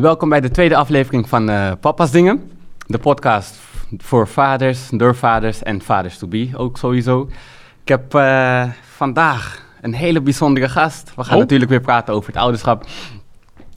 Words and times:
Welkom 0.00 0.28
bij 0.28 0.40
de 0.40 0.50
tweede 0.50 0.76
aflevering 0.76 1.28
van 1.28 1.50
uh, 1.50 1.72
Papa's 1.80 2.10
Dingen. 2.10 2.50
De 2.86 2.98
podcast 2.98 3.56
voor 3.96 4.28
vaders, 4.28 4.88
door 4.90 5.16
vaders 5.16 5.62
en 5.62 5.80
vaders 5.82 6.18
to 6.18 6.26
be 6.26 6.50
ook 6.56 6.78
sowieso. 6.78 7.28
Ik 7.82 7.88
heb 7.88 8.14
uh, 8.14 8.64
vandaag 8.96 9.62
een 9.80 9.94
hele 9.94 10.20
bijzondere 10.20 10.68
gast. 10.68 11.12
We 11.16 11.24
gaan 11.24 11.34
Oh. 11.34 11.40
natuurlijk 11.40 11.70
weer 11.70 11.80
praten 11.80 12.14
over 12.14 12.32
het 12.32 12.40
ouderschap. 12.42 12.84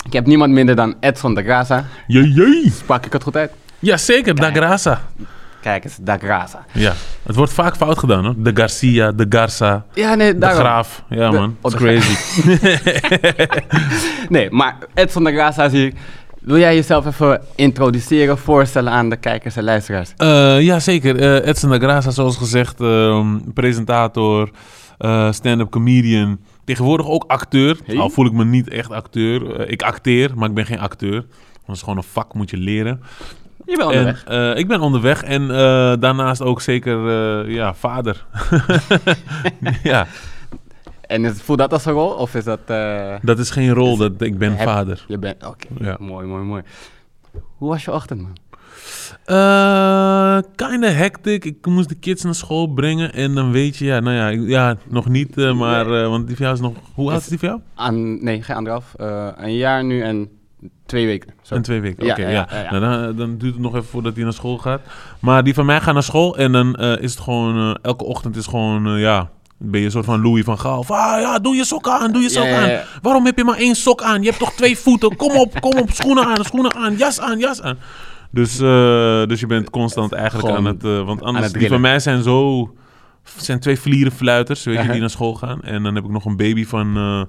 Ik 0.06 0.14
heb 0.14 0.26
niemand 0.26 0.52
minder 0.54 0.76
dan 0.76 0.96
Edson 1.00 1.34
da 1.34 1.42
Graza. 1.42 1.86
Jee, 2.08 2.32
jee. 2.32 2.72
Sprak 2.72 3.06
ik 3.06 3.14
het 3.14 3.24
goed 3.24 3.36
uit? 3.38 3.52
Jazeker, 3.80 4.36
da 4.36 4.52
Graça. 4.52 5.00
Kijk 5.62 5.84
eens, 5.84 5.98
da 6.02 6.18
Graza. 6.18 6.66
Ja, 6.72 6.94
het 7.24 7.36
wordt 7.36 7.54
vaak 7.54 7.76
fout 7.76 7.98
gedaan 8.00 8.26
hoor. 8.26 8.34
De 8.38 8.52
Garcia, 8.54 9.12
de 9.12 9.26
Garza, 9.30 9.86
Ja, 9.94 10.16
nee, 10.16 10.38
de. 10.38 10.46
Graaf. 10.46 11.04
Ja 11.10 11.30
De- 11.30 11.38
man, 11.38 11.56
oh, 11.62 11.72
it's 11.72 11.82
de 11.82 11.86
crazy. 11.86 12.16
Nee, 14.30 14.50
maar 14.52 14.78
Edson 14.94 15.24
da 15.24 15.32
Graza 15.32 15.64
is 15.66 15.72
hier. 15.72 15.94
Wil 16.40 16.58
jij 16.58 16.76
jezelf 16.76 17.06
even 17.06 17.42
introduceren, 17.56 18.38
voorstellen 18.38 18.92
aan 18.92 19.10
de 19.10 19.16
kijkers 19.16 19.56
en 19.56 19.64
luisteraars? 19.64 20.14
Eh 20.18 20.62
ja, 20.62 20.80
zeker. 20.80 21.20
Eh 21.20 21.48
Edson 21.50 21.70
da 21.70 22.02
Graça, 22.02 22.08
zoals 22.08 22.38
gezegd, 22.38 22.82
ehm, 22.82 23.38
presentator, 23.54 24.50
eh, 24.98 25.32
stand-up 25.32 25.70
comedian. 25.70 26.40
Tegenwoordig 26.66 27.08
ook 27.08 27.24
acteur. 27.28 27.78
Hey. 27.86 27.98
Al 27.98 28.10
voel 28.10 28.26
ik 28.26 28.32
me 28.34 28.46
niet 28.46 28.70
echt 28.70 28.92
acteur. 28.92 29.70
Ik 29.70 29.82
acteer, 29.82 30.32
maar 30.36 30.50
ik 30.50 30.56
ben 30.56 30.66
geen 30.66 30.80
acteur. 30.80 31.12
Want 31.12 31.66
dat 31.66 31.76
is 31.76 31.82
gewoon 31.82 31.98
een 31.98 32.04
vak, 32.12 32.34
moet 32.34 32.50
je 32.50 32.58
leren. 32.58 33.02
Je 33.66 33.78
bent 33.78 33.92
En, 33.92 33.98
onderweg. 33.98 34.24
eh, 34.24 34.58
ik 34.58 34.68
ben 34.68 34.82
onderweg 34.82 35.24
en 35.24 35.42
eh, 35.52 35.94
daarnaast 36.00 36.42
ook 36.42 36.62
zeker 36.62 37.08
eh, 37.46 37.54
ja, 37.54 37.74
vader. 37.74 38.26
ja, 39.84 40.08
En 41.02 41.26
is, 41.26 41.42
voelt 41.42 41.60
dat 41.60 41.74
als 41.74 41.86
een 41.86 41.94
rol? 41.94 42.10
Of 42.10 42.36
is 42.36 42.44
dat... 42.44 42.60
dat 43.22 43.40
is 43.40 43.50
geen 43.50 43.74
rol, 43.74 43.98
dat, 43.98 44.22
ik 44.22 44.38
ben 44.38 44.56
Heb- 44.56 44.68
vader. 44.68 45.06
Je 45.08 45.18
bent... 45.18 45.46
Oké, 45.48 45.68
Ja. 45.80 45.96
mooi, 46.00 46.28
mooi, 46.28 46.44
mooi. 46.44 46.62
Hoe 47.58 47.70
was 47.70 47.86
je 47.86 47.92
ochtend, 47.92 48.22
man? 48.22 48.38
Eh 49.26 50.38
kinda 50.56 50.88
hectic. 50.88 51.46
Ik 51.46 51.66
moest 51.66 51.90
de 51.90 51.96
kids 51.96 52.24
naar 52.24 52.36
school 52.36 52.68
brengen 52.68 53.14
en 53.14 53.36
dan 53.36 53.52
weet 53.52 53.78
je, 53.78 53.86
ja, 53.86 54.00
nou 54.00 54.16
ja, 54.16 54.30
ik- 54.30 54.48
ja 54.50 54.76
nog 54.90 55.10
niet, 55.10 55.38
eh, 55.38 55.54
maar, 55.58 56.02
eh, 56.02 56.08
want 56.10 56.28
die 56.28 56.36
van 56.36 56.46
jou 56.46 56.58
is 56.58 56.64
nog, 56.64 56.74
hoe 56.94 57.12
oud 57.12 57.22
is 57.22 57.28
die 57.28 57.40
van 57.40 57.48
jou? 57.50 57.62
Aan, 57.76 58.24
nee, 58.24 58.42
geen 58.44 58.56
anderhalf. 58.56 58.94
Eh, 58.98 59.28
een 59.36 59.56
jaar 59.56 59.84
nu 59.84 60.02
en 60.02 60.30
twee 60.86 61.06
weken. 61.06 61.34
Zo. 61.42 61.56
En 61.56 61.62
twee 61.62 61.82
weken, 61.82 62.06
Ja, 62.06 62.12
oké, 62.12 62.22
ja, 62.22 62.30
ja. 62.30 62.48
ja, 62.52 62.62
ja. 62.62 62.80
Nou, 62.80 63.06
dan, 63.06 63.16
dan 63.16 63.38
duurt 63.38 63.54
het 63.54 63.62
nog 63.62 63.76
even 63.76 63.88
voordat 63.88 64.16
hij 64.16 64.24
naar 64.24 64.34
school 64.34 64.58
gaat. 64.58 64.82
Maar 65.20 65.44
die 65.44 65.54
van 65.54 65.66
mij 65.66 65.82
gaat 65.82 65.94
naar 65.94 66.04
school 66.04 66.38
en 66.38 66.52
dan 66.52 66.76
eh, 66.76 66.98
is 67.02 67.12
het 67.12 67.20
gewoon, 67.20 67.58
eh, 67.58 67.76
elke 67.82 68.04
ochtend 68.04 68.36
is 68.36 68.48
gewoon, 68.48 68.88
eh, 68.88 69.00
ja, 69.00 69.30
ben 69.58 69.80
je 69.80 69.86
een 69.86 69.92
soort 69.92 70.06
van 70.06 70.22
Louis 70.22 70.44
van 70.44 70.60
Gaal. 70.60 70.84
Van, 70.84 70.98
ah, 70.98 71.22
ja, 71.22 71.40
doe 71.40 71.56
je 71.56 71.66
sok 71.66 71.88
aan, 71.88 72.12
doe 72.12 72.22
je 72.22 72.30
sok 72.30 72.44
Ja, 72.44 72.50
ja, 72.50 72.66
ja. 72.66 72.80
aan. 72.80 72.86
Waarom 73.02 73.26
heb 73.26 73.38
je 73.38 73.44
maar 73.44 73.58
één 73.58 73.76
sok 73.76 74.02
aan? 74.02 74.22
Je 74.22 74.28
hebt 74.28 74.40
toch 74.40 74.54
twee 74.54 74.78
voeten? 74.78 75.16
Kom 75.16 75.36
op, 75.36 75.62
kom 75.62 75.80
op, 75.80 75.92
schoenen 75.92 76.26
aan, 76.26 76.44
schoenen 76.44 76.76
aan, 76.76 76.96
jas 76.96 77.20
aan, 77.20 77.40
jas 77.40 77.62
aan. 77.62 77.78
Dus, 78.32 78.60
eh, 78.60 79.26
dus 79.26 79.40
je 79.40 79.46
bent 79.46 79.70
constant 79.70 80.12
eigenlijk 80.12 80.48
Gewoon 80.48 80.68
aan 80.68 80.74
het, 80.74 80.84
eh, 80.84 81.06
want 81.06 81.22
anders, 81.22 81.46
het 81.46 81.54
die 81.54 81.68
van 81.68 81.82
mij 81.82 82.00
zijn 82.00 82.24
zo, 82.24 82.70
zijn 83.24 83.60
twee 83.60 83.80
vlierenfluiters, 83.80 84.64
weet 84.64 84.82
je, 84.82 84.92
die 84.92 85.00
naar 85.00 85.10
school 85.10 85.36
gaan. 85.36 85.62
En 85.62 85.84
dan 85.84 85.96
heb 85.96 86.04
ik 86.04 86.10
nog 86.10 86.26
een 86.26 86.38
baby 86.38 86.66
van, 86.66 86.98
eh, 86.98 87.22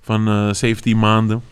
van 0.00 0.28
eh 0.28 0.52
17 0.52 0.98
maanden. 0.98 1.42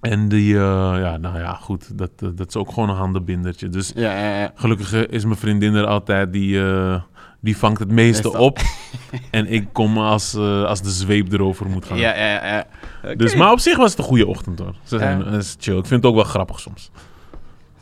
En 0.00 0.28
die, 0.28 0.54
eh, 0.54 0.60
ja, 1.00 1.16
nou 1.16 1.38
ja, 1.38 1.52
goed, 1.52 1.98
dat, 1.98 2.10
dat 2.18 2.48
is 2.48 2.56
ook 2.56 2.72
gewoon 2.72 2.88
een 2.88 2.96
handenbindertje. 2.96 3.68
Dus 3.68 3.92
Ja, 3.94 4.18
ja, 4.18 4.40
ja. 4.40 4.52
gelukkig 4.54 4.92
eh, 4.92 5.02
is 5.08 5.24
mijn 5.24 5.36
vriendin 5.38 5.74
er 5.74 5.86
altijd, 5.86 6.32
die, 6.32 6.60
eh, 6.60 7.00
die 7.40 7.56
vangt 7.56 7.78
het 7.78 7.90
meeste 7.90 8.22
Meestal. 8.22 8.44
op. 8.44 8.58
en 9.30 9.46
ik 9.46 9.68
kom 9.72 9.98
als, 9.98 10.34
als 10.66 10.82
de 10.82 10.90
zweep 10.90 11.32
erover 11.32 11.66
moet 11.66 11.84
gaan. 11.84 11.98
Ja, 11.98 12.16
ja, 12.16 12.46
ja. 12.46 12.66
Dus, 13.14 13.34
maar 13.34 13.52
op 13.52 13.58
zich 13.58 13.76
was 13.76 13.90
het 13.90 13.98
een 13.98 14.04
goede 14.04 14.26
ochtend 14.26 14.58
hoor. 14.58 14.74
Ze 14.82 14.98
zijn, 14.98 15.26
is 15.26 15.56
chill. 15.58 15.78
Ik 15.78 15.86
vind 15.86 16.02
het 16.02 16.10
ook 16.10 16.16
wel 16.16 16.24
grappig 16.24 16.60
soms. 16.60 16.90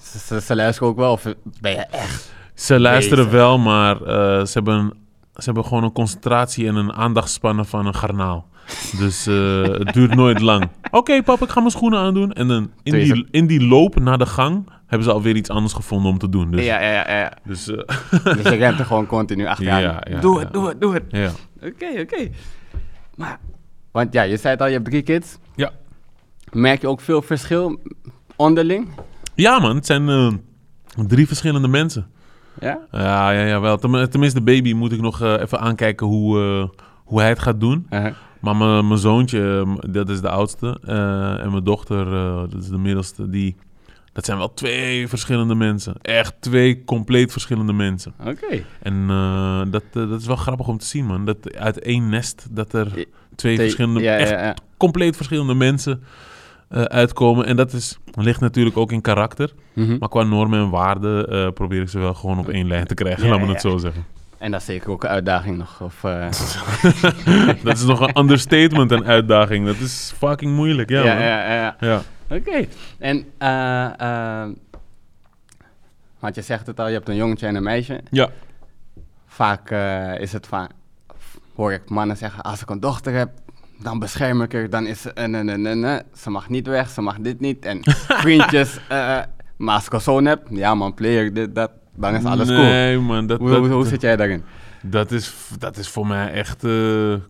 Ze, 0.01 0.19
ze, 0.19 0.41
ze 0.41 0.57
luisteren 0.57 0.89
ook 0.89 0.97
wel, 0.97 1.13
of 1.13 1.23
ben 1.61 1.73
je 1.73 1.87
echt... 1.87 2.35
Ze 2.55 2.81
luisteren 2.81 3.25
Bezig. 3.25 3.39
wel, 3.41 3.59
maar 3.59 3.97
ze, 4.47 4.51
hebben, 4.53 4.93
ze 5.35 5.45
hebben 5.45 5.65
gewoon 5.65 5.85
een 5.85 5.93
concentratie 5.93 6.67
en 6.67 6.75
een 6.75 6.93
aandachtspannen 6.93 7.67
van 7.67 7.87
een 7.87 7.95
garnaal. 7.95 8.49
Dus 8.99 9.27
eh, 9.27 9.63
het 9.63 9.93
duurt 9.93 10.15
nooit 10.15 10.41
lang. 10.41 10.69
Oké, 10.91 11.23
pap, 11.23 11.43
ik 11.43 11.49
ga 11.49 11.61
mijn 11.61 11.71
schoenen 11.73 11.99
aandoen. 11.99 12.33
En 12.33 12.49
dan 12.49 12.71
in 12.83 12.93
die, 12.93 13.27
in 13.31 13.47
die 13.47 13.67
loop 13.67 13.99
naar 14.01 14.19
de 14.19 14.27
gang 14.27 14.69
hebben 14.87 15.09
ze 15.09 15.13
alweer 15.15 15.37
iets 15.37 15.51
anders 15.51 15.73
gevonden 15.73 16.11
om 16.11 16.19
te 16.19 16.29
doen. 16.29 16.51
Dus, 16.51 16.65
Ja, 16.65 16.81
ja, 16.81 16.91
ja, 16.93 17.19
ja. 17.19 17.33
dus 17.45 17.69
eh, 17.71 17.77
Dus 18.25 18.43
je 18.43 18.55
rent 18.57 18.79
er 18.79 18.85
gewoon 18.85 19.07
continu 19.07 19.47
achteraan. 19.47 19.81
Ja, 19.81 20.03
ja, 20.11 20.21
doe 20.21 20.35
ja. 20.39 20.41
het, 20.45 20.53
doe 20.53 20.69
het, 20.69 20.81
doe 20.81 20.95
het. 20.95 21.03
ja. 21.09 21.31
Oké, 21.63 22.01
oké. 22.01 22.29
Maar, 23.17 23.39
want 23.91 24.13
ja, 24.13 24.23
je 24.23 24.37
zei 24.37 24.53
het 24.53 24.61
al, 24.63 24.67
je 24.69 24.73
hebt 24.73 24.85
drie 24.85 25.03
kids. 25.03 25.37
Ja. 25.55 25.71
Merk 26.53 26.81
je 26.81 26.89
ook 26.89 27.01
veel 27.01 27.23
verschil 27.23 27.81
onderling? 28.37 28.89
ja, 29.35 29.59
man, 29.59 29.75
het 29.77 29.87
zijn 29.87 30.09
eh, 30.09 30.33
drie 31.07 31.27
verschillende 31.27 31.69
mensen. 31.69 32.07
Ja? 32.61 32.79
Ja, 32.91 33.31
ja, 33.31 33.45
ja 33.45 33.61
wel. 33.61 33.77
Ten- 33.79 34.11
tenminste, 34.11 34.39
de 34.39 34.45
baby 34.45 34.73
moet 34.73 34.93
ik 34.93 35.01
nog 35.01 35.23
eh, 35.23 35.33
even 35.41 35.61
aankijken 35.61 36.07
hoe, 36.07 36.41
eh, 36.41 36.81
hoe 37.05 37.21
hij 37.21 37.29
het 37.29 37.39
gaat 37.39 37.61
doen. 37.61 37.87
Uh-huh. 37.91 38.13
Maar 38.47 38.57
mijn 38.57 38.87
mijn 38.87 39.01
zoontje, 39.01 39.65
eh, 39.67 39.93
dat 39.93 40.09
is 40.09 40.21
de 40.21 40.29
oudste. 40.31 40.79
eh, 40.85 41.45
en 41.45 41.51
mijn 41.51 41.65
dochter, 41.65 42.13
eh, 42.15 42.41
dat 42.51 42.63
is 42.63 42.69
de 42.69 42.79
middelste. 42.79 43.31
Die, 43.31 43.57
dat 44.13 44.25
zijn 44.25 44.39
wel 44.39 44.55
twee 44.55 45.09
verschillende 45.09 45.55
mensen. 45.55 45.95
Echt 46.03 46.35
twee 46.41 46.85
compleet 46.85 47.33
verschillende 47.33 47.73
mensen. 47.73 48.13
Oké. 48.27 48.63
En 48.83 49.07
eh, 49.09 49.61
dat, 49.71 49.83
dat 49.93 50.21
is 50.21 50.27
wel 50.27 50.37
grappig 50.37 50.69
om 50.69 50.79
te 50.79 50.87
zien, 50.87 51.07
man. 51.07 51.25
Dat 51.25 51.55
uit 51.57 51.79
één 51.79 52.09
nest, 52.09 52.47
dat 52.51 52.73
er 52.73 53.07
twee 53.35 53.57
verschillende, 53.57 54.01
Ja, 54.01 54.17
echt 54.17 54.31
ja, 54.31 54.45
ja. 54.45 54.57
compleet 54.77 55.17
verschillende 55.17 55.55
mensen 55.55 56.03
uitkomen. 56.69 57.47
En 57.47 57.57
dat 57.57 57.73
is, 57.73 57.99
ligt 58.15 58.41
natuurlijk 58.41 58.77
ook 58.77 58.93
in 58.93 59.01
karakter. 59.01 59.53
Mhm. 59.75 59.97
Maar 59.99 60.09
qua 60.09 60.23
normen 60.23 60.61
en 60.61 60.71
waarden 60.71 61.53
probeer 61.53 61.83
ik 61.83 61.89
ze 61.89 61.99
wel 61.99 62.15
gewoon 62.15 62.39
op 62.39 62.49
één 62.49 62.67
lijn 62.67 62.87
te 62.87 62.95
krijgen, 62.95 63.29
laat 63.29 63.41
me 63.41 63.47
het 63.47 63.61
zo 63.61 63.77
zeggen. 63.77 64.05
En 64.39 64.51
dat 64.51 64.61
is 64.61 64.67
zeker 64.67 64.91
ook 64.91 65.05
een 65.05 65.11
uitdaging 65.11 65.57
nog. 65.57 65.81
Of, 65.81 66.05
eh, 66.05 66.31
dat 67.65 67.77
is 67.77 67.85
nog 67.85 68.01
een 68.01 68.19
understatement 68.19 68.93
en 68.93 69.05
uitdaging. 69.05 69.67
Dat 69.67 69.77
is 69.77 70.13
fucking 70.17 70.55
moeilijk, 70.55 70.89
ja, 70.89 71.03
ja, 71.05 71.15
man. 71.15 71.23
ja, 71.23 71.55
ja. 71.55 71.77
ja. 71.81 72.03
Oké. 72.29 72.67
En, 72.99 73.25
eh, 73.39 74.01
eh, 74.01 74.49
want 76.19 76.35
je 76.35 76.43
zegt 76.43 76.67
het 76.67 76.81
al, 76.81 76.87
je 76.87 76.95
hebt 76.95 77.09
een 77.09 77.17
jongetje 77.17 77.47
en 77.47 77.55
een 77.55 77.63
meisje. 77.63 78.01
Ja. 78.11 78.29
Vaak 79.27 79.71
is 80.21 80.33
het 80.33 80.47
vaak, 80.47 80.71
hoor 81.55 81.73
ik 81.73 81.91
mannen 81.91 82.17
zeggen, 82.17 82.43
als 82.43 82.63
ik 82.63 82.71
een 82.71 82.81
dochter 82.81 83.13
heb, 83.13 83.31
dan 83.79 83.99
bescherm 83.99 84.43
ik 84.43 84.53
haar, 84.53 84.71
dan 84.71 84.87
is 84.87 85.01
ze, 85.01 85.13
en, 85.13 85.35
en, 85.35 85.49
en, 85.49 85.67
en, 85.67 85.85
en. 85.85 86.03
ze 86.15 86.31
mag 86.31 86.49
niet 86.49 86.67
weg, 86.67 86.91
ze 86.91 87.01
mag 87.01 87.17
dit 87.19 87.41
niet. 87.41 87.65
En 87.65 87.81
vriendjes, 88.25 88.81
maar 89.57 89.75
als 89.75 89.87
ik 89.87 89.93
een 89.93 90.01
zoon 90.01 90.25
heb, 90.25 90.47
ja 90.51 90.75
man, 90.75 90.95
player, 90.95 91.35
dit, 91.35 91.55
dat, 91.55 91.71
dan 91.97 92.15
is 92.15 92.25
alles 92.25 92.49
cool. 92.49 92.61
Nee, 92.61 92.99
man. 92.99 93.27
Dat, 93.27 93.39
Hoe, 93.39 93.51
dat, 93.51 93.59
hoe, 93.59 93.69
hoe 93.69 93.87
zit 93.87 94.01
jij 94.01 94.17
daarin? 94.17 94.43
dat, 94.83 95.11
is, 95.11 95.35
dat 95.59 95.77
is 95.77 95.89
voor 95.89 96.07
mij 96.07 96.33
echt... 96.33 96.65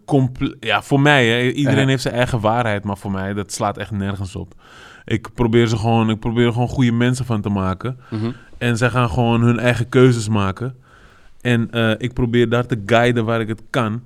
comple- 0.04 0.56
ja, 0.60 0.82
voor 0.82 1.00
mij, 1.00 1.26
hè. 1.26 1.50
Iedereen 1.50 1.88
heeft 1.88 2.02
zijn 2.02 2.14
eigen 2.14 2.40
waarheid. 2.40 2.84
Maar 2.84 2.96
voor 2.98 3.10
mij, 3.10 3.34
dat 3.34 3.52
slaat 3.52 3.78
echt 3.78 3.90
nergens 3.90 4.36
op. 4.36 4.54
Ik 5.04 5.28
probeer, 5.34 5.66
ze 5.66 5.76
gewoon, 5.76 6.10
ik 6.10 6.18
probeer 6.18 6.46
er 6.46 6.52
gewoon 6.52 6.68
goede 6.68 6.92
mensen 6.92 7.24
van 7.24 7.40
te 7.40 7.48
maken. 7.48 7.98
Mhm. 8.10 8.30
En 8.58 8.76
zij 8.76 8.90
gaan 8.90 9.08
gewoon 9.10 9.42
hun 9.42 9.58
eigen 9.58 9.88
keuzes 9.88 10.28
maken. 10.28 10.74
En 11.40 11.70
eh, 11.70 11.90
ik 11.98 12.12
probeer 12.12 12.48
daar 12.48 12.66
te 12.66 12.82
guiden 12.86 13.24
waar 13.24 13.40
ik 13.40 13.48
het 13.48 13.62
kan. 13.70 14.02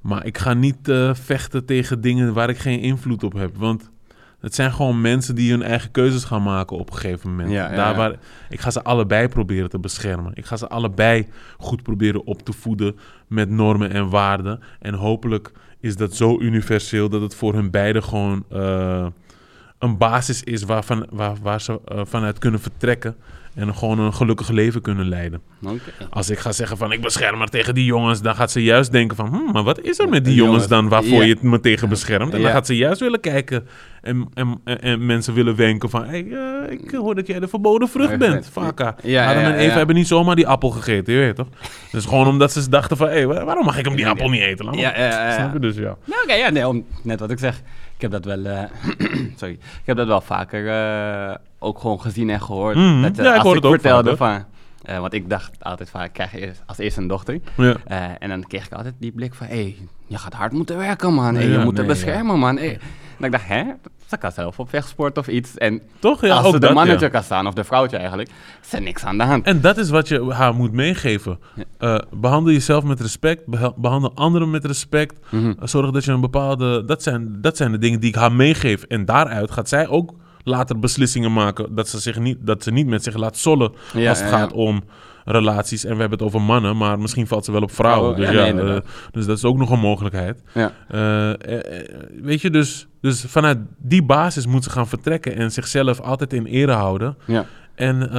Maar 0.00 0.26
ik 0.26 0.38
ga 0.38 0.54
niet 0.54 0.88
eh, 0.88 1.14
vechten 1.14 1.64
tegen 1.64 2.00
dingen 2.00 2.32
waar 2.34 2.48
ik 2.48 2.58
geen 2.58 2.80
invloed 2.80 3.22
op 3.24 3.32
heb. 3.32 3.56
Want 3.56 3.90
het 4.40 4.54
zijn 4.54 4.72
gewoon 4.72 5.00
mensen 5.00 5.34
die 5.34 5.50
hun 5.50 5.62
eigen 5.62 5.90
keuzes 5.90 6.24
gaan 6.24 6.42
maken 6.42 6.76
op 6.76 6.90
een 6.90 6.96
gegeven 6.96 7.30
moment. 7.30 7.50
Ja, 7.50 7.70
ja, 7.70 7.76
daar. 7.76 7.94
Waar, 7.94 8.14
ik 8.48 8.60
ga 8.60 8.70
ze 8.70 8.82
allebei 8.82 9.28
proberen 9.28 9.70
te 9.70 9.78
beschermen. 9.78 10.32
Ik 10.34 10.46
ga 10.46 10.56
ze 10.56 10.68
allebei 10.68 11.26
goed 11.58 11.82
proberen 11.82 12.26
op 12.26 12.42
te 12.42 12.52
voeden 12.52 12.96
met 13.26 13.50
normen 13.50 13.90
en 13.90 14.08
waarden. 14.08 14.60
En 14.80 14.94
hopelijk 14.94 15.52
is 15.80 15.96
dat 15.96 16.14
zo 16.14 16.40
universeel 16.40 17.08
dat 17.08 17.20
het 17.20 17.34
voor 17.34 17.54
hun 17.54 17.70
beiden 17.70 18.02
gewoon 18.02 18.44
eh, 18.50 19.06
een 19.78 19.98
basis 19.98 20.42
is 20.42 20.62
waarvan, 20.62 21.06
waar, 21.10 21.36
waar 21.42 21.60
ze 21.60 21.80
eh, 21.84 22.00
vanuit 22.04 22.38
kunnen 22.38 22.60
vertrekken. 22.60 23.16
En 23.56 23.74
gewoon 23.74 23.98
een 23.98 24.14
gelukkig 24.14 24.48
leven 24.48 24.80
kunnen 24.82 25.08
leiden. 25.08 25.40
Als 26.10 26.30
ik 26.30 26.38
ga 26.38 26.52
zeggen 26.52 26.76
van 26.76 26.92
ik 26.92 27.00
bescherm 27.00 27.38
haar 27.38 27.48
tegen 27.48 27.74
die 27.74 27.84
jongens, 27.84 28.22
dan 28.22 28.34
gaat 28.34 28.50
ze 28.50 28.62
juist 28.62 28.92
denken 28.92 29.16
van, 29.16 29.26
hm, 29.26 29.52
maar 29.52 29.62
wat 29.62 29.80
is 29.80 29.98
er 29.98 30.08
met 30.08 30.24
die 30.24 30.34
jongens 30.34 30.68
dan 30.68 30.88
waarvoor 30.88 31.24
je 31.24 31.32
het 31.32 31.42
me 31.42 31.60
tegen 31.60 31.88
beschermt? 31.88 32.34
En 32.34 32.42
dan 32.42 32.50
gaat 32.50 32.66
ze 32.66 32.76
juist 32.76 33.00
willen 33.00 33.20
kijken 33.20 33.66
en, 34.02 34.28
en, 34.34 34.60
en, 34.64 34.82
en 34.82 35.06
mensen 35.06 35.34
willen 35.34 35.56
wenken 35.56 35.90
van, 35.90 36.04
hey, 36.04 36.26
eh, 36.30 36.72
ik 36.72 36.90
hoor 36.90 37.14
dat 37.14 37.26
jij 37.26 37.40
de 37.40 37.48
verboden 37.48 37.88
vrucht 37.88 38.18
bent. 38.18 38.48
Vaka. 38.52 38.96
Ja, 39.02 39.30
Adam 39.30 39.42
ja, 39.42 39.52
en 39.52 39.58
Eva 39.58 39.76
hebben 39.76 39.96
niet 39.96 40.06
zomaar 40.06 40.36
die 40.36 40.46
appel 40.46 40.70
gegeten, 40.70 41.14
je 41.14 41.20
weet 41.20 41.36
toch? 41.36 41.48
Dus 41.92 42.04
gewoon 42.04 42.26
omdat 42.26 42.52
ze 42.52 42.68
dachten 42.68 42.96
van, 42.96 43.08
hé, 43.08 43.26
waarom 43.26 43.64
mag 43.64 43.78
ik 43.78 43.84
hem 43.84 43.96
die 43.96 44.08
appel 44.08 44.28
niet 44.28 44.42
eten? 44.42 44.64
Laat 44.64 44.74
maar. 44.74 44.84
Ja, 44.84 44.98
ja, 44.98 45.08
ja, 45.08 45.26
ja. 45.26 45.32
Snap 45.32 45.52
je 45.52 45.58
dus, 45.58 45.76
ja. 45.76 45.96
Ja, 46.04 46.16
oké, 46.22 46.34
ja, 46.34 46.50
nee, 46.50 46.68
om, 46.68 46.86
net 47.02 47.20
wat 47.20 47.30
ik 47.30 47.38
zeg. 47.38 47.62
Ik 47.96 48.02
heb 48.02 48.10
dat 48.10 48.24
wel, 48.24 48.44
eh, 48.44 48.62
sorry, 49.40 49.52
ik 49.54 49.82
heb 49.84 49.96
dat 49.96 50.06
wel 50.06 50.20
vaker 50.20 50.68
eh, 50.68 51.36
ook 51.58 51.78
gewoon 51.78 52.00
gezien 52.00 52.30
en 52.30 52.40
gehoord. 52.40 52.76
Mhm. 52.76 53.02
Dat, 53.02 53.18
eh, 53.18 53.24
Ja, 53.24 53.34
ik 53.34 53.38
als 53.38 53.48
ik 53.48 53.54
het 53.54 53.64
ook 53.64 53.72
vertelde 53.72 54.16
vaak, 54.16 54.44
van, 54.84 55.00
want 55.00 55.12
ik 55.12 55.30
dacht 55.30 55.64
altijd 55.64 55.90
van, 55.90 56.02
ik 56.02 56.12
krijg 56.12 56.34
eerst, 56.34 56.62
als 56.66 56.78
eerste 56.78 57.00
een 57.00 57.06
dochter. 57.06 57.40
ja. 57.56 57.76
En 58.18 58.28
dan 58.28 58.42
kreeg 58.46 58.66
ik 58.66 58.72
altijd 58.72 58.94
die 58.98 59.12
blik 59.12 59.34
van, 59.34 59.46
hé, 59.46 59.54
hey, 59.54 59.76
je 60.06 60.18
gaat 60.18 60.32
hard 60.32 60.52
moeten 60.52 60.76
werken, 60.76 61.14
man. 61.14 61.34
Hey, 61.34 61.46
Ja, 61.46 61.58
je 61.58 61.64
moet 61.64 61.74
nee, 61.74 61.86
beschermen, 61.86 62.38
man. 62.38 62.56
Hey. 62.56 62.78
ik 63.20 63.32
dacht, 63.32 63.48
hè? 63.48 63.62
Ze 64.06 64.16
kan 64.16 64.32
zelf 64.32 64.58
op 64.58 64.68
vechtsport 64.68 65.18
of 65.18 65.28
iets. 65.28 65.56
En 65.56 65.82
Toch? 65.98 66.20
Ja, 66.20 66.36
als 66.36 66.46
ook 66.46 66.52
ze 66.52 66.60
de 66.60 66.66
dat, 66.66 66.74
manager 66.74 67.00
ja. 67.00 67.08
kan 67.08 67.22
staan, 67.22 67.46
of 67.46 67.54
de 67.54 67.64
vrouwtje 67.64 67.96
eigenlijk, 67.96 68.30
is 68.62 68.72
er 68.72 68.82
niks 68.82 69.04
aan 69.04 69.18
de 69.18 69.24
hand. 69.24 69.44
En 69.44 69.60
dat 69.60 69.76
is 69.76 69.90
wat 69.90 70.08
je 70.08 70.32
haar 70.32 70.54
moet 70.54 70.72
meegeven. 70.72 71.38
Eh, 71.78 71.98
behandel 72.10 72.52
jezelf 72.52 72.84
met 72.84 73.00
respect. 73.00 73.42
Behandel 73.76 74.12
anderen 74.14 74.50
met 74.50 74.64
respect. 74.64 75.18
Mhm. 75.28 75.46
Uh, 75.46 75.52
Zorg 75.62 75.90
dat 75.90 76.04
je 76.04 76.12
een 76.12 76.20
bepaalde. 76.20 76.84
Dat 76.84 77.02
zijn, 77.02 77.40
dat 77.40 77.56
zijn 77.56 77.72
de 77.72 77.78
dingen 77.78 78.00
die 78.00 78.08
ik 78.08 78.14
haar 78.14 78.32
meegeef. 78.32 78.82
En 78.82 79.04
daaruit 79.04 79.50
gaat 79.50 79.68
zij 79.68 79.88
ook 79.88 80.14
later 80.42 80.78
beslissingen 80.78 81.32
maken. 81.32 81.74
Dat 81.74 81.88
ze, 81.88 82.00
zich 82.00 82.18
niet, 82.18 82.38
dat 82.40 82.62
ze 82.62 82.70
niet 82.70 82.86
met 82.86 83.02
zich 83.02 83.16
laat 83.16 83.36
zollen. 83.36 83.72
Als 84.08 84.20
het 84.20 84.28
gaat 84.28 84.52
om 84.52 84.82
relaties. 85.32 85.84
En 85.84 85.94
we 85.94 86.00
hebben 86.00 86.18
het 86.18 86.26
over 86.26 86.42
mannen. 86.42 86.76
Maar 86.76 86.98
misschien 86.98 87.26
valt 87.26 87.44
ze 87.44 87.52
wel 87.52 87.62
op 87.62 87.70
vrouwen. 87.70 88.16
Vrouwen, 88.16 88.34
dus, 88.34 88.46
ja, 88.46 88.64
nee, 88.64 88.74
eh, 88.74 88.80
dus 89.10 89.26
dat 89.26 89.36
is 89.36 89.44
ook 89.44 89.56
nog 89.56 89.70
een 89.70 89.78
mogelijkheid. 89.78 90.42
Ja. 90.54 90.72
Eh, 90.88 91.30
eh, 91.30 91.88
weet 92.22 92.40
je, 92.40 92.50
dus, 92.50 92.86
dus 93.00 93.24
vanuit 93.28 93.58
die 93.78 94.02
basis 94.02 94.46
moet 94.46 94.64
ze 94.64 94.70
gaan 94.70 94.88
vertrekken. 94.88 95.36
En 95.36 95.52
zichzelf 95.52 96.00
altijd 96.00 96.32
in 96.32 96.46
ere 96.46 96.72
houden. 96.72 97.16
Ja. 97.24 97.46
En, 97.74 98.10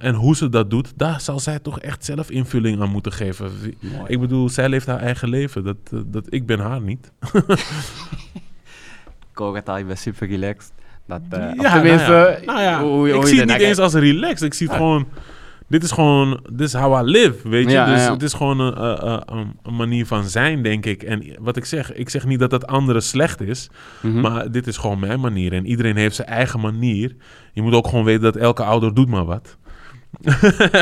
en 0.00 0.14
hoe 0.14 0.36
ze 0.36 0.48
dat 0.48 0.70
doet, 0.70 0.92
daar 0.96 1.20
zal 1.20 1.40
zij 1.40 1.58
toch 1.58 1.80
echt 1.80 2.04
zelf 2.04 2.30
invulling 2.30 2.80
aan 2.80 2.90
moeten 2.90 3.12
geven. 3.12 3.50
Mooi. 3.80 4.04
Ik 4.06 4.20
bedoel, 4.20 4.48
zij 4.48 4.68
leeft 4.68 4.86
haar 4.86 5.00
eigen 5.00 5.28
leven. 5.28 5.64
Dat, 5.64 5.76
dat, 6.06 6.26
ik 6.28 6.46
ben 6.46 6.58
haar 6.58 6.80
niet. 6.80 7.12
Ik 9.32 9.42
hoor 9.42 9.56
het 9.56 9.68
al, 9.68 9.76
je 9.76 9.84
bent 9.84 9.98
super 9.98 10.28
relaxed. 10.28 10.72
Dat, 11.06 11.20
Ja, 11.30 11.72
tenminste, 11.72 12.10
nou 12.10 12.30
ja. 12.30 12.44
Nou 12.44 12.60
ja, 12.60 12.80
hoe, 12.82 12.90
hoe 12.90 13.08
ik 13.08 13.26
zie 13.26 13.40
het 13.40 13.48
niet 13.48 13.60
eens 13.60 13.78
als 13.78 13.94
relaxed. 13.94 14.42
Ik 14.42 14.54
zie 14.54 14.66
het 14.66 14.76
gewoon... 14.76 15.06
Dit 15.68 15.82
is 15.82 15.90
gewoon... 15.90 16.40
This 16.56 16.74
is 16.74 16.80
how 16.80 17.06
I 17.06 17.10
live, 17.10 17.48
weet 17.48 17.64
je. 17.64 17.70
Ja, 17.70 17.86
dus 17.94 18.04
ja. 18.04 18.12
het 18.12 18.22
is 18.22 18.32
gewoon 18.32 18.60
een, 18.60 18.74
eh, 18.74 19.12
eh, 19.14 19.20
een, 19.24 19.58
een 19.62 19.76
manier 19.76 20.06
van 20.06 20.24
zijn, 20.24 20.62
denk 20.62 20.86
ik. 20.86 21.02
En 21.02 21.24
wat 21.40 21.56
ik 21.56 21.64
zeg, 21.64 21.92
ik 21.92 22.08
zeg 22.08 22.24
niet 22.26 22.38
dat 22.38 22.50
dat 22.50 22.66
andere 22.66 23.00
slecht 23.00 23.40
is. 23.40 23.70
Mhm. 24.00 24.20
Maar 24.20 24.50
dit 24.50 24.66
is 24.66 24.76
gewoon 24.76 24.98
mijn 24.98 25.20
manier. 25.20 25.52
En 25.52 25.66
iedereen 25.66 25.96
heeft 25.96 26.16
zijn 26.16 26.28
eigen 26.28 26.60
manier. 26.60 27.14
Je 27.52 27.62
moet 27.62 27.74
ook 27.74 27.88
gewoon 27.88 28.04
weten 28.04 28.22
dat 28.22 28.36
elke 28.36 28.62
ouder 28.62 28.94
doet 28.94 29.08
maar 29.08 29.24
wat. 29.24 29.56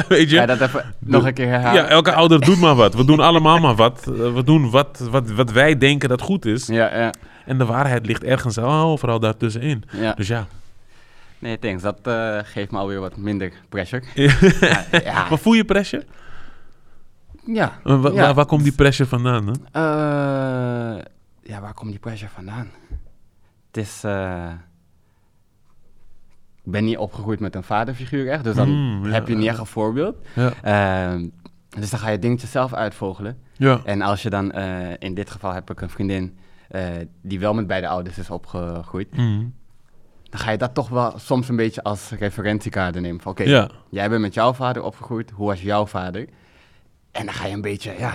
weet 0.08 0.30
je? 0.30 0.36
Ja, 0.36 0.46
dat 0.46 0.60
even 0.60 0.84
nog 0.98 1.26
een 1.26 1.34
keer 1.34 1.48
herhalen. 1.48 1.82
Ja, 1.82 1.88
elke 1.88 2.12
ouder 2.12 2.40
doet 2.40 2.60
maar 2.60 2.74
wat. 2.74 2.94
We 2.94 3.04
doen 3.04 3.20
allemaal 3.20 3.58
maar 3.58 3.74
wat. 3.74 4.06
Eh, 4.06 4.34
We 4.34 4.42
doen 4.44 4.70
wat, 4.70 5.08
wat, 5.10 5.30
wat 5.30 5.52
wij 5.52 5.78
denken 5.78 6.08
dat 6.08 6.20
goed 6.20 6.46
is. 6.46 6.66
ja, 6.66 6.96
ja, 6.98 7.12
En 7.46 7.58
de 7.58 7.64
waarheid 7.64 8.06
ligt 8.06 8.24
ergens 8.24 8.58
overal 8.58 9.20
daartussenin. 9.20 9.82
ja. 9.90 10.12
Dus 10.12 10.28
ja. 10.28 10.46
Nee, 11.44 11.58
thanks. 11.58 11.82
Dat 11.82 12.06
eh, 12.06 12.38
geeft 12.42 12.70
me 12.70 12.78
alweer 12.78 13.00
wat 13.00 13.16
minder 13.16 13.52
pressure. 13.68 14.02
Ja. 15.04 15.28
Maar 15.28 15.38
voel 15.38 15.52
je 15.52 15.64
pressure? 15.64 16.04
ja. 17.46 17.78
Wa- 17.82 17.94
Ja. 18.10 18.14
waar, 18.14 18.34
waar 18.34 18.46
komt 18.46 18.62
die 18.62 18.72
pressure 18.72 19.08
vandaan? 19.08 19.46
Hè? 19.46 19.52
Eh, 19.72 21.02
ja, 21.42 21.60
waar 21.60 21.74
komt 21.74 21.90
die 21.90 22.00
pressure 22.00 22.30
vandaan? 22.30 22.70
Het 23.66 23.76
is... 23.76 24.04
eh, 24.04 24.52
ik 26.64 26.70
ben 26.72 26.84
niet 26.84 26.96
opgegroeid 26.98 27.40
met 27.40 27.54
een 27.54 27.62
vaderfiguur 27.62 28.28
echt, 28.30 28.44
dus 28.44 28.54
dan 28.54 28.68
Mm, 28.68 29.04
ja, 29.06 29.10
heb 29.12 29.28
je 29.28 29.34
niet 29.36 29.48
echt 29.48 29.58
een 29.58 29.66
voorbeeld. 29.66 30.16
Ehm, 30.62 31.28
dus 31.68 31.90
dan 31.90 31.98
ga 32.00 32.08
je 32.08 32.18
dingetjes 32.18 32.50
zelf 32.50 32.74
uitvogelen. 32.74 33.38
Ja. 33.56 33.80
En 33.84 34.02
als 34.02 34.22
je 34.22 34.30
dan, 34.30 34.52
in 34.98 35.14
dit 35.14 35.30
geval 35.30 35.52
heb 35.52 35.70
ik 35.70 35.80
een 35.80 35.90
vriendin 35.90 36.38
die 37.22 37.40
wel 37.40 37.54
met 37.54 37.66
beide 37.66 37.88
ouders 37.88 38.18
is 38.18 38.30
opgegroeid, 38.30 39.16
Mm. 39.16 39.54
Dan 40.34 40.42
ga 40.42 40.50
je 40.50 40.58
dat 40.58 40.74
toch 40.74 40.88
wel 40.88 41.12
soms 41.16 41.48
een 41.48 41.56
beetje 41.56 41.82
als 41.82 42.10
referentiekader 42.18 43.00
nemen. 43.00 43.20
Van 43.20 43.32
oké, 43.32 43.42
Ja. 43.42 43.68
jij 43.90 44.08
bent 44.08 44.20
met 44.20 44.34
jouw 44.34 44.52
vader 44.52 44.82
opgegroeid, 44.82 45.30
hoe 45.34 45.46
was 45.46 45.62
jouw 45.62 45.86
vader? 45.86 46.26
En 47.12 47.24
dan 47.24 47.34
ga 47.34 47.46
je 47.46 47.52
een 47.54 47.60
beetje, 47.60 47.94
ja, 47.98 48.14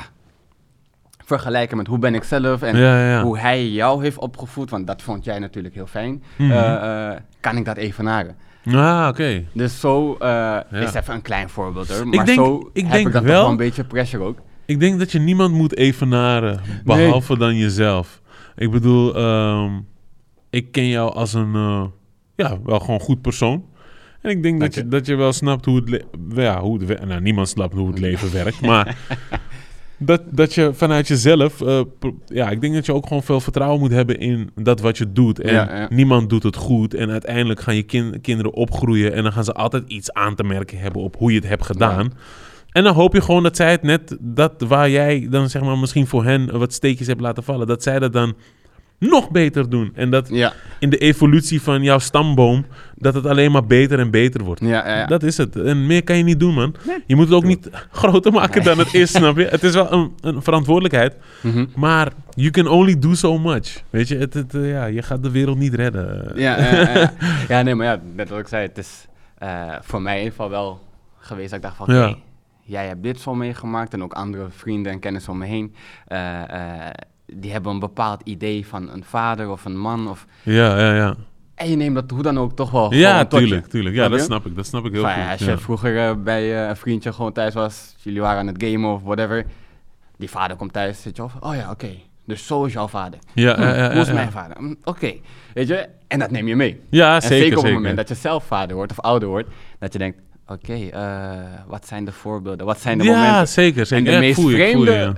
vergelijken 1.25 1.77
met 1.77 1.87
hoe 1.87 1.99
ben 1.99 2.15
ik 2.15 2.23
zelf 2.23 2.61
en 2.61 2.77
Ja, 2.77 2.99
ja, 2.99 3.09
ja. 3.09 3.23
hoe 3.23 3.37
hij 3.39 3.67
jou 3.69 4.03
heeft 4.03 4.17
opgevoed, 4.17 4.69
want 4.69 4.87
dat 4.87 5.01
vond 5.01 5.23
jij 5.25 5.39
natuurlijk 5.39 5.73
heel 5.75 5.87
fijn. 5.87 6.23
Mhm. 6.37 6.51
Eh, 6.51 7.09
eh, 7.11 7.17
kan 7.39 7.57
ik 7.57 7.65
dat 7.65 7.77
evenaren? 7.77 8.35
Ah, 8.65 9.07
oké. 9.09 9.43
Dus 9.53 9.79
zo 9.79 10.17
uh, 10.21 10.57
is 10.71 10.93
even 10.93 11.13
een 11.13 11.21
klein 11.21 11.49
voorbeeld 11.49 11.89
hoor. 11.89 12.07
Maar 12.07 12.25
denk- 12.25 12.37
zo 12.39 12.69
ik 12.73 12.81
heb 12.83 12.91
denk 12.91 13.07
ik 13.07 13.13
dan 13.13 13.23
wel- 13.23 13.49
een 13.49 13.57
beetje 13.57 13.83
pressure 13.83 14.23
ook. 14.23 14.37
Ik 14.65 14.79
denk 14.79 14.99
dat 14.99 15.11
je 15.11 15.19
niemand 15.19 15.53
moet 15.53 15.75
evenaren, 15.75 16.59
behalve 16.83 17.37
dan 17.37 17.55
jezelf. 17.55 18.21
Ik 18.55 18.71
bedoel, 18.71 19.15
ehm, 19.15 19.71
ik 20.49 20.71
ken 20.71 20.87
jou 20.87 21.13
als 21.13 21.33
een, 21.33 21.55
eh, 21.55 21.83
ja, 22.47 22.57
wel 22.63 22.79
gewoon 22.79 22.99
goed 22.99 23.21
persoon. 23.21 23.65
En 24.21 24.29
ik 24.29 24.43
denk 24.43 24.59
dat 24.59 24.73
Dank 24.73 24.73
je, 24.73 24.81
je. 24.81 24.87
dat 24.87 25.05
je 25.05 25.15
wel 25.15 25.33
snapt 25.33 25.65
hoe 25.65 25.81
het, 25.85 26.05
ja, 26.35 26.61
hoe 26.61 26.83
het 26.83 27.05
nou, 27.07 27.21
niemand 27.21 27.49
snapt 27.49 27.73
hoe 27.73 27.87
het 27.87 27.99
leven 27.99 28.31
werkt, 28.33 28.61
maar 28.61 28.97
dat, 29.97 30.21
dat 30.31 30.53
je 30.53 30.73
vanuit 30.73 31.07
jezelf, 31.07 31.61
eh, 31.61 31.81
ja, 32.25 32.49
ik 32.49 32.61
denk 32.61 32.73
dat 32.73 32.85
je 32.85 32.93
ook 32.93 33.07
gewoon 33.07 33.23
veel 33.23 33.39
vertrouwen 33.39 33.79
moet 33.79 33.91
hebben 33.91 34.19
in 34.19 34.49
dat 34.55 34.79
wat 34.81 34.97
je 34.97 35.11
doet. 35.11 35.39
En 35.39 35.53
Ja, 35.53 35.75
ja. 35.79 35.87
niemand 35.89 36.29
doet 36.29 36.43
het 36.43 36.55
goed 36.55 36.93
en 36.93 37.09
uiteindelijk 37.09 37.59
gaan 37.59 37.75
je 37.75 37.83
kin- 37.83 38.21
kinderen 38.21 38.53
opgroeien 38.53 39.13
en 39.13 39.23
dan 39.23 39.31
gaan 39.31 39.43
ze 39.43 39.53
altijd 39.53 39.83
iets 39.89 40.13
aan 40.13 40.35
te 40.35 40.43
merken 40.43 40.79
hebben 40.79 41.01
op 41.01 41.15
hoe 41.17 41.31
je 41.31 41.37
het 41.39 41.47
hebt 41.47 41.65
gedaan. 41.65 42.13
En 42.71 42.83
dan 42.83 42.93
hoop 42.93 43.13
je 43.13 43.21
gewoon 43.21 43.43
dat 43.43 43.55
zij 43.55 43.71
het 43.71 43.81
net, 43.83 44.17
dat 44.19 44.53
waar 44.67 44.89
jij 44.89 45.27
dan 45.29 45.49
zeg 45.49 45.61
maar 45.61 45.77
misschien 45.77 46.07
voor 46.07 46.23
hen 46.23 46.57
wat 46.57 46.73
steekjes 46.73 47.07
hebt 47.07 47.21
laten 47.21 47.43
vallen, 47.43 47.67
dat 47.67 47.83
zij 47.83 47.99
dat 47.99 48.13
dan 48.13 48.33
nog 48.99 49.29
beter 49.31 49.69
doen. 49.69 49.91
En 49.95 50.09
dat 50.09 50.29
Ja, 50.31 50.53
in 50.79 50.89
de 50.89 50.97
evolutie 50.97 51.61
van 51.61 51.83
jouw 51.83 51.99
stamboom, 51.99 52.65
dat 52.95 53.13
het 53.13 53.25
alleen 53.25 53.51
maar 53.51 53.65
beter 53.65 53.99
en 53.99 54.11
beter 54.11 54.43
wordt. 54.43 54.61
ja, 54.61 54.67
ja. 54.87 54.97
ja. 54.97 55.05
Dat 55.05 55.23
is 55.23 55.37
het. 55.37 55.55
En 55.55 55.85
meer 55.85 56.03
kan 56.03 56.17
je 56.17 56.23
niet 56.23 56.39
doen, 56.39 56.53
man. 56.53 56.75
Nee. 56.87 57.03
Je 57.05 57.15
moet 57.15 57.25
het 57.25 57.33
ook 57.35 57.43
niet 57.43 57.69
groter 57.91 58.31
maken 58.31 58.63
dan 58.63 58.77
het 58.79 58.93
is, 58.93 59.11
snap 59.11 59.37
je? 59.37 59.45
Het 59.59 59.63
is 59.63 59.73
wel 59.73 59.91
een, 59.93 60.11
een 60.21 60.41
verantwoordelijkheid, 60.41 61.15
Mhm. 61.41 61.65
maar 61.75 62.11
you 62.33 62.49
can 62.49 62.67
only 62.67 62.99
do 62.99 63.13
so 63.13 63.37
much. 63.39 63.81
Weet 63.89 64.07
je, 64.07 64.17
het, 64.17 64.33
het, 64.33 64.53
eh, 64.55 64.69
ja, 64.71 64.85
je 64.85 65.01
gaat 65.01 65.23
de 65.23 65.31
wereld 65.31 65.57
niet 65.57 65.73
redden. 65.73 66.31
Ja, 66.35 66.57
ja, 66.57 66.75
ja, 66.75 66.97
ja. 66.99 67.13
ja, 67.49 67.61
nee, 67.61 67.75
maar 67.75 67.85
ja, 67.85 67.99
net 68.15 68.29
wat 68.29 68.39
ik 68.39 68.47
zei, 68.47 68.67
het 68.67 68.77
is 68.77 69.05
eh, 69.37 69.73
voor 69.81 70.01
mij 70.01 70.13
in 70.17 70.23
ieder 70.23 70.33
geval 70.35 70.49
wel 70.49 70.79
geweest 71.19 71.49
dat 71.49 71.57
ik 71.57 71.63
dacht 71.65 71.75
van, 71.77 71.93
Ja. 71.95 72.15
jij 72.63 72.87
hebt 72.87 73.03
dit 73.03 73.19
zo 73.19 73.35
meegemaakt 73.35 73.93
en 73.93 74.03
ook 74.03 74.13
andere 74.13 74.45
vrienden 74.49 74.91
en 74.91 74.99
kennissen 74.99 75.31
om 75.31 75.37
me 75.37 75.45
heen, 75.45 75.75
eh, 76.07 76.41
eh, 76.87 76.89
die 77.33 77.51
hebben 77.51 77.71
een 77.71 77.79
bepaald 77.79 78.21
idee 78.23 78.67
van 78.67 78.89
een 78.89 79.03
vader 79.03 79.49
of 79.49 79.65
een 79.65 79.77
man 79.77 80.09
of... 80.09 80.25
Ja, 80.43 80.79
ja, 80.79 80.95
ja. 80.95 81.15
En 81.55 81.69
je 81.69 81.75
neemt 81.75 81.95
dat 81.95 82.09
hoe 82.09 82.21
dan 82.23 82.39
ook 82.39 82.55
toch 82.55 82.71
wel 82.71 82.93
Ja, 82.93 83.25
tuurlijk, 83.25 83.67
tuurlijk. 83.67 83.95
Ja, 83.95 84.03
Snap 84.05 84.17
dat 84.17 84.25
snap 84.25 84.45
ik. 84.45 84.55
Dat 84.55 84.65
snap 84.65 84.85
ik 84.85 84.91
heel 84.91 85.01
Van, 85.01 85.11
goed. 85.11 85.21
ja, 85.23 85.31
als 85.31 85.39
ja. 85.39 85.51
je 85.51 85.57
vroeger 85.57 86.07
eh, 86.09 86.15
bij 86.23 86.61
eh, 86.63 86.67
een 86.69 86.75
vriendje 86.77 87.13
gewoon 87.13 87.31
thuis 87.31 87.53
was, 87.53 87.95
jullie 88.01 88.21
waren 88.21 88.39
aan 88.39 88.47
het 88.47 88.63
gamen 88.63 88.89
of 88.93 89.01
whatever, 89.03 89.45
die 90.17 90.29
vader 90.29 90.57
komt 90.57 90.73
thuis, 90.73 91.01
zit 91.01 91.15
je 91.15 91.23
of, 91.23 91.33
oh 91.39 91.55
ja, 91.55 91.69
oké, 91.71 91.89
dus 92.25 92.45
zo 92.47 92.63
is 92.65 92.73
jouw 92.73 92.87
vader. 92.87 93.19
Ja, 93.33 93.55
Hm, 93.55 93.61
ja, 93.61 93.75
ja, 93.75 93.91
hoe 93.91 94.01
is 94.01 94.07
ja, 94.07 94.13
mijn 94.13 94.31
vader? 94.31 94.57
Hm, 94.57 94.73
Oké, 94.83 95.13
weet 95.53 95.67
je, 95.67 95.87
en 96.07 96.19
dat 96.19 96.31
neem 96.31 96.47
je 96.47 96.55
mee. 96.55 96.81
Ja, 96.89 97.15
En 97.15 97.21
zeker, 97.21 97.37
zeker 97.37 97.57
op 97.57 97.63
het 97.63 97.73
moment 97.73 97.97
dat 97.97 98.07
je 98.07 98.15
zelf 98.15 98.43
vader 98.43 98.75
wordt 98.75 98.91
of 98.91 98.99
ouder 98.99 99.29
wordt, 99.29 99.49
dat 99.79 99.93
je 99.93 99.99
denkt, 99.99 100.17
oké, 100.47 100.73
eh, 100.73 101.31
wat 101.67 101.87
zijn 101.87 102.05
de 102.05 102.11
voorbeelden, 102.11 102.65
wat 102.65 102.79
zijn 102.79 102.97
de 102.97 103.03
ja, 103.03 103.19
momenten 103.21 103.47
zeker, 103.47 103.79
en 103.79 103.85
zeker. 103.87 104.05
de 104.05 104.11
Ja, 104.11 104.19
meest 104.19 104.41
vreemde 104.41 104.91
ja. 104.91 105.13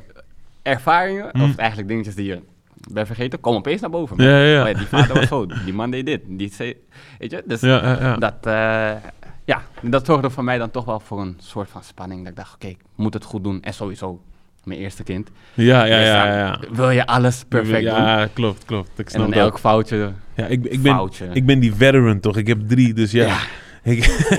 Ervaringen, 0.62 1.34
of 1.42 1.56
eigenlijk 1.56 1.90
dingetjes 1.90 2.16
die 2.16 2.26
je 2.26 2.40
bent 2.92 3.08
vergeten, 3.08 3.40
komen 3.40 3.60
opeens 3.60 3.82
naar 3.82 3.90
boven. 3.90 4.24
Ja, 4.24 4.30
ja, 4.30 4.46
ja. 4.46 4.68
Ja, 4.68 4.74
die 4.78 4.88
vader 4.88 5.16
was 5.16 5.28
zo, 5.36 5.46
die 5.66 5.74
man 5.74 5.92
deed 5.92 6.06
dit, 6.06 6.22
die 6.28 6.52
zei, 6.54 6.76
weet 7.20 7.32
je, 7.32 7.44
dus 7.46 7.62
Ja, 7.62 7.84
ja, 7.84 7.98
ja. 8.02 8.16
dat, 8.16 8.36
eh, 8.42 8.92
ja, 9.46 9.62
dat 9.82 10.06
zorgde 10.06 10.30
voor 10.30 10.44
mij 10.44 10.58
dan 10.58 10.72
toch 10.72 10.86
wel 10.86 11.00
voor 11.00 11.22
een 11.22 11.38
soort 11.42 11.70
van 11.70 11.84
spanning. 11.84 12.20
Dat 12.22 12.30
ik 12.32 12.36
dacht, 12.38 12.54
oké, 12.56 12.68
ik 12.68 12.78
moet 12.96 13.14
het 13.14 13.24
goed 13.24 13.44
doen. 13.44 13.62
En 13.62 13.74
sowieso, 13.74 14.22
mijn 14.64 14.80
eerste 14.80 15.04
kind. 15.04 15.30
Ja, 15.54 15.84
ja, 15.86 15.98
Dus 15.98 16.08
ja, 16.08 16.38
ja. 16.38 16.60
Wil 16.72 16.90
je 16.90 17.06
alles 17.06 17.44
perfect 17.48 17.84
doen? 17.86 17.94
Ja, 18.02 18.28
klopt, 18.34 18.66
klopt. 18.66 18.90
Ik 19.00 19.06
En 19.06 19.12
snap 19.12 19.22
dan 19.22 19.32
dat. 19.32 19.40
elk 19.40 19.60
foutje, 19.60 20.12
Ja, 20.36 20.46
ik, 20.46 20.66
ik, 20.66 20.82
ben, 20.82 20.94
foutje. 20.94 21.28
ik 21.34 21.46
ben 21.46 21.60
die 21.60 21.74
veteran, 21.76 22.20
toch? 22.20 22.38
Ik 22.38 22.48
heb 22.48 22.60
drie, 22.68 22.94
dus 22.94 23.12
ja. 23.12 23.38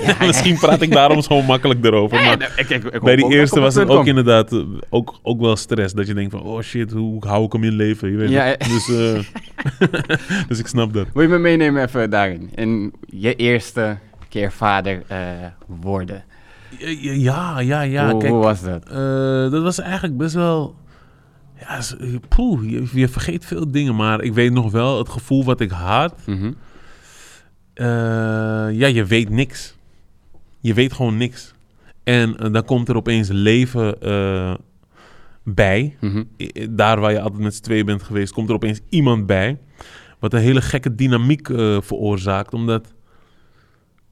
Ja. 0.05 0.15
Misschien 0.25 0.57
praat 0.57 0.81
ik 0.81 0.91
daarom 0.91 1.21
zo 1.21 1.41
makkelijk 1.41 1.85
erover. 1.85 2.23
Maar 2.23 2.51
ik- 2.55 2.69
ik- 2.69 3.01
bij 3.01 3.15
die 3.15 3.29
eerste 3.33 3.59
was 3.59 3.75
het 3.75 3.89
ook 3.89 3.97
kom. 3.97 4.05
inderdaad 4.07 4.51
eh, 4.53 4.59
ook, 4.89 5.19
ook 5.21 5.41
wel 5.41 5.55
stress. 5.55 5.93
Dat 5.93 6.07
je 6.07 6.13
denkt 6.13 6.31
van, 6.31 6.41
oh 6.41 6.61
shit, 6.61 6.91
hoe 6.91 7.27
hou 7.27 7.45
ik 7.45 7.51
hem 7.51 7.63
in 7.63 7.73
leven? 7.73 8.11
Je 8.11 8.17
weet 8.17 8.29
Ja. 8.29 8.55
Dus, 8.57 8.89
eh, 8.89 9.19
dus 10.47 10.59
ik 10.59 10.67
snap 10.67 10.93
dat. 10.93 11.07
Wil 11.13 11.21
je 11.21 11.27
me 11.27 11.37
meenemen 11.37 11.83
even 11.83 12.09
daarin? 12.09 12.49
In 12.55 12.93
je 13.05 13.35
eerste 13.35 13.97
keer 14.29 14.51
vader 14.51 15.01
eh, 15.07 15.19
worden. 15.65 16.23
Ja, 17.01 17.59
ja, 17.59 17.81
ja. 17.81 18.09
hoe, 18.09 18.19
kijk, 18.19 18.31
hoe 18.31 18.43
was 18.43 18.61
dat? 18.61 18.87
Dat 19.51 19.63
was 19.63 19.79
eigenlijk 19.79 20.17
best 20.17 20.33
wel. 20.35 20.75
Ja, 21.59 21.79
poeh, 22.29 22.69
je, 22.69 22.87
je 22.93 23.07
vergeet 23.07 23.45
veel 23.45 23.71
dingen, 23.71 23.95
maar 23.95 24.21
ik 24.21 24.33
weet 24.33 24.51
nog 24.51 24.71
wel 24.71 24.97
het 24.97 25.09
gevoel 25.09 25.43
wat 25.43 25.59
ik 25.59 25.71
had. 25.71 26.13
Mhm. 26.25 26.51
Eh, 27.73 27.85
ja, 28.71 28.87
je 28.87 29.05
weet 29.05 29.29
niks. 29.29 29.75
Je 30.59 30.73
weet 30.73 30.93
gewoon 30.93 31.17
niks. 31.17 31.53
En 32.03 32.37
eh, 32.37 32.51
dan 32.53 32.65
komt 32.65 32.89
er 32.89 32.95
opeens 32.95 33.29
leven 33.31 34.01
eh, 34.01 34.53
bij. 35.43 35.97
Mhm. 35.99 36.23
I- 36.37 36.67
Daar 36.75 36.99
waar 36.99 37.11
je 37.11 37.21
altijd 37.21 37.41
met 37.43 37.55
z'n 37.55 37.61
twee 37.63 37.83
bent 37.83 38.03
geweest, 38.03 38.33
komt 38.33 38.49
er 38.49 38.55
opeens 38.55 38.79
iemand 38.89 39.25
bij. 39.25 39.57
Wat 40.19 40.33
een 40.33 40.39
hele 40.41 40.61
gekke 40.61 40.95
dynamiek 40.95 41.47
veroorzaakt. 41.79 42.53
Omdat 42.53 42.93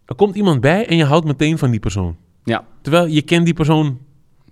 er 0.06 0.16
komt 0.16 0.36
iemand 0.36 0.62
bij 0.62 0.88
en 0.88 0.98
je 0.98 1.06
houdt 1.06 1.26
meteen 1.26 1.58
van 1.58 1.72
die 1.72 1.80
persoon. 1.80 2.16
Ja, 2.44 2.66
Terwijl 2.82 3.06
je 3.06 3.22
kent 3.22 3.46
die 3.46 3.54
persoon 3.54 4.00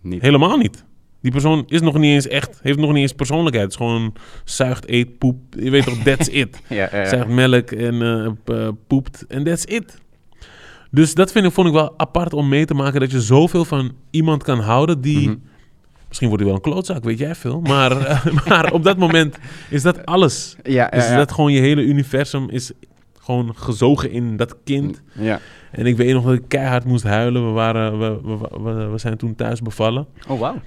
niet. 0.02 0.22
helemaal 0.22 0.58
niet. 0.58 0.86
Die 1.22 1.32
persoon 1.32 1.64
is 1.68 1.82
nog 1.82 1.98
niet 1.98 2.14
eens 2.14 2.28
echt, 2.28 2.60
heeft 2.62 2.78
nog 2.78 2.92
niet 2.92 3.02
eens 3.02 3.14
persoonlijkheid. 3.14 3.64
Het 3.64 3.74
is 3.74 3.88
gewoon 3.88 4.14
zuigt, 4.44 4.90
eet, 4.90 5.18
poep. 5.18 5.38
Je 5.50 5.70
weet 5.70 5.84
toch, 5.84 5.98
that's 6.04 6.28
it. 6.28 6.62
Ja, 6.68 6.90
ja, 6.92 6.98
ja. 6.98 7.10
Zuigt 7.10 7.28
melk 7.28 7.72
en 7.72 8.02
eh, 8.02 8.26
eh, 8.58 8.68
poept 8.88 9.26
en 9.28 9.44
that's 9.44 9.64
it. 9.64 9.98
Dus 10.92 11.14
dat 11.14 11.32
vind 11.32 11.46
ik, 11.46 11.52
vond 11.52 11.68
ik 11.68 11.74
wel 11.74 11.94
apart 11.98 12.34
om 12.34 12.50
mee 12.50 12.66
te 12.66 12.74
maken. 12.74 13.00
Dat 13.00 13.12
je 13.12 13.22
zoveel 13.22 13.66
van 13.66 13.92
iemand 14.10 14.44
kan 14.44 14.60
houden 14.60 15.02
die... 15.02 15.30
Mhm. 15.30 15.38
Misschien 16.08 16.30
wordt 16.30 16.44
hij 16.44 16.54
wel 16.54 16.64
een 16.64 16.72
klootzak, 16.72 17.04
weet 17.04 17.18
jij 17.18 17.36
veel. 17.36 17.62
Maar, 17.62 18.06
eh, 18.06 18.26
maar 18.48 18.72
op 18.72 18.84
dat 18.84 18.98
moment 18.98 19.38
is 19.70 19.82
dat 19.82 20.06
alles. 20.06 20.56
Ja, 20.64 20.72
ja, 20.72 20.92
Is 20.92 21.08
ja. 21.08 21.18
dat 21.18 21.32
gewoon 21.32 21.52
je 21.52 21.60
hele 21.60 21.82
universum 21.82 22.50
is 22.50 22.72
gewoon 23.20 23.56
gezogen 23.56 24.12
in 24.12 24.38
dat 24.38 24.56
kind. 24.64 25.02
Ja. 25.14 25.40
En 25.72 25.86
ik 25.86 25.98
weet 25.98 26.14
nog 26.14 26.24
dat 26.24 26.34
ik 26.34 26.44
keihard 26.48 26.86
moest 26.86 27.04
huilen. 27.04 27.46
We, 27.46 27.52
waren, 27.52 28.00
we, 28.00 28.20
we, 28.24 28.62
we, 28.62 28.88
we 28.88 28.98
zijn 28.98 29.18
toen 29.18 29.36
thuis 29.36 29.62
bevallen. 29.62 30.08
Oh, 30.28 30.40
wauw. 30.40 30.62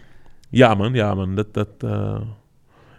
Ja 0.52 0.74
man, 0.74 0.94
ja 0.94 1.14
man. 1.14 1.34
Dat, 1.34 1.54
dat, 1.54 1.68
eh, 1.78 2.20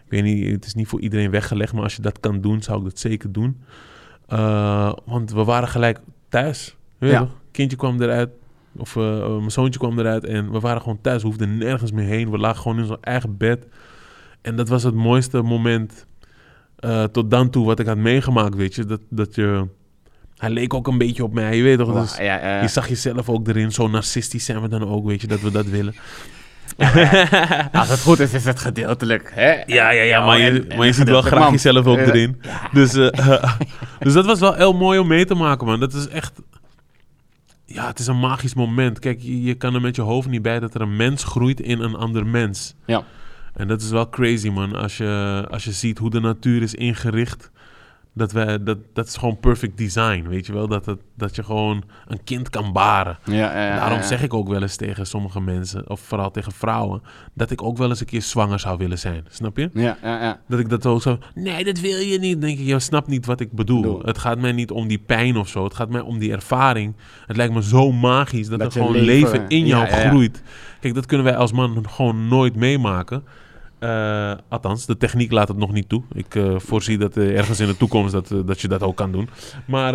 ik 0.06 0.10
weet 0.10 0.24
niet, 0.24 0.52
het 0.52 0.66
is 0.66 0.74
niet 0.74 0.88
voor 0.88 1.02
iedereen 1.02 1.32
weggelegd. 1.32 1.74
Maar 1.74 1.84
als 1.84 1.96
je 1.96 2.02
dat 2.02 2.20
kan 2.20 2.42
doen, 2.42 2.62
zou 2.62 2.78
ik 2.78 2.84
dat 2.84 3.00
zeker 3.00 3.32
doen. 3.32 3.62
Eh, 4.28 4.94
want 5.06 5.32
we 5.32 5.44
waren 5.44 5.68
gelijk 5.68 6.00
thuis. 6.30 6.76
Weet 6.98 7.12
je 7.12 7.16
Ja. 7.16 7.28
Kindje 7.52 7.78
kwam 7.78 8.02
eruit. 8.02 8.30
Of 8.78 8.96
eh, 8.96 9.38
mijn 9.38 9.52
zoontje 9.52 9.80
kwam 9.80 10.00
eruit. 10.00 10.26
En 10.26 10.52
we 10.52 10.60
waren 10.60 10.82
gewoon 10.82 11.02
thuis. 11.02 11.22
We 11.22 11.28
hoefden 11.28 11.58
nergens 11.58 11.92
meer 11.92 12.06
heen. 12.06 12.32
We 12.32 12.38
lagen 12.38 12.62
gewoon 12.62 12.78
in 12.78 12.90
ons 12.90 13.00
eigen 13.02 13.38
bed. 13.38 13.68
En 14.42 14.56
dat 14.56 14.70
was 14.70 14.84
het 14.84 14.94
mooiste 14.94 15.42
moment 15.42 16.06
tot 17.12 17.32
dan 17.32 17.50
toe 17.50 17.66
wat 17.66 17.80
ik 17.80 17.86
had 17.86 17.98
meegemaakt, 17.98 18.56
weet 18.56 18.76
je. 18.76 18.86
Dat, 18.86 19.02
dat 19.10 19.36
je... 19.36 19.68
Hij 20.38 20.50
leek 20.50 20.74
ook 20.74 20.88
een 20.88 20.98
beetje 20.98 21.24
op 21.24 21.34
mij, 21.34 21.58
je 21.58 21.64
weet 21.64 21.78
toch? 21.78 21.94
Dus 21.94 22.18
ja, 22.18 22.24
ja, 22.24 22.40
ja. 22.40 22.62
je 22.62 22.68
zag 22.68 22.88
jezelf 22.88 23.30
ook 23.30 23.48
erin. 23.48 23.72
Zo 23.72 23.88
narcistisch 23.88 24.46
zijn 24.46 24.62
we 24.62 24.68
dan 24.68 24.88
ook, 24.88 25.06
weet 25.06 25.22
je, 25.22 25.28
dat 25.28 25.42
we 25.42 25.52
dat 25.52 25.66
willen. 25.66 25.94
Als 27.72 27.90
het 27.90 28.02
goed 28.02 28.20
is, 28.20 28.34
is 28.34 28.46
het 28.46 28.60
gedeeltelijk. 28.60 29.32
Hè? 29.34 29.52
Ja, 29.52 29.90
ja, 29.90 30.04
ja, 30.04 30.26
maar 30.26 30.40
je, 30.40 30.66
maar 30.78 30.86
je 30.86 30.94
ziet 30.94 31.10
wel 31.10 31.22
graag 31.22 31.52
jezelf 31.52 31.86
ook 31.86 31.98
Eh, 31.98 32.08
erin. 32.08 32.42
Dus, 32.72 32.94
eh, 32.94 33.44
dus 34.00 34.14
dat 34.14 34.26
was 34.26 34.40
wel 34.40 34.54
heel 34.54 34.74
mooi 34.74 35.00
om 35.00 35.08
mee 35.08 35.26
te 35.26 35.36
maken, 35.36 35.68
man. 35.68 35.80
Dat 35.80 35.94
is 35.94 36.08
echt... 36.08 36.42
Ja, 37.66 37.88
het 37.88 38.00
is 38.00 38.08
een 38.08 38.20
magisch 38.20 38.54
moment. 38.54 39.00
Kijk, 39.00 39.22
je, 39.22 39.42
je 39.42 39.54
kan 39.54 39.74
er 39.74 39.82
met 39.82 39.96
je 39.96 40.02
hoofd 40.02 40.28
niet 40.30 40.42
bij 40.42 40.60
dat 40.60 40.74
er 40.74 40.82
een 40.82 40.96
mens 40.96 41.24
groeit 41.24 41.60
in 41.60 41.80
een 41.80 41.96
ander 41.96 42.26
mens. 42.26 42.74
Ja. 42.86 43.04
En 43.54 43.68
dat 43.68 43.82
is 43.82 43.90
wel 43.90 44.10
crazy, 44.10 44.50
man. 44.50 44.76
Als 44.76 44.98
je, 44.98 45.46
als 45.50 45.64
je 45.64 45.72
ziet 45.72 45.98
hoe 45.98 46.10
de 46.10 46.20
natuur 46.20 46.62
is 46.62 46.74
ingericht. 46.74 47.52
Dat, 48.16 48.32
wij, 48.32 48.64
dat, 48.64 48.78
dat 48.94 49.08
is 49.08 49.16
gewoon 49.18 49.40
perfect 49.40 49.78
design, 49.78 50.26
weet 50.28 50.46
je 50.46 50.54
wel? 50.54 50.68
Dat, 50.68 50.86
het, 50.86 51.00
dat 51.18 51.36
je 51.36 51.44
gewoon 51.44 51.84
een 52.08 52.24
kind 52.24 52.50
kan 52.50 52.72
baren. 52.74 53.18
Ja, 53.26 53.34
ja, 53.34 53.66
ja, 53.66 53.76
Daarom 53.76 54.02
zeg 54.02 54.24
ik 54.24 54.34
ook 54.34 54.48
wel 54.48 54.62
eens 54.62 54.76
tegen 54.76 55.08
sommige 55.08 55.42
mensen, 55.42 55.90
of 55.90 56.00
vooral 56.00 56.32
tegen 56.32 56.52
vrouwen, 56.52 57.02
dat 57.34 57.52
ik 57.52 57.62
ook 57.64 57.78
wel 57.78 57.90
eens 57.90 58.00
een 58.00 58.06
keer 58.06 58.22
zwanger 58.22 58.60
zou 58.60 58.78
willen 58.78 59.00
zijn. 59.00 59.26
Snap 59.30 59.58
je? 59.58 59.70
Ja, 59.74 59.98
ja, 60.02 60.22
ja. 60.24 60.40
Dat 60.48 60.60
ik 60.60 60.70
dat 60.70 60.86
ook 60.86 61.02
zo. 61.02 61.18
Nee, 61.36 61.64
dat 61.64 61.80
wil 61.80 61.98
je 62.00 62.20
niet. 62.20 62.32
Dan 62.32 62.50
denk 62.50 62.60
ik, 62.60 62.66
je 62.66 62.80
snapt 62.80 63.08
niet 63.08 63.26
wat 63.26 63.40
ik 63.40 63.52
bedoel. 63.52 64.02
Het 64.06 64.18
gaat 64.18 64.40
mij 64.40 64.52
niet 64.52 64.72
om 64.72 64.88
die 64.88 65.00
pijn 65.00 65.38
of 65.38 65.48
zo. 65.48 65.64
Het 65.64 65.74
gaat 65.74 65.90
mij 65.90 66.02
om 66.02 66.20
die 66.20 66.32
ervaring. 66.32 66.96
Het 67.28 67.38
lijkt 67.38 67.54
me 67.54 67.64
zo 67.64 67.92
magisch 67.92 68.48
dat, 68.48 68.60
Dat 68.60 68.76
er 68.76 68.82
gewoon 68.82 68.96
leven, 69.02 69.32
leven- 69.32 69.50
in 69.50 69.66
jou 69.66 69.88
groeit. 69.88 70.44
Kijk, 70.80 70.94
dat 70.94 71.06
kunnen 71.06 71.26
wij 71.26 71.36
als 71.36 71.52
man 71.52 71.86
gewoon 71.90 72.28
nooit 72.28 72.56
meemaken. 72.56 73.24
Eh, 73.84 74.34
althans, 74.50 74.86
de 74.86 74.98
techniek 74.98 75.32
laat 75.32 75.48
het 75.48 75.58
nog 75.58 75.72
niet 75.72 75.90
toe. 75.90 76.04
Ik 76.14 76.36
eh, 76.36 76.56
voorzie 76.60 76.98
dat 76.98 77.18
eh, 77.18 77.38
ergens 77.38 77.60
in 77.60 77.68
de 77.68 77.78
toekomst 77.78 78.12
dat, 78.14 78.34
dat 78.46 78.62
je 78.62 78.68
dat 78.68 78.82
ook 78.82 78.96
kan 78.96 79.12
doen. 79.12 79.30
Maar, 79.68 79.94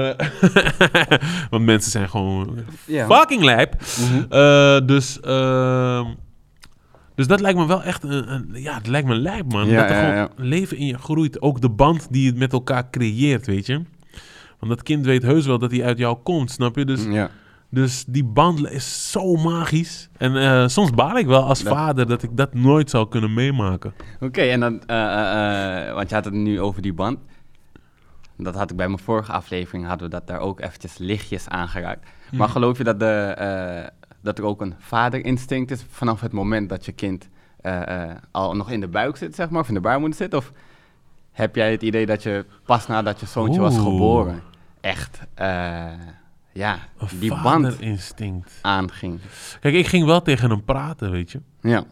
want 1.51 1.65
mensen 1.65 1.91
zijn 1.91 2.09
gewoon 2.09 2.59
Ja. 2.87 3.07
fucking 3.07 3.43
lijp. 3.43 3.75
Mhm. 4.01 4.87
Dus, 4.87 5.21
ehm, 5.21 6.05
dus 7.15 7.27
dat 7.27 7.41
lijkt 7.41 7.59
me 7.59 7.67
wel 7.67 7.83
echt 7.83 8.03
een, 8.03 8.33
een- 8.33 8.49
ja, 8.53 8.75
het 8.75 8.87
lijkt 8.87 9.09
me 9.09 9.15
lijp, 9.15 9.53
man. 9.53 9.69
Ja, 9.69 9.81
dat 9.83 9.91
er 9.91 9.97
ja, 10.17 10.29
gewoon 10.35 10.49
leven 10.49 10.77
in 10.77 10.87
je 10.87 10.99
groeit. 10.99 11.43
Ook 11.43 11.61
de 11.61 11.71
band 11.71 12.07
die 12.11 12.25
je 12.25 12.33
met 12.39 12.53
elkaar 12.53 12.91
creëert, 12.91 13.47
weet 13.47 13.67
je. 13.67 13.75
Want 14.59 14.73
dat 14.73 14.83
kind 14.83 15.05
weet 15.07 15.23
heus 15.23 15.47
wel 15.47 15.59
dat 15.59 15.71
hij 15.71 15.85
uit 15.85 15.99
jou 15.99 16.17
komt, 16.23 16.51
snap 16.51 16.77
je? 16.77 16.85
Dus, 16.85 17.05
Ja. 17.05 17.31
Dus 17.71 18.05
die 18.05 18.25
band 18.25 18.71
is 18.71 19.11
zo 19.11 19.35
magisch. 19.37 20.09
En 20.17 20.37
eh, 20.37 20.67
soms 20.69 20.91
baal 20.91 21.17
ik 21.19 21.27
wel 21.27 21.43
als 21.43 21.63
Dat- 21.63 21.73
vader 21.73 22.07
dat 22.07 22.23
ik 22.23 22.37
dat 22.37 22.55
nooit 22.55 22.91
zou 22.91 23.09
kunnen 23.09 23.35
meemaken. 23.35 23.95
Oké, 24.21 24.41
en 24.41 24.61
dan, 24.61 24.83
eh, 24.87 25.87
eh, 25.89 25.95
want 25.95 26.09
je 26.09 26.15
had 26.15 26.25
het 26.25 26.35
nu 26.35 26.61
over 26.61 26.83
die 26.83 26.93
band. 26.95 27.19
Dat 28.37 28.55
had 28.55 28.71
ik 28.71 28.77
bij 28.77 28.87
mijn 28.89 28.99
vorige 28.99 29.33
aflevering, 29.33 29.87
hadden 29.87 30.09
we 30.11 30.15
dat 30.15 30.27
daar 30.27 30.39
ook 30.41 30.61
eventjes 30.61 30.99
lichtjes 30.99 31.49
aangeraakt. 31.49 32.05
Maar 32.33 32.41
Mhm. 32.47 32.51
geloof 32.51 32.79
je 32.79 32.85
dat, 32.85 33.01
de, 33.01 33.91
dat 34.23 34.39
er 34.39 34.45
ook 34.45 34.61
een 34.61 34.75
vaderinstinct 34.79 35.71
is 35.71 35.85
vanaf 35.91 36.21
het 36.21 36.33
moment 36.33 36.69
dat 36.69 36.85
je 36.85 36.93
kind 36.93 37.29
al 38.31 38.55
nog 38.57 38.71
in 38.71 38.81
de 38.81 38.89
buik 38.89 39.17
zit, 39.17 39.35
zeg 39.35 39.51
maar, 39.51 39.61
of 39.61 39.69
in 39.69 39.75
de 39.75 39.81
baarmoeder 39.81 40.17
zit? 40.19 40.35
Of 40.35 40.53
heb 41.33 41.55
jij 41.57 41.71
het 41.71 41.83
idee 41.83 42.07
dat 42.07 42.23
je 42.23 42.45
pas 42.65 42.87
nadat 42.87 43.21
je 43.21 43.27
zoontje 43.27 43.61
was 43.61 43.77
geboren 43.79 44.43
echt, 44.81 45.21
ja, 46.59 46.79
Een 46.99 47.09
die 47.19 47.29
band 47.43 47.43
vaderinstinct. 47.67 48.53
aanging? 48.63 49.21
Kijk, 49.61 49.75
ik 49.75 49.87
ging 49.87 50.05
wel 50.07 50.23
tegen 50.23 50.51
hem 50.51 50.65
praten, 50.65 51.11
weet 51.11 51.31
je. 51.33 51.41
Ja, 51.61 51.85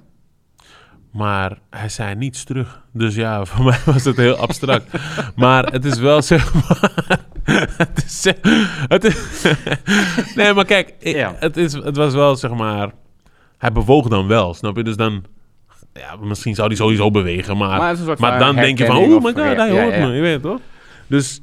Maar 1.12 1.58
hij 1.70 1.88
zei 1.88 2.14
niets 2.14 2.44
terug. 2.44 2.82
Dus 2.92 3.14
ja, 3.14 3.44
voor 3.46 3.64
mij 3.64 3.78
was 3.84 4.04
het 4.04 4.16
heel 4.16 4.36
abstract. 4.36 4.90
maar 5.36 5.64
het 5.72 5.84
is 5.84 5.98
wel 5.98 6.22
zeg 6.22 6.52
maar. 6.54 6.94
het 7.76 8.04
is. 8.06 8.24
Het 8.88 9.04
is 9.04 9.42
nee, 10.36 10.52
maar 10.54 10.64
kijk, 10.64 10.94
Ja. 11.00 11.34
het, 11.38 11.56
is, 11.56 11.72
het 11.72 11.96
was 11.96 12.14
wel 12.14 12.36
zeg 12.36 12.50
maar. 12.54 12.90
Hij 13.58 13.72
bewoog 13.72 14.08
dan 14.08 14.26
wel, 14.26 14.54
snap 14.54 14.76
je? 14.76 14.82
Dus 14.84 14.96
dan. 14.96 15.24
Ja, 15.92 16.16
misschien 16.16 16.54
zou 16.54 16.66
hij 16.68 16.76
sowieso 16.76 17.10
bewegen, 17.10 17.56
maar. 17.56 17.96
Maar 18.18 18.38
dan 18.38 18.54
denk 18.56 18.78
je 18.78 18.86
van, 18.86 18.96
oh 18.96 19.22
my 19.22 19.32
god, 19.32 19.36
hij 19.56 19.70
hoort 19.70 19.94
ja. 19.94 20.06
me. 20.06 20.14
Je 20.14 20.20
weet 20.20 20.32
het 20.32 20.42
toch? 20.42 20.60
Dus 21.06 21.40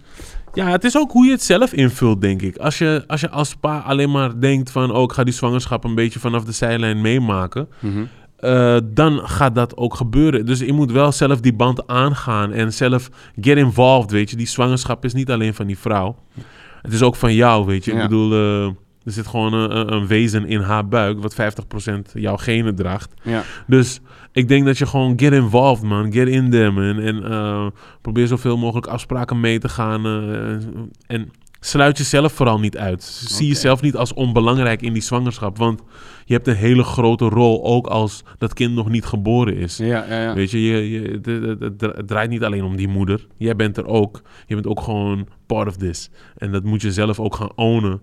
ja, 0.53 0.69
het 0.69 0.83
is 0.83 0.97
ook 0.97 1.11
hoe 1.11 1.25
je 1.25 1.31
het 1.31 1.43
zelf 1.43 1.73
invult, 1.73 2.21
denk 2.21 2.41
ik. 2.41 2.57
Als 2.57 2.77
je 2.77 3.03
als, 3.07 3.21
je 3.21 3.29
als 3.29 3.55
pa 3.55 3.77
alleen 3.79 4.11
maar 4.11 4.39
denkt 4.39 4.71
van, 4.71 4.91
oh, 4.91 5.03
ik 5.03 5.11
ga 5.11 5.23
die 5.23 5.33
zwangerschap 5.33 5.83
een 5.83 5.95
beetje 5.95 6.19
vanaf 6.19 6.43
de 6.43 6.51
zijlijn 6.51 7.01
meemaken. 7.01 7.67
Mhm. 7.79 8.03
Eh, 8.37 8.77
dan 8.83 9.19
gaat 9.27 9.55
dat 9.55 9.77
ook 9.77 9.95
gebeuren. 9.95 10.45
Dus 10.45 10.59
je 10.59 10.73
moet 10.73 10.91
wel 10.91 11.11
zelf 11.11 11.39
die 11.39 11.53
band 11.53 11.87
aangaan 11.87 12.51
en 12.51 12.73
zelf 12.73 13.09
get 13.41 13.57
involved, 13.57 14.11
weet 14.11 14.29
je. 14.29 14.35
Die 14.35 14.47
zwangerschap 14.47 15.05
is 15.05 15.13
niet 15.13 15.31
alleen 15.31 15.53
van 15.53 15.67
die 15.67 15.77
vrouw. 15.77 16.15
Het 16.81 16.93
is 16.93 17.01
ook 17.01 17.15
van 17.15 17.33
jou, 17.33 17.65
weet 17.65 17.85
je. 17.85 17.91
Ja. 17.93 17.97
Ik 17.97 18.03
bedoel, 18.09 18.31
eh, 18.31 18.65
er 19.03 19.11
zit 19.11 19.27
gewoon 19.27 19.53
een, 19.53 19.77
een- 19.77 19.93
een 19.93 20.07
wezen 20.07 20.45
in 20.47 20.59
haar 20.61 20.87
buik... 20.87 21.21
wat 21.21 21.33
50% 21.35 22.11
jouw 22.13 22.37
genen 22.37 22.75
draagt. 22.75 23.13
ja. 23.21 23.43
Dus 23.67 23.99
ik 24.33 24.47
denk 24.47 24.65
dat 24.65 24.77
je 24.77 24.85
gewoon 24.85 25.19
get 25.19 25.33
involved, 25.33 25.83
man. 25.83 26.11
Get 26.13 26.27
in 26.27 26.49
them. 26.49 26.77
En, 26.79 26.99
en 26.99 27.23
eh, 27.31 27.67
probeer 28.01 28.27
zoveel 28.27 28.57
mogelijk 28.57 28.87
afspraken 28.87 29.39
mee 29.39 29.59
te 29.59 29.69
gaan. 29.69 30.05
eh, 30.05 30.51
en 31.07 31.31
sluit 31.59 31.97
jezelf 31.97 32.33
vooral 32.33 32.59
niet 32.59 32.77
uit. 32.77 33.03
Zie 33.03 33.47
jezelf 33.47 33.81
niet 33.81 33.95
als 33.95 34.13
onbelangrijk 34.13 34.81
in 34.81 34.93
die 34.93 35.01
zwangerschap. 35.01 35.57
Want 35.57 35.81
je 36.25 36.33
hebt 36.33 36.47
een 36.47 36.55
hele 36.55 36.83
grote 36.83 37.25
rol, 37.25 37.63
ook 37.65 37.87
als 37.87 38.23
dat 38.37 38.53
kind 38.53 38.73
nog 38.73 38.89
niet 38.89 39.05
geboren 39.05 39.55
is. 39.57 39.77
Ja, 39.77 40.05
ja, 40.09 40.21
ja. 40.21 40.33
Weet 40.33 40.51
je, 40.51 40.61
je, 40.61 40.89
je 40.89 41.01
het, 41.11 41.25
het- 41.25 41.59
het- 41.81 41.95
het 41.95 42.07
draait 42.07 42.29
niet 42.29 42.43
alleen 42.43 42.63
om 42.63 42.75
die 42.75 42.87
moeder. 42.87 43.27
Jij 43.37 43.55
bent 43.55 43.77
er 43.77 43.85
ook. 43.85 44.21
Je 44.47 44.53
bent 44.55 44.67
ook 44.67 44.81
gewoon 44.81 45.27
part 45.45 45.67
of 45.67 45.77
this. 45.77 46.09
En 46.37 46.51
dat 46.51 46.63
moet 46.63 46.81
je 46.81 46.91
zelf 46.91 47.19
ook 47.19 47.35
gaan 47.35 47.51
ownen. 47.55 48.01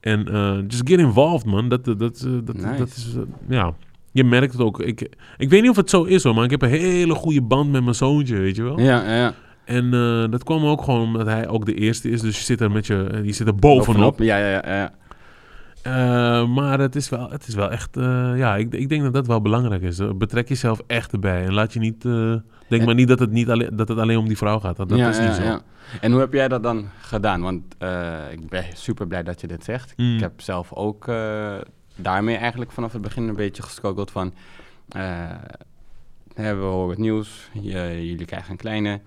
En 0.00 0.28
eh, 0.32 0.56
just 0.68 0.88
get 0.88 0.98
involved, 0.98 1.46
man. 1.46 1.68
Dat, 1.68 1.84
dat, 1.84 1.98
dat, 1.98 2.26
dat, 2.44 2.56
Nice. 2.56 2.76
dat 2.78 2.88
is, 2.88 3.08
ja... 3.48 3.74
Je 4.16 4.24
merkt 4.24 4.52
het 4.52 4.62
ook. 4.62 4.80
Ik, 4.80 5.08
ik 5.36 5.50
weet 5.50 5.60
niet 5.60 5.70
of 5.70 5.76
het 5.76 5.90
zo 5.90 6.02
is 6.02 6.22
hoor, 6.22 6.34
maar 6.34 6.44
ik 6.44 6.50
heb 6.50 6.62
een 6.62 6.68
hele 6.68 7.14
goede 7.14 7.42
band 7.42 7.70
met 7.70 7.82
mijn 7.82 7.94
zoontje, 7.94 8.36
weet 8.38 8.56
je 8.56 8.62
wel. 8.62 8.80
Ja, 8.80 9.02
ja, 9.04 9.14
ja. 9.14 9.34
En 9.64 9.94
eh, 9.94 10.30
dat 10.30 10.44
kwam 10.44 10.64
ook 10.64 10.82
gewoon 10.82 11.00
omdat 11.00 11.26
hij 11.26 11.48
ook 11.48 11.66
de 11.66 11.74
eerste 11.74 12.10
is. 12.10 12.20
Dus 12.20 12.36
je 12.38 12.44
zit 12.44 12.60
er, 12.60 12.70
met 12.70 12.86
je, 12.86 13.08
eh, 13.12 13.24
je 13.24 13.32
zit 13.32 13.46
er 13.46 13.54
bovenop. 13.54 14.18
Ja, 14.18 14.36
ja, 14.36 14.48
ja. 14.48 14.62
ja. 14.64 14.92
Eh, 15.82 16.48
maar 16.48 16.78
het 16.78 16.96
is 16.96 17.08
wel, 17.08 17.30
het 17.30 17.46
is 17.46 17.54
wel 17.54 17.70
echt... 17.70 17.88
ja, 18.36 18.56
ik, 18.56 18.74
ik 18.74 18.88
denk 18.88 19.02
dat 19.02 19.14
dat 19.14 19.26
wel 19.26 19.40
belangrijk 19.40 19.82
is. 19.82 20.00
Betrek 20.16 20.48
jezelf 20.48 20.80
echt 20.86 21.12
erbij. 21.12 21.44
En 21.44 21.52
laat 21.52 21.72
je 21.72 21.78
niet... 21.78 22.02
denk 22.02 22.42
En- 22.68 22.84
maar 22.84 22.94
niet 22.94 23.08
dat 23.08 23.18
het, 23.18 23.30
niet 23.30 23.50
alleen, 23.50 23.70
dat 23.76 23.88
het 23.88 23.98
alleen 23.98 24.18
om 24.18 24.28
die 24.28 24.36
vrouw 24.36 24.58
gaat. 24.58 24.76
Dat, 24.76 24.88
dat 24.88 24.98
ja, 24.98 25.08
is 25.08 25.18
niet 25.18 25.26
ja, 25.26 25.34
zo. 25.34 25.42
ja. 25.42 25.60
En 26.00 26.10
hoe 26.12 26.20
heb 26.20 26.32
jij 26.32 26.48
dat 26.48 26.62
dan 26.62 26.88
gedaan? 27.00 27.40
Want 27.40 27.62
ik 28.30 28.48
ben 28.48 28.64
super 28.74 29.06
blij 29.06 29.22
dat 29.22 29.40
je 29.40 29.46
dit 29.46 29.64
zegt. 29.64 29.92
Mm. 29.96 30.14
Ik 30.14 30.20
heb 30.20 30.40
zelf 30.40 30.72
ook 30.72 31.08
daarmee 31.96 32.36
eigenlijk 32.36 32.70
vanaf 32.70 32.92
het 32.92 33.02
begin 33.02 33.28
een 33.28 33.34
beetje 33.36 33.62
gestruggeld 33.62 34.10
van... 34.10 34.32
hè, 36.34 36.54
we 36.56 36.62
horen 36.64 36.90
het 36.90 36.98
nieuws, 36.98 37.50
je- 37.52 38.06
jullie 38.06 38.26
krijgen 38.26 38.50
een 38.50 38.56
kleine. 38.56 39.00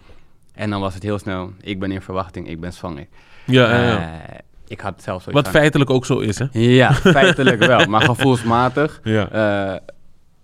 En 0.54 0.70
dan 0.70 0.82
was 0.82 0.94
het 0.94 1.04
heel 1.04 1.20
snel, 1.20 1.52
ik 1.62 1.80
ben 1.80 1.92
in 1.92 2.02
verwachting, 2.02 2.48
ik 2.48 2.60
ben 2.60 2.74
zwanger. 2.74 3.08
Ja, 3.46 3.72
ja, 3.72 3.84
ja. 3.84 4.22
Eh, 4.28 4.38
ik 4.68 4.80
had 4.80 5.04
zelf 5.04 5.24
zoiets 5.24 5.42
Wat 5.42 5.52
feitelijk 5.52 5.90
ook 5.90 6.06
zo 6.06 6.20
is, 6.20 6.40
hè? 6.40 6.46
Ja, 6.52 6.94
feitelijk 6.94 7.60
wel. 7.64 7.86
Maar 7.86 8.02
gevoelsmatig 8.02 9.00
Ja. 9.16 9.30
eh, 9.30 9.80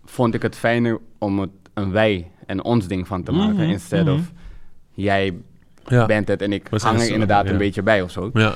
vond 0.05 0.33
ik 0.33 0.41
het 0.41 0.55
fijner 0.55 0.99
om 1.17 1.39
het 1.39 1.49
een 1.73 1.91
wij 1.91 2.31
en 2.45 2.63
ons 2.63 2.87
ding 2.87 3.07
van 3.07 3.23
te 3.23 3.31
maken. 3.31 3.53
Mhm, 3.55 3.63
Instead 3.69 4.05
mhm. 4.05 4.15
of 4.15 4.31
jij 4.93 5.33
ja. 5.85 6.05
bent 6.05 6.27
het 6.27 6.41
en 6.41 6.53
ik 6.53 6.67
hang 6.71 6.99
er 7.01 7.09
inderdaad 7.09 7.45
ja. 7.45 7.51
een 7.51 7.57
beetje 7.57 7.81
bij 7.83 8.01
of 8.01 8.11
zo. 8.11 8.29
Ja, 8.33 8.51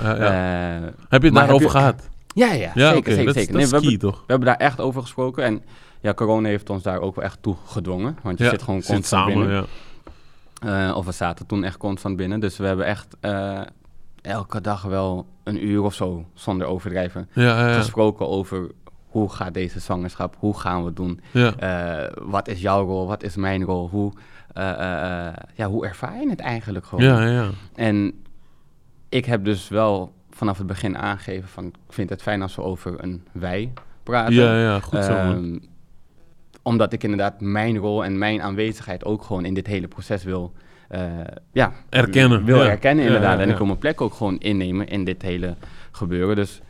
heb 1.09 1.21
je 1.21 1.27
het 1.27 1.35
daarover 1.35 1.69
gehad? 1.69 2.09
Ja, 2.35 2.51
ja, 2.51 2.71
Ja, 2.75 2.91
zeker, 2.93 3.13
zeker, 3.13 3.33
dat, 3.33 3.35
Nee, 3.35 3.45
we, 3.67 3.69
key, 3.71 3.79
hebben, 3.81 3.99
toch? 3.99 4.17
we 4.19 4.23
hebben 4.27 4.47
daar 4.47 4.57
echt 4.57 4.79
over 4.79 5.01
gesproken. 5.01 5.43
En 5.43 5.63
ja, 6.01 6.13
corona 6.13 6.47
heeft 6.47 6.69
ons 6.69 6.83
daar 6.83 6.99
ook 6.99 7.15
wel 7.15 7.25
echt 7.25 7.37
toe 7.41 7.55
gedwongen. 7.65 8.17
Want 8.23 8.37
je 8.37 8.43
Ja, 8.43 8.49
zit 8.49 8.61
gewoon 8.61 8.81
zit 8.81 8.93
constant 8.95 9.29
samen, 9.29 9.37
binnen. 9.47 9.65
ja. 10.61 10.89
Eh, 10.89 10.95
of 10.97 11.05
we 11.05 11.11
zaten 11.11 11.45
toen 11.45 11.63
echt 11.63 11.77
constant 11.77 12.15
binnen. 12.17 12.39
Dus 12.39 12.57
we 12.57 12.65
hebben 12.65 12.85
echt 12.85 13.15
eh, 13.19 13.61
elke 14.21 14.61
dag 14.61 14.81
wel 14.81 15.25
een 15.43 15.65
uur 15.67 15.81
of 15.83 15.93
zo, 15.93 16.25
zonder 16.33 16.67
overdrijven, 16.67 17.29
Ja, 17.33 17.73
gesproken 17.73 18.27
over 18.27 18.71
hoe 19.07 19.29
gaat 19.29 19.53
deze 19.53 19.79
zwangerschap, 19.79 20.35
hoe 20.39 20.59
gaan 20.59 20.79
we 20.79 20.85
het 20.85 20.95
doen. 20.95 21.19
Eh, 21.59 22.03
wat 22.21 22.47
is 22.47 22.61
jouw 22.61 22.85
rol, 22.85 23.07
wat 23.07 23.23
is 23.23 23.35
mijn 23.35 23.63
rol, 23.63 23.89
hoe, 23.89 24.11
ja, 25.55 25.67
hoe 25.69 25.85
ervaar 25.87 26.19
je 26.21 26.29
het 26.29 26.39
eigenlijk 26.39 26.85
gewoon. 26.85 27.03
ja, 27.05 27.25
ja. 27.25 27.49
En 27.75 28.23
ik 29.09 29.25
heb 29.25 29.45
dus 29.45 29.67
wel 29.67 30.13
vanaf 30.39 30.57
het 30.57 30.67
begin 30.67 30.97
aangegeven 30.97 31.49
van, 31.49 31.65
ik 31.65 31.93
vind 31.93 32.09
het 32.09 32.21
fijn 32.21 32.41
als 32.41 32.55
we 32.55 32.61
over 32.61 33.03
een 33.03 33.23
wij 33.31 33.73
praten. 34.03 34.33
Ja, 34.33 34.59
ja, 34.59 34.79
goed 34.79 35.03
zo. 35.03 35.11
Ehm, 35.11 35.57
omdat 36.61 36.93
ik 36.93 37.03
inderdaad 37.03 37.41
mijn 37.41 37.77
rol 37.77 38.03
en 38.03 38.17
mijn 38.17 38.41
aanwezigheid 38.41 39.05
ook 39.05 39.23
gewoon 39.23 39.45
in 39.45 39.53
dit 39.53 39.67
hele 39.67 39.87
proces 39.87 40.23
wil 40.23 40.53
eh, 40.87 41.01
ja, 41.51 41.73
Erkennen, 41.89 42.43
Wil 42.43 42.63
ja. 42.63 42.69
erkennen, 42.69 43.05
inderdaad. 43.05 43.37
ja, 43.37 43.43
En 43.43 43.49
ik 43.49 43.57
wil 43.57 43.65
mijn 43.65 43.77
plek 43.77 44.01
ook 44.01 44.13
gewoon 44.13 44.37
innemen 44.39 44.87
in 44.87 45.03
dit 45.03 45.21
hele 45.21 45.55
gebeuren. 45.91 46.35
Dus 46.35 46.61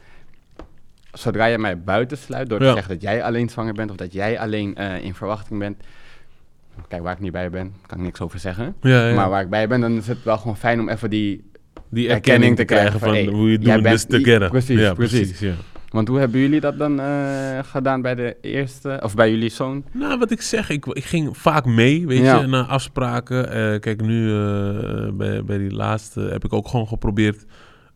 zodra 1.14 1.46
je 1.46 1.58
mij 1.58 1.80
buitensluit 1.82 2.50
door 2.50 2.60
te 2.60 2.66
zeggen 2.66 2.94
dat 2.94 3.02
jij 3.02 3.24
alleen 3.24 3.50
zwanger 3.50 3.74
bent 3.74 3.90
of 3.92 3.96
dat 3.96 4.14
jij 4.14 4.40
alleen 4.40 4.76
eh, 4.76 5.04
in 5.04 5.14
verwachting 5.14 5.60
bent. 5.60 5.84
Kijk, 6.88 7.02
waar 7.02 7.14
ik 7.14 7.20
niet 7.20 7.32
bij 7.32 7.50
ben, 7.50 7.74
kan 7.86 7.98
ik 7.98 8.04
niks 8.04 8.22
over 8.22 8.40
zeggen. 8.40 8.76
Ja, 8.82 9.08
ja. 9.08 9.16
Maar 9.16 9.30
waar 9.30 9.42
ik 9.42 9.50
bij 9.50 9.68
ben, 9.68 9.82
dan 9.82 9.98
is 9.98 10.08
het 10.08 10.24
wel 10.24 10.38
gewoon 10.38 10.58
fijn 10.58 10.80
om 10.80 10.90
even 10.90 11.10
die 11.10 11.49
die 11.90 12.10
erkenning 12.10 12.56
te 12.56 12.64
krijgen 12.66 13.00
van 13.00 13.10
hey, 13.10 13.26
hoe 13.26 13.52
je 13.52 13.60
doing 13.60 13.84
this 13.88 14.06
bent- 14.08 14.24
together. 14.24 14.50
Precies, 14.50 14.80
ja, 14.80 14.94
precies. 14.94 15.40
ja. 15.40 15.54
Want 15.90 16.08
hoe 16.08 16.20
hebben 16.20 16.40
jullie 16.40 16.60
dat 16.60 16.78
dan 16.78 17.00
eh, 17.00 17.60
gedaan 17.64 18.02
bij 18.02 18.16
de 18.16 18.36
eerste, 18.42 19.00
of 19.04 19.16
bij 19.16 19.30
jullie 19.32 19.50
zoon? 19.50 19.84
Nou, 19.92 20.20
wat 20.20 20.32
ik 20.32 20.42
zeg, 20.42 20.70
ik, 20.70 20.86
ik 20.86 21.04
ging 21.04 21.38
vaak 21.38 21.66
mee, 21.66 22.08
weet 22.08 22.20
Ja. 22.20 22.40
je, 22.40 22.48
naar 22.48 22.64
afspraken. 22.64 23.52
Eh, 23.52 23.80
kijk, 23.80 24.02
nu 24.02 24.32
eh, 24.34 25.10
bij, 25.14 25.44
bij 25.44 25.58
die 25.58 25.72
laatste 25.72 26.20
heb 26.22 26.44
ik 26.46 26.54
ook 26.54 26.68
gewoon 26.68 26.88
geprobeerd. 26.88 27.46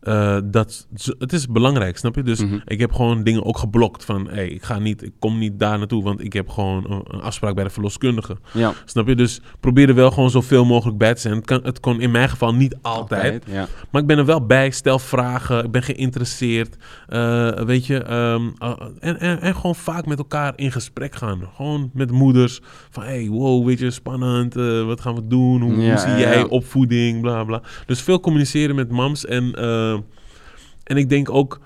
Eh, 0.04 0.38
dat, 0.44 0.88
het 1.20 1.34
is 1.34 1.48
belangrijk, 1.48 1.98
snap 1.98 2.16
je? 2.16 2.24
Dus 2.24 2.40
Mhm. 2.44 2.58
ik 2.66 2.80
heb 2.80 2.92
gewoon 2.94 3.24
dingen 3.24 3.46
ook 3.46 3.58
geblokt 3.58 4.06
van, 4.06 4.28
hey, 4.30 4.48
ik 4.48 4.64
ga 4.64 4.80
niet, 4.80 5.04
ik 5.04 5.12
kom 5.20 5.38
niet 5.38 5.60
daar 5.60 5.78
naartoe, 5.78 6.04
want 6.04 6.24
ik 6.24 6.34
heb 6.34 6.50
gewoon 6.50 6.86
een, 6.92 7.02
een 7.08 7.22
afspraak 7.22 7.56
bij 7.56 7.64
de 7.64 7.70
verloskundige. 7.70 8.38
Ja, 8.54 8.74
Snap 8.86 9.08
je? 9.08 9.16
Dus 9.16 9.42
probeer 9.60 9.90
er 9.90 9.96
wel 9.96 10.12
gewoon 10.12 10.30
zoveel 10.30 10.66
mogelijk 10.66 10.98
bij 10.98 11.14
te 11.14 11.22
zijn. 11.22 11.36
Het, 11.36 11.46
kan, 11.46 11.60
het 11.64 11.80
kon 11.80 12.02
in 12.02 12.12
mijn 12.12 12.30
geval 12.30 12.54
niet 12.54 12.76
altijd. 12.82 13.44
Ja. 13.48 13.68
Maar 13.92 14.02
ik 14.02 14.08
ben 14.08 14.18
er 14.18 14.26
wel 14.26 14.46
bij, 14.46 14.72
stel 14.72 15.00
vragen, 15.00 15.64
ik 15.64 15.72
ben 15.72 15.84
geïnteresseerd. 15.84 16.76
eh, 17.08 17.52
weet 17.52 17.86
je, 17.86 17.98
ehm, 18.04 18.42
eh, 18.58 18.72
en, 19.00 19.20
en, 19.20 19.42
en 19.42 19.56
gewoon 19.56 19.76
vaak 19.76 20.06
met 20.06 20.18
elkaar 20.18 20.54
in 20.56 20.72
gesprek 20.72 21.16
gaan. 21.16 21.42
Gewoon 21.56 21.90
met 21.94 22.12
moeders. 22.12 22.62
Van 22.90 23.04
hey, 23.04 23.28
wow, 23.30 23.66
weet 23.66 23.80
je, 23.80 23.92
spannend. 23.92 24.54
wat 24.86 25.02
gaan 25.02 25.16
we 25.16 25.28
doen? 25.28 25.62
Hoe, 25.62 25.76
Ja, 25.82 25.90
hoe 25.90 25.98
zie 25.98 26.18
jij 26.18 26.44
opvoeding? 26.44 27.22
Bla 27.22 27.44
bla. 27.44 27.62
Dus 27.86 28.02
veel 28.02 28.20
communiceren 28.20 28.76
met 28.76 28.92
mams. 28.92 29.26
En, 29.26 29.52
en 30.84 30.98
ik 30.98 31.10
denk 31.10 31.30
ook, 31.30 31.60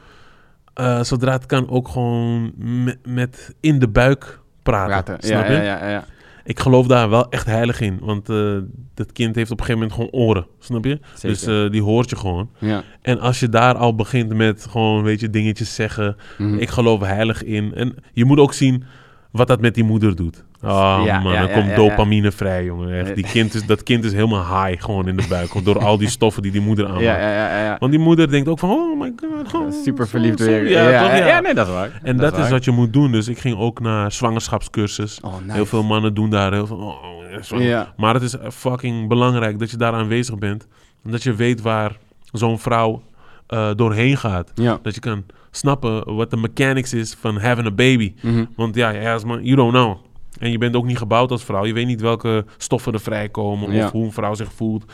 eh, 0.73 1.03
zodra 1.03 1.31
het 1.31 1.45
kan, 1.45 1.69
ook 1.69 1.87
gewoon 1.87 2.51
met, 2.83 2.97
met 3.05 3.55
in 3.59 3.79
de 3.79 3.87
buik 3.87 4.39
praten. 4.63 5.03
Praten. 5.03 5.27
Snap 5.27 5.45
Ja, 5.47 5.51
je? 5.51 5.57
ja, 5.57 5.63
ja, 5.63 5.89
ja. 5.89 6.05
Ik 6.43 6.59
geloof 6.59 6.87
daar 6.87 7.09
wel 7.09 7.29
echt 7.29 7.45
heilig 7.45 7.81
in. 7.81 7.97
Want 8.01 8.29
eh, 8.29 8.57
dat 8.93 9.11
kind 9.11 9.35
heeft 9.35 9.51
op 9.51 9.59
een 9.59 9.65
gegeven 9.65 9.87
moment 9.89 9.93
gewoon 10.11 10.27
oren. 10.27 10.47
Snap 10.59 10.85
je? 10.85 10.99
Zeker. 11.13 11.29
Dus 11.29 11.45
eh, 11.45 11.71
die 11.71 11.81
hoort 11.81 12.09
je 12.09 12.15
gewoon. 12.15 12.49
ja. 12.59 12.83
En 13.01 13.19
als 13.19 13.39
je 13.39 13.49
daar 13.49 13.75
al 13.75 13.95
begint 13.95 14.33
met 14.33 14.65
gewoon, 14.69 15.03
weet 15.03 15.19
je, 15.19 15.29
dingetjes 15.29 15.75
zeggen. 15.75 16.15
Mhm. 16.37 16.57
Ik 16.57 16.69
geloof 16.69 17.01
heilig 17.01 17.43
in. 17.43 17.73
En 17.73 17.95
je 18.13 18.25
moet 18.25 18.39
ook 18.39 18.53
zien 18.53 18.83
wat 19.31 19.47
dat 19.47 19.61
met 19.61 19.75
die 19.75 19.83
moeder 19.83 20.15
doet. 20.15 20.43
Oh 20.63 21.01
Ja, 21.05 21.19
man, 21.19 21.33
ja, 21.33 21.39
dan 21.39 21.49
ja, 21.49 21.61
komt 21.61 21.75
dopamine 21.75 22.31
vrij, 22.31 22.65
jongen. 22.65 22.99
Echt. 22.99 23.15
Die 23.15 23.23
kind 23.23 23.53
is, 23.53 23.65
dat 23.65 23.83
kind 23.83 24.03
is 24.03 24.13
helemaal 24.13 24.63
high 24.63 24.83
gewoon 24.83 25.07
in 25.07 25.17
de 25.17 25.25
buik. 25.29 25.65
door 25.65 25.79
al 25.79 25.97
die 25.97 26.09
stoffen 26.09 26.41
die 26.41 26.51
die 26.51 26.61
moeder 26.61 26.85
aanmaakt. 26.85 27.03
ja, 27.03 27.19
ja, 27.19 27.33
ja, 27.33 27.63
ja. 27.63 27.75
Want 27.79 27.91
die 27.91 28.01
moeder 28.01 28.29
denkt 28.29 28.47
ook 28.47 28.59
van, 28.59 28.69
oh 28.69 28.99
my 28.99 29.13
god. 29.15 29.53
oh, 29.53 29.71
Super 29.83 30.07
verliefd 30.07 30.39
weer. 30.39 30.69
Ja, 30.69 31.39
nee, 31.39 31.53
dat 31.53 31.67
is 31.67 31.73
waar. 31.73 31.99
En 32.03 32.17
dat, 32.17 32.33
is 32.33 32.39
waar. 32.39 32.49
wat 32.49 32.63
je 32.63 32.71
moet 32.71 32.93
doen. 32.93 33.11
Dus 33.11 33.27
ik 33.27 33.37
ging 33.37 33.57
ook 33.57 33.79
naar 33.79 34.11
zwangerschapscursus. 34.11 35.19
Oh, 35.21 35.33
nice. 35.41 35.53
Heel 35.53 35.65
veel 35.65 35.83
mannen 35.83 36.13
doen 36.13 36.29
daar 36.29 36.53
heel 36.53 36.67
veel. 36.67 36.77
Oh, 36.77 37.59
oh. 37.59 37.81
Maar 37.97 38.13
het 38.13 38.23
is 38.23 38.37
eh, 38.37 38.49
fucking 38.49 39.07
belangrijk 39.07 39.59
dat 39.59 39.71
je 39.71 39.77
daar 39.77 39.93
aanwezig 39.93 40.37
bent. 40.37 40.67
En 41.03 41.11
dat 41.11 41.23
je 41.23 41.33
weet 41.33 41.61
waar 41.61 41.97
zo'n 42.31 42.59
vrouw 42.59 43.01
eh, 43.47 43.69
doorheen 43.75 44.17
gaat. 44.17 44.51
Dat 44.81 44.95
je 44.95 44.99
kan 45.01 45.23
snappen 45.51 46.15
wat 46.15 46.29
de 46.29 46.37
mechanics 46.37 46.93
is 46.93 47.15
van 47.19 47.37
having 47.39 47.67
a 47.67 47.71
baby. 47.71 48.13
Mhm. 48.21 48.45
Want 48.55 48.75
ja, 48.75 49.13
als 49.13 49.23
man, 49.23 49.43
you 49.43 49.55
don't 49.55 49.71
know. 49.71 49.97
En 50.39 50.51
je 50.51 50.57
bent 50.57 50.75
ook 50.75 50.85
niet 50.85 50.97
gebouwd 50.97 51.31
als 51.31 51.43
vrouw. 51.43 51.65
Je 51.65 51.73
weet 51.73 51.85
niet 51.87 52.01
welke 52.01 52.45
stoffen 52.57 52.93
er 52.93 52.99
vrijkomen 52.99 53.71
Ja. 53.71 53.85
of 53.85 53.91
hoe 53.91 54.05
een 54.05 54.11
vrouw 54.11 54.33
zich 54.33 54.53
voelt. 54.53 54.85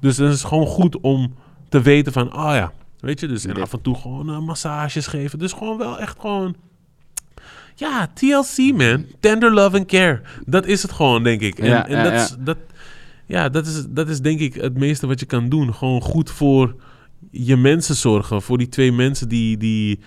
Dus 0.00 0.16
het 0.16 0.32
is 0.32 0.42
gewoon 0.42 0.66
goed 0.66 1.00
om 1.00 1.34
te 1.68 1.80
weten 1.82 2.12
van, 2.12 2.32
ah 2.32 2.54
ja, 2.54 2.72
weet 3.00 3.20
je, 3.20 3.26
dus 3.26 3.44
en 3.46 3.62
af 3.62 3.72
en 3.72 3.80
toe 3.82 3.94
gewoon 3.94 4.28
eh, 4.30 4.38
massages 4.38 5.06
geven. 5.06 5.38
Dus 5.38 5.52
gewoon 5.52 5.78
wel 5.78 5.98
echt 5.98 6.20
gewoon, 6.20 6.54
ja, 7.74 8.08
TLC 8.14 8.72
man, 8.76 9.04
tender 9.20 9.52
love 9.52 9.76
and 9.76 9.86
care. 9.86 10.20
Dat 10.46 10.66
is 10.66 10.82
het 10.82 10.92
gewoon, 10.92 11.22
denk 11.22 11.40
ik. 11.40 11.58
En, 11.58 11.66
Ja, 11.68 11.86
en 11.88 11.96
ja, 11.96 12.02
dat, 12.02 12.12
ja. 12.12 12.22
Is, 12.22 12.36
dat, 12.38 12.56
ja, 13.26 13.48
dat, 13.48 13.66
is, 13.66 13.84
dat 13.88 14.08
is 14.08 14.20
denk 14.20 14.40
ik 14.40 14.54
het 14.54 14.78
meeste 14.78 15.06
wat 15.06 15.20
je 15.20 15.26
kan 15.26 15.48
doen. 15.48 15.74
Gewoon 15.74 16.00
goed 16.00 16.30
voor 16.30 16.74
je 17.30 17.56
mensen 17.56 17.94
zorgen. 17.94 18.42
Voor 18.42 18.58
die 18.58 18.68
twee 18.68 18.92
mensen 18.92 19.28
die, 19.28 19.56
die 19.56 20.00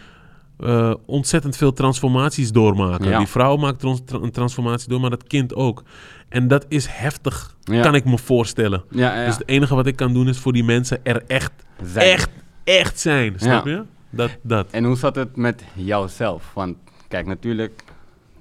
eh, 0.59 0.93
ontzettend 1.05 1.57
veel 1.57 1.73
transformaties 1.73 2.51
doormaken. 2.51 3.09
Ja. 3.09 3.17
Die 3.17 3.27
vrouw 3.27 3.55
maakt 3.55 3.79
trans- 3.79 4.01
tra- 4.05 4.17
een 4.19 4.31
transformatie 4.31 4.89
door, 4.89 4.99
maar 4.99 5.09
dat 5.09 5.23
kind 5.27 5.55
ook. 5.55 5.83
En 6.29 6.47
dat 6.47 6.65
is 6.67 6.85
heftig, 6.89 7.55
Ja. 7.63 7.81
kan 7.81 7.95
ik 7.95 8.05
me 8.05 8.17
voorstellen. 8.17 8.83
Ja. 8.89 9.25
Dus 9.25 9.37
het 9.37 9.47
enige 9.47 9.75
wat 9.75 9.85
ik 9.87 9.95
kan 9.95 10.13
doen 10.13 10.27
is 10.27 10.37
voor 10.37 10.53
die 10.53 10.63
mensen 10.63 10.99
er 11.03 11.23
echt, 11.27 11.51
Zijn. 11.83 12.11
echt, 12.11 12.29
echt 12.63 12.99
zijn. 12.99 13.33
Snap 13.37 13.65
je? 13.65 13.83
Dat, 14.09 14.37
dat. 14.41 14.67
En 14.71 14.83
hoe 14.83 14.97
zat 14.97 15.15
het 15.15 15.35
met 15.35 15.63
jouzelf? 15.73 16.51
Want 16.53 16.75
kijk, 17.07 17.25
natuurlijk, 17.25 17.83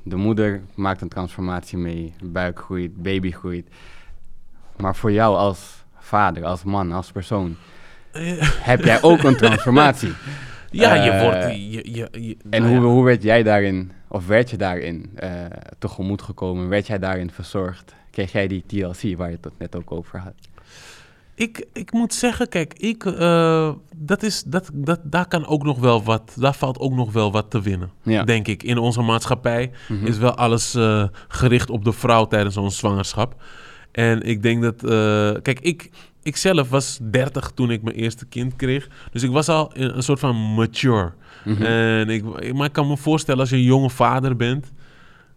de 0.03 0.17
moeder 0.17 0.63
maakt 0.75 1.01
een 1.01 1.09
transformatie 1.09 1.79
mee. 1.79 2.15
Buik 2.23 2.59
groeit, 2.59 3.03
baby 3.03 3.31
groeit. 3.31 3.69
Maar 4.77 4.97
voor 4.97 5.13
jou 5.13 5.37
als 5.37 5.85
vader, 5.99 6.45
als 6.45 6.63
man, 6.65 6.93
als 6.93 7.13
persoon, 7.13 7.57
heb 8.61 8.85
jij 8.85 9.03
ook 9.03 9.23
een 9.23 9.37
transformatie. 9.45 10.13
Ja, 10.71 10.95
je 10.95 11.11
Eh, 11.11 11.23
wordt... 11.23 11.45
Je, 11.57 11.93
je, 11.95 12.09
je- 12.21 12.37
En 12.51 12.63
nou 12.63 12.77
hoe, 12.77 12.85
hoe 12.87 13.05
werd 13.05 13.23
jij 13.23 13.43
daarin, 13.43 13.93
of 14.09 14.27
werd 14.27 14.51
je 14.51 14.57
daarin 14.57 15.11
eh, 15.15 15.31
tegemoet 15.79 16.23
gekomen? 16.23 16.69
Werd 16.69 16.87
jij 16.87 16.99
daarin 16.99 17.31
verzorgd? 17.31 17.95
Kreeg 18.11 18.33
jij 18.33 18.47
die 18.49 18.65
TLC 18.67 19.17
waar 19.17 19.31
je 19.31 19.39
het 19.41 19.59
net 19.59 19.77
ook 19.77 19.93
over 19.93 20.19
had? 20.19 20.33
Ik, 21.35 21.67
ik 21.73 21.93
moet 21.93 22.15
zeggen, 22.15 22.49
kijk, 22.49 22.75
ik, 22.79 23.05
eh, 23.05 23.73
dat 23.97 24.23
is, 24.23 24.43
dat, 24.43 24.71
dat, 24.73 25.01
daar 25.05 25.29
kan 25.29 25.47
ook 25.47 25.63
nog 25.63 25.79
wel 25.79 26.03
wat, 26.03 26.37
daar 26.39 26.55
valt 26.55 26.79
ook 26.79 26.93
nog 26.93 27.13
wel 27.13 27.33
wat 27.33 27.51
te 27.51 27.61
winnen, 27.63 27.91
Ja. 28.03 28.25
denk 28.25 28.49
ik. 28.49 28.63
In 28.63 28.79
onze 28.79 29.01
maatschappij 29.03 29.71
Mhm. 29.89 30.07
is 30.07 30.19
wel 30.19 30.35
alles 30.35 30.77
gericht 31.29 31.71
op 31.71 31.85
de 31.85 31.93
vrouw 31.93 32.27
tijdens 32.27 32.55
zo'n 32.55 32.71
zwangerschap. 32.71 33.43
En 33.93 34.23
ik 34.23 34.43
denk 34.43 34.63
dat, 34.63 34.81
kijk, 35.43 35.61
ik, 35.61 35.91
ik 36.23 36.37
zelf 36.37 36.69
was 36.69 36.99
30 37.03 37.51
toen 37.55 37.71
ik 37.71 37.83
mijn 37.83 37.97
eerste 37.97 38.27
kind 38.27 38.57
kreeg. 38.57 38.89
Dus 39.13 39.23
ik 39.23 39.31
was 39.31 39.49
al 39.49 39.71
een, 39.75 39.97
een 39.97 40.03
soort 40.03 40.21
van 40.21 40.55
mature. 40.55 41.13
Mhm. 41.45 41.63
En 41.63 42.09
ik, 42.09 42.53
maar 42.55 42.67
ik 42.67 42.73
kan 42.73 42.89
me 42.89 42.97
voorstellen 42.97 43.41
als 43.41 43.51
je 43.51 43.57
een 43.57 43.63
jonge 43.63 43.91
vader 43.91 44.37
bent, 44.37 44.73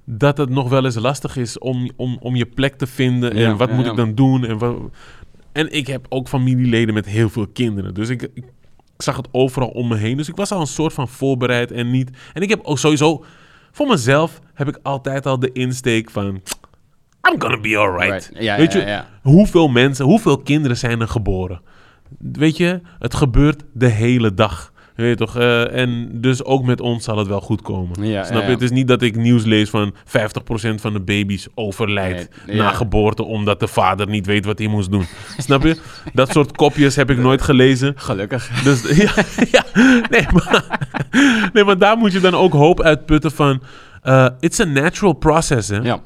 dat 0.05 0.37
het 0.37 0.49
nog 0.49 0.69
wel 0.69 0.85
eens 0.85 0.95
lastig 0.95 1.37
is 1.37 1.59
om, 1.59 1.89
om, 1.95 2.17
om 2.19 2.35
je 2.35 2.45
plek 2.45 2.75
te 2.75 2.87
vinden. 2.87 3.37
Ja, 3.37 3.49
en 3.49 3.57
wat 3.57 3.69
ja, 3.69 3.75
moet 3.75 3.85
ja. 3.85 3.91
ik 3.91 3.97
dan 3.97 4.15
doen? 4.15 4.45
En, 4.45 4.57
wat, 4.57 4.77
en 5.51 5.71
ik 5.71 5.87
heb 5.87 6.05
ook 6.09 6.27
familieleden 6.27 6.93
met 6.93 7.05
heel 7.05 7.29
veel 7.29 7.47
kinderen. 7.47 7.93
Dus 7.93 8.09
ik, 8.09 8.29
ik 8.33 8.45
zag 8.97 9.17
het 9.17 9.27
overal 9.31 9.69
om 9.69 9.87
me 9.87 9.95
heen. 9.95 10.17
Dus 10.17 10.29
ik 10.29 10.35
was 10.35 10.51
al 10.51 10.59
een 10.59 10.67
soort 10.67 10.93
van 10.93 11.07
voorbereid 11.07 11.71
en 11.71 11.91
niet. 11.91 12.09
En 12.33 12.41
ik 12.41 12.49
heb 12.49 12.59
ook 12.63 12.79
sowieso, 12.79 13.23
voor 13.71 13.87
mezelf 13.87 14.39
heb 14.53 14.67
ik 14.67 14.79
altijd 14.83 15.25
al 15.25 15.39
de 15.39 15.51
insteek 15.51 16.09
van. 16.09 16.41
I'm 17.29 17.41
gonna 17.41 17.59
be 17.59 17.77
alright. 17.77 18.09
Right. 18.11 18.31
Ja, 18.43 18.57
Weet 18.57 18.73
ja, 18.73 18.79
je, 18.79 19.01
hoeveel 19.21 19.67
mensen, 19.67 20.05
hoeveel 20.05 20.37
kinderen 20.37 20.77
zijn 20.77 21.01
er 21.01 21.07
geboren? 21.07 21.61
Weet 22.19 22.57
je, 22.57 22.81
het 22.99 23.13
gebeurt 23.15 23.63
de 23.73 23.87
hele 23.87 24.33
dag. 24.33 24.71
Weet 24.95 25.09
je 25.09 25.15
toch? 25.25 25.37
Eh, 25.37 25.73
en 25.81 26.09
dus 26.13 26.43
ook 26.43 26.63
met 26.63 26.81
ons 26.81 27.03
zal 27.03 27.17
het 27.17 27.27
wel 27.27 27.41
goed 27.41 27.61
komen. 27.61 28.03
Ja, 28.05 28.23
Snap 28.23 28.39
je? 28.41 28.45
ja. 28.45 28.51
Het 28.53 28.61
is 28.61 28.69
niet 28.71 28.87
dat 28.87 29.01
ik 29.01 29.15
nieuws 29.15 29.43
lees 29.43 29.69
van 29.69 29.93
50% 30.05 30.81
van 30.81 30.93
de 30.93 30.99
baby's 30.99 31.47
overlijdt 31.55 32.29
Nee, 32.47 32.55
na 32.57 32.63
ja. 32.63 32.71
geboorte 32.71 33.23
omdat 33.23 33.59
de 33.59 33.67
vader 33.67 34.07
niet 34.07 34.25
weet 34.25 34.45
wat 34.45 34.57
hij 34.59 34.67
moest 34.67 34.91
doen. 34.91 35.05
Snap 35.37 35.63
je? 35.63 35.77
Dat 36.13 36.31
soort 36.31 36.55
kopjes 36.55 36.95
heb 36.95 37.09
ik 37.09 37.17
nooit 37.17 37.41
gelezen. 37.41 37.93
Gelukkig. 37.95 38.61
Dus 38.63 38.81
ja, 39.51 39.63
nee, 40.09 40.25
maar, 40.33 40.79
nee, 41.53 41.63
maar 41.63 41.77
daar 41.77 41.97
moet 41.97 42.11
je 42.11 42.19
dan 42.19 42.33
ook 42.35 42.53
hoop 42.53 42.81
uitputten 42.81 43.31
van... 43.31 43.61
eh, 44.01 44.27
it's 44.39 44.59
a 44.59 44.63
natural 44.65 45.13
process, 45.13 45.67
hè? 45.69 45.77
Ja. 45.77 45.99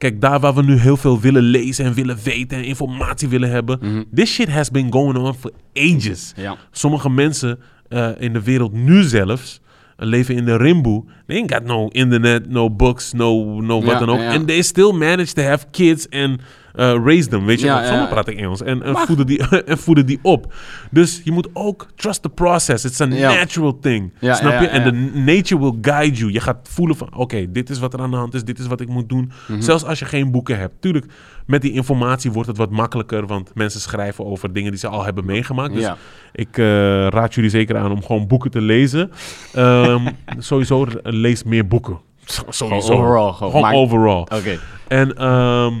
Kijk, 0.00 0.20
daar 0.20 0.40
waar 0.40 0.54
we 0.54 0.62
nu 0.62 0.76
heel 0.76 0.96
veel 0.96 1.20
willen 1.20 1.42
lezen 1.42 1.84
en 1.84 1.94
willen 1.94 2.18
weten 2.22 2.58
en 2.58 2.64
informatie 2.64 3.28
willen 3.28 3.50
hebben. 3.50 3.78
Mhm. 3.80 4.02
This 4.14 4.32
shit 4.32 4.48
has 4.48 4.70
been 4.70 4.92
going 4.92 5.18
on 5.18 5.34
for 5.34 5.50
ages. 5.74 6.32
Ja. 6.36 6.56
Sommige 6.70 7.10
mensen 7.10 7.58
eh, 7.88 8.08
in 8.18 8.32
de 8.32 8.42
wereld 8.42 8.72
nu 8.72 9.02
zelfs 9.02 9.60
een 9.96 10.06
leven 10.08 10.34
in 10.34 10.44
de 10.44 10.56
rimboe. 10.56 11.04
They 11.26 11.36
ain't 11.36 11.52
got 11.54 11.64
no 11.64 11.86
internet, 11.88 12.48
no 12.48 12.70
books, 12.70 13.12
no, 13.12 13.60
no 13.60 13.82
wat 13.82 13.98
dan 13.98 14.10
ook. 14.10 14.20
And 14.20 14.46
they 14.46 14.62
still 14.62 14.92
manage 14.92 15.32
to 15.32 15.42
have 15.42 15.66
kids 15.70 16.08
and 16.10 16.40
uh, 16.74 17.04
raise 17.04 17.28
them. 17.28 17.44
Weet 17.46 17.60
je, 17.60 17.66
Ja, 17.66 17.72
Want 17.72 17.84
ja, 17.84 17.90
sommigen 17.90 18.16
ja. 18.16 18.22
praten 18.22 18.42
Engels. 18.42 18.62
En, 18.62 18.82
en, 18.82 18.96
voeden 18.96 19.26
die, 19.26 19.48
en 19.64 19.78
voeden 19.78 20.06
die 20.06 20.18
op. 20.22 20.52
Dus 20.90 21.20
je 21.24 21.32
moet 21.32 21.48
ook 21.52 21.86
trust 21.94 22.22
the 22.22 22.28
process. 22.28 22.84
It's 22.84 23.00
a 23.00 23.04
natural 23.04 23.78
thing. 23.78 24.12
Snap 24.20 24.60
je? 24.60 24.66
En 24.66 24.84
de 24.84 25.20
nature 25.20 25.60
will 25.60 25.78
guide 25.80 26.16
you. 26.16 26.32
Je 26.32 26.40
gaat 26.40 26.68
voelen 26.70 26.96
van, 26.96 27.14
oké, 27.14 27.52
dit 27.52 27.70
is 27.70 27.78
wat 27.78 27.92
er 27.92 28.00
aan 28.00 28.10
de 28.10 28.16
hand 28.16 28.34
is. 28.34 28.44
Dit 28.44 28.58
is 28.58 28.66
wat 28.66 28.80
ik 28.80 28.88
moet 28.88 29.08
doen. 29.08 29.32
Mhm. 29.46 29.60
Zelfs 29.60 29.84
als 29.84 29.98
je 29.98 30.04
geen 30.04 30.30
boeken 30.30 30.58
hebt. 30.58 30.74
Tuurlijk, 30.80 31.06
met 31.46 31.62
die 31.62 31.72
informatie 31.72 32.32
wordt 32.32 32.48
het 32.48 32.56
wat 32.56 32.70
makkelijker. 32.70 33.26
Want 33.26 33.50
mensen 33.54 33.80
schrijven 33.80 34.26
over 34.26 34.52
dingen 34.52 34.70
die 34.70 34.80
ze 34.80 34.88
al 34.88 35.04
hebben 35.04 35.24
meegemaakt. 35.24 35.74
Dus 35.74 35.90
ik 36.32 36.58
eh, 36.58 36.64
raad 37.06 37.34
jullie 37.34 37.50
zeker 37.50 37.76
aan 37.76 37.92
om 37.92 38.02
gewoon 38.02 38.26
boeken 38.26 38.50
te 38.50 38.60
lezen. 38.60 39.10
Ehm, 39.54 40.06
sowieso, 40.38 40.84
eh, 40.84 40.92
lees 41.02 41.42
meer 41.44 41.66
boeken. 41.66 41.98
Sowieso. 42.48 42.92
overal 42.92 43.32
gewoon. 43.32 43.88
Gewoon. 43.88 44.20
Oké. 44.20 44.58
En 44.88 45.16
ehm, 45.16 45.74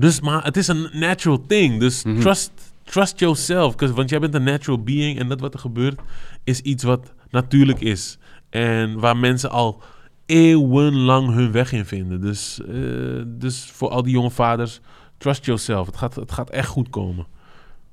dus, 0.00 0.20
maar 0.20 0.44
het 0.44 0.56
is 0.56 0.68
een 0.68 0.88
natural 0.92 1.44
thing. 1.46 1.80
Dus 1.80 2.02
Mhm. 2.04 2.20
trust, 2.20 2.50
trust 2.84 3.18
yourself. 3.18 3.74
Want 3.94 4.10
jij 4.10 4.18
bent 4.20 4.34
een 4.34 4.42
natural 4.42 4.82
being. 4.82 5.18
En 5.18 5.28
dat 5.28 5.40
wat 5.40 5.54
er 5.54 5.60
gebeurt 5.60 6.00
is 6.44 6.60
iets 6.60 6.82
wat 6.84 7.12
natuurlijk 7.30 7.80
is. 7.80 8.18
En 8.50 8.98
waar 8.98 9.16
mensen 9.16 9.50
al 9.50 9.82
eeuwenlang 10.26 11.32
hun 11.34 11.52
weg 11.52 11.72
in 11.72 11.84
vinden. 11.84 12.20
Dus, 12.20 12.60
eh, 12.68 13.22
dus 13.26 13.64
voor 13.72 13.88
al 13.88 14.02
die 14.02 14.12
jonge 14.12 14.30
vaders, 14.30 14.80
trust 15.18 15.44
yourself. 15.44 15.86
Het 15.86 15.96
gaat, 15.96 16.14
het 16.14 16.32
gaat 16.32 16.50
echt 16.50 16.68
goed 16.68 16.90
komen. 16.90 17.26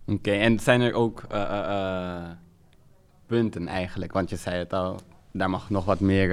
Oké, 0.05 0.31
en 0.31 0.59
zijn 0.59 0.81
er 0.81 0.93
ook 0.93 1.23
eh, 1.29 1.41
eh, 1.41 2.23
punten 3.25 3.67
eigenlijk? 3.67 4.13
Want 4.13 4.29
je 4.29 4.35
zei 4.35 4.55
het 4.55 4.73
al, 4.73 4.99
daar 5.33 5.49
mag 5.49 5.69
nog 5.69 5.85
wat 5.85 5.99
meer 5.99 6.29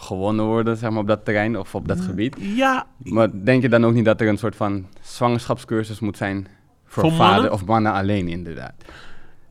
gewonnen 0.00 0.44
worden, 0.44 0.76
zeg 0.76 0.90
maar, 0.90 1.00
op 1.00 1.06
dat 1.06 1.24
terrein 1.24 1.58
of 1.58 1.74
op 1.74 1.88
dat 1.88 2.00
gebied. 2.00 2.36
Ja, 2.38 2.86
Maar 2.98 3.28
denk 3.44 3.62
je 3.62 3.68
dan 3.68 3.84
ook 3.86 3.92
niet 3.94 4.04
dat 4.04 4.20
er 4.20 4.28
een 4.28 4.38
soort 4.38 4.56
van 4.56 4.86
zwangerschapscursus 5.02 6.00
moet 6.00 6.16
zijn 6.16 6.46
voor, 6.86 7.02
Voor 7.02 7.12
vader 7.12 7.32
mannen? 7.32 7.52
of 7.52 7.64
mannen 7.64 7.92
alleen, 7.92 8.28
inderdaad? 8.28 8.72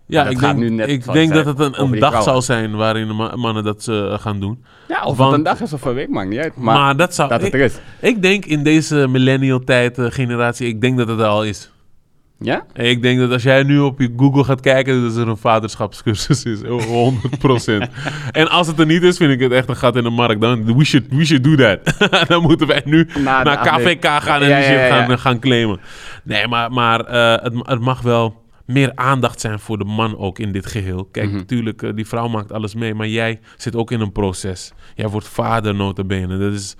ja 0.06 0.28
ik 0.28 0.40
denk, 0.40 0.58
nu 0.58 0.70
net 0.70 0.88
ik 0.90 1.12
denk 1.14 1.34
dat 1.34 1.46
het 1.46 1.60
een, 1.60 1.82
een 1.82 1.92
dag 1.92 1.98
vrouwen. 2.00 2.24
zal 2.24 2.42
zijn 2.42 2.76
waarin 2.76 3.16
mannen 3.36 3.64
dat 3.64 3.88
eh, 3.88 4.20
gaan 4.20 4.40
doen. 4.40 4.64
Ja, 4.88 5.04
of 5.04 5.18
Want- 5.18 5.30
het 5.30 5.38
een 5.38 5.44
dag 5.44 5.62
is 5.62 5.74
of 5.74 5.86
een 5.86 5.94
week, 5.94 6.10
maakt 6.10 6.30
niet 6.30 6.40
uit. 6.40 6.56
Maar, 6.56 6.76
Maar, 6.76 6.96
dat 6.98 7.16
zou... 7.16 7.30
dat 7.30 7.42
het 7.42 7.54
ik, 7.54 7.60
er 7.60 7.66
is. 7.66 7.80
ik 8.02 8.22
denk 8.22 8.46
in 8.46 8.64
deze 8.64 9.08
millennial 9.08 9.60
tijd, 9.60 9.98
eh, 9.98 10.06
generatie, 10.10 10.68
ik 10.68 10.82
denk 10.82 10.98
dat 10.98 11.08
het 11.08 11.20
er 11.20 11.26
al 11.26 11.44
is. 11.46 11.72
Ja? 12.40 12.66
Ik 12.74 13.02
denk 13.02 13.20
dat 13.20 13.32
als 13.32 13.44
jij 13.44 13.64
nu 13.64 13.80
op 13.80 14.00
je 14.00 14.14
Google 14.18 14.44
gaat 14.44 14.60
kijken, 14.62 15.02
dat 15.04 15.16
er 15.18 15.28
een 15.28 15.38
vaderschapscursus 15.38 16.44
is. 16.44 16.60
100%. 16.62 16.66
en 18.32 18.50
als 18.50 18.68
het 18.68 18.80
er 18.80 18.86
niet 18.86 19.04
is, 19.04 19.18
vind 19.18 19.32
ik 19.32 19.40
het 19.40 19.52
echt 19.52 19.70
een 19.70 19.76
gat 19.76 19.96
in 19.96 20.04
de 20.04 20.10
markt. 20.10 20.42
Dan, 20.42 20.78
we 20.78 20.86
should, 20.86 21.06
we 21.10 21.26
should 21.26 21.44
do 21.44 21.56
that. 21.56 21.80
dan 22.30 22.42
moeten 22.42 22.68
wij 22.68 22.82
nu 22.86 23.08
naar 23.24 23.58
KVK 23.58 24.06
gaan 24.06 24.42
en 24.42 24.50
Ja, 24.50 24.56
die 24.56 24.64
ja, 24.66 24.72
shit 24.72 24.80
ja, 24.80 24.86
ja. 24.98 25.06
Gaan, 25.06 25.20
gaan 25.20 25.40
claimen. 25.40 25.80
Nee, 26.24 26.48
maar, 26.48 26.72
maar 26.72 27.00
eh, 27.06 27.44
het, 27.44 27.54
het 27.68 27.82
mag 27.82 28.02
wel 28.02 28.46
meer 28.66 28.92
aandacht 28.96 29.42
zijn 29.42 29.60
voor 29.60 29.78
de 29.78 29.86
man 29.86 30.18
ook 30.18 30.40
in 30.40 30.52
dit 30.52 30.66
geheel. 30.66 31.06
Kijk, 31.12 31.28
Mhm. 31.28 31.36
natuurlijk, 31.38 31.82
eh, 31.82 31.90
die 31.96 32.08
vrouw 32.08 32.28
maakt 32.28 32.52
alles 32.52 32.76
mee, 32.76 32.94
maar 32.94 33.08
jij 33.08 33.40
zit 33.58 33.76
ook 33.76 33.92
in 33.92 34.02
een 34.02 34.12
proces. 34.12 34.74
Jij 34.96 35.08
wordt 35.08 35.28
vader 35.28 35.76
nota 35.76 36.04
bene. 36.04 36.38
Dat 36.38 36.54
is 36.54 36.76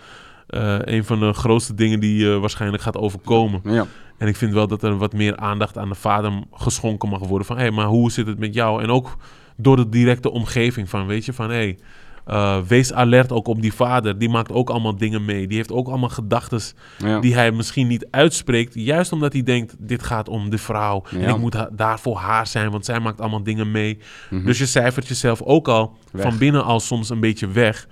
eh, 0.48 0.76
een 0.80 1.04
van 1.06 1.20
de 1.20 1.34
grootste 1.34 1.74
dingen 1.74 2.00
die 2.00 2.18
je 2.26 2.40
waarschijnlijk 2.40 2.84
gaat 2.84 2.98
overkomen. 2.98 3.62
Ja. 3.64 3.86
En 4.18 4.28
ik 4.28 4.36
vind 4.36 4.54
wel 4.54 4.68
dat 4.68 4.84
er 4.84 4.98
wat 4.98 5.14
meer 5.14 5.36
aandacht 5.38 5.78
aan 5.78 5.90
de 5.90 5.96
vader 5.96 6.32
geschonken 6.52 7.10
mag 7.10 7.20
worden. 7.20 7.48
Van, 7.48 7.56
hé, 7.56 7.62
hey, 7.62 7.72
maar 7.72 7.86
hoe 7.86 8.12
zit 8.12 8.28
het 8.28 8.40
met 8.40 8.54
jou? 8.54 8.84
En 8.84 8.90
ook 8.90 9.18
door 9.58 9.76
de 9.76 9.90
directe 9.90 10.32
omgeving 10.32 10.90
van, 10.90 11.08
weet 11.08 11.26
je, 11.26 11.34
van, 11.34 11.50
hé, 11.50 11.56
hey, 11.56 11.78
eh, 12.26 12.58
wees 12.68 12.94
alert 12.94 13.32
ook 13.32 13.48
op 13.48 13.62
die 13.62 13.74
vader. 13.74 14.18
Die 14.18 14.30
maakt 14.30 14.52
ook 14.52 14.70
allemaal 14.70 14.96
dingen 14.98 15.26
mee. 15.26 15.48
Die 15.48 15.58
heeft 15.58 15.72
ook 15.72 15.88
allemaal 15.88 16.10
gedachten 16.10 16.62
Ja. 16.98 17.20
die 17.20 17.34
hij 17.34 17.52
misschien 17.52 17.88
niet 17.88 18.08
uitspreekt. 18.12 18.74
Juist 18.74 19.12
omdat 19.12 19.34
hij 19.34 19.44
denkt, 19.44 19.76
dit 19.80 20.04
gaat 20.04 20.30
om 20.30 20.50
de 20.50 20.58
vrouw. 20.58 21.04
En 21.12 21.30
ik 21.30 21.38
moet 21.38 21.54
ha- 21.54 21.70
daar 21.72 22.00
voor 22.00 22.18
haar 22.18 22.48
zijn, 22.48 22.72
want 22.72 22.86
zij 22.86 23.00
maakt 23.00 23.22
allemaal 23.22 23.44
dingen 23.44 23.72
mee. 23.72 23.98
Mhm. 24.30 24.46
Dus 24.46 24.58
je 24.58 24.66
cijfert 24.66 25.08
jezelf 25.08 25.42
ook 25.42 25.68
al 25.68 25.98
Weg. 26.12 26.22
van 26.22 26.38
binnen 26.38 26.64
al 26.64 26.80
soms 26.80 27.10
een 27.10 27.20
beetje 27.20 27.48
weg. 27.48 27.88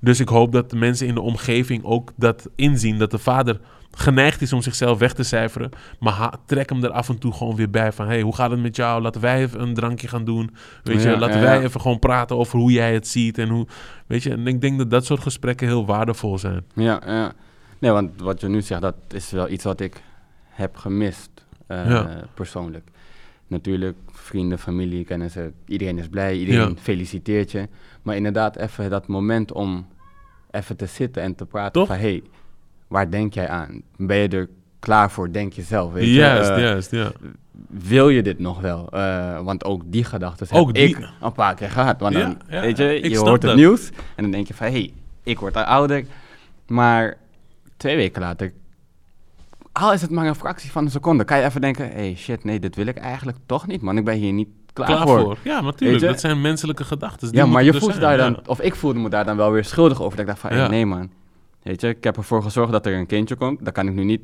Dus 0.00 0.20
ik 0.20 0.28
hoop 0.28 0.52
dat 0.52 0.70
de 0.70 0.76
mensen 0.76 1.06
in 1.06 1.14
de 1.14 1.20
omgeving 1.20 1.84
ook 1.84 2.12
dat 2.16 2.48
inzien. 2.56 2.98
Dat 2.98 3.10
de 3.10 3.18
vader 3.18 3.60
geneigd 3.92 4.42
is 4.42 4.52
om 4.52 4.62
zichzelf 4.62 4.98
weg 4.98 5.12
te 5.12 5.22
cijferen. 5.22 5.70
Maar 6.00 6.12
ha- 6.12 6.34
trek 6.46 6.68
hem 6.68 6.84
er 6.84 6.90
af 6.90 7.08
en 7.08 7.18
toe 7.18 7.32
gewoon 7.32 7.56
weer 7.56 7.70
bij. 7.70 7.92
Van, 7.92 8.06
hey, 8.06 8.20
hoe 8.20 8.34
gaat 8.34 8.50
het 8.50 8.60
met 8.60 8.76
jou? 8.76 9.02
Laten 9.02 9.20
wij 9.20 9.42
even 9.42 9.60
een 9.60 9.74
drankje 9.74 10.08
gaan 10.08 10.24
doen. 10.24 10.54
Weet 10.82 11.02
Ja, 11.02 11.10
je, 11.10 11.18
laten 11.18 11.40
ja, 11.40 11.44
wij 11.46 11.62
even 11.62 11.80
gewoon 11.80 11.98
praten 11.98 12.36
over 12.36 12.58
hoe 12.58 12.72
jij 12.72 12.94
het 12.94 13.08
ziet. 13.08 13.38
En 13.38 13.48
hoe, 13.48 13.66
weet 14.06 14.22
je, 14.22 14.30
en 14.30 14.46
ik 14.46 14.60
denk 14.60 14.78
dat 14.78 14.90
dat 14.90 15.04
soort 15.04 15.20
gesprekken 15.20 15.66
heel 15.66 15.86
waardevol 15.86 16.38
zijn. 16.38 16.64
Ja, 16.74 17.00
ja. 17.06 17.32
Nee, 17.78 17.90
want 17.90 18.20
wat 18.20 18.40
je 18.40 18.48
nu 18.48 18.62
zegt, 18.62 18.80
dat 18.80 18.94
is 19.08 19.30
wel 19.30 19.48
iets 19.48 19.64
wat 19.64 19.80
ik 19.80 20.02
heb 20.48 20.76
gemist, 20.76 21.30
eh, 21.66 22.04
persoonlijk. 22.34 22.88
Natuurlijk, 23.46 23.96
vrienden, 24.12 24.58
familie, 24.58 25.04
kennissen, 25.04 25.54
iedereen 25.66 25.98
is 25.98 26.08
blij, 26.08 26.36
iedereen 26.38 26.78
feliciteert 26.80 27.50
je. 27.50 27.68
Maar 28.02 28.16
inderdaad, 28.16 28.56
even 28.56 28.90
dat 28.90 29.06
moment 29.06 29.52
om 29.52 29.86
even 30.50 30.76
te 30.76 30.86
zitten 30.86 31.22
en 31.22 31.34
te 31.34 31.46
praten 31.46 31.72
Toch? 31.72 31.86
van... 31.86 31.96
hé, 31.96 32.02
hey, 32.02 32.22
waar 32.90 33.10
denk 33.10 33.34
jij 33.34 33.48
aan? 33.48 33.82
Ben 33.96 34.16
je 34.16 34.28
er 34.28 34.48
klaar 34.78 35.10
voor, 35.10 35.32
denk 35.32 35.52
je 35.52 35.62
zelf, 35.62 35.92
weet 35.92 36.08
Juist, 36.08 36.48
je? 36.48 36.54
Eh, 36.54 36.60
juist, 36.60 36.90
ja. 36.90 37.12
Wil 37.68 38.08
je 38.08 38.22
dit 38.22 38.38
nog 38.38 38.60
wel? 38.60 38.88
Eh, 38.90 39.40
want 39.40 39.64
ook 39.64 39.82
die 39.86 40.04
gedachten 40.04 40.46
heb 40.50 40.56
Ook 40.58 40.74
die- 40.74 40.88
ik 40.88 41.08
een 41.20 41.32
paar 41.32 41.54
keer 41.54 41.70
gehad. 41.70 42.00
Want 42.00 42.14
Ja, 42.14 42.20
dan, 42.20 42.38
ja, 42.48 42.60
weet 42.60 42.76
je, 42.76 43.10
je 43.10 43.18
hoort 43.18 43.42
het 43.42 43.54
nieuws 43.56 43.88
en 44.16 44.22
dan 44.22 44.30
denk 44.30 44.46
je 44.46 44.54
van... 44.54 44.66
hé, 44.66 44.72
hey, 44.72 44.92
ik 45.22 45.38
word 45.38 45.56
ouder. 45.56 46.04
Maar 46.66 47.16
twee 47.76 47.96
weken 47.96 48.20
later... 48.20 48.52
Al 49.72 49.92
is 49.92 50.02
het 50.02 50.10
maar 50.10 50.26
een 50.26 50.34
fractie 50.34 50.70
van 50.70 50.84
een 50.84 50.90
seconde. 50.90 51.24
Kan 51.24 51.38
je 51.38 51.44
even 51.44 51.60
denken... 51.60 51.84
hé, 51.88 51.92
hey, 51.92 52.14
shit, 52.16 52.44
nee, 52.44 52.60
dit 52.60 52.76
wil 52.76 52.86
ik 52.86 52.96
eigenlijk 52.96 53.38
toch 53.46 53.66
niet, 53.66 53.80
man. 53.82 53.96
Ik 53.98 54.04
ben 54.04 54.14
hier 54.14 54.32
niet 54.32 54.48
klaar, 54.72 54.86
Klaar 54.88 55.06
voor. 55.06 55.20
voor. 55.20 55.38
Ja, 55.44 55.60
natuurlijk. 55.60 56.02
Dat 56.04 56.20
zijn 56.20 56.40
menselijke 56.40 56.84
gedachten. 56.84 57.28
Ja, 57.32 57.46
maar 57.46 57.64
je 57.64 57.74
voelt 57.74 57.94
je 57.94 58.00
daar 58.00 58.16
dan... 58.16 58.38
Of 58.46 58.60
ik 58.60 58.74
voelde 58.74 58.98
me 58.98 59.08
daar 59.08 59.24
dan 59.24 59.36
wel 59.36 59.50
weer 59.52 59.64
schuldig 59.64 60.02
over. 60.02 60.10
Dat 60.10 60.20
ik 60.20 60.26
dacht 60.26 60.54
van, 60.54 60.70
nee, 60.70 60.86
man. 60.86 61.10
Weet 61.62 61.80
je, 61.80 61.88
ik 61.88 62.04
heb 62.04 62.16
ervoor 62.16 62.42
gezorgd 62.42 62.72
dat 62.72 62.86
er 62.86 62.94
een 62.94 63.06
kindje 63.06 63.36
komt. 63.36 63.64
Dan 63.64 63.72
kan 63.72 63.86
ik 63.86 63.94
nu 63.94 64.04
niet 64.04 64.20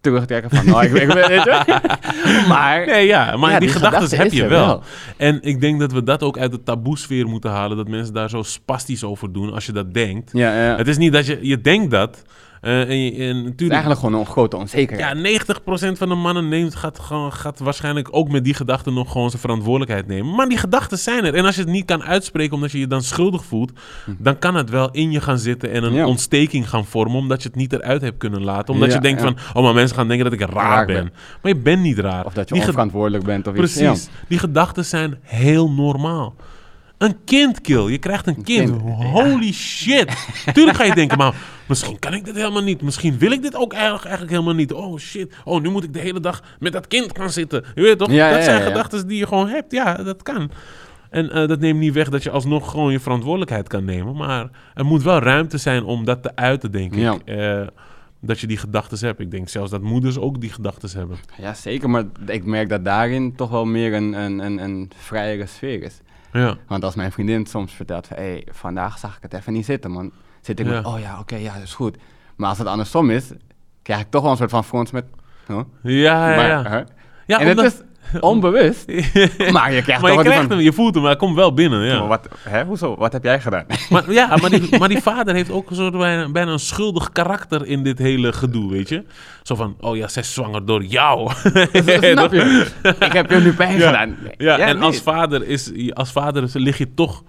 terugtrekken 0.00 0.50
van... 0.50 0.74
oh, 0.74 0.82
ik, 0.82 1.06
maar... 2.48 2.86
Nee, 2.86 3.06
ja, 3.06 3.36
maar 3.36 3.50
Ja, 3.50 3.58
die, 3.58 3.68
die 3.68 3.76
gedachten 3.76 4.02
gedachte 4.02 4.16
heb 4.16 4.32
je 4.32 4.46
wel. 4.46 4.66
wel. 4.66 4.82
En 5.16 5.42
ik 5.42 5.60
denk 5.60 5.80
dat 5.80 5.92
we 5.92 6.02
dat 6.02 6.22
ook 6.22 6.38
uit 6.38 6.50
de 6.50 6.62
taboesfeer 6.62 7.26
moeten 7.26 7.50
halen. 7.50 7.76
Dat 7.76 7.88
mensen 7.88 8.14
daar 8.14 8.30
zo 8.30 8.42
spastisch 8.42 9.04
over 9.04 9.32
doen 9.32 9.52
als 9.52 9.66
je 9.66 9.72
dat 9.72 9.94
denkt. 9.94 10.30
Ja, 10.32 10.64
ja. 10.64 10.76
Het 10.76 10.88
is 10.88 10.96
niet 10.96 11.12
dat 11.12 11.26
je... 11.26 11.38
Je 11.42 11.60
denkt 11.60 11.90
dat. 11.90 12.22
Eh, 12.64 13.28
en, 13.28 13.44
Het 13.44 13.60
is 13.60 13.68
eigenlijk 13.68 14.00
gewoon 14.00 14.20
een 14.20 14.26
grote 14.26 14.56
onzekerheid. 14.56 15.16
Ja, 15.18 15.40
90% 15.92 15.98
van 15.98 16.08
de 16.08 16.14
mannen 16.14 16.48
neemt, 16.48 16.74
gaat, 16.74 16.98
gewoon, 16.98 17.32
gaat 17.32 17.58
waarschijnlijk 17.58 18.08
ook 18.10 18.28
met 18.28 18.44
die 18.44 18.54
gedachten 18.54 18.94
nog 18.94 19.12
gewoon 19.12 19.28
zijn 19.30 19.40
verantwoordelijkheid 19.42 20.06
nemen. 20.06 20.34
Maar 20.34 20.48
die 20.48 20.58
gedachten 20.58 20.98
zijn 20.98 21.24
er. 21.24 21.34
En 21.34 21.44
als 21.44 21.54
je 21.54 21.60
het 21.60 21.70
niet 21.70 21.84
kan 21.84 22.02
uitspreken 22.02 22.54
omdat 22.54 22.72
je 22.72 22.78
je 22.78 22.86
dan 22.86 23.02
schuldig 23.02 23.44
voelt, 23.44 23.72
dan 24.18 24.38
kan 24.38 24.54
het 24.54 24.70
wel 24.70 24.90
in 24.90 25.10
je 25.12 25.20
gaan 25.20 25.38
zitten 25.38 25.70
en 25.70 25.82
een 25.84 25.90
Hm. 25.90 25.96
Ja. 25.96 26.06
ontsteking 26.06 26.68
gaan 26.68 26.84
vormen, 26.84 27.16
omdat 27.16 27.42
je 27.42 27.48
het 27.48 27.56
niet 27.56 27.72
eruit 27.72 28.02
hebt 28.02 28.18
kunnen 28.18 28.42
laten. 28.44 28.74
Omdat 28.74 28.88
Ja, 28.88 28.94
je 28.94 29.00
denkt 29.00 29.20
ja. 29.22 29.26
van, 29.26 29.36
oh, 29.54 29.62
maar 29.62 29.74
mensen 29.74 29.96
gaan 29.96 30.08
denken 30.08 30.30
dat 30.30 30.40
ik 30.40 30.40
raar, 30.50 30.52
Raar 30.70 30.86
ben. 30.86 30.94
ben. 30.96 31.12
Maar 31.42 31.52
je 31.52 31.58
bent 31.58 31.82
niet 31.82 31.98
raar. 31.98 32.24
Of 32.24 32.32
dat 32.32 32.48
je 32.48 32.54
Die 32.54 32.62
onverantwoordelijk 32.64 33.24
bent 33.24 33.46
of 33.46 33.56
iets. 33.56 33.74
Precies. 33.74 34.08
Die 34.28 34.38
gedachten 34.38 34.84
zijn 34.84 35.18
heel 35.22 35.70
normaal. 35.70 36.34
Een 37.04 37.16
kind 37.24 37.60
kill. 37.60 37.90
Je 37.90 37.98
krijgt 37.98 38.26
een 38.26 38.42
kind. 38.42 38.70
kind, 38.70 38.82
ja. 38.84 39.04
Holy 39.04 39.52
shit. 39.52 40.26
Tuurlijk 40.54 40.76
ga 40.76 40.84
je 40.84 40.94
denken, 40.94 41.18
maar 41.18 41.34
misschien 41.68 41.98
kan 41.98 42.14
ik 42.14 42.24
dit 42.24 42.34
helemaal 42.34 42.62
niet. 42.62 42.82
Misschien 42.82 43.18
wil 43.18 43.30
ik 43.32 43.42
dit 43.42 43.56
ook 43.56 43.72
eigenlijk, 43.72 44.04
eigenlijk 44.04 44.32
helemaal 44.34 44.54
niet. 44.54 44.72
Oh 44.72 44.98
shit. 44.98 45.34
Oh, 45.44 45.62
nu 45.62 45.70
moet 45.70 45.84
ik 45.84 45.92
de 45.92 45.98
hele 45.98 46.20
dag 46.20 46.42
met 46.58 46.72
dat 46.72 46.86
kind 46.86 47.18
gaan 47.18 47.30
zitten. 47.30 47.64
Je 47.74 47.82
weet 47.82 47.98
toch? 47.98 48.10
Ja, 48.10 48.28
dat 48.28 48.38
ja, 48.38 48.44
zijn 48.44 48.62
gedachten 48.62 49.06
die 49.08 49.18
je 49.18 49.26
gewoon 49.26 49.48
hebt. 49.48 49.72
Ja, 49.72 49.94
dat 49.94 50.22
kan. 50.22 50.50
En 51.10 51.30
eh, 51.30 51.48
dat 51.48 51.60
neemt 51.60 51.78
niet 51.78 51.92
weg 51.92 52.08
dat 52.08 52.22
je 52.22 52.30
alsnog 52.30 52.70
gewoon 52.70 52.92
je 52.92 53.00
verantwoordelijkheid 53.00 53.68
kan 53.68 53.84
nemen. 53.84 54.16
Maar 54.16 54.48
er 54.74 54.84
moet 54.84 55.02
wel 55.02 55.18
ruimte 55.18 55.58
zijn 55.58 55.84
om 55.84 56.04
dat 56.04 56.22
te 56.22 56.36
uiten, 56.36 56.70
denk 56.72 56.94
Ja. 56.94 57.12
ik. 57.12 57.20
Eh, 57.24 57.60
dat 58.20 58.40
je 58.40 58.46
die 58.46 58.56
gedachten 58.56 58.98
hebt. 59.06 59.20
Ik 59.20 59.30
denk 59.30 59.48
zelfs 59.48 59.70
dat 59.70 59.82
moeders 59.82 60.18
ook 60.18 60.40
die 60.40 60.50
gedachten 60.50 60.98
hebben. 60.98 61.16
Ja, 61.40 61.54
zeker. 61.54 61.90
Maar 61.90 62.04
ik 62.26 62.44
merk 62.44 62.68
dat 62.68 62.84
daarin 62.84 63.34
toch 63.36 63.50
wel 63.50 63.64
meer 63.64 63.94
een, 63.94 64.12
een, 64.12 64.38
een, 64.38 64.58
een 64.58 64.90
vrijere 64.96 65.46
sfeer 65.46 65.82
is. 65.82 66.00
Ja. 66.40 66.56
Want 66.66 66.84
als 66.84 66.94
mijn 66.94 67.12
vriendin 67.12 67.46
soms 67.46 67.72
vertelt 67.72 68.06
van... 68.06 68.16
hé, 68.16 68.22
hey, 68.22 68.46
vandaag 68.50 68.98
zag 68.98 69.16
ik 69.16 69.22
het 69.22 69.32
even 69.34 69.52
niet 69.52 69.64
zitten, 69.64 69.90
man. 69.90 70.12
Zit 70.40 70.60
ik 70.60 70.66
Ja. 70.66 70.72
met, 70.72 70.84
oh 70.86 71.00
ja, 71.00 71.18
oké, 71.18 71.36
ja, 71.36 71.54
dat 71.54 71.62
is 71.62 71.74
goed. 71.74 71.96
Maar 72.36 72.48
als 72.48 72.58
het 72.58 72.66
andersom 72.66 73.10
is, 73.10 73.32
krijg 73.82 74.00
ik 74.00 74.10
toch 74.10 74.22
wel 74.22 74.30
een 74.30 74.36
soort 74.36 74.50
van 74.50 74.64
frons 74.64 74.90
met... 74.90 75.04
huh? 75.46 75.60
Ja, 75.82 76.30
ja, 76.30 76.36
Maar, 76.36 76.46
ja. 76.48 76.86
ja 77.26 77.40
en 77.40 77.48
omdat- 77.48 77.64
het 77.64 77.74
is 77.74 77.82
onbewust, 78.20 78.86
maar 79.52 79.72
je 79.72 79.82
krijgt 79.82 80.02
maar 80.02 80.12
je 80.12 80.18
krijgt 80.22 80.48
hem, 80.48 80.58
je 80.60 80.72
voelt 80.72 80.92
hem, 80.94 81.02
maar 81.02 81.10
hij 81.10 81.20
komt 81.20 81.34
wel 81.36 81.54
binnen. 81.54 81.78
Maar 81.80 81.88
Ja. 81.88 82.06
Wat, 82.06 82.28
hè, 82.48 82.64
hoezo? 82.64 82.96
Wat 82.96 83.12
heb 83.12 83.24
jij 83.24 83.40
gedaan? 83.40 83.64
Maar, 83.90 84.12
ja, 84.12 84.36
maar, 84.40 84.50
die, 84.50 84.78
maar 84.78 84.88
die 84.88 85.02
vader 85.02 85.34
heeft 85.34 85.50
ook 85.50 85.70
een 85.70 85.76
soort 85.76 85.98
bijna, 85.98 86.28
bijna 86.30 86.52
een 86.52 86.58
schuldig 86.58 87.12
karakter 87.12 87.66
in 87.66 87.82
dit 87.82 87.98
hele 87.98 88.32
gedoe, 88.32 88.70
weet 88.70 88.88
je? 88.88 89.04
Zo 89.42 89.54
van, 89.54 89.76
oh 89.80 89.96
ja, 89.96 90.08
zij 90.08 90.22
is 90.22 90.32
zwanger 90.34 90.64
door 90.66 90.84
jou. 90.84 91.30
Snap 91.32 92.32
je? 92.32 92.66
Ik 93.00 93.12
heb 93.12 93.30
je 93.30 93.36
nu 93.40 93.52
pijn 93.52 93.78
Ja. 93.78 93.86
gedaan. 93.86 94.16
Ja, 94.36 94.58
en 94.58 94.74
nee. 94.76 94.84
als 94.84 94.98
vader, 95.00 95.46
is, 95.46 95.72
als 95.92 96.12
vader 96.12 96.50
lig 96.52 96.78
je 96.78 96.94
toch 96.94 97.22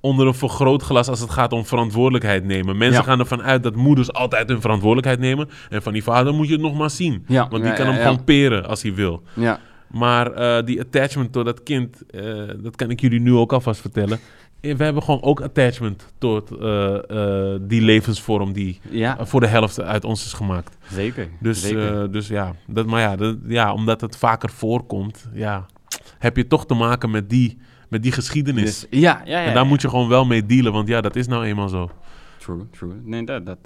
onder 0.00 0.26
een 0.26 0.34
vergrootglas 0.34 1.08
als 1.08 1.20
het 1.20 1.30
gaat 1.30 1.52
om 1.52 1.64
verantwoordelijkheid 1.66 2.44
nemen. 2.44 2.76
Mensen 2.76 3.00
Ja. 3.00 3.06
gaan 3.06 3.18
ervan 3.18 3.42
uit 3.42 3.62
dat 3.62 3.74
moeders 3.74 4.12
altijd 4.12 4.48
hun 4.48 4.60
verantwoordelijkheid 4.60 5.20
nemen. 5.20 5.48
En 5.70 5.82
van 5.82 5.92
die 5.92 6.02
vader 6.04 6.34
moet 6.34 6.46
je 6.46 6.52
het 6.52 6.62
nog 6.62 6.74
maar 6.74 6.90
zien. 6.90 7.24
Ja, 7.26 7.48
Want 7.50 7.62
die 7.62 7.70
ja, 7.70 7.76
kan 7.76 7.84
ja, 7.86 7.90
hem 7.92 8.00
ja. 8.00 8.06
gewoon 8.08 8.24
peren 8.24 8.66
als 8.68 8.82
hij 8.82 8.94
wil. 8.94 9.22
Ja, 9.34 9.58
Maar 9.94 10.32
eh, 10.32 10.64
die 10.64 10.80
attachment 10.80 11.32
tot 11.32 11.44
dat 11.44 11.62
kind, 11.62 12.06
eh, 12.06 12.48
dat 12.62 12.76
kan 12.76 12.90
ik 12.90 13.00
jullie 13.00 13.20
nu 13.20 13.32
ook 13.32 13.52
alvast 13.52 13.80
vertellen. 13.80 14.18
Eh, 14.60 14.74
We 14.76 14.84
hebben 14.84 15.02
gewoon 15.02 15.22
ook 15.22 15.40
attachment 15.40 16.12
tot 16.18 16.48
die 17.68 17.80
levensvorm 17.82 18.52
die 18.52 18.80
ja 18.90 19.26
voor 19.26 19.40
de 19.40 19.46
helft 19.46 19.80
uit 19.80 20.04
ons 20.04 20.24
is 20.24 20.32
gemaakt. 20.32 20.76
zeker. 20.90 21.28
Dus, 21.40 21.60
zeker. 21.62 22.12
dus 22.12 22.28
ja, 22.28 22.54
dat, 22.66 22.86
maar 22.86 23.00
ja, 23.00 23.16
dat, 23.16 23.36
ja, 23.46 23.72
omdat 23.72 24.00
het 24.00 24.16
vaker 24.16 24.50
voorkomt, 24.50 25.28
ja, 25.32 25.66
heb 26.18 26.36
je 26.36 26.46
toch 26.46 26.66
te 26.66 26.74
maken 26.74 27.10
met 27.10 27.30
die, 27.30 27.58
met 27.88 28.02
die 28.02 28.12
geschiedenis. 28.12 28.80
Dus- 28.80 29.00
ja, 29.00 29.22
ja, 29.24 29.40
ja. 29.40 29.46
en 29.46 29.54
daar 29.54 29.66
moet 29.66 29.82
je 29.82 29.88
gewoon 29.88 30.08
wel 30.08 30.24
mee 30.24 30.46
dealen, 30.46 30.72
want 30.72 30.88
ja, 30.88 31.00
dat 31.00 31.16
is 31.16 31.26
nou 31.26 31.44
eenmaal 31.44 31.68
zo. 31.68 31.90
True, 32.38 32.66
true. 32.70 32.94
Nee, 33.02 33.24
dat, 33.24 33.46
dat, 33.46 33.58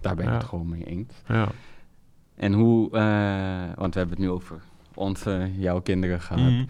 daar 0.00 0.14
ben 0.14 0.26
ik 0.26 0.32
het 0.32 0.44
gewoon 0.44 0.68
mee 0.68 0.84
eens. 0.84 1.12
Ja. 1.28 1.48
En 2.36 2.52
hoe, 2.52 2.90
eh, 2.90 3.76
want 3.76 3.94
we 3.94 4.00
hebben 4.00 4.16
het 4.16 4.18
nu 4.18 4.30
over 4.30 4.60
onze, 4.94 5.50
jouw 5.56 5.80
kinderen 5.80 6.20
gehad. 6.20 6.42
Mhm. 6.42 6.64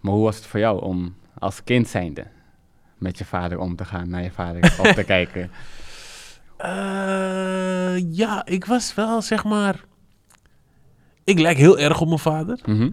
Maar 0.00 0.12
hoe 0.12 0.24
was 0.24 0.36
het 0.36 0.46
voor 0.46 0.60
jou 0.60 0.82
om 0.82 1.14
als 1.38 1.64
kind 1.64 1.88
zijnde 1.88 2.26
met 2.98 3.18
je 3.18 3.24
vader 3.24 3.58
om 3.58 3.76
te 3.76 3.84
gaan, 3.84 4.08
naar 4.08 4.22
je 4.22 4.30
vader 4.30 4.76
op 4.78 4.86
te 4.86 5.04
kijken? 5.14 5.50
Eh, 6.56 8.14
ja, 8.16 8.46
ik 8.46 8.64
was 8.64 8.94
wel, 8.94 9.22
zeg 9.22 9.44
maar... 9.44 9.84
Ik 11.24 11.38
lijk 11.38 11.56
heel 11.56 11.78
erg 11.78 12.00
op 12.00 12.06
mijn 12.06 12.18
vader. 12.18 12.60
Mhm. 12.66 12.90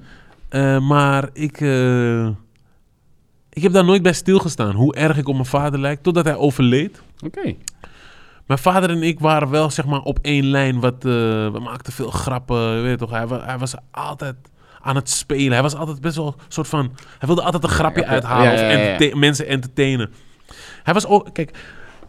Eh, 0.49 0.88
maar 0.88 1.29
ik, 1.34 1.60
ik 3.49 3.63
heb 3.63 3.71
daar 3.71 3.86
nooit 3.86 4.01
bij 4.01 4.13
stilgestaan. 4.13 4.75
Hoe 4.75 4.95
erg 4.95 5.17
ik 5.17 5.27
op 5.27 5.34
mijn 5.34 5.45
vader 5.45 5.79
lijk. 5.79 6.01
Totdat 6.01 6.25
hij 6.25 6.36
overleed. 6.36 7.01
Oké. 7.25 7.55
Mijn 8.45 8.60
vader 8.60 8.89
en 8.89 9.03
ik 9.03 9.19
waren 9.19 9.49
wel 9.49 9.69
zeg 9.69 9.86
maar 9.86 10.01
op 10.01 10.19
één 10.21 10.45
lijn. 10.45 10.79
Wat, 10.79 10.93
eh, 10.93 11.12
we 11.51 11.60
maakten 11.63 11.93
veel 11.93 12.10
grappen. 12.12 12.58
je 12.75 12.81
Weet 12.81 12.91
je 12.91 12.97
toch? 12.97 13.10
Hij, 13.12 13.25
hij 13.27 13.58
was 13.58 13.73
altijd 13.91 14.36
aan 14.81 14.95
het 14.95 15.10
spelen. 15.10 15.51
Hij 15.51 15.62
was 15.62 15.75
altijd 15.75 16.01
best 16.01 16.15
wel 16.15 16.27
een 16.27 16.34
soort 16.47 16.67
van... 16.67 16.91
Hij 17.17 17.27
wilde 17.27 17.41
altijd 17.41 17.63
een 17.63 17.69
grapje 17.69 18.01
Ja, 18.01 18.08
uithalen. 18.08 18.45
ja, 18.45 18.53
Of 18.53 18.60
ja, 18.60 18.65
ja. 18.65 18.71
entertain- 18.77 19.19
mensen 19.19 19.47
entertainen. 19.47 20.10
Hij 20.84 20.93
was 20.93 21.05
ook... 21.08 21.34
Kijk, 21.34 21.58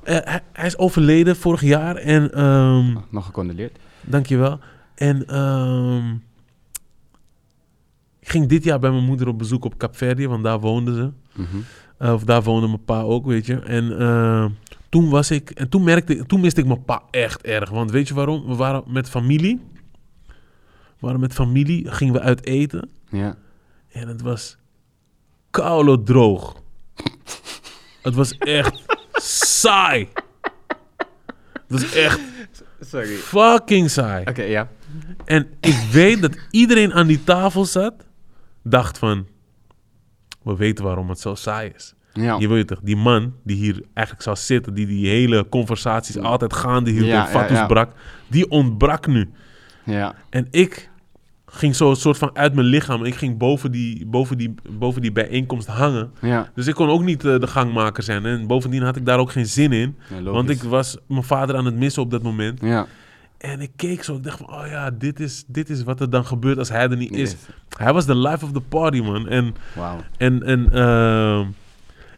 eh, 0.03 0.16
hij, 0.22 0.40
hij 0.53 0.66
is 0.66 0.79
overleden 0.79 1.37
vorig 1.37 1.61
jaar. 1.62 1.96
En... 1.96 2.33
ehm, 2.33 2.96
Nog 3.11 3.25
gecondoleerd. 3.25 3.79
Dankjewel. 4.01 4.59
En 4.94 5.27
ehm, 5.27 6.11
ik 8.20 8.29
ging 8.29 8.46
dit 8.49 8.64
jaar 8.64 8.79
bij 8.79 8.90
mijn 8.90 9.05
moeder 9.05 9.29
op 9.29 9.38
bezoek 9.38 9.64
op 9.64 9.77
Capverdië, 9.77 10.29
want 10.29 10.44
daar 10.44 10.61
woonden 10.61 10.94
ze. 10.94 11.11
Mhm. 11.40 11.57
Eh, 11.99 12.12
of 12.12 12.25
daar 12.25 12.42
woonde 12.42 12.66
mijn 12.66 12.85
pa 12.85 13.01
ook, 13.01 13.27
weet 13.27 13.46
je. 13.46 13.59
En 13.61 13.99
eh, 13.99 14.44
toen 14.88 15.09
was 15.11 15.31
ik, 15.31 15.51
en 15.51 15.68
toen 15.68 15.85
merkte 15.85 16.16
ik, 16.16 16.27
toen 16.29 16.40
miste 16.40 16.61
ik 16.61 16.66
mijn 16.66 16.85
pa 16.85 17.03
echt 17.11 17.42
erg. 17.42 17.70
Want 17.70 17.90
weet 17.90 18.09
je 18.09 18.14
waarom? 18.14 18.46
We 18.46 18.55
waren 18.55 18.83
met 18.87 19.09
familie. 19.09 19.61
We 20.27 20.33
waren 21.07 21.20
met 21.20 21.33
familie, 21.35 21.90
gingen 21.90 22.14
we 22.14 22.20
uit 22.20 22.44
eten. 22.44 22.90
Ja. 23.11 23.37
En 23.88 24.09
het 24.09 24.20
was 24.22 24.57
koude 25.51 26.03
droog. 26.03 26.57
het 28.03 28.14
was 28.14 28.38
echt 28.38 28.83
saai. 29.61 30.09
Het 31.53 31.81
was 31.83 31.92
echt 31.92 32.20
Sorry. 32.81 33.14
fucking 33.16 33.90
saai. 33.90 34.25
Oké, 34.27 34.42
ja. 34.42 34.68
En 35.25 35.46
ik 35.61 35.87
weet 35.92 36.22
dat 36.22 36.37
iedereen 36.51 36.92
aan 36.92 37.07
die 37.07 37.25
tafel 37.25 37.64
zat, 37.64 37.94
dacht 38.62 38.99
van, 38.99 39.27
we 40.42 40.57
weten 40.57 40.85
waarom 40.85 41.09
het 41.09 41.20
zo 41.20 41.35
saai 41.35 41.72
is. 41.75 41.94
Ja. 42.21 42.37
Je 42.39 42.49
weet 42.49 42.67
toch, 42.67 42.81
die 42.83 42.97
man 42.97 43.33
die 43.45 43.57
hier 43.57 43.83
eigenlijk 43.95 44.25
zou 44.27 44.37
zitten, 44.37 44.75
die 44.75 44.87
die 44.87 45.09
hele 45.09 45.49
conversaties 45.49 46.19
altijd 46.19 46.53
gaande 46.53 46.91
hield 46.91 47.07
Ja, 47.07 47.27
fatus 47.27 47.59
ja. 47.59 47.67
brak, 47.67 47.93
die 48.27 48.51
ontbrak 48.51 49.07
nu. 49.07 49.31
Ja. 49.85 50.15
En 50.31 50.47
ik 50.51 50.91
ging 51.47 51.77
zo 51.77 51.91
een 51.91 51.97
soort 51.97 52.19
van 52.19 52.31
uit 52.33 52.55
mijn 52.55 52.67
lichaam. 52.67 53.05
Ik 53.05 53.15
ging 53.15 53.39
boven 53.39 53.73
die, 53.73 54.07
boven 54.07 54.39
die, 54.39 54.55
boven 54.71 55.03
die 55.03 55.13
bijeenkomst 55.13 55.67
hangen. 55.67 56.11
Ja. 56.21 56.51
Dus 56.55 56.67
ik 56.67 56.75
kon 56.75 56.89
ook 56.89 57.03
niet 57.03 57.25
eh, 57.25 57.41
de 57.41 57.47
gangmaker 57.47 58.03
zijn. 58.03 58.27
En 58.27 58.47
bovendien 58.47 58.83
had 58.83 58.97
ik 58.97 59.07
daar 59.07 59.19
ook 59.19 59.31
geen 59.31 59.47
zin 59.47 59.73
in. 59.73 59.97
Ja. 60.15 60.31
Want 60.31 60.51
ik 60.51 60.63
was 60.63 60.97
mijn 61.09 61.23
vader 61.23 61.57
aan 61.57 61.65
het 61.65 61.77
missen 61.77 62.03
op 62.03 62.11
dat 62.11 62.23
moment. 62.23 62.61
Ja. 62.61 62.87
En 63.39 63.61
ik 63.61 63.71
keek 63.77 64.03
zo, 64.03 64.17
ik 64.17 64.23
dacht 64.23 64.39
van, 64.39 64.51
oh 64.51 64.67
ja, 64.67 64.91
dit 64.91 65.21
is, 65.21 65.45
dit 65.47 65.71
is 65.71 65.83
wat 65.83 66.01
er 66.01 66.11
dan 66.11 66.27
gebeurt 66.27 66.59
als 66.59 66.69
hij 66.69 66.89
er 66.89 66.97
niet 66.97 67.17
is. 67.17 67.37
Hij 67.77 67.93
was 67.93 68.07
de 68.07 68.17
life 68.17 68.45
of 68.45 68.53
the 68.53 68.61
party, 68.61 69.01
man. 69.01 69.29
En, 69.29 69.55
Wauw. 69.75 70.01
en, 70.17 70.43
en, 70.43 70.73
ehm, 70.73 71.47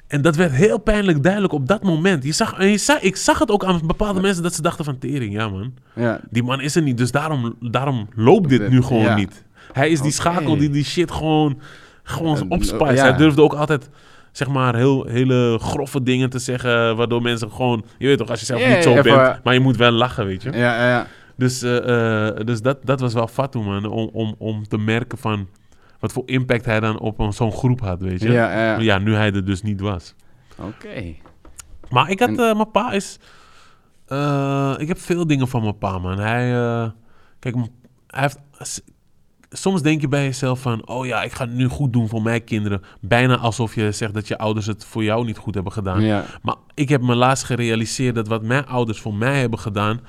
en 0.09 0.23
dat 0.23 0.37
werd 0.37 0.53
heel 0.53 0.79
pijnlijk 0.79 1.23
duidelijk 1.23 1.53
op 1.53 1.67
dat 1.69 1.83
moment. 1.83 2.25
Je 2.25 2.33
zag, 2.33 2.59
en 2.59 2.69
je 2.71 2.79
zag, 2.79 3.01
ik 3.01 3.17
zag 3.17 3.39
het 3.39 3.51
ook 3.51 3.65
aan 3.65 3.81
bepaalde 3.85 4.21
mensen 4.21 4.43
dat 4.43 4.55
ze 4.55 4.63
dachten 4.63 4.85
van, 4.85 4.99
tering, 4.99 5.33
ja 5.33 5.49
man. 5.49 5.73
Ja. 5.95 6.21
Die 6.31 6.43
man 6.43 6.61
is 6.61 6.77
er 6.77 6.83
niet, 6.83 6.99
dus 6.99 7.11
daarom, 7.11 7.55
daarom 7.61 8.09
loopt 8.15 8.49
dit 8.49 8.69
nu 8.71 8.83
gewoon 8.83 9.03
Ja. 9.03 9.15
niet. 9.15 9.45
Hij 9.73 9.91
is 9.91 10.01
die 10.01 10.13
schakel 10.13 10.57
die 10.57 10.71
die 10.71 10.85
shit 10.85 11.11
gewoon, 11.11 11.61
gewoon 12.03 12.47
opspijst. 12.49 13.03
ja. 13.03 13.09
Hij 13.09 13.17
durfde 13.17 13.43
ook 13.43 13.55
altijd... 13.55 13.91
Zeg 14.33 14.49
maar 14.49 14.77
heel, 14.77 15.05
hele 15.07 15.59
grove 15.63 16.03
dingen 16.03 16.31
te 16.31 16.39
zeggen. 16.39 16.97
Waardoor 16.97 17.23
mensen 17.23 17.51
gewoon. 17.51 17.85
Je 17.99 18.07
weet 18.07 18.19
toch, 18.19 18.31
als 18.31 18.41
je 18.41 18.47
zelf 18.47 18.67
niet 18.69 18.83
zo 18.83 18.95
bent. 19.03 19.45
Maar 19.45 19.55
je 19.55 19.61
moet 19.61 19.77
wel 19.77 19.91
lachen, 19.91 20.27
weet 20.27 20.43
je. 20.43 20.51
Ja, 20.53 20.59
ja, 20.59 20.89
ja. 20.89 21.07
Dus, 21.37 21.63
eh, 21.63 22.27
eh, 22.29 22.37
dus 22.47 22.61
dat, 22.63 22.79
dat 22.85 23.01
was 23.01 23.13
wel 23.13 23.27
fatu, 23.27 23.59
man. 23.59 23.85
Om, 23.87 24.11
om, 24.13 24.35
om 24.39 24.69
te 24.69 24.79
merken 24.79 25.19
van 25.19 25.49
wat 25.99 26.13
voor 26.13 26.23
impact 26.27 26.65
hij 26.65 26.81
dan 26.81 26.99
op 26.99 27.19
een- 27.19 27.33
zo'n 27.33 27.53
groep 27.53 27.81
had, 27.81 28.01
weet 28.01 28.21
je. 28.21 28.31
Ja, 28.31 28.61
ja. 28.61 28.79
Ja, 28.79 28.99
nu 28.99 29.15
hij 29.15 29.33
er 29.33 29.45
dus 29.45 29.63
niet 29.63 29.81
was. 29.81 30.15
Oké. 30.59 31.15
Maar 31.91 32.11
ik 32.11 32.21
had, 32.21 32.29
En- 32.29 32.39
eh, 32.39 32.55
mijn 32.55 32.71
pa 32.71 32.93
is... 32.93 33.19
eh, 34.07 34.75
ik 34.79 34.89
heb 34.89 34.99
veel 34.99 35.27
dingen 35.27 35.49
van 35.49 35.63
mijn 35.63 35.79
pa, 35.79 35.99
man. 35.99 36.19
Hij, 36.19 36.55
eh, 36.55 36.91
kijk, 37.39 37.55
hij 38.07 38.21
heeft... 38.23 38.39
Soms 39.51 39.83
denk 39.83 40.01
je 40.01 40.09
bij 40.09 40.25
jezelf 40.25 40.61
van, 40.61 40.87
oh 40.89 41.07
ja, 41.07 41.23
ik 41.23 41.33
ga 41.33 41.45
het 41.45 41.55
nu 41.55 41.67
goed 41.69 41.93
doen 41.93 42.09
voor 42.09 42.23
mijn 42.23 42.45
kinderen. 42.45 42.83
Bijna 43.01 43.37
alsof 43.37 43.75
je 43.75 43.93
zegt 43.93 44.15
dat 44.15 44.29
je 44.29 44.39
ouders 44.39 44.67
het 44.67 44.85
voor 44.85 45.05
jou 45.05 45.25
niet 45.25 45.37
goed 45.39 45.55
hebben 45.55 45.73
gedaan. 45.73 46.01
Ja. 46.03 46.25
Maar 46.43 46.55
ik 46.75 46.89
heb 46.89 47.03
me 47.03 47.15
laatst 47.15 47.45
gerealiseerd 47.45 48.15
dat 48.15 48.29
wat 48.29 48.43
mijn 48.43 48.67
ouders 48.67 49.01
voor 49.01 49.15
mij 49.15 49.41
hebben 49.41 49.59
gedaan, 49.59 50.01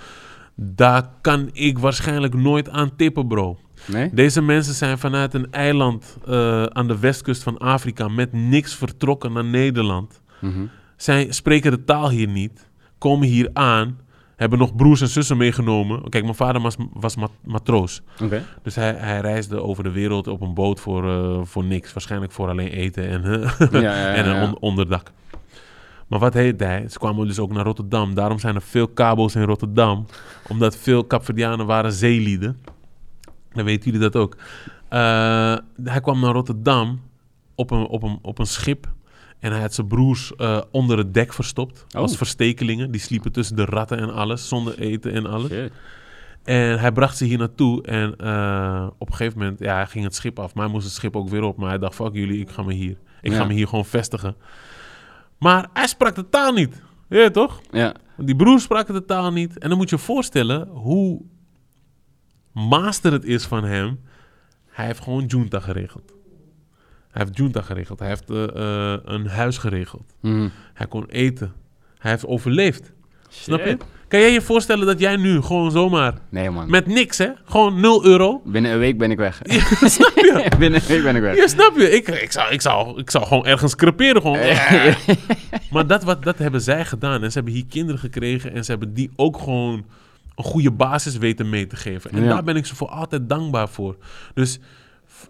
daar 0.55 1.09
kan 1.21 1.49
ik 1.53 1.79
waarschijnlijk 1.79 2.33
nooit 2.33 2.69
aan 2.69 2.95
tippen, 2.95 3.27
bro. 3.27 3.57
Nee? 3.85 4.09
Deze 4.13 4.41
mensen 4.41 4.73
zijn 4.73 4.97
vanuit 4.97 5.33
een 5.33 5.51
eiland 5.51 6.17
eh, 6.27 6.63
aan 6.63 6.87
de 6.87 6.99
westkust 6.99 7.43
van 7.43 7.57
Afrika 7.57 8.07
met 8.07 8.33
niks 8.33 8.75
vertrokken 8.75 9.33
naar 9.33 9.45
Nederland. 9.45 10.21
Mhm. 10.41 10.65
Zij 10.95 11.31
spreken 11.31 11.71
de 11.71 11.83
taal 11.83 12.09
hier 12.09 12.27
niet, 12.27 12.69
komen 12.97 13.27
hier 13.27 13.49
aan, 13.53 13.97
hebben 14.35 14.59
nog 14.59 14.75
broers 14.75 15.01
en 15.01 15.07
zussen 15.07 15.37
meegenomen. 15.37 16.09
Kijk, 16.09 16.23
mijn 16.23 16.35
vader 16.35 16.61
was, 16.61 16.75
was 16.93 17.15
mat- 17.15 17.31
matroos. 17.43 18.01
Dus 18.63 18.75
hij, 18.75 18.93
hij 18.93 19.19
reisde 19.19 19.61
over 19.63 19.83
de 19.83 19.91
wereld 19.91 20.27
op 20.27 20.41
een 20.41 20.53
boot 20.53 20.79
voor, 20.79 21.09
eh, 21.09 21.39
voor 21.43 21.63
niks. 21.63 21.93
Waarschijnlijk 21.93 22.31
voor 22.31 22.49
alleen 22.49 22.67
eten 22.71 23.07
en, 23.09 23.21
Ja, 23.71 23.79
ja, 23.79 23.79
ja, 23.81 24.13
en 24.13 24.27
een 24.29 24.41
on- 24.43 24.59
onderdak. 24.59 25.11
Maar 26.07 26.19
wat 26.19 26.33
heet 26.33 26.59
hij? 26.59 26.85
Ze 26.89 26.97
kwamen 26.99 27.27
dus 27.27 27.39
ook 27.39 27.53
naar 27.53 27.65
Rotterdam. 27.65 28.13
Daarom 28.13 28.39
zijn 28.39 28.55
er 28.55 28.61
veel 28.61 28.87
kabo's 28.87 29.35
in 29.35 29.41
Rotterdam. 29.43 30.05
Omdat 30.47 30.75
veel 30.77 31.07
Capverdianen 31.07 31.65
waren 31.65 31.91
zeelieden. 31.91 32.57
Dan 33.51 33.65
weten 33.65 33.91
jullie 33.91 34.09
dat 34.09 34.15
ook. 34.21 34.37
Eh, 34.89 35.55
hij 35.83 36.01
kwam 36.01 36.19
naar 36.19 36.33
Rotterdam 36.33 37.01
op 37.55 37.71
een, 37.71 37.87
op 37.87 38.03
een, 38.03 38.19
op 38.21 38.39
een 38.39 38.47
schip. 38.47 38.87
En 39.39 39.51
hij 39.51 39.61
had 39.61 39.73
zijn 39.73 39.87
broers 39.87 40.35
eh, 40.35 40.61
onder 40.71 40.97
het 40.97 41.13
dek 41.13 41.33
verstopt. 41.33 41.85
Oh. 41.95 42.01
Als 42.01 42.17
verstekelingen. 42.17 42.91
Die 42.91 43.01
sliepen 43.01 43.31
tussen 43.31 43.55
de 43.55 43.65
ratten 43.65 43.97
en 43.97 44.13
alles. 44.13 44.47
Zonder 44.47 44.79
eten 44.79 45.13
en 45.13 45.25
alles. 45.25 45.49
Shit. 45.49 45.71
En 46.43 46.79
hij 46.79 46.91
bracht 46.91 47.17
ze 47.17 47.25
hier 47.25 47.37
naartoe. 47.37 47.83
En 47.83 48.15
eh, 48.15 48.87
op 48.97 49.07
een 49.09 49.15
gegeven 49.15 49.39
moment, 49.39 49.59
ja, 49.59 49.75
hij 49.75 49.87
ging 49.87 50.03
het 50.03 50.15
schip 50.15 50.39
af. 50.39 50.53
Maar 50.53 50.63
hij 50.63 50.73
moest 50.73 50.85
het 50.85 50.95
schip 50.95 51.15
ook 51.15 51.29
weer 51.29 51.43
op. 51.43 51.57
Maar 51.57 51.69
hij 51.69 51.77
dacht, 51.77 51.95
fuck 51.95 52.13
jullie, 52.13 52.39
ik 52.39 52.49
ga 52.49 52.61
me 52.63 52.73
hier. 52.73 52.97
Ik 53.21 53.33
ga 53.33 53.45
me 53.45 53.53
hier 53.53 53.67
gewoon 53.67 53.85
vestigen. 53.85 54.35
Maar 55.39 55.69
hij 55.73 55.87
sprak 55.87 56.15
de 56.15 56.29
taal 56.29 56.53
niet. 56.53 56.81
Je 57.09 57.31
toch? 57.31 57.61
Ja. 57.71 57.95
Die 58.17 58.35
broer 58.35 58.59
sprak 58.59 58.87
de 58.87 59.05
taal 59.05 59.31
niet. 59.31 59.57
En 59.57 59.69
dan 59.69 59.77
moet 59.77 59.89
je 59.89 59.95
je 59.95 60.01
voorstellen 60.01 60.67
hoe 60.67 61.21
master 62.59 63.11
het 63.11 63.23
is 63.23 63.45
van 63.45 63.63
hem. 63.63 63.99
Hij 64.69 64.85
heeft 64.85 64.99
gewoon 65.03 65.25
junta 65.25 65.59
geregeld. 65.59 66.13
Hij 67.11 67.23
heeft 67.23 67.37
junta 67.37 67.61
geregeld. 67.61 67.99
Hij 67.99 68.07
heeft 68.07 68.29
eh, 68.29 68.43
eh, 68.93 68.99
een 69.03 69.27
huis 69.27 69.57
geregeld. 69.57 70.13
Mhm. 70.19 70.49
Hij 70.73 70.87
kon 70.87 71.05
eten. 71.05 71.53
Hij 71.97 72.11
heeft 72.11 72.25
overleefd. 72.25 72.91
Snap 73.29 73.65
je? 73.65 73.77
Kan 74.07 74.19
jij 74.19 74.31
je 74.31 74.41
voorstellen 74.41 74.85
dat 74.85 74.99
jij 74.99 75.15
nu 75.15 75.41
gewoon 75.41 75.71
zomaar 75.71 76.13
Nee, 76.29 76.49
man. 76.49 76.69
met 76.69 76.85
niks, 76.87 77.17
hè? 77.17 77.29
Gewoon 77.43 77.79
0 77.79 78.05
euro. 78.05 78.41
Binnen 78.45 78.71
een 78.71 78.79
week 78.79 78.97
ben 78.97 79.11
ik 79.11 79.17
weg. 79.17 79.41
snap 79.95 80.11
je? 80.15 80.45
Binnen 80.59 80.81
een 80.81 80.87
week 80.87 81.03
ben 81.03 81.15
ik 81.15 81.21
weg. 81.21 81.35
Ja, 81.35 81.47
snap 81.47 81.77
je? 81.77 81.89
Ik, 81.91 82.07
ik, 82.07 82.31
zou, 82.31 82.51
ik, 82.51 82.61
zou, 82.61 82.99
ik 82.99 83.09
zou 83.09 83.25
gewoon 83.25 83.45
ergens 83.45 83.75
creperen. 83.75 84.21
Gewoon. 84.21 84.39
Maar 85.71 85.87
dat, 85.87 86.03
wat, 86.03 86.23
dat 86.23 86.37
hebben 86.37 86.61
zij 86.61 86.85
gedaan. 86.85 87.23
En 87.23 87.31
ze 87.31 87.37
hebben 87.37 87.53
hier 87.53 87.65
kinderen 87.65 87.99
gekregen. 87.99 88.53
En 88.53 88.63
ze 88.65 88.71
hebben 88.71 88.93
die 88.93 89.11
ook 89.15 89.37
gewoon 89.37 89.85
een 90.39 90.45
goede 90.51 90.71
basis 90.71 91.17
weten 91.17 91.49
mee 91.49 91.67
te 91.67 91.75
geven. 91.75 92.11
En 92.11 92.23
Ja. 92.23 92.29
daar 92.29 92.43
ben 92.43 92.55
ik 92.55 92.65
ze 92.65 92.75
voor 92.75 92.87
altijd 92.89 93.29
dankbaar 93.29 93.69
voor. 93.69 93.95
Dus 94.33 94.59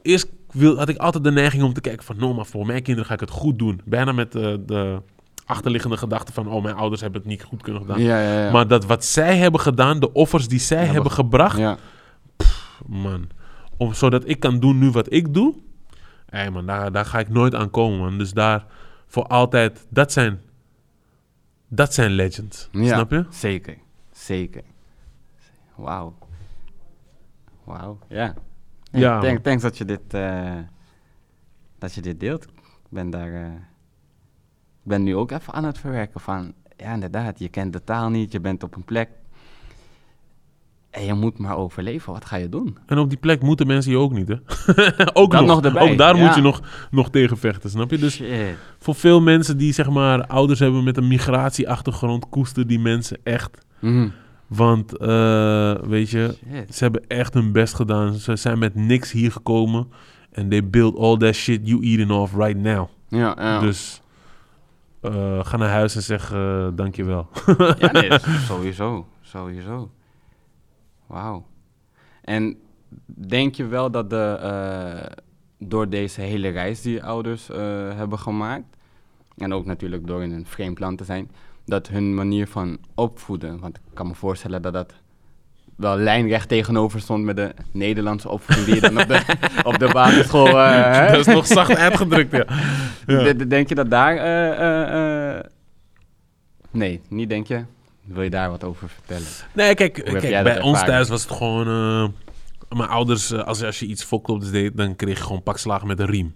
Eerst 0.02 0.28
wil, 0.52 0.78
had 0.78 0.90
ik 0.90 0.98
altijd 0.98 1.24
de 1.24 1.32
neiging 1.32 1.64
om 1.64 1.74
te 1.74 1.82
kijken 1.82 2.06
van... 2.06 2.18
no, 2.18 2.34
maar 2.34 2.46
voor 2.46 2.66
mijn 2.66 2.82
kinderen 2.84 3.08
ga 3.08 3.14
ik 3.14 3.20
het 3.20 3.30
goed 3.30 3.60
doen. 3.60 3.82
Bijna 3.86 4.12
met 4.12 4.36
eh, 4.36 4.54
de 4.66 5.02
achterliggende 5.46 5.98
gedachte 5.98 6.34
van... 6.34 6.48
oh, 6.48 6.64
mijn 6.64 6.76
ouders 6.76 7.02
hebben 7.02 7.20
het 7.22 7.30
niet 7.30 7.44
goed 7.44 7.62
kunnen 7.62 7.82
gedaan. 7.82 8.02
Ja, 8.02 8.22
ja, 8.22 8.44
ja. 8.46 8.52
Maar 8.52 8.68
dat 8.68 8.86
wat 8.86 9.06
zij 9.06 9.38
hebben 9.38 9.60
gedaan, 9.60 10.00
de 10.00 10.14
offers 10.14 10.48
die 10.48 10.60
zij 10.60 10.78
Hebben 10.78 10.94
hebben 10.94 11.12
ge- 11.12 11.22
gebracht... 11.22 11.58
ja. 11.58 11.78
man, 12.88 13.30
om, 13.78 13.94
zodat 13.94 14.24
ik 14.30 14.40
kan 14.40 14.60
doen 14.60 14.78
nu 14.78 14.90
wat 14.92 15.14
ik 15.14 15.34
doe... 15.34 15.56
Hé 16.30 16.50
man, 16.50 16.66
daar, 16.66 16.92
daar 16.92 17.06
ga 17.06 17.20
ik 17.20 17.30
nooit 17.30 17.56
aan 17.56 17.70
komen, 17.70 18.00
man. 18.00 18.18
Dus 18.18 18.32
daar 18.32 18.66
voor 19.08 19.24
altijd... 19.28 19.86
Dat 19.90 20.12
zijn, 20.12 20.42
dat 21.68 21.94
zijn 21.94 22.12
legends, 22.12 22.70
snap 22.72 23.12
je? 23.12 23.26
Zeker, 23.30 23.78
zeker. 24.12 24.62
Wauw. 25.80 26.18
Wauw, 27.64 27.98
ja. 28.08 28.34
Ja, 28.92 29.22
man. 29.22 29.42
thanks 29.42 29.62
dat 29.62 29.78
je 29.78 29.86
dit, 29.86 30.14
eh, 30.14 30.58
dat 31.80 31.94
je 31.94 32.02
dit 32.02 32.20
deelt. 32.20 32.44
Ik 32.44 32.90
ben 32.90 33.10
daar, 33.10 33.34
eh, 33.34 33.54
ik 34.84 34.84
ben 34.84 35.04
nu 35.04 35.16
ook 35.16 35.32
even 35.32 35.54
aan 35.54 35.64
het 35.64 35.78
verwerken 35.78 36.20
van, 36.20 36.54
ja 36.78 36.94
inderdaad, 36.94 37.40
je 37.40 37.50
kent 37.50 37.74
de 37.74 37.84
taal 37.84 38.10
niet, 38.10 38.32
je 38.32 38.40
bent 38.40 38.64
op 38.64 38.76
een 38.76 38.84
plek. 38.84 39.10
En 40.90 41.06
je 41.06 41.14
moet 41.14 41.38
maar 41.38 41.58
overleven, 41.58 42.14
wat 42.14 42.26
ga 42.26 42.36
je 42.36 42.50
doen? 42.50 42.78
En 42.86 42.98
op 42.98 43.10
die 43.10 43.18
plek 43.18 43.42
moeten 43.42 43.68
mensen 43.68 43.92
je 43.92 43.98
ook 43.98 44.12
niet, 44.12 44.28
hè? 44.28 44.36
ook 45.22 45.32
nog. 45.32 45.66
Ook 45.78 45.98
daar 45.98 46.16
ja. 46.16 46.26
moet 46.26 46.36
je 46.36 46.42
nog, 46.42 46.62
nog 46.92 47.10
tegen 47.10 47.38
vechten, 47.38 47.70
snap 47.70 47.92
je? 47.92 47.98
Dus 47.98 48.16
Shit. 48.16 48.56
voor 48.78 48.96
veel 48.96 49.22
mensen 49.22 49.58
die 49.58 49.74
zeg 49.74 49.90
maar 49.90 50.28
ouders 50.28 50.60
hebben 50.60 50.84
met 50.84 50.98
een 50.98 51.08
migratieachtergrond, 51.08 52.30
koester 52.30 52.68
die 52.68 52.80
mensen 52.80 53.18
echt. 53.24 53.66
Mhm. 53.80 54.10
Want, 54.50 54.98
eh, 54.98 55.74
weet 55.74 56.10
je, 56.10 56.36
Shit. 56.52 56.76
ze 56.76 56.84
hebben 56.84 57.08
echt 57.08 57.34
hun 57.34 57.52
best 57.52 57.74
gedaan. 57.74 58.14
Ze 58.14 58.36
zijn 58.36 58.60
met 58.60 58.76
niks 58.76 59.12
hier 59.12 59.32
gekomen. 59.32 59.88
En 60.32 60.50
they 60.50 60.70
build 60.70 60.98
all 60.98 61.18
that 61.18 61.36
shit 61.36 61.68
you 61.68 61.84
eating 61.84 62.12
off 62.12 62.36
right 62.36 62.58
now. 62.58 62.88
Ja, 63.08 63.36
ja. 63.40 63.60
Dus 63.60 64.02
eh, 65.02 65.46
ga 65.46 65.58
naar 65.58 65.70
huis 65.70 65.96
en 65.96 66.02
zeg 66.02 66.32
eh 66.34 66.68
dankjewel. 66.74 67.28
Ja, 67.78 67.92
nee, 67.92 68.20
sowieso. 68.50 69.08
Sowieso. 69.22 69.92
Wauw. 71.08 71.46
En 72.22 72.58
denk 73.06 73.56
je 73.56 73.66
wel 73.66 73.92
dat 73.92 74.10
de, 74.10 74.38
eh, 74.42 75.12
door 75.58 75.90
deze 75.90 76.22
hele 76.22 76.50
reis 76.50 76.82
die 76.82 76.94
je 76.94 77.04
ouders 77.04 77.50
eh, 77.50 77.58
hebben 77.96 78.20
gemaakt, 78.20 78.78
en 79.38 79.54
ook 79.54 79.66
natuurlijk 79.66 80.08
door 80.08 80.24
in 80.24 80.32
een 80.32 80.46
vreemd 80.46 80.80
land 80.80 80.98
te 80.98 81.04
zijn, 81.04 81.32
dat 81.70 81.88
hun 81.88 82.14
manier 82.14 82.48
van 82.48 82.78
opvoeden, 82.96 83.60
want 83.60 83.76
ik 83.78 83.82
kan 83.94 84.08
me 84.08 84.14
voorstellen 84.14 84.62
dat 84.62 84.74
dat 84.74 84.94
wel 85.80 85.98
lijnrecht 85.98 86.48
tegenover 86.48 87.00
stond 87.00 87.24
met 87.24 87.36
de 87.36 87.54
Nederlandse 87.72 88.30
opvoeding 88.30 88.66
die 88.66 88.76
je 88.76 88.82
dan 88.82 89.02
op 89.02 89.08
de, 89.08 89.22
op 89.70 89.80
de 89.80 89.90
basisschool... 89.94 90.60
eh? 90.60 91.12
Dat 91.12 91.20
is 91.20 91.34
nog 91.34 91.48
zacht 91.48 91.76
uitgedrukt, 91.76 92.32
ja. 92.32 93.34
Denk 93.34 93.70
je 93.70 93.76
dat 93.76 93.90
daar... 93.90 94.18
eh, 94.18 95.38
eh, 95.38 95.44
Nee, 96.72 97.02
niet 97.10 97.30
denk 97.30 97.48
je. 97.48 97.64
Wil 98.04 98.24
je 98.24 98.30
daar 98.30 98.50
wat 98.50 98.64
over 98.64 98.90
vertellen? 98.90 99.28
Nee, 99.54 99.76
kijk, 99.76 100.22
bij 100.44 100.62
ons 100.62 100.84
thuis 100.84 101.10
was 101.10 101.22
het 101.22 101.32
gewoon... 101.32 101.66
mijn 102.70 102.90
ouders, 102.90 103.34
als, 103.34 103.64
als 103.64 103.80
je 103.80 103.86
iets 103.86 104.04
fokklops 104.04 104.52
deed, 104.52 104.78
dan 104.78 104.96
kreeg 104.96 105.18
je 105.18 105.24
gewoon 105.24 105.44
pakslagen 105.44 105.88
met 105.88 106.00
een 106.00 106.06
riem. 106.06 106.36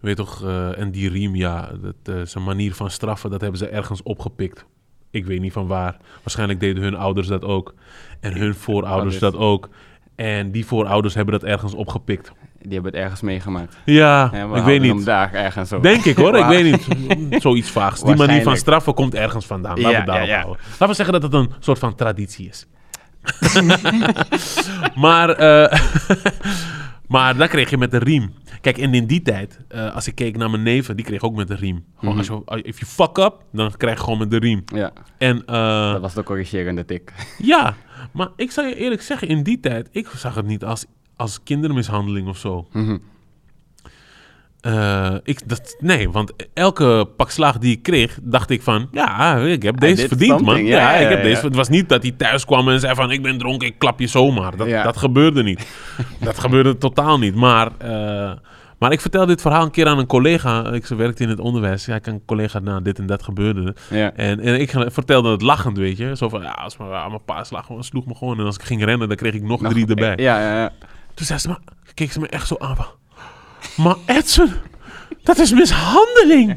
Weet 0.00 0.16
toch, 0.16 0.42
eh, 0.44 0.78
en 0.78 0.90
die 0.90 1.08
riem, 1.10 1.34
ja, 1.36 1.70
dat 2.04 2.14
is 2.16 2.34
een 2.34 2.44
manier 2.44 2.74
van 2.74 2.90
straffen, 2.90 3.30
dat 3.30 3.40
hebben 3.40 3.58
ze 3.58 3.66
ergens 3.68 4.02
opgepikt. 4.02 4.64
Ik 5.10 5.24
weet 5.24 5.40
niet 5.40 5.52
van 5.52 5.66
waar. 5.66 5.96
Waarschijnlijk 6.22 6.60
deden 6.60 6.82
hun 6.82 6.94
ouders 6.96 7.26
dat 7.26 7.44
ook. 7.44 7.74
En 8.20 8.36
hun 8.36 8.54
voorouders 8.54 8.92
Ouders. 9.14 9.18
dat 9.18 9.36
ook. 9.36 9.68
En 10.14 10.50
die 10.50 10.66
voorouders 10.66 11.14
hebben 11.14 11.40
dat 11.40 11.48
ergens 11.48 11.74
opgepikt. 11.74 12.32
Die 12.62 12.72
hebben 12.72 12.92
het 12.92 13.00
ergens 13.00 13.20
meegemaakt. 13.20 13.76
Ja, 13.84 14.32
ik 14.54 14.62
weet 14.62 14.80
niet. 14.80 15.04
daar 15.04 15.32
ergens 15.34 15.68
zo. 15.68 15.80
Denk 15.80 16.04
ik 16.04 16.16
hoor, 16.16 16.36
ik 16.36 16.46
weet 16.56 16.64
niet. 16.64 17.42
Zoiets 17.42 17.70
vaags. 17.80 18.02
Die 18.02 18.16
manier 18.16 18.42
van 18.42 18.56
straffen 18.56 18.94
komt 18.94 19.14
ergens 19.14 19.46
vandaan. 19.46 19.80
Laten 19.80 19.90
we 19.90 19.96
Ja, 19.98 20.04
daarop 20.04 20.26
ja, 20.26 20.34
ja. 20.34 20.40
houden. 20.40 20.62
Laten 20.70 20.86
we 20.88 20.94
zeggen 20.94 21.14
dat 21.20 21.22
het 21.22 21.34
een 21.34 21.50
soort 21.58 21.78
van 21.78 21.94
traditie 21.94 22.48
is. 22.48 22.66
maar, 25.04 25.28
eh, 25.30 25.80
maar 27.10 27.36
dat 27.36 27.48
kreeg 27.48 27.70
je 27.70 27.78
met 27.78 27.90
de 27.90 27.98
riem. 27.98 28.32
Kijk, 28.60 28.78
en 28.78 28.94
in 28.94 29.06
die 29.06 29.22
tijd, 29.22 29.60
eh, 29.68 29.94
als 29.94 30.06
ik 30.06 30.14
keek 30.14 30.36
naar 30.36 30.50
mijn 30.50 30.62
neven, 30.62 30.96
die 30.96 31.04
kreeg 31.04 31.22
ook 31.22 31.34
met 31.34 31.48
de 31.48 31.54
riem. 31.54 31.84
Gewoon, 31.98 32.16
als 32.16 32.26
je, 32.26 32.62
if 32.62 32.78
you 32.80 32.90
fuck 32.90 33.18
up, 33.18 33.44
dan 33.52 33.72
krijg 33.76 33.96
je 33.96 34.02
gewoon 34.02 34.18
met 34.18 34.30
de 34.30 34.38
riem. 34.38 34.62
Ja, 34.74 34.92
En 35.18 35.44
eh, 35.46 35.92
dat 35.92 36.00
was 36.00 36.14
de 36.14 36.22
corrigerende 36.22 36.84
tik. 36.84 37.12
ja, 37.52 37.76
maar 38.12 38.28
ik 38.36 38.50
zal 38.50 38.64
je 38.64 38.74
eerlijk 38.74 39.02
zeggen, 39.02 39.28
in 39.28 39.42
die 39.42 39.60
tijd, 39.60 39.88
ik 39.90 40.06
zag 40.16 40.34
het 40.34 40.46
niet 40.46 40.64
als, 40.64 40.84
als 41.16 41.42
kindermishandeling 41.42 42.28
of 42.28 42.38
zo. 42.38 42.66
Mhm. 42.72 42.98
Eh, 44.60 45.14
ik, 45.22 45.48
dat, 45.48 45.76
nee, 45.78 46.10
want 46.10 46.32
elke 46.54 47.08
pak 47.16 47.30
slaag 47.30 47.58
die 47.58 47.72
ik 47.76 47.82
kreeg, 47.82 48.18
dacht 48.22 48.50
ik 48.50 48.62
van... 48.62 48.88
Ja, 48.92 49.36
ik 49.36 49.62
heb 49.62 49.80
deze 49.80 50.08
verdiend, 50.08 50.40
man. 50.40 50.64
Ja, 50.64 50.92
ja, 50.92 50.96
ik 50.96 51.08
heb 51.08 51.22
deze... 51.22 51.44
Het 51.44 51.54
was 51.54 51.68
niet 51.68 51.88
dat 51.88 52.02
hij 52.02 52.12
thuis 52.12 52.44
kwam 52.44 52.68
en 52.68 52.80
zei 52.80 52.94
van... 52.94 53.10
Ik 53.10 53.22
ben 53.22 53.38
dronken, 53.38 53.68
ik 53.68 53.78
klap 53.78 54.00
je 54.00 54.06
zomaar. 54.06 54.56
Dat, 54.56 54.68
dat 54.68 54.96
gebeurde 54.96 55.42
niet. 55.42 55.66
dat 56.20 56.38
gebeurde 56.38 56.78
totaal 56.78 57.18
niet. 57.18 57.34
Maar, 57.34 57.70
eh, 57.78 58.32
maar 58.78 58.92
ik 58.92 59.00
vertelde 59.00 59.26
dit 59.26 59.40
verhaal 59.40 59.64
een 59.64 59.70
keer 59.70 59.86
aan 59.86 59.98
een 59.98 60.06
collega. 60.06 60.72
Ik 60.72 60.86
ze 60.86 60.94
werkte 60.94 61.22
in 61.22 61.28
het 61.28 61.40
onderwijs. 61.40 61.84
Ja, 61.84 61.94
ik 61.94 62.06
een 62.06 62.24
collega, 62.24 62.58
nou, 62.58 62.82
dit 62.82 62.98
en 62.98 63.06
dat 63.06 63.22
gebeurde. 63.22 63.74
En, 63.90 64.40
en 64.40 64.60
ik 64.60 64.70
vertelde 64.86 65.30
het 65.30 65.42
lachend, 65.42 65.76
weet 65.76 65.96
je. 65.96 66.16
Zo 66.16 66.28
van, 66.28 66.42
ja, 66.42 66.50
als 66.50 66.76
mijn, 66.76 66.90
mijn 66.90 67.24
pa 67.24 67.44
slag, 67.44 67.66
sloeg 67.78 68.06
me 68.06 68.14
gewoon. 68.14 68.38
En 68.38 68.44
als 68.44 68.56
ik 68.56 68.62
ging 68.62 68.84
rennen, 68.84 69.08
dan 69.08 69.16
kreeg 69.16 69.34
ik 69.34 69.42
nog, 69.42 69.60
Nog- 69.60 69.72
drie 69.72 69.86
erbij. 69.86 70.14
Ja, 70.16 70.40
ja, 70.40 70.56
ja. 70.56 70.72
Toen 71.14 71.26
zei 71.26 71.38
ze, 71.38 71.48
maar, 71.48 71.58
keek 71.94 72.12
ze 72.12 72.20
me 72.20 72.28
echt 72.28 72.46
zo 72.46 72.56
aan 72.58 72.76
van... 72.76 72.86
Maar 73.76 73.96
Edson, 74.06 74.50
dat 75.22 75.38
is 75.38 75.52
mishandeling. 75.52 76.56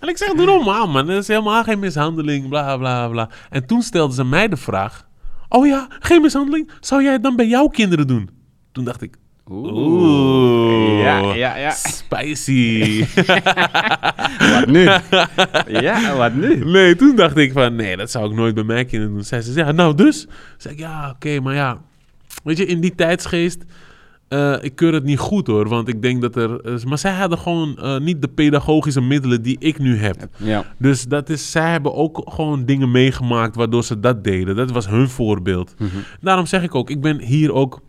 En 0.00 0.08
ik 0.08 0.16
zeg, 0.16 0.32
doe 0.32 0.46
normaal 0.46 0.88
man, 0.88 1.06
dat 1.06 1.16
is 1.16 1.28
helemaal 1.28 1.62
geen 1.62 1.78
mishandeling, 1.78 2.48
bla 2.48 2.76
bla 2.76 3.08
bla. 3.08 3.28
En 3.50 3.66
toen 3.66 3.82
stelde 3.82 4.14
ze 4.14 4.24
mij 4.24 4.48
de 4.48 4.56
vraag... 4.56 5.06
Oh 5.48 5.66
ja, 5.66 5.86
geen 6.00 6.22
mishandeling? 6.22 6.70
Zou 6.80 7.02
jij 7.02 7.12
het 7.12 7.22
dan 7.22 7.36
bij 7.36 7.46
jouw 7.46 7.66
kinderen 7.68 8.06
doen? 8.06 8.30
Toen 8.72 8.84
dacht 8.84 9.02
ik... 9.02 9.16
Oeh, 9.50 11.02
Ja, 11.02 11.34
ja, 11.34 11.56
ja. 11.56 11.70
spicy. 11.70 13.04
Wat 14.52 14.66
nu? 14.66 14.82
ja, 15.66 16.16
wat 16.16 16.34
nu? 16.34 16.64
nee, 16.64 16.96
toen 16.96 17.16
dacht 17.16 17.36
ik 17.36 17.52
van, 17.52 17.76
nee, 17.76 17.96
dat 17.96 18.10
zou 18.10 18.30
ik 18.30 18.36
nooit 18.36 18.54
bij 18.54 18.64
mijn 18.64 18.86
kinderen 18.86 19.14
doen. 19.14 19.24
Ze, 19.24 19.52
ja, 19.54 19.72
nou 19.72 19.94
dus? 19.94 20.26
Zeg 20.56 20.72
ik, 20.72 20.78
ja, 20.78 21.10
oké, 21.10 21.40
maar 21.40 21.54
ja. 21.54 21.80
Weet 22.44 22.56
je, 22.56 22.66
in 22.66 22.80
die 22.80 22.94
tijdsgeest, 22.94 23.64
eh, 24.32 24.54
ik 24.60 24.74
keur 24.74 24.92
het 24.92 25.04
niet 25.04 25.18
goed 25.18 25.46
hoor. 25.46 25.68
Want 25.68 25.88
ik 25.88 26.02
denk 26.02 26.20
dat 26.20 26.36
er... 26.36 26.60
eh, 26.60 26.84
maar 26.84 26.98
zij 26.98 27.12
hadden 27.12 27.38
gewoon 27.38 27.78
eh, 27.78 27.98
niet 27.98 28.22
de 28.22 28.28
pedagogische 28.28 29.00
middelen 29.00 29.42
die 29.42 29.56
ik 29.58 29.78
nu 29.78 29.96
heb. 29.96 30.28
Ja. 30.36 30.64
Dus 30.78 31.04
dat 31.04 31.28
is, 31.28 31.50
zij 31.50 31.70
hebben 31.70 31.94
ook 31.94 32.22
gewoon 32.24 32.64
dingen 32.64 32.90
meegemaakt 32.90 33.56
waardoor 33.56 33.84
ze 33.84 34.00
dat 34.00 34.24
deden. 34.24 34.56
Dat 34.56 34.70
was 34.70 34.88
hun 34.88 35.08
voorbeeld. 35.08 35.74
Mhm. 35.78 35.88
Daarom 36.20 36.46
zeg 36.46 36.62
ik 36.62 36.74
ook, 36.74 36.90
ik 36.90 37.00
ben 37.00 37.20
hier 37.20 37.52
ook 37.52 37.80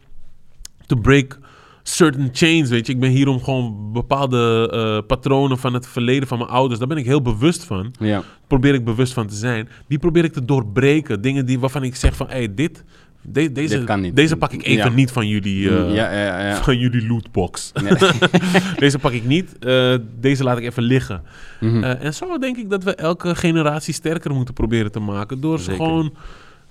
to 0.86 0.96
break 0.96 1.40
certain 1.84 2.30
chains, 2.32 2.70
weet 2.70 2.88
je. 2.88 2.94
Ik 2.94 3.00
ben 3.00 3.10
hier 3.10 3.28
om 3.28 3.44
gewoon 3.44 3.92
bepaalde 3.94 5.04
patronen 5.08 5.58
van 5.58 5.74
het 5.74 5.88
verleden 5.88 6.28
van 6.28 6.38
mijn 6.38 6.50
ouders, 6.50 6.80
daar 6.80 6.88
ben 6.88 6.98
ik 6.98 7.06
heel 7.06 7.22
bewust 7.22 7.64
van. 7.64 7.94
Ja. 8.00 8.24
Probeer 8.48 8.74
ik 8.74 8.86
bewust 8.86 9.14
van 9.14 9.28
te 9.28 9.36
zijn. 9.36 9.70
Die 9.88 10.00
probeer 10.00 10.24
ik 10.24 10.34
te 10.34 10.46
doorbreken. 10.46 11.22
Dingen 11.22 11.46
die, 11.46 11.60
waarvan 11.60 11.84
ik 11.84 11.96
zeg 11.96 12.16
van, 12.16 12.28
hé, 12.28 12.34
hey, 12.34 12.54
dit, 12.54 12.84
de- 13.24 13.52
deze, 13.52 13.96
niet. 14.00 14.16
deze 14.16 14.38
pak 14.38 14.52
ik 14.52 14.64
even 14.64 14.90
Ja. 14.90 14.96
niet 14.96 15.12
van 15.12 15.28
jullie, 15.28 15.70
eh, 15.70 15.96
ja, 15.96 16.56
van 16.64 16.78
jullie 16.78 17.08
lootbox. 17.08 17.72
Ja. 17.74 18.12
deze 18.78 19.00
pak 19.00 19.12
ik 19.12 19.26
niet. 19.26 19.58
eh, 19.60 19.96
deze 20.20 20.44
laat 20.44 20.58
ik 20.58 20.64
even 20.64 20.84
liggen. 20.84 21.22
Eh, 21.60 22.04
en 22.04 22.14
zo 22.14 22.38
denk 22.38 22.58
ik 22.58 22.70
dat 22.70 22.84
we 22.84 22.96
elke 22.96 23.36
generatie 23.36 23.94
sterker 23.94 24.34
moeten 24.34 24.54
proberen 24.54 24.92
te 24.92 25.00
maken. 25.00 25.42
Door 25.42 25.60
ze 25.60 25.72
gewoon, 25.72 26.14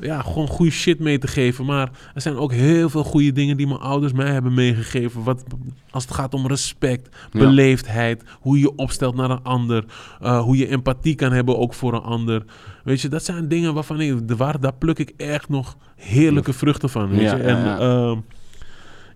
ja, 0.03 0.23
gewoon 0.23 0.49
goede 0.49 0.71
shit 0.73 0.99
mee 0.99 1.19
te 1.19 1.27
geven. 1.27 1.65
Maar 1.65 1.91
er 2.15 2.21
zijn 2.21 2.37
ook 2.37 2.53
heel 2.53 2.91
veel 2.91 3.05
goede 3.05 3.33
dingen 3.33 3.57
die 3.57 3.67
mijn 3.67 3.81
ouders 3.81 4.13
mij 4.13 4.31
hebben 4.33 4.55
meegegeven. 4.55 5.23
Wat, 5.23 5.45
als 5.91 6.05
het 6.05 6.15
gaat 6.15 6.35
om 6.35 6.47
respect, 6.47 7.17
Ja. 7.33 7.39
beleefdheid, 7.41 8.23
hoe 8.41 8.59
je 8.59 8.75
opstelt 8.77 9.15
naar 9.15 9.31
een 9.31 9.43
ander. 9.43 9.85
eh, 10.21 10.41
hoe 10.41 10.57
je 10.57 10.69
empathie 10.69 11.15
kan 11.15 11.33
hebben 11.33 11.59
ook 11.59 11.75
voor 11.75 11.95
een 11.95 12.03
ander. 12.03 12.45
Weet 12.85 13.01
je, 13.01 13.09
dat 13.09 13.25
zijn 13.25 13.49
dingen 13.49 13.75
waarvan 13.75 14.01
ik, 14.01 14.19
waar, 14.37 14.61
daar 14.61 14.75
pluk 14.75 14.99
ik 14.99 15.13
echt 15.17 15.49
nog 15.49 15.77
heerlijke 15.97 16.53
vruchten 16.53 16.91
van. 16.91 17.09
Weet 17.09 17.21
Ja, 17.21 17.37
je? 17.37 17.43
ja, 17.43 17.49
En, 17.49 17.79
ehm, 17.81 18.17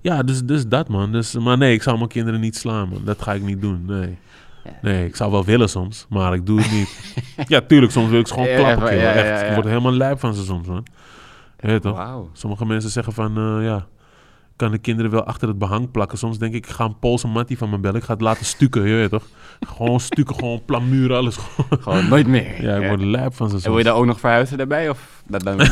ja, 0.01 0.23
dus, 0.23 0.43
dus 0.45 0.67
dat 0.69 0.89
man. 0.89 1.13
Dus, 1.13 1.33
maar 1.35 1.59
nee, 1.59 1.73
ik 1.75 1.83
zou 1.83 1.97
mijn 1.97 2.09
kinderen 2.09 2.41
niet 2.41 2.57
slaan 2.57 2.89
man. 2.89 3.01
Dat 3.05 3.23
ga 3.23 3.33
ik 3.33 3.43
niet 3.43 3.61
doen, 3.61 3.83
nee. 3.87 4.19
Nee, 4.83 5.07
ik 5.07 5.17
zou 5.17 5.31
wel 5.31 5.45
willen 5.45 5.69
soms, 5.69 6.07
maar 6.09 6.35
ik 6.35 6.47
doe 6.47 6.61
het 6.61 6.71
niet. 6.71 7.15
ja, 7.53 7.61
tuurlijk, 7.61 7.93
soms 7.93 8.11
wil 8.11 8.21
ik 8.21 8.27
ze 8.27 8.33
gewoon 8.33 8.55
klappen. 8.55 9.15
Echt. 9.15 9.49
Ik 9.49 9.55
word 9.55 9.67
helemaal 9.67 9.93
lijp 9.93 10.19
van 10.21 10.35
ze 10.35 10.45
soms, 10.45 10.67
man. 10.67 10.87
Je 11.61 11.67
weet 11.67 11.83
toch? 11.83 12.29
Sommige 12.33 12.67
mensen 12.67 12.91
zeggen 12.91 13.13
van, 13.13 13.37
eh, 13.37 13.65
ja, 13.65 13.77
ik 14.57 14.63
kan 14.63 14.71
de 14.71 14.79
kinderen 14.79 15.11
wel 15.11 15.25
achter 15.25 15.49
het 15.49 15.59
behang 15.59 15.91
plakken. 15.91 16.19
Soms 16.19 16.39
denk 16.39 16.55
ik, 16.55 16.67
ik 16.67 16.73
ga 16.73 16.85
een 16.85 16.99
Poolse 16.99 17.29
mattie 17.29 17.59
van 17.59 17.71
me 17.71 17.79
bellen. 17.79 17.97
Ik 17.97 18.05
ga 18.05 18.13
het 18.13 18.23
laten 18.23 18.45
stukken, 18.45 18.89
je 18.89 18.95
weet 18.95 19.11
toch? 19.11 19.27
Gewoon 19.67 20.01
stukken, 20.01 20.35
gewoon 20.35 20.65
plamuren, 20.65 21.17
alles. 21.17 21.37
gewoon. 21.81 22.09
Nooit 22.09 22.27
meer. 22.27 22.63
ja, 22.63 22.77
ik 22.77 22.89
word 22.89 23.01
lijp 23.01 23.35
van 23.35 23.51
ze 23.51 23.57
En 23.57 23.63
wil 23.63 23.79
je 23.79 23.85
daar 23.85 23.95
ook 23.95 24.07
nog 24.07 24.21
verhuizen 24.21 24.57
daarbij? 24.57 24.89
Of 24.89 25.23
dat 25.27 25.43
dan 25.43 25.57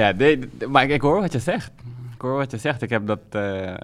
ja, 0.00 0.12
nee, 0.16 0.38
maar 0.68 0.82
ik, 0.82 0.90
ik 0.90 1.00
hoor 1.00 1.20
wat 1.20 1.32
je 1.32 1.38
zegt. 1.38 1.72
Ik 2.14 2.20
hoor 2.20 2.36
wat 2.36 2.50
je 2.50 2.58
zegt. 2.58 2.82
Ik 2.82 2.90
heb 2.90 3.06
dat 3.06 3.20
eh, 3.30 3.74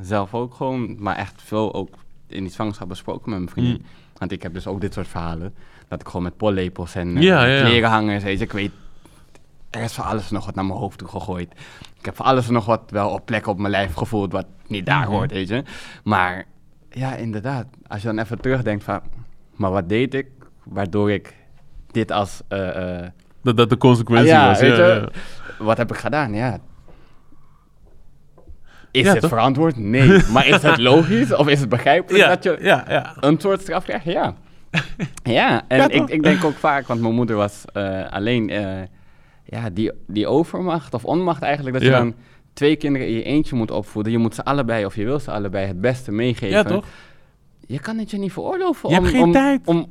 zelf 0.00 0.34
ook 0.34 0.54
gewoon, 0.54 0.96
maar 1.02 1.16
echt 1.16 1.42
veel 1.44 1.74
ook 1.74 1.94
in 2.26 2.42
die 2.42 2.52
zwangerschap 2.52 2.88
besproken 2.88 3.30
met 3.30 3.38
mijn 3.38 3.50
vriendin. 3.50 3.74
Mm. 3.80 3.86
Want 4.18 4.32
ik 4.32 4.42
heb 4.42 4.54
dus 4.54 4.66
ook 4.66 4.80
dit 4.80 4.94
soort 4.94 5.08
verhalen. 5.08 5.54
Dat 5.88 6.00
ik 6.00 6.06
gewoon 6.06 6.22
met 6.22 6.36
pollepels 6.36 6.94
en 6.94 7.20
Ja, 7.22 7.44
ja, 7.44 7.60
klerenhangers, 7.64 8.22
weet 8.22 8.38
je, 8.38 8.44
ik 8.44 8.52
weet... 8.52 8.70
Er 9.70 9.82
is 9.82 9.92
van 9.92 10.04
alles 10.04 10.28
en 10.28 10.34
nog 10.34 10.46
wat 10.46 10.54
naar 10.54 10.64
mijn 10.64 10.78
hoofd 10.78 10.98
toe 10.98 11.08
gegooid. 11.08 11.52
Ik 11.98 12.04
heb 12.04 12.16
van 12.16 12.26
alles 12.26 12.46
en 12.46 12.52
nog 12.52 12.66
wat 12.66 12.82
wel 12.90 13.10
op 13.10 13.26
plekken 13.26 13.52
op 13.52 13.58
mijn 13.58 13.70
lijf 13.70 13.94
gevoeld 13.94 14.32
wat 14.32 14.46
niet 14.66 14.86
daar 14.86 15.00
Mhm. 15.02 15.10
hoort, 15.10 15.30
weet 15.32 15.48
je. 15.48 15.62
Maar 16.04 16.44
ja, 16.90 17.14
inderdaad, 17.14 17.66
als 17.86 18.00
je 18.02 18.06
dan 18.06 18.18
even 18.18 18.40
terugdenkt 18.40 18.84
van... 18.84 19.00
Maar 19.56 19.70
wat 19.70 19.88
deed 19.88 20.14
ik 20.14 20.26
waardoor 20.62 21.10
ik 21.10 21.34
dit 21.90 22.10
als... 22.10 22.40
eh, 22.48 22.98
eh, 23.04 23.10
Dat 23.42 23.56
dat 23.56 23.70
de 23.70 23.76
consequentie 23.76 24.32
Ah, 24.34 24.40
ja, 24.40 24.48
was. 24.48 24.60
Ja, 24.60 24.66
je, 24.66 25.08
wat 25.58 25.76
heb 25.76 25.90
ik 25.90 25.96
gedaan? 25.98 26.34
Ja. 26.34 26.58
Is 28.98 29.04
Ja, 29.04 29.12
het 29.12 29.20
toch? 29.20 29.30
verantwoord? 29.30 29.76
Nee. 29.76 30.20
maar 30.32 30.46
is 30.46 30.62
het 30.62 30.78
logisch 30.78 31.34
of 31.34 31.48
is 31.48 31.60
het 31.60 31.68
begrijpelijk 31.68 32.24
Ja, 32.24 32.28
dat 32.28 32.42
je 32.44 32.58
ja, 32.60 32.84
ja. 32.88 33.16
een 33.20 33.40
soort 33.40 33.60
straf 33.60 33.84
krijgt? 33.84 34.04
Ja. 34.04 34.34
ja, 35.22 35.62
en 35.68 35.90
ik, 35.90 36.08
ik 36.08 36.22
denk 36.22 36.44
ook 36.44 36.56
vaak, 36.56 36.86
want 36.86 37.00
mijn 37.00 37.14
moeder 37.14 37.36
was 37.36 37.64
eh, 37.72 38.08
alleen 38.10 38.50
eh, 38.50 38.66
ja, 39.44 39.70
die, 39.70 39.90
die 40.06 40.26
overmacht 40.26 40.94
of 40.94 41.04
onmacht 41.04 41.42
eigenlijk, 41.42 41.74
dat 41.76 41.84
je 41.84 41.90
dan 41.90 42.14
twee 42.52 42.76
kinderen 42.76 43.08
in 43.08 43.14
je 43.14 43.22
eentje 43.22 43.56
moet 43.56 43.70
opvoeden. 43.70 44.12
Je 44.12 44.18
moet 44.18 44.34
ze 44.34 44.44
allebei, 44.44 44.84
of 44.84 44.94
je 44.96 45.04
wil 45.04 45.18
ze 45.20 45.30
allebei, 45.30 45.66
het 45.66 45.80
beste 45.80 46.12
meegeven. 46.12 46.48
Ja, 46.48 46.62
toch? 46.62 46.84
Je 47.66 47.78
kan 47.80 47.98
het 47.98 48.10
je 48.10 48.18
niet 48.18 48.32
veroorloven 48.32 48.90
Je 48.90 48.96
om... 48.96 49.02
hebt 49.02 49.14
geen 49.16 49.24
om, 49.24 49.32
tijd. 49.32 49.60
Om, 49.64 49.88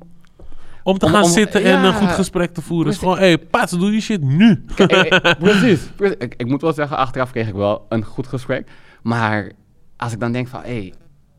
Om 0.84 0.98
te 0.98 1.06
Om- 1.06 1.12
gaan 1.12 1.24
om- 1.24 1.30
zitten 1.30 1.64
en 1.64 1.84
een 1.84 1.94
goed 1.94 2.10
gesprek 2.10 2.54
te 2.54 2.62
voeren. 2.62 2.92
is 2.92 2.98
Precies. 2.98 3.18
gewoon, 3.18 3.38
hé, 3.52 3.60
hey, 3.60 3.80
doe 3.80 3.92
die 3.92 4.02
shit 4.02 4.22
nu. 4.22 4.64
Eh, 4.76 4.88
precies. 5.40 5.80
precies. 5.96 6.18
Ik, 6.20 6.34
ik 6.38 6.48
moet 6.48 6.62
wel 6.62 6.74
zeggen, 6.74 6.98
achteraf 6.98 7.32
kreeg 7.32 7.48
ik 7.48 7.54
wel 7.54 7.86
een 7.90 8.04
goed 8.04 8.28
gesprek. 8.28 8.68
Maar 9.08 9.52
als 9.98 10.14
ik 10.14 10.20
dan 10.20 10.32
denk 10.32 10.48
van, 10.48 10.62
hé, 10.64 10.90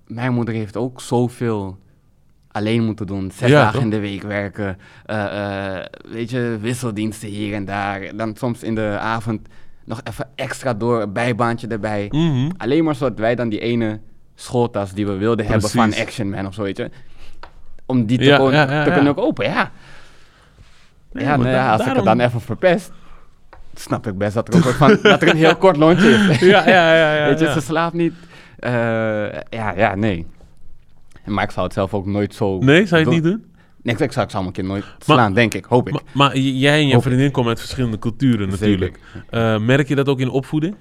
mijn 0.07 0.33
moeder 0.33 0.55
heeft 0.55 0.77
ook 0.77 1.01
zoveel 1.01 1.79
alleen 2.51 2.85
moeten 2.85 3.07
doen. 3.07 3.31
Zes 3.35 3.51
Ja, 3.51 3.59
dagen 3.61 3.73
toch? 3.73 3.83
in 3.83 3.91
de 3.91 4.01
week 4.01 4.23
werken. 4.23 4.79
eh, 5.07 5.77
eh, 5.77 5.85
weet 6.11 6.31
je, 6.31 6.59
wisseldiensten 6.61 7.29
hier 7.29 7.55
en 7.55 7.65
daar. 7.65 8.17
Dan 8.17 8.37
soms 8.37 8.63
in 8.63 8.75
de 8.75 8.97
avond 9.01 9.49
nog 9.85 10.01
even 10.05 10.29
extra 10.35 10.75
door, 10.75 11.03
een 11.03 11.13
bijbaantje 11.13 11.67
erbij. 11.67 12.07
Mhm. 12.11 12.51
Alleen 12.57 12.85
maar 12.85 12.95
zodat 12.95 13.19
wij 13.19 13.35
dan 13.35 13.49
die 13.49 13.61
ene 13.61 14.01
schooltas 14.35 14.93
die 14.93 15.07
we 15.07 15.17
wilden 15.17 15.47
hebben 15.47 15.71
van. 15.71 15.95
Action 15.95 16.31
Man 16.31 16.47
of 16.47 16.55
zo, 16.55 16.63
weet 16.63 16.77
je. 16.77 16.91
Om 17.87 18.07
die 18.07 18.19
te, 18.19 18.25
Ja, 18.25 18.51
ja, 18.51 18.85
kunnen 18.91 19.15
kopen, 19.15 19.45
ja. 19.47 19.71
Nee, 21.13 21.25
ja, 21.25 21.31
maar 21.37 21.47
nou 21.47 21.51
ja, 21.59 21.73
als 21.73 21.87
ik 21.87 21.95
het 21.97 22.05
dan 22.05 22.21
even 22.21 22.41
verpest, 22.41 22.93
snap 23.75 24.07
ik 24.07 24.19
best 24.19 24.35
dat 24.35 24.49
er, 24.49 24.55
een 24.55 24.63
van, 24.75 24.99
dat 25.03 25.23
er 25.23 25.29
een 25.29 25.37
heel 25.37 25.57
kort 25.57 25.77
lontje 25.77 26.09
is. 26.11 26.39
Ja, 26.55 26.69
ja, 26.69 26.95
ja. 26.95 27.15
ja, 27.15 27.27
Weet 27.29 27.39
je, 27.41 27.53
ze 27.53 27.61
slaapt 27.61 27.95
niet. 27.95 28.13
Eh, 28.59 28.71
ja, 29.51 29.73
ja, 29.77 29.95
nee. 29.95 30.27
Maar 31.25 31.45
ik 31.45 31.51
zou 31.51 31.65
het 31.67 31.75
zelf 31.75 31.95
ook 31.95 32.07
nooit 32.07 32.35
zo... 32.35 32.59
Nee, 32.59 32.87
zou 32.87 33.01
je 33.01 33.07
het 33.07 33.15
niet 33.15 33.25
doen? 33.25 33.45
Nee, 33.83 33.95
ik, 33.95 34.01
ik 34.01 34.13
zou, 34.13 34.25
ik 34.25 34.31
zou 34.31 34.43
mijn 34.43 34.55
kind 34.55 34.67
nooit 34.67 34.85
slaan, 34.99 35.35
denk 35.35 35.55
ik. 35.55 35.65
Hoop 35.65 35.87
ik. 35.89 35.93
Maar, 35.93 36.03
maar 36.13 36.37
jij 36.39 36.79
en 36.81 36.87
je 36.87 36.95
Hoop- 36.95 37.03
vriendin 37.03 37.31
komen 37.31 37.49
uit 37.51 37.61
verschillende 37.61 37.99
culturen 37.99 38.49
natuurlijk. 38.49 38.99
Eh, 39.31 39.59
merk 39.59 39.89
je 39.89 39.95
dat 39.95 40.09
ook 40.09 40.21
in 40.21 40.31
opvoeding? 40.31 40.75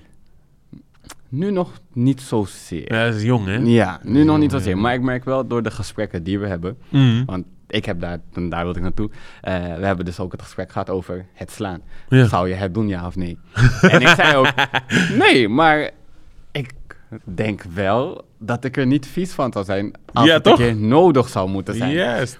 Nu 1.29 1.51
nog 1.51 1.71
niet 1.93 2.21
zozeer. 2.21 2.93
Ja, 2.93 3.05
dat 3.05 3.15
is 3.15 3.23
jong, 3.23 3.45
hè? 3.45 3.55
Ja, 3.55 3.99
nu 4.03 4.23
nog 4.23 4.37
niet 4.37 4.51
zozeer. 4.51 4.77
Maar 4.77 4.93
ik 4.93 5.01
merk 5.01 5.25
wel 5.25 5.47
door 5.47 5.63
de 5.63 5.71
gesprekken 5.71 6.23
die 6.23 6.39
we 6.39 6.47
hebben... 6.47 6.77
Mhm. 6.89 7.25
Want 7.25 7.45
ik 7.67 7.85
heb 7.85 7.99
daar, 7.99 8.17
en 8.33 8.49
daar 8.49 8.63
wilde 8.63 8.77
ik 8.79 8.83
naartoe. 8.85 9.09
eh, 9.41 9.53
we 9.75 9.85
hebben 9.85 10.05
dus 10.05 10.19
ook 10.19 10.31
het 10.31 10.41
gesprek 10.41 10.71
gehad 10.71 10.89
over 10.89 11.25
het 11.33 11.51
slaan. 11.51 11.81
Ja. 12.09 12.25
Zou 12.27 12.47
je 12.49 12.53
het 12.55 12.73
doen, 12.73 12.87
ja 12.87 13.05
of 13.07 13.15
nee? 13.15 13.37
en 13.81 14.01
ik 14.01 14.07
zei 14.07 14.35
ook, 14.35 14.53
nee, 15.17 15.49
maar 15.49 15.89
ik 16.51 16.71
denk 17.23 17.63
wel 17.73 18.25
dat 18.37 18.63
ik 18.63 18.77
er 18.77 18.85
niet 18.85 19.07
vies 19.07 19.31
van 19.31 19.51
zou 19.51 19.65
zijn 19.65 19.91
als 20.13 20.25
Ja, 20.27 20.33
het 20.33 20.43
toch? 20.43 20.59
een 20.59 20.65
keer 20.65 20.75
nodig 20.75 21.29
zou 21.29 21.49
moeten 21.49 21.75
zijn. 21.75 21.95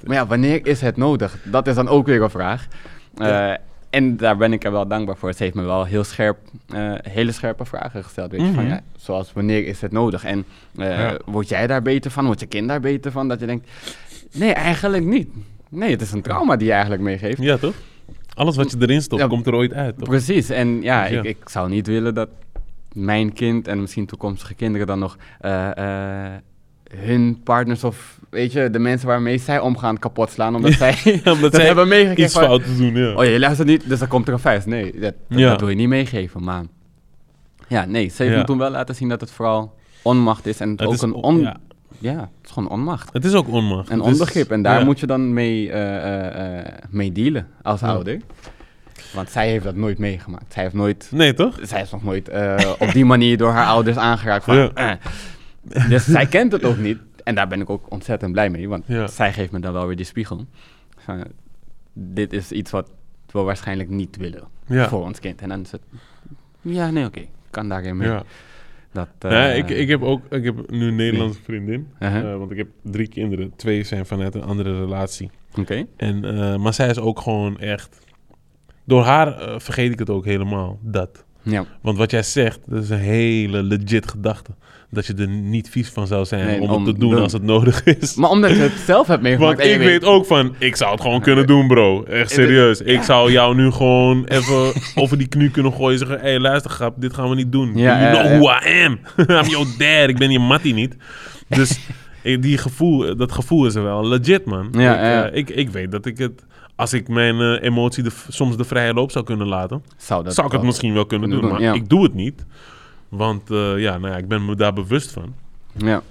Maar 0.06 0.16
ja, 0.16 0.26
wanneer 0.28 0.66
is 0.66 0.82
het 0.82 0.98
nodig? 0.98 1.38
Dat 1.44 1.68
is 1.68 1.76
dan 1.76 1.88
ook 1.88 2.06
weer 2.06 2.22
een 2.22 2.30
vraag. 2.30 2.68
Ja. 3.16 3.52
Eh, 3.54 3.58
en 3.90 4.18
daar 4.18 4.38
ben 4.38 4.54
ik 4.54 4.64
er 4.64 4.72
wel 4.72 4.88
dankbaar 4.88 5.18
voor. 5.18 5.34
Ze 5.34 5.44
heeft 5.44 5.56
me 5.56 5.62
wel 5.64 5.86
heel 5.86 6.04
scherp, 6.04 6.38
eh, 6.68 6.94
hele 7.02 7.32
scherpe 7.32 7.66
vragen 7.66 8.04
gesteld. 8.04 8.32
Weet 8.32 8.42
je, 8.42 8.54
van, 8.54 8.64
Mhm. 8.64 8.74
ja, 8.74 8.82
zoals 8.98 9.34
wanneer 9.34 9.66
is 9.66 9.82
het 9.82 9.92
nodig? 9.92 10.24
En 10.24 10.46
Ja. 10.72 11.18
word 11.26 11.50
jij 11.50 11.68
daar 11.68 11.82
beter 11.82 12.12
van? 12.12 12.26
Wordt 12.26 12.40
je 12.40 12.46
kind 12.46 12.68
daar 12.68 12.80
beter 12.80 13.12
van? 13.12 13.28
Dat 13.28 13.40
je 13.40 13.46
denkt, 13.46 13.70
nee, 14.34 14.52
eigenlijk 14.52 15.06
niet. 15.06 15.28
Nee, 15.70 15.92
het 15.92 16.02
is 16.02 16.12
een 16.12 16.22
trauma 16.22 16.56
die 16.56 16.66
je 16.68 16.74
eigenlijk 16.74 17.02
meegeeft. 17.02 17.42
Ja, 17.42 17.58
toch? 17.58 17.74
Alles 18.34 18.56
wat 18.56 18.72
je 18.72 18.78
erin 18.80 19.02
stopt, 19.02 19.22
Ja. 19.22 19.28
komt 19.28 19.48
er 19.48 19.54
ooit 19.54 19.74
uit, 19.74 19.98
toch? 19.98 20.08
Precies. 20.08 20.50
En 20.50 20.82
ja, 20.82 21.02
Dus 21.02 21.12
ja. 21.12 21.20
Ik, 21.20 21.26
ik 21.26 21.50
zou 21.50 21.70
niet 21.70 21.88
willen 21.88 22.14
dat 22.14 22.30
mijn 22.94 23.34
kind 23.34 23.68
en 23.68 23.82
misschien 23.82 24.06
toekomstige 24.06 24.54
kinderen 24.54 24.88
dan 24.88 25.00
nog 25.00 25.18
eh, 25.40 25.78
eh, 25.78 26.34
hun 26.96 27.42
partners 27.44 27.84
of 27.84 28.20
weet 28.30 28.52
je, 28.52 28.70
de 28.70 28.80
mensen 28.80 29.08
waarmee 29.08 29.38
zij 29.38 29.60
omgaan 29.60 30.00
kapot 30.00 30.30
slaan. 30.30 30.56
Omdat 30.56 30.74
zij 30.74 30.98
Omdat 31.26 31.42
dat 31.42 31.56
zij 31.56 31.66
hebben 31.66 31.88
meegekregen. 31.88 32.24
Iets 32.24 32.38
fout 32.38 32.64
te 32.64 32.78
doen, 32.78 32.96
ja. 32.96 33.14
Oh, 33.14 33.26
je 33.26 33.40
luistert 33.40 33.68
niet, 33.68 33.90
dus 33.90 34.00
dan 34.00 34.08
komt 34.08 34.28
er 34.28 34.34
een 34.34 34.40
vuist. 34.40 34.66
Nee, 34.66 35.00
dat, 35.00 35.14
dat, 35.28 35.60
wil 35.60 35.70
je 35.70 35.76
niet 35.76 35.88
meegeven. 35.88 36.44
Maar 36.44 36.64
ja, 37.68 37.86
nee, 37.86 38.10
ze 38.10 38.24
heeft 38.24 38.36
me 38.36 38.44
toen 38.44 38.58
wel 38.58 38.70
laten 38.70 38.96
zien 38.96 39.10
dat 39.10 39.22
het 39.22 39.32
vooral 39.32 39.76
onmacht 40.02 40.46
is. 40.46 40.60
En 40.60 40.70
het 40.70 40.82
ook 40.86 40.94
is 40.94 41.02
een 41.02 41.14
on... 41.14 41.50
ja. 42.00 42.20
Het 42.20 42.46
is 42.46 42.52
gewoon 42.52 42.70
onmacht. 42.70 43.14
Het 43.14 43.26
is 43.26 43.34
ook 43.34 43.48
onmacht. 43.48 43.90
En 43.90 44.02
onbegrip. 44.02 44.52
En 44.52 44.62
daar 44.62 44.80
ja. 44.80 44.86
moet 44.86 45.00
je 45.00 45.06
dan 45.08 45.34
mee, 45.34 45.72
eh, 45.72 45.98
eh, 45.98 46.60
eh, 46.60 46.74
mee 46.90 47.12
dealen 47.12 47.48
als 47.62 47.80
Ja. 47.80 47.88
ouder. 47.88 48.22
Want 49.14 49.30
zij 49.30 49.50
heeft 49.50 49.64
dat 49.64 49.76
nooit 49.76 49.98
meegemaakt. 49.98 50.54
Zij 50.54 50.64
heeft 50.64 50.76
nooit... 50.76 51.10
Nee, 51.12 51.34
toch? 51.34 51.60
Zij 51.62 51.82
is 51.82 51.92
nog 51.92 52.04
nooit 52.04 52.30
op 52.80 52.92
die 52.92 53.06
manier 53.06 53.38
door 53.38 53.52
haar 53.52 53.66
ouders 53.66 53.98
aangeraakt. 53.98 54.44
Van. 54.44 54.72
Dus 55.90 56.06
zij 56.06 56.26
kent 56.26 56.52
het 56.52 56.64
ook 56.64 56.78
niet. 56.78 57.00
En 57.24 57.36
daar 57.36 57.48
ben 57.48 57.62
ik 57.62 57.70
ook 57.70 57.92
ontzettend 57.92 58.32
blij 58.32 58.50
mee. 58.50 58.70
Want 58.70 58.86
zij 59.06 59.34
geeft 59.34 59.52
me 59.52 59.60
dan 59.60 59.74
wel 59.74 59.88
weer 59.88 59.96
die 59.96 60.06
spiegel. 60.06 60.46
Dit 61.94 62.34
is 62.34 62.52
iets 62.52 62.72
wat 62.72 62.90
we 63.32 63.40
waarschijnlijk 63.40 63.90
niet 63.90 64.18
willen 64.18 64.44
voor 64.68 65.04
ons 65.04 65.20
kind. 65.20 65.42
En 65.42 65.50
dan 65.50 65.62
is 65.62 65.72
het... 65.72 65.82
Ja, 66.62 66.90
nee, 66.90 67.06
oké. 67.06 67.20
Ik 67.20 67.30
kan 67.50 67.70
daarin 67.70 67.98
mee. 67.98 68.20
Dat, 69.06 69.32
Ja, 69.32 69.52
eh, 69.52 69.58
ik, 69.58 69.70
ik 69.70 69.88
heb 69.88 70.02
ook 70.02 70.22
ik 70.30 70.44
heb 70.44 70.72
nu 70.72 70.88
een 70.88 70.96
Nederlandse 70.96 71.42
vriendin. 71.42 71.88
Eh, 72.00 72.38
want 72.38 72.52
ik 72.52 72.58
heb 72.58 72.68
drie 72.84 73.08
kinderen. 73.08 73.52
Twee 73.56 73.84
zijn 73.84 74.06
vanuit 74.06 74.36
een 74.36 74.44
andere 74.44 74.80
relatie. 74.80 75.30
Oké. 75.60 75.86
En, 75.98 76.26
eh, 76.26 76.58
maar 76.58 76.74
zij 76.74 76.90
is 76.90 77.00
ook 77.00 77.20
gewoon 77.20 77.60
echt... 77.60 78.06
Door 78.84 79.04
haar 79.04 79.62
vergeet 79.62 79.92
ik 79.92 80.00
het 80.00 80.10
ook 80.10 80.26
helemaal, 80.26 80.80
dat. 80.82 81.26
Ja. 81.42 81.66
Want 81.82 81.98
wat 81.98 82.12
jij 82.12 82.24
zegt, 82.24 82.60
dat 82.66 82.84
is 82.84 82.90
een 82.90 82.98
hele 82.98 83.64
legit 83.64 84.08
gedachte. 84.08 84.52
Dat 84.90 85.06
je 85.06 85.14
er 85.14 85.28
niet 85.28 85.70
vies 85.70 85.90
van 85.90 86.08
zou 86.08 86.26
zijn 86.26 86.46
Nee, 86.46 86.62
om, 86.62 86.70
om 86.70 86.86
het 86.86 86.94
te 86.94 87.00
doen 87.00 87.22
als 87.22 87.34
het 87.34 87.44
nodig 87.44 87.84
is. 87.84 88.16
Maar 88.16 88.30
omdat 88.30 88.50
je 88.52 88.58
het 88.58 88.80
zelf 88.86 89.08
hebt 89.08 89.22
meegemaakt... 89.22 89.58
Want 89.58 89.70
ik 89.72 89.80
weet 89.80 90.04
ook 90.04 90.26
van, 90.26 90.56
ik 90.58 90.76
zou 90.76 90.92
het 90.92 91.02
gewoon 91.02 91.22
kunnen 91.22 91.48
doen, 91.48 91.68
bro. 91.68 92.04
Echt 92.04 92.32
serieus. 92.32 92.82
Ik 92.82 93.02
zou 93.02 93.32
jou 93.32 93.56
nu 93.56 93.72
gewoon 93.72 94.26
even 94.26 94.74
over 94.96 95.18
die 95.18 95.28
knie 95.28 95.52
kunnen 95.52 95.74
gooien. 95.74 95.98
Zeggen, 95.98 96.20
hé, 96.20 96.30
hey, 96.30 96.40
luister, 96.40 96.72
grap, 96.72 96.96
dit 96.98 97.14
gaan 97.14 97.30
we 97.30 97.36
niet 97.36 97.52
doen. 97.52 97.78
Ja, 97.78 98.12
you 98.12 98.24
know 98.24 98.42
who 98.42 98.70
I 98.70 98.84
am. 98.86 99.00
I'm 99.40 99.50
your 99.50 99.68
dad. 99.78 100.10
Ik 100.10 100.18
ben 100.18 100.32
je 100.32 100.40
mattie 100.40 100.74
niet. 100.74 100.96
Dus 101.48 101.80
die 102.40 102.58
gevoel, 102.58 103.16
dat 103.16 103.32
gevoel 103.32 103.66
is 103.66 103.76
er 103.76 103.84
wel 103.84 104.08
legit, 104.08 104.46
man. 104.46 104.68
Ja, 104.72 104.94
ik, 104.94 105.02
ja. 105.02 105.30
eh, 105.30 105.38
ik, 105.38 105.50
ik 105.50 105.70
weet 105.70 105.92
dat 105.92 106.06
ik 106.06 106.18
het... 106.18 106.46
Als 106.76 106.94
ik 106.94 107.08
mijn 107.08 107.40
eh, 107.40 107.64
emotie 107.64 108.04
de, 108.04 108.12
soms 108.30 108.58
de 108.58 108.64
vrije 108.64 108.94
loop 108.94 109.12
zou 109.12 109.26
kunnen 109.26 109.48
laten... 109.48 109.84
Zou, 109.98 110.24
dat 110.24 110.34
zou 110.34 110.48
ik 110.48 110.54
het 110.54 110.62
misschien 110.62 110.94
wel 110.94 111.06
kunnen 111.06 111.30
doen. 111.30 111.48
Maar 111.48 111.62
ja. 111.62 111.74
ik 111.74 111.90
doe 111.90 112.04
het 112.04 112.14
niet. 112.14 112.46
Want 113.10 113.52
eh, 113.52 113.80
ja, 113.80 113.98
nou 113.98 114.12
ja, 114.14 114.18
ik 114.18 114.28
ben 114.28 114.46
me 114.46 114.56
daar 114.56 114.74
bewust 114.74 115.12
van. 115.12 115.34
Ja. 115.76 116.02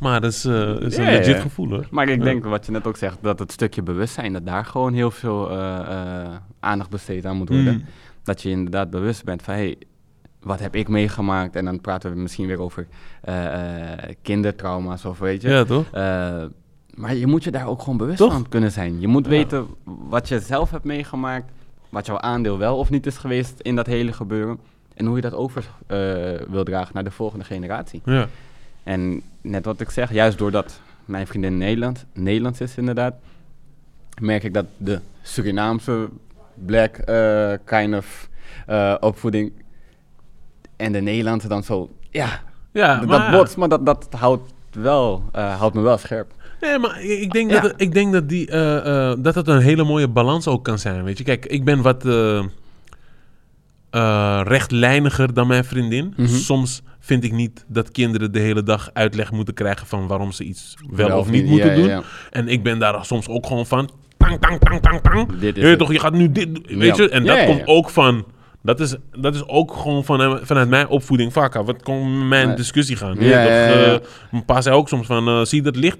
Maar 0.00 0.20
dat 0.20 0.32
is, 0.32 0.44
eh, 0.44 0.52
dat 0.52 0.82
is 0.82 0.96
een 0.96 1.04
legit 1.04 1.36
gevoel, 1.40 1.68
hoor. 1.68 1.86
Maar 1.90 2.08
ik 2.08 2.22
denk, 2.22 2.44
wat 2.44 2.66
je 2.66 2.72
net 2.72 2.86
ook 2.86 2.96
zegt, 2.96 3.18
dat 3.20 3.38
het 3.38 3.52
stukje 3.52 3.82
bewustzijn, 3.82 4.32
dat 4.32 4.46
daar 4.46 4.64
gewoon 4.64 4.92
heel 4.92 5.10
veel 5.10 5.50
eh, 5.50 6.34
aandacht 6.60 6.90
besteed 6.90 7.26
aan 7.26 7.36
moet 7.36 7.48
worden. 7.48 7.74
Mm. 7.74 7.84
Dat 8.22 8.42
je 8.42 8.50
inderdaad 8.50 8.90
bewust 8.90 9.24
bent 9.24 9.42
van, 9.42 9.54
hey, 9.54 9.76
wat 10.40 10.60
heb 10.60 10.74
ik 10.74 10.88
meegemaakt? 10.88 11.56
En 11.56 11.64
dan 11.64 11.80
praten 11.80 12.10
we 12.10 12.16
misschien 12.16 12.46
weer 12.46 12.60
over 12.60 12.86
kindertrauma's 14.22 15.04
of 15.04 15.18
weet 15.18 15.42
je. 15.42 15.48
Ja, 15.48 15.64
toch? 15.64 15.84
Maar 16.94 17.14
je 17.14 17.26
moet 17.26 17.44
je 17.44 17.50
daar 17.50 17.66
ook 17.66 17.82
gewoon 17.82 17.96
bewust 17.96 18.18
Toch? 18.18 18.32
van 18.32 18.48
kunnen 18.48 18.72
zijn. 18.72 19.00
Je 19.00 19.08
moet 19.08 19.24
Ja. 19.24 19.30
weten 19.30 19.66
wat 19.84 20.28
je 20.28 20.40
zelf 20.40 20.70
hebt 20.70 20.84
meegemaakt, 20.84 21.50
wat 21.88 22.06
jouw 22.06 22.18
aandeel 22.18 22.58
wel 22.58 22.78
of 22.78 22.90
niet 22.90 23.06
is 23.06 23.16
geweest 23.16 23.60
in 23.60 23.76
dat 23.76 23.86
hele 23.86 24.12
gebeuren. 24.12 24.58
En 24.96 25.06
hoe 25.06 25.16
je 25.16 25.22
dat 25.22 25.34
over 25.34 25.64
eh, 25.86 25.98
wil 26.48 26.64
dragen 26.64 26.94
naar 26.94 27.04
de 27.04 27.10
volgende 27.10 27.44
generatie. 27.44 28.00
Ja. 28.04 28.26
En 28.82 29.22
net 29.40 29.64
wat 29.64 29.80
ik 29.80 29.90
zeg, 29.90 30.12
juist 30.12 30.38
doordat 30.38 30.80
mijn 31.04 31.26
vriendin 31.26 31.58
Nederland, 31.58 32.04
Nederlands 32.12 32.60
is 32.60 32.76
inderdaad, 32.76 33.14
merk 34.20 34.42
ik 34.42 34.54
dat 34.54 34.64
de 34.76 35.00
Surinaamse 35.22 36.08
black 36.54 36.96
eh, 36.96 37.52
kind 37.64 37.94
of 37.94 38.28
eh, 38.66 38.94
opvoeding 39.00 39.52
en 40.76 40.92
de 40.92 41.00
Nederlandse 41.00 41.48
dan 41.48 41.62
zo, 41.62 41.90
ja, 42.10 42.40
Ja, 42.72 42.98
dat 42.98 43.08
maar- 43.08 43.30
botst, 43.30 43.56
maar 43.56 43.68
dat, 43.68 43.86
dat 43.86 44.06
houdt, 44.10 44.52
wel, 44.72 45.22
houdt 45.32 45.74
me 45.74 45.80
wel 45.80 45.98
scherp. 45.98 46.32
Nee, 46.60 46.78
maar 46.78 47.02
ik 47.02 47.32
denk, 47.32 47.50
Ja. 47.50 47.60
dat, 47.60 47.74
ik 47.76 47.92
denk 47.92 48.12
dat, 48.12 48.28
die, 48.28 48.46
dat 49.20 49.34
het 49.34 49.48
een 49.48 49.60
hele 49.60 49.84
mooie 49.84 50.08
balans 50.08 50.46
ook 50.48 50.64
kan 50.64 50.78
zijn, 50.78 51.04
weet 51.04 51.18
je. 51.18 51.24
Kijk, 51.24 51.46
ik 51.46 51.64
ben 51.64 51.82
wat... 51.82 52.04
eh, 53.96 54.40
rechtlijniger 54.44 55.34
dan 55.34 55.46
mijn 55.46 55.64
vriendin. 55.64 56.12
Mhm. 56.16 56.28
Soms 56.28 56.82
vind 57.00 57.24
ik 57.24 57.32
niet 57.32 57.64
dat 57.68 57.90
kinderen 57.90 58.32
de 58.32 58.38
hele 58.38 58.62
dag 58.62 58.90
uitleg 58.92 59.32
moeten 59.32 59.54
krijgen 59.54 59.86
van 59.86 60.06
waarom 60.06 60.32
ze 60.32 60.44
iets 60.44 60.74
wel, 60.90 61.08
Wel 61.08 61.18
of 61.18 61.30
niet 61.30 61.46
moeten 61.46 61.70
ja, 61.70 61.74
doen. 61.76 61.86
ja. 61.86 62.02
En 62.30 62.48
ik 62.48 62.62
ben 62.62 62.78
daar 62.78 63.04
soms 63.04 63.28
ook 63.28 63.46
gewoon 63.46 63.66
van. 63.66 63.90
Tang, 64.16 64.40
tang, 64.40 64.58
tang, 64.58 64.80
tang, 64.80 65.00
tang. 65.00 65.38
Dit 65.38 65.56
Je 65.56 65.62
is 65.62 65.76
toch, 65.76 65.92
je 65.92 65.98
gaat 66.00 66.12
nu 66.12 66.32
dit 66.32 66.54
doen, 66.54 66.78
weet 66.78 66.96
je? 66.96 67.08
En 67.08 67.24
dat 67.24 67.44
komt 67.44 67.62
ook 67.66 67.90
van... 67.90 68.24
Dat 68.62 68.80
is, 68.80 68.96
dat 69.18 69.34
is 69.34 69.48
ook 69.48 69.72
gewoon 69.72 70.04
van, 70.04 70.38
vanuit 70.42 70.68
mijn 70.68 70.88
opvoeding. 70.88 71.32
Vaak, 71.32 71.54
wat 71.54 71.82
kon 71.82 72.28
mijn 72.28 72.56
discussie 72.56 72.96
gaan? 72.96 73.16
Ja, 73.18 73.42
ja, 73.42 73.42
ja, 73.42 73.78
ja. 73.78 73.84
eh, 73.84 73.98
mijn 74.30 74.44
pa 74.44 74.60
zei 74.60 74.76
ook 74.76 74.88
soms 74.88 75.06
van, 75.06 75.28
eh, 75.28 75.44
zie 75.44 75.58
je 75.58 75.64
dat 75.64 75.76
licht? 75.76 75.98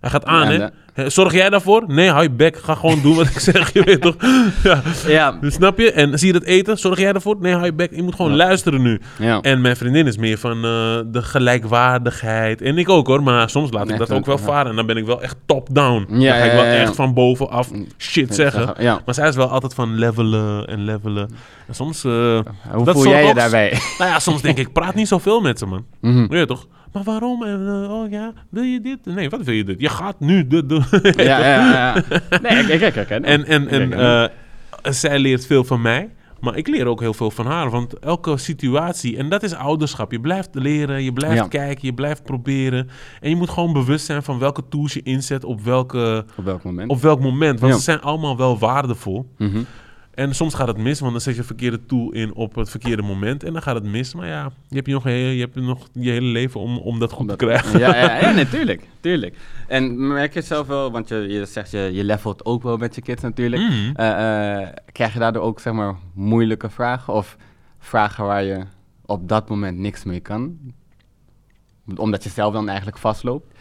Hij 0.00 0.10
gaat 0.10 0.24
aan, 0.24 0.52
Ja, 0.52 0.70
hè? 0.94 1.10
Zorg 1.10 1.32
jij 1.32 1.50
daarvoor? 1.50 1.84
Nee, 1.86 2.10
hou 2.10 2.22
je 2.22 2.30
bek. 2.30 2.56
Ga 2.56 2.74
gewoon 2.74 3.00
doen 3.02 3.16
wat 3.16 3.26
ik 3.26 3.38
zeg, 3.50 3.72
je 3.72 3.82
weet 3.82 4.00
toch? 4.02 4.14
Ja. 4.62 4.82
Ja, 5.06 5.38
snap 5.42 5.78
je? 5.78 5.92
En 5.92 6.18
zie 6.18 6.26
je 6.26 6.32
dat 6.32 6.42
eten? 6.42 6.78
Zorg 6.78 6.98
jij 6.98 7.12
daarvoor? 7.12 7.36
Nee, 7.40 7.52
hou 7.52 7.64
je 7.64 7.72
bek. 7.72 7.94
Je 7.94 8.02
moet 8.02 8.14
gewoon 8.14 8.30
Ja. 8.30 8.36
luisteren 8.36 8.82
nu. 8.82 9.00
ja. 9.18 9.40
En 9.40 9.60
mijn 9.60 9.76
vriendin 9.76 10.06
is 10.06 10.16
meer 10.16 10.38
van 10.38 10.56
eh, 10.56 10.98
de 11.06 11.22
gelijkwaardigheid. 11.22 12.62
En 12.62 12.78
ik 12.78 12.88
ook 12.88 13.06
hoor, 13.06 13.22
maar 13.22 13.50
soms 13.50 13.70
laat 13.72 13.84
ik 13.84 13.90
Echt 13.90 13.98
dat 13.98 14.12
ook 14.12 14.26
wel 14.26 14.38
varen. 14.38 14.70
En 14.70 14.76
dan 14.76 14.86
ben 14.86 14.96
ik 14.96 15.04
wel 15.04 15.22
echt 15.22 15.36
top-down. 15.46 16.06
Ja, 16.20 16.30
dan 16.32 16.38
ga 16.40 16.44
ik 16.44 16.52
wel 16.52 16.64
echt 16.64 16.94
van 16.94 17.14
bovenaf 17.14 17.70
shit 17.98 18.34
zeggen. 18.34 18.74
Ja. 18.78 19.00
Maar 19.04 19.14
zij 19.14 19.28
is 19.28 19.36
wel 19.36 19.48
altijd 19.48 19.74
van 19.74 19.94
levelen 19.98 20.66
en 20.66 20.84
levelen. 20.84 21.30
En 21.68 21.74
soms, 21.74 22.04
eh, 22.04 22.12
Hoe 22.72 22.84
Dat 22.84 22.94
voel 22.94 23.06
jij 23.08 23.26
je 23.26 23.34
daarbij? 23.34 23.78
nou 23.98 24.10
ja, 24.10 24.18
soms 24.18 24.42
denk 24.42 24.58
ik, 24.58 24.72
praat 24.72 24.94
niet 24.94 25.08
zoveel 25.08 25.40
met 25.40 25.58
ze, 25.58 25.66
man. 25.66 25.84
Mhm. 26.00 26.26
Weet 26.28 26.40
je 26.40 26.46
toch? 26.46 26.66
Maar 26.92 27.02
waarom? 27.02 27.44
En, 27.44 27.66
eh, 27.68 27.90
oh 27.92 28.10
ja, 28.10 28.32
wil 28.50 28.62
je 28.62 28.80
dit? 28.80 28.98
Nee, 29.04 29.28
wat 29.30 29.42
wil 29.42 29.54
je 29.54 29.64
dit? 29.64 29.80
Je 29.80 29.88
gaat 29.88 30.20
nu 30.20 30.46
dit 30.46 30.68
doen. 30.68 30.84
ja, 31.02 31.22
ja, 31.22 31.72
ja. 31.72 32.02
Nee, 32.42 32.58
ik, 32.72 32.80
ik, 32.80 32.94
herken. 32.94 33.24
En, 33.24 33.44
en, 33.46 33.68
en 33.68 33.92
eh, 33.92 34.24
zij 34.92 35.18
leert 35.18 35.46
veel 35.46 35.64
van 35.64 35.80
mij. 35.82 36.08
Maar 36.40 36.56
ik 36.56 36.68
leer 36.68 36.86
ook 36.86 37.00
heel 37.00 37.14
veel 37.14 37.30
van 37.30 37.46
haar. 37.46 37.70
Want 37.70 37.98
elke 37.98 38.36
situatie, 38.36 39.16
en 39.16 39.28
dat 39.28 39.42
is 39.42 39.54
ouderschap. 39.54 40.12
Je 40.12 40.20
blijft 40.20 40.48
leren, 40.52 41.02
je 41.02 41.12
blijft 41.12 41.36
Ja. 41.36 41.48
kijken, 41.48 41.86
je 41.86 41.94
blijft 41.94 42.22
proberen. 42.22 42.88
En 43.20 43.30
je 43.30 43.36
moet 43.36 43.50
gewoon 43.50 43.72
bewust 43.72 44.04
zijn 44.06 44.22
van 44.22 44.38
welke 44.38 44.62
tools 44.68 44.92
je 44.92 45.02
inzet 45.02 45.44
op, 45.44 45.60
welke, 45.60 46.24
Op 46.36 46.44
welk 46.44 46.62
moment? 46.64 46.90
op 46.90 47.00
welk 47.00 47.20
moment. 47.20 47.60
Want 47.60 47.72
Ja. 47.72 47.78
ze 47.78 47.84
zijn 47.84 48.00
allemaal 48.00 48.36
wel 48.36 48.58
waardevol. 48.58 49.32
Mhm. 49.38 49.60
En 50.20 50.34
soms 50.34 50.54
gaat 50.54 50.66
het 50.66 50.76
mis, 50.76 51.00
want 51.00 51.12
dan 51.12 51.20
zet 51.20 51.34
je 51.34 51.40
een 51.40 51.46
verkeerde 51.46 51.86
tool 51.86 52.10
in 52.10 52.34
op 52.34 52.54
het 52.54 52.70
verkeerde 52.70 53.02
moment. 53.02 53.44
En 53.44 53.52
dan 53.52 53.62
gaat 53.62 53.74
het 53.74 53.84
mis. 53.84 54.14
Maar 54.14 54.26
ja, 54.26 54.50
je 54.68 54.74
hebt 54.74 54.86
je 54.86 54.92
nog, 54.92 55.04
je 55.04 55.40
hebt 55.40 55.54
nog 55.54 55.88
je 55.92 56.10
hele 56.10 56.26
leven 56.26 56.60
om, 56.60 56.78
om 56.78 56.98
dat 56.98 57.12
goed 57.12 57.28
te 57.28 57.36
krijgen. 57.36 57.78
Ja, 57.78 57.96
ja, 57.96 58.20
ja 58.20 58.30
natuurlijk, 58.44 58.82
tuurlijk. 59.00 59.36
En 59.68 60.06
merk 60.06 60.34
je 60.34 60.40
zelf 60.40 60.66
wel, 60.66 60.90
want 60.90 61.08
je, 61.08 61.16
je 61.16 61.44
zegt 61.46 61.70
je, 61.70 61.90
je 61.92 62.04
levelt 62.04 62.44
ook 62.44 62.62
wel 62.62 62.76
met 62.76 62.94
je 62.94 63.02
kids 63.02 63.22
natuurlijk. 63.22 63.62
Mhm. 63.62 63.94
Eh, 63.94 64.62
eh, 64.62 64.68
krijg 64.92 65.12
je 65.12 65.18
daardoor 65.18 65.42
ook 65.42 65.60
zeg 65.60 65.72
maar 65.72 65.94
moeilijke 66.14 66.70
vragen 66.70 67.12
of 67.12 67.36
vragen 67.78 68.24
waar 68.24 68.44
je 68.44 68.60
op 69.06 69.28
dat 69.28 69.48
moment 69.48 69.78
niks 69.78 70.04
mee 70.04 70.20
kan? 70.20 70.58
Omdat 71.96 72.24
je 72.24 72.30
zelf 72.30 72.52
dan 72.52 72.68
eigenlijk 72.68 72.98
vastloopt? 72.98 73.54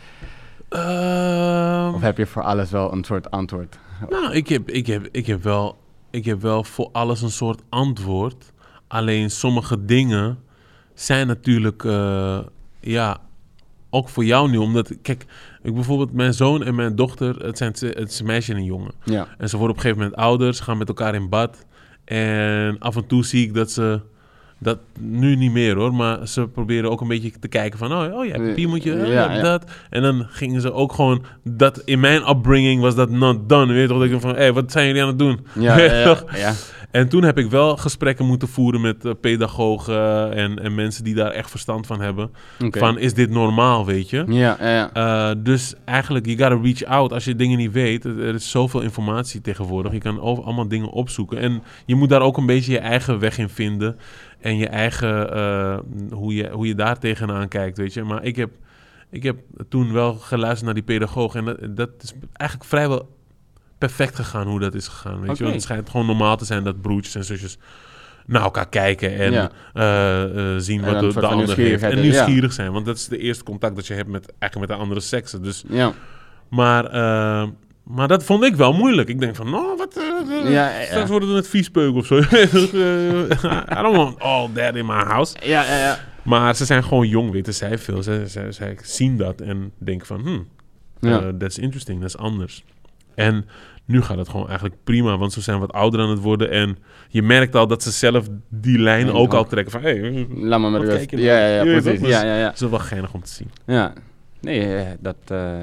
Ehm, 0.69 1.93
Of 1.93 2.01
heb 2.01 2.17
je 2.17 2.25
voor 2.25 2.43
alles 2.43 2.71
wel 2.71 2.93
een 2.93 3.03
soort 3.03 3.31
antwoord? 3.31 3.79
Nou, 4.09 4.33
ik 4.33 4.47
heb, 4.47 4.69
ik, 4.69 4.87
heb, 4.87 5.07
ik, 5.11 5.25
heb 5.25 5.43
wel, 5.43 5.77
ik 6.09 6.25
heb 6.25 6.41
wel 6.41 6.63
voor 6.63 6.89
alles 6.91 7.21
een 7.21 7.31
soort 7.31 7.61
antwoord. 7.69 8.51
Alleen 8.87 9.31
sommige 9.31 9.85
dingen 9.85 10.39
zijn 10.93 11.27
natuurlijk, 11.27 11.83
eh, 11.83 12.39
ja, 12.79 13.21
ook 13.89 14.09
voor 14.09 14.25
jou 14.25 14.49
nu. 14.49 14.57
Omdat, 14.57 15.01
kijk, 15.01 15.25
ik 15.61 15.73
bijvoorbeeld 15.73 16.13
mijn 16.13 16.33
zoon 16.33 16.63
en 16.63 16.75
mijn 16.75 16.95
dochter, 16.95 17.35
het, 17.45 17.57
zijn, 17.57 17.71
het 17.71 18.11
is 18.11 18.19
een 18.19 18.25
meisje 18.25 18.51
en 18.51 18.57
een 18.57 18.63
jongen. 18.63 18.91
Ja. 19.03 19.27
En 19.37 19.49
ze 19.49 19.57
worden 19.57 19.75
op 19.75 19.83
een 19.83 19.89
gegeven 19.89 20.03
moment 20.03 20.21
ouder, 20.21 20.53
ze 20.53 20.63
gaan 20.63 20.77
met 20.77 20.87
elkaar 20.87 21.15
in 21.15 21.29
bad. 21.29 21.65
En 22.05 22.79
af 22.79 22.95
en 22.95 23.07
toe 23.07 23.25
zie 23.25 23.45
ik 23.47 23.53
dat 23.53 23.71
ze, 23.71 24.01
dat 24.59 24.79
nu 24.99 25.35
niet 25.35 25.51
meer 25.51 25.75
hoor, 25.75 25.93
maar 25.93 26.27
ze 26.27 26.47
proberen 26.47 26.91
ook 26.91 27.01
een 27.01 27.07
beetje 27.07 27.31
te 27.39 27.47
kijken 27.47 27.79
van, 27.79 27.91
oh, 27.91 28.13
oh 28.13 28.25
je 28.25 28.31
hebt 28.31 28.47
een 28.47 28.53
piemeltje, 28.53 28.93
oh, 28.93 29.05
je 29.05 29.11
Ja, 29.11 29.21
hebt 29.21 29.35
ja. 29.35 29.41
dat. 29.41 29.71
En 29.89 30.01
dan 30.01 30.25
gingen 30.29 30.61
ze 30.61 30.73
ook 30.73 30.93
gewoon, 30.93 31.23
dat 31.43 31.81
in 31.85 31.99
mijn 31.99 32.29
upbringing 32.29 32.81
was 32.81 32.95
dat 32.95 33.09
not 33.09 33.49
done. 33.49 33.73
Weet 33.73 33.81
je 33.81 33.87
toch, 33.87 33.99
dat 33.99 34.09
ik 34.11 34.21
van, 34.21 34.29
hé, 34.29 34.35
hey, 34.35 34.53
wat 34.53 34.71
zijn 34.71 34.87
jullie 34.87 35.01
aan 35.01 35.07
het 35.07 35.19
doen? 35.19 35.39
Ja, 35.53 35.77
ja. 35.77 36.53
En 36.91 37.09
toen 37.09 37.23
heb 37.23 37.37
ik 37.37 37.49
wel 37.49 37.77
gesprekken 37.77 38.25
moeten 38.25 38.47
voeren 38.47 38.81
met 38.81 39.05
eh, 39.05 39.11
pedagogen 39.21 40.33
en, 40.33 40.59
en 40.63 40.75
mensen 40.75 41.03
die 41.03 41.15
daar 41.15 41.31
echt 41.31 41.49
verstand 41.49 41.87
van 41.87 42.01
hebben. 42.01 42.31
Van, 42.57 42.97
is 42.97 43.13
dit 43.13 43.29
normaal, 43.29 43.85
weet 43.85 44.09
je? 44.09 44.23
Ja, 44.27 44.57
ja. 44.59 44.89
Uh, 44.93 45.35
dus 45.43 45.73
eigenlijk, 45.85 46.25
you 46.25 46.37
gotta 46.37 46.59
reach 46.63 46.83
out 46.83 47.13
als 47.13 47.25
je 47.25 47.35
dingen 47.35 47.57
niet 47.57 47.71
weet. 47.71 48.05
Er 48.05 48.19
er 48.19 48.35
is 48.35 48.49
zoveel 48.51 48.81
informatie 48.81 49.41
tegenwoordig. 49.41 49.91
Je 49.91 49.99
kan 49.99 50.21
over, 50.21 50.43
allemaal 50.43 50.67
dingen 50.67 50.89
opzoeken. 50.89 51.39
En 51.39 51.63
je 51.85 51.95
moet 51.95 52.09
daar 52.09 52.21
ook 52.21 52.37
een 52.37 52.45
beetje 52.45 52.71
je 52.71 52.79
eigen 52.79 53.19
weg 53.19 53.37
in 53.37 53.49
vinden. 53.49 53.97
En 54.39 54.57
je 54.57 54.67
eigen, 54.67 55.37
uh, 55.37 55.79
hoe, 56.11 56.35
je, 56.35 56.49
hoe 56.49 56.67
je 56.67 56.75
daar 56.75 56.99
tegenaan 56.99 57.47
kijkt, 57.47 57.77
weet 57.77 57.93
je. 57.93 58.03
Maar 58.03 58.23
ik 58.23 58.35
heb, 58.35 58.49
ik 59.09 59.23
heb 59.23 59.37
toen 59.69 59.93
wel 59.93 60.13
geluisterd 60.13 60.65
naar 60.65 60.73
die 60.73 60.83
pedagoog. 60.83 61.35
En 61.35 61.45
dat, 61.45 61.75
dat 61.75 61.89
is 62.01 62.13
eigenlijk 62.33 62.69
vrijwel 62.69 63.17
perfect 63.77 64.15
gegaan 64.15 64.47
hoe 64.47 64.59
dat 64.59 64.73
is 64.73 64.87
gegaan, 64.87 65.21
weet 65.21 65.37
je. 65.37 65.43
Want 65.43 65.55
het 65.55 65.63
schijnt 65.63 65.89
gewoon 65.89 66.05
normaal 66.05 66.37
te 66.37 66.45
zijn 66.45 66.63
dat 66.63 66.81
broertjes 66.81 67.15
en 67.15 67.25
zusjes 67.25 67.57
naar 68.25 68.41
elkaar 68.41 68.69
kijken 68.69 69.15
en 69.15 69.31
Ja. 69.31 69.51
eh, 69.73 70.23
eh, 70.23 70.61
zien 70.61 70.83
En 70.83 70.93
wat 70.93 71.13
de, 71.13 71.19
de 71.19 71.27
ander 71.27 71.55
heeft. 71.55 71.83
En 71.83 71.95
ja. 71.95 72.01
nieuwsgierig 72.01 72.53
zijn, 72.53 72.71
want 72.71 72.85
dat 72.85 72.95
is 72.95 73.07
de 73.07 73.17
eerste 73.17 73.43
contact 73.43 73.75
dat 73.75 73.87
je 73.87 73.93
hebt 73.93 74.09
met, 74.09 74.33
eigenlijk 74.39 74.69
met 74.69 74.77
de 74.77 74.83
andere 74.83 74.99
seksen. 74.99 75.43
Dus, 75.43 75.63
ja. 75.67 75.93
maar, 76.49 76.85
eh, 76.85 77.47
maar 77.89 78.07
dat 78.07 78.23
vond 78.23 78.43
ik 78.43 78.55
wel 78.55 78.73
moeilijk. 78.73 79.09
Ik 79.09 79.19
denk 79.19 79.35
van, 79.35 79.49
nou, 79.49 79.77
wat... 79.77 79.97
eh, 79.97 80.03
eh, 80.37 80.43
Ja, 80.43 80.69
ja, 80.69 80.79
ja. 80.79 80.85
Straks 80.85 81.09
worden 81.09 81.29
we 81.29 81.35
net 81.35 81.47
viespeuk 81.47 81.95
of 81.95 82.05
zo. 82.05 82.17
I 83.77 83.81
don't 83.81 83.95
want 83.95 84.19
all 84.19 84.49
that 84.53 84.75
in 84.75 84.85
my 84.85 85.03
house. 85.03 85.35
Ja, 85.43 85.63
ja, 85.63 85.77
ja. 85.77 85.99
Maar 86.23 86.55
ze 86.55 86.65
zijn 86.65 86.83
gewoon 86.83 87.07
jong, 87.07 87.31
weten 87.31 87.53
zij 87.53 87.77
veel. 87.77 88.03
Zij, 88.03 88.27
zij, 88.27 88.51
zij 88.51 88.77
zien 88.81 89.17
dat 89.17 89.41
en 89.41 89.71
denken 89.77 90.07
van, 90.07 90.19
hmm, 90.21 90.47
Ja. 90.99 91.21
eh, 91.21 91.27
that's 91.37 91.57
interesting, 91.57 91.99
dat 91.99 92.09
is 92.09 92.17
anders. 92.17 92.63
En 93.15 93.45
nu 93.85 94.01
gaat 94.01 94.17
het 94.17 94.29
gewoon 94.29 94.47
eigenlijk 94.47 94.75
prima, 94.83 95.17
want 95.17 95.33
ze 95.33 95.41
zijn 95.41 95.59
wat 95.59 95.71
ouder 95.71 95.99
aan 95.99 96.09
het 96.09 96.19
worden. 96.19 96.49
En 96.49 96.77
je 97.07 97.21
merkt 97.21 97.55
al 97.55 97.67
dat 97.67 97.83
ze 97.83 97.91
zelf 97.91 98.27
die 98.49 98.79
lijn 98.79 99.05
Ja, 99.05 99.11
ook 99.11 99.33
al 99.33 99.45
trekken 99.45 99.71
van... 99.71 99.81
Hey, 99.81 100.27
Laat 100.35 100.59
maar 100.59 100.71
met 100.71 100.81
rust. 100.81 101.11
Ja, 101.11 101.17
nou? 101.17 101.23
ja, 101.27 101.47
ja, 101.47 101.63
weet 101.63 101.83
precies. 101.83 102.07
Ja, 102.07 102.23
ja, 102.23 102.37
ja. 102.37 102.45
dat 102.45 102.61
is 102.61 102.69
wel 102.69 102.79
geinig 102.79 103.13
om 103.13 103.23
te 103.23 103.31
zien. 103.31 103.51
Ja, 103.65 103.93
nee, 104.41 104.75
eh, 104.75 104.87
dat 104.99 105.15
eh, 105.27 105.57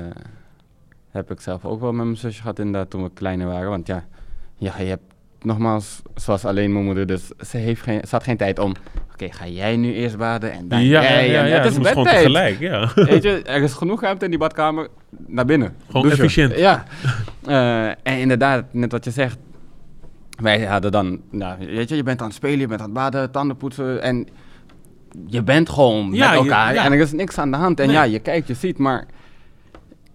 heb 1.16 1.30
ik 1.30 1.40
zelf 1.40 1.64
ook 1.64 1.80
wel 1.80 1.92
met 1.92 2.04
mijn 2.04 2.16
zusje 2.16 2.40
gehad 2.40 2.58
inderdaad 2.58 2.90
toen 2.90 3.02
we 3.02 3.10
kleiner 3.14 3.46
waren. 3.46 3.70
Want 3.70 3.86
ja, 3.86 4.04
ja 4.56 4.72
je 4.78 4.84
hebt 4.84 5.02
nogmaals, 5.40 6.02
zoals 6.14 6.44
alleen 6.44 6.72
mijn 6.72 6.84
moeder, 6.84 7.06
dus 7.06 7.30
ze, 7.50 7.56
heeft 7.56 7.82
geen, 7.82 8.00
ze 8.00 8.08
had 8.10 8.22
geen 8.22 8.36
tijd 8.36 8.58
om, 8.58 8.72
oké, 9.12 9.32
ga 9.32 9.46
jij 9.46 9.76
nu 9.76 9.92
eerst 9.94 10.16
baden 10.16 10.52
en 10.52 10.68
dan 10.68 10.84
ja, 10.84 11.02
ja, 11.02 11.08
jij. 11.10 11.48
ja, 11.48 11.56
het 11.56 11.70
is 11.70 11.78
bedtijd. 11.78 12.06
tegelijk, 12.06 12.58
ja. 12.58 12.90
Weet 12.94 13.22
je, 13.22 13.42
er 13.42 13.62
is 13.62 13.72
genoeg 13.72 14.00
ruimte 14.00 14.24
in 14.24 14.30
die 14.30 14.40
badkamer, 14.40 14.88
naar 15.26 15.44
binnen. 15.44 15.74
Gewoon 15.86 16.02
douchen. 16.02 16.24
efficiënt. 16.24 16.58
Ja, 16.58 16.84
Eh, 17.46 17.86
en 17.86 18.18
inderdaad, 18.18 18.64
net 18.70 18.92
wat 18.92 19.04
je 19.04 19.10
zegt, 19.10 19.38
wij 20.42 20.64
hadden 20.64 20.92
dan, 20.92 21.20
nou, 21.30 21.66
weet 21.66 21.88
je, 21.88 21.96
je 21.96 22.02
bent 22.02 22.20
aan 22.20 22.26
het 22.26 22.36
spelen, 22.36 22.58
je 22.58 22.66
bent 22.66 22.80
aan 22.80 22.86
het 22.86 22.94
baden, 22.94 23.30
tanden 23.30 23.56
poetsen 23.56 24.02
en 24.02 24.26
je 25.26 25.42
bent 25.42 25.68
gewoon 25.68 26.10
met 26.10 26.20
elkaar 26.20 26.74
en 26.74 26.92
er 26.92 26.98
is 26.98 27.12
niks 27.12 27.38
aan 27.38 27.50
de 27.50 27.56
hand. 27.56 27.80
En 27.80 27.86
Nee. 27.86 27.96
ja, 27.96 28.02
je 28.02 28.18
kijkt, 28.18 28.48
je 28.48 28.54
ziet, 28.54 28.78
maar 28.78 29.06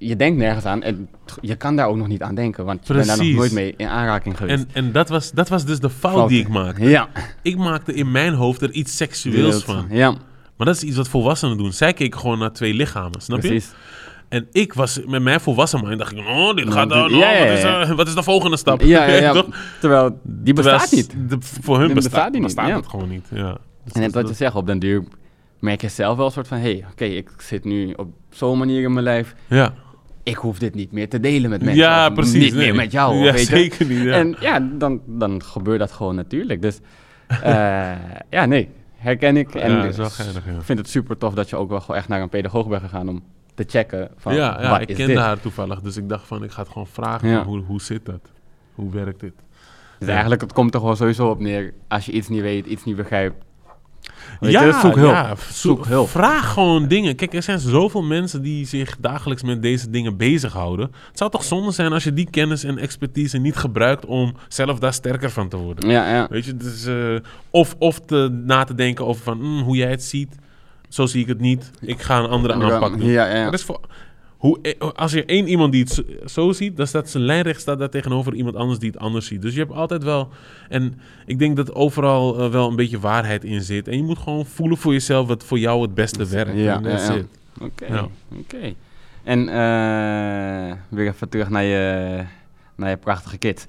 je 0.07 0.15
denkt 0.15 0.37
nergens 0.37 0.65
aan 0.65 0.83
en 0.83 1.07
je 1.41 1.55
kan 1.55 1.75
daar 1.75 1.87
ook 1.87 1.95
nog 1.95 2.07
niet 2.07 2.21
aan 2.21 2.35
denken, 2.35 2.65
want 2.65 2.87
je 2.87 2.93
bent 2.93 3.05
daar 3.07 3.17
nog 3.17 3.33
nooit 3.33 3.51
mee 3.51 3.73
in 3.77 3.87
aanraking 3.87 4.37
geweest. 4.37 4.63
En, 4.63 4.85
en 4.85 4.91
dat, 4.91 5.09
was, 5.09 5.31
dat 5.31 5.49
was 5.49 5.65
dus 5.65 5.79
de 5.79 5.89
fout 5.89 6.13
Fout. 6.13 6.29
die 6.29 6.39
ik 6.39 6.47
maakte. 6.47 6.83
Ja. 6.89 7.07
Ik 7.41 7.57
maakte 7.57 7.93
in 7.93 8.11
mijn 8.11 8.33
hoofd 8.33 8.61
er 8.61 8.71
iets 8.71 8.97
seksueels 8.97 9.63
van. 9.63 9.85
Ja, 9.89 10.09
Maar 10.57 10.67
dat 10.67 10.75
is 10.75 10.83
iets 10.83 10.97
wat 10.97 11.07
volwassenen 11.07 11.57
doen. 11.57 11.73
Zij 11.73 11.93
keken 11.93 12.19
gewoon 12.19 12.39
naar 12.39 12.51
twee 12.53 12.73
lichamen, 12.73 13.21
snap 13.21 13.41
je? 13.41 13.47
precies. 13.47 13.71
En 14.29 14.47
ik 14.51 14.73
was 14.73 14.99
met 15.05 15.21
mijn 15.21 15.39
volwassen 15.39 15.83
mind, 15.87 15.99
dacht 15.99 16.11
ik, 16.11 16.17
oh, 16.17 16.55
dit 16.55 16.65
Ja, 16.65 16.71
gaat 16.71 16.89
dan, 16.89 17.11
ja, 17.13 17.31
ja, 17.31 17.47
wat, 17.47 17.57
is, 17.57 17.63
eh, 17.63 17.91
wat 17.95 18.07
is 18.07 18.13
de 18.13 18.23
volgende 18.23 18.57
stap? 18.57 18.81
Ja, 18.81 19.05
ja. 19.05 19.31
Toch? 19.41 19.45
Terwijl 19.79 20.19
die 20.23 20.53
Terwijl 20.53 20.77
bestaat 20.77 20.91
niet. 20.91 21.29
de- 21.29 21.37
voor 21.39 21.79
hun 21.79 21.93
bestaat, 21.93 22.03
bestaat 22.11 22.31
die 22.31 22.41
niet, 22.41 22.55
bestaat 22.55 22.75
het 22.75 22.87
gewoon 22.87 23.09
niet. 23.09 23.27
Ja. 23.33 23.57
Dus 23.83 23.93
En 23.93 24.01
net 24.01 24.13
dat- 24.13 24.21
wat 24.21 24.31
je 24.31 24.37
zegt, 24.37 24.55
op 24.55 24.65
den 24.67 24.79
duur 24.79 25.03
merk 25.59 25.81
je 25.81 25.87
zelf 25.89 26.17
wel 26.17 26.25
een 26.25 26.31
soort 26.31 26.47
van... 26.47 26.57
hé, 26.57 26.63
hey, 26.63 26.85
oké, 26.91 27.05
ik 27.05 27.29
zit 27.37 27.63
nu 27.63 27.93
op 27.93 28.07
zo'n 28.29 28.57
manier 28.57 28.81
in 28.83 28.93
mijn 28.93 29.05
lijf. 29.05 29.35
ja, 29.47 29.73
Ik 30.23 30.35
hoef 30.35 30.59
dit 30.59 30.75
niet 30.75 30.91
meer 30.91 31.09
te 31.09 31.19
delen 31.19 31.49
met 31.49 31.61
mensen. 31.61 31.83
ja 31.83 32.09
precies. 32.09 32.33
Niet 32.43 32.53
nee. 32.53 32.65
meer 32.65 32.75
met 32.75 32.91
jou, 32.91 33.15
Ja, 33.15 33.31
weet 33.31 33.39
je. 33.39 33.55
zeker 33.55 33.85
niet. 33.85 34.03
Ja. 34.03 34.13
En 34.13 34.35
ja, 34.39 34.59
dan, 34.59 35.01
dan 35.05 35.43
gebeurt 35.43 35.79
dat 35.79 35.91
gewoon 35.91 36.15
natuurlijk. 36.15 36.61
Dus 36.61 36.79
eh, 37.27 37.91
ja, 38.29 38.45
nee, 38.45 38.69
herken 38.95 39.37
ik. 39.37 39.55
En 39.55 39.71
Ja, 39.71 39.91
wel 39.91 40.05
ik 40.05 40.61
vind 40.61 40.79
het 40.79 40.89
super 40.89 41.17
tof 41.17 41.33
dat 41.33 41.49
je 41.49 41.55
ook 41.55 41.69
wel 41.69 41.81
gewoon 41.81 41.97
echt 41.97 42.07
naar 42.07 42.21
een 42.21 42.29
pedagoog 42.29 42.67
bent 42.67 42.81
gegaan... 42.81 43.09
om 43.09 43.23
te 43.53 43.63
checken 43.67 44.09
van, 44.17 44.35
ja, 44.35 44.79
ik 44.79 44.87
kende 44.87 45.05
dit? 45.05 45.17
haar 45.17 45.39
toevallig, 45.39 45.81
dus 45.81 45.97
ik 45.97 46.09
dacht 46.09 46.27
van, 46.27 46.43
ik 46.43 46.51
ga 46.51 46.61
het 46.61 46.71
gewoon 46.71 46.87
vragen. 46.87 47.43
Hoe, 47.43 47.59
hoe 47.59 47.81
zit 47.81 48.05
dat? 48.05 48.31
Hoe 48.73 48.91
werkt 48.91 49.19
dit? 49.19 49.33
Dus 49.99 50.09
eigenlijk, 50.09 50.41
het 50.41 50.53
komt 50.53 50.73
er 50.73 50.79
gewoon 50.79 50.97
sowieso 50.97 51.29
op 51.29 51.39
neer... 51.39 51.73
als 51.87 52.05
je 52.05 52.11
iets 52.11 52.27
niet 52.27 52.41
weet, 52.41 52.65
iets 52.65 52.83
niet 52.83 52.95
begrijpt... 52.95 53.43
Weet 54.39 54.51
je, 54.51 54.79
zoek 54.81 54.95
hulp. 54.95 55.11
ja, 55.11 55.35
Zoek 55.51 55.85
hulp. 55.85 56.09
Vraag 56.09 56.53
gewoon 56.53 56.87
dingen. 56.87 57.15
Kijk, 57.15 57.33
er 57.33 57.43
zijn 57.43 57.59
zoveel 57.59 58.03
mensen 58.03 58.41
die 58.41 58.65
zich 58.65 58.97
dagelijks 58.99 59.43
met 59.43 59.61
deze 59.61 59.89
dingen 59.89 60.17
bezighouden. 60.17 60.85
Het 61.07 61.17
zou 61.17 61.31
toch 61.31 61.43
zonde 61.43 61.71
zijn 61.71 61.93
als 61.93 62.03
je 62.03 62.13
die 62.13 62.29
kennis 62.29 62.63
en 62.63 62.77
expertise 62.77 63.37
niet 63.37 63.55
gebruikt 63.55 64.05
om 64.05 64.35
zelf 64.47 64.79
daar 64.79 64.93
sterker 64.93 65.31
van 65.31 65.49
te 65.49 65.57
worden. 65.57 65.89
Ja, 65.89 66.09
ja. 66.13 66.27
Weet 66.29 66.45
je, 66.45 66.57
dus, 66.57 66.85
eh, 66.85 67.15
of, 67.49 67.75
of 67.79 67.99
te, 67.99 68.41
na 68.45 68.63
te 68.63 68.75
denken 68.75 69.05
over 69.05 69.23
van 69.23 69.37
mm, 69.37 69.61
hoe 69.61 69.75
jij 69.75 69.89
het 69.89 70.03
ziet. 70.03 70.35
Zo 70.89 71.05
zie 71.05 71.21
ik 71.21 71.27
het 71.27 71.39
niet. 71.39 71.71
Ik 71.79 72.01
ga 72.01 72.19
een 72.19 72.29
andere 72.29 72.53
aanpak 72.53 72.97
doen. 72.99 73.09
Ja, 73.09 73.35
ja. 73.35 73.43
Dat 73.45 73.53
is 73.53 73.63
voor, 73.63 73.79
hoe, 74.41 74.59
eh, 74.61 74.89
als 74.95 75.11
je 75.11 75.25
één 75.25 75.47
iemand 75.47 75.71
die 75.71 75.83
het 75.83 76.03
zo, 76.31 76.51
ziet, 76.51 76.77
dan 76.77 76.87
staat 76.87 77.09
zijn 77.09 77.23
lijnrecht 77.23 77.61
staat 77.61 77.79
daar 77.79 77.89
tegenover 77.89 78.33
iemand 78.33 78.55
anders 78.55 78.79
die 78.79 78.89
het 78.91 78.99
anders 78.99 79.25
ziet. 79.25 79.41
Dus 79.41 79.53
je 79.53 79.59
hebt 79.59 79.71
altijd 79.71 80.03
wel. 80.03 80.29
En 80.69 80.99
ik 81.25 81.39
denk 81.39 81.55
dat 81.55 81.73
overal 81.75 82.39
eh, 82.39 82.49
wel 82.51 82.69
een 82.69 82.75
beetje 82.75 82.99
waarheid 82.99 83.43
in 83.43 83.61
zit. 83.61 83.87
En 83.87 83.97
je 83.97 84.03
moet 84.03 84.17
gewoon 84.17 84.45
voelen 84.45 84.77
voor 84.77 84.91
jezelf 84.93 85.27
wat 85.27 85.43
voor 85.43 85.59
jou 85.59 85.81
het 85.81 85.93
beste 85.93 86.25
werkt. 86.25 86.57
Ja, 86.57 86.75
En 86.75 86.83
that's 86.83 87.07
ja, 87.07 87.13
ja. 87.13 87.19
it. 87.19 87.27
Oké. 88.31 88.73
En 89.23 89.39
eh, 89.49 90.77
weer 90.89 91.07
even 91.07 91.29
terug 91.29 91.49
naar 91.49 91.63
je, 91.63 92.23
naar 92.75 92.89
je 92.89 92.97
prachtige 92.97 93.37
kids. 93.37 93.65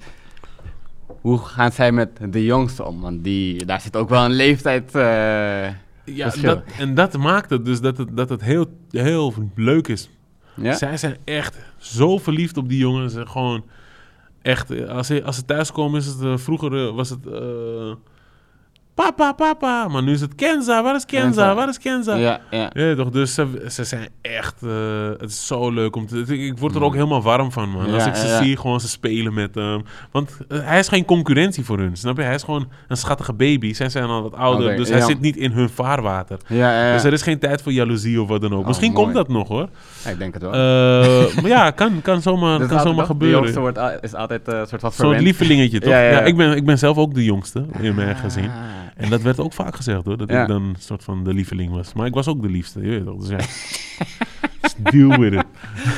Hoe 1.21 1.37
gaan 1.37 1.71
zij 1.71 1.91
met 1.91 2.09
de 2.29 2.43
jongste 2.43 2.85
om? 2.85 3.01
Want 3.01 3.23
die, 3.23 3.65
daar 3.65 3.81
zit 3.81 3.95
ook 3.95 4.09
wel 4.09 4.25
een 4.25 4.31
leeftijd... 4.31 4.95
eh, 4.95 5.67
Ja, 6.05 6.31
dat, 6.41 6.63
en 6.79 6.93
dat 6.95 7.17
maakt 7.17 7.49
het 7.49 7.65
dus 7.65 7.81
dat 7.81 7.97
het, 7.97 8.17
dat 8.17 8.29
het 8.29 8.41
heel, 8.41 8.65
heel 8.89 9.33
leuk 9.55 9.87
is. 9.87 10.09
Ja? 10.55 10.73
Zij 10.73 10.97
zijn 10.97 11.17
echt 11.23 11.57
zo 11.77 12.17
verliefd 12.17 12.57
op 12.57 12.69
die 12.69 12.77
jongen. 12.77 13.09
Ze 13.09 13.25
gewoon 13.25 13.63
echt, 14.41 14.71
eh, 14.71 14.87
als 14.89 15.07
ze, 15.07 15.23
als 15.23 15.35
ze 15.35 15.45
thuiskomen 15.45 15.99
is 15.99 16.05
het, 16.05 16.21
eh, 16.21 16.37
vroeger 16.37 16.87
eh, 16.87 16.95
was 16.95 17.09
het 17.09 17.25
papa, 18.95 19.31
papa. 19.31 19.87
Maar 19.87 20.03
nu 20.03 20.11
is 20.11 20.21
het 20.21 20.35
Kenza, 20.35 20.83
waar 20.83 20.95
is 20.95 21.05
Kenza, 21.05 21.55
waar 21.55 21.69
is 21.69 21.79
Kenza? 21.79 22.15
Ja, 22.15 22.39
ja. 22.51 22.69
Ja, 22.73 22.95
toch? 22.95 23.09
Dus 23.09 23.33
ze, 23.33 23.65
ze 23.69 23.83
zijn 23.83 24.07
echt... 24.21 24.55
eh, 24.63 24.69
het 25.19 25.29
is 25.29 25.47
zo 25.47 25.69
leuk 25.71 25.95
om 25.95 26.07
te... 26.07 26.19
Ik, 26.19 26.29
ik 26.29 26.57
word 26.57 26.75
er 26.75 26.83
ook 26.83 26.93
helemaal 26.93 27.21
warm 27.21 27.51
van, 27.51 27.69
man. 27.69 27.93
Als 27.93 28.05
ik 28.05 28.15
ze 28.15 28.39
zie, 28.43 28.57
gewoon 28.57 28.79
ze 28.79 28.87
spelen 28.87 29.33
met 29.33 29.55
hem. 29.55 29.83
Want 30.11 30.37
eh, 30.49 30.57
hij 30.61 30.79
is 30.79 30.87
geen 30.87 31.05
concurrentie 31.05 31.65
voor 31.65 31.77
hun, 31.77 31.95
snap 31.95 32.17
je? 32.17 32.23
Hij 32.23 32.35
is 32.35 32.43
gewoon 32.43 32.67
een 32.87 32.97
schattige 32.97 33.33
baby. 33.33 33.73
Zij 33.73 33.89
zijn 33.89 34.05
al 34.05 34.21
wat 34.21 34.33
ouder, 34.35 34.75
dus 34.75 34.89
hij 34.89 35.01
zit 35.01 35.19
niet 35.19 35.35
in 35.35 35.51
hun 35.51 35.69
vaarwater. 35.69 36.37
Ja, 36.47 36.55
ja, 36.73 36.87
ja. 36.87 36.93
Dus 36.93 37.03
er 37.03 37.13
is 37.13 37.21
geen 37.21 37.39
tijd 37.39 37.61
voor 37.61 37.71
jaloezie 37.71 38.21
of 38.21 38.27
wat 38.27 38.41
dan 38.41 38.53
ook. 38.53 38.61
Oh, 38.61 38.67
Misschien 38.67 38.91
mooi. 38.91 39.03
komt 39.03 39.15
dat 39.15 39.27
nog, 39.27 39.47
hoor. 39.47 39.67
Ik 40.09 40.17
denk 40.19 40.33
het 40.33 40.41
wel. 40.43 40.51
Eh, 40.53 41.35
maar 41.41 41.47
ja, 41.51 41.71
kan, 41.71 42.01
kan 42.01 42.21
zomaar, 42.21 42.59
Dus 42.63 42.67
kan 42.67 42.79
zomaar 42.79 43.05
toch? 43.07 43.17
De 43.17 43.29
jongste 43.29 43.53
gebeuren. 43.53 43.81
wordt, 43.83 44.03
is 44.03 44.13
altijd 44.15 44.47
een 44.47 44.67
soort 44.67 44.81
van 44.81 44.91
Zo'n 44.91 45.19
lievelingetje, 45.19 45.79
toch? 45.79 45.89
Ja, 45.91 45.97
Ja, 45.99 46.03
ja, 46.09 46.11
ja. 46.11 46.19
ik, 46.25 46.37
ben, 46.37 46.55
ik 46.55 46.65
ben 46.65 46.77
zelf 46.77 46.97
ook 46.97 47.13
de 47.13 47.23
jongste 47.23 47.65
in 47.81 47.95
mijn 47.95 48.09
Ah. 48.15 48.19
gezin. 48.19 48.51
En 49.03 49.09
dat 49.09 49.21
werd 49.21 49.39
ook 49.39 49.53
vaak 49.53 49.75
gezegd, 49.75 50.05
hoor. 50.05 50.17
Dat 50.17 50.29
Ja. 50.29 50.41
ik 50.41 50.47
dan 50.47 50.61
een 50.63 50.75
soort 50.79 51.03
van 51.03 51.23
de 51.23 51.33
lieveling 51.33 51.71
was. 51.71 51.93
Maar 51.93 52.05
ik 52.05 52.13
was 52.13 52.27
ook 52.27 52.41
de 52.41 52.49
liefste, 52.49 52.81
je 52.81 52.89
weet 52.89 53.05
toch. 53.05 53.19
Dus 53.19 53.29
ja, 53.29 53.37
just 54.61 54.75
deal 54.91 55.19
with 55.19 55.33
it. 55.33 55.43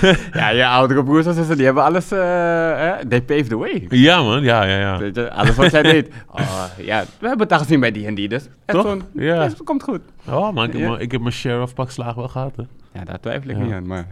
Ja, 0.33 0.49
je 0.49 0.65
oudere 0.67 1.03
broers 1.03 1.25
en 1.25 1.33
zussen, 1.33 1.55
die 1.55 1.65
hebben 1.65 1.83
alles... 1.83 2.11
eh 2.11 2.89
eh, 2.89 2.99
they 3.07 3.21
paved 3.21 3.49
the 3.49 3.57
way. 3.57 3.85
Ja, 3.89 4.21
man. 4.23 4.43
Ja, 4.43 4.63
ja, 4.63 4.77
ja. 4.79 4.97
Weet 4.97 5.15
je, 5.15 5.31
alles 5.31 5.55
wat 5.55 5.69
zij 5.71 5.81
deed. 5.93 6.09
Oh, 6.31 6.63
ja, 6.77 7.03
we 7.19 7.27
hebben 7.27 7.47
het 7.47 7.51
al 7.51 7.59
gezien 7.63 7.79
bij 7.79 7.91
die 7.91 8.05
en 8.05 8.15
die, 8.15 8.27
dus 8.29 8.43
het, 8.65 8.75
Toch? 8.81 8.97
Ja. 9.13 9.41
het 9.41 9.63
komt 9.63 9.83
goed. 9.83 10.01
Oh, 10.29 10.51
maar 10.53 10.65
ik 10.65 10.71
heb, 10.71 10.81
Ja. 10.81 10.87
mijn- 10.89 11.01
ik 11.01 11.11
heb 11.11 11.21
mijn 11.21 11.33
share 11.33 11.61
of 11.61 11.73
pakslagen 11.73 12.15
wel 12.17 12.27
gehad, 12.27 12.55
hè. 12.55 12.63
Ja, 12.99 13.03
daar 13.05 13.19
twijfel 13.19 13.49
ik 13.49 13.57
Ja. 13.57 13.63
niet 13.63 13.73
aan, 13.73 13.87
maar... 13.87 14.05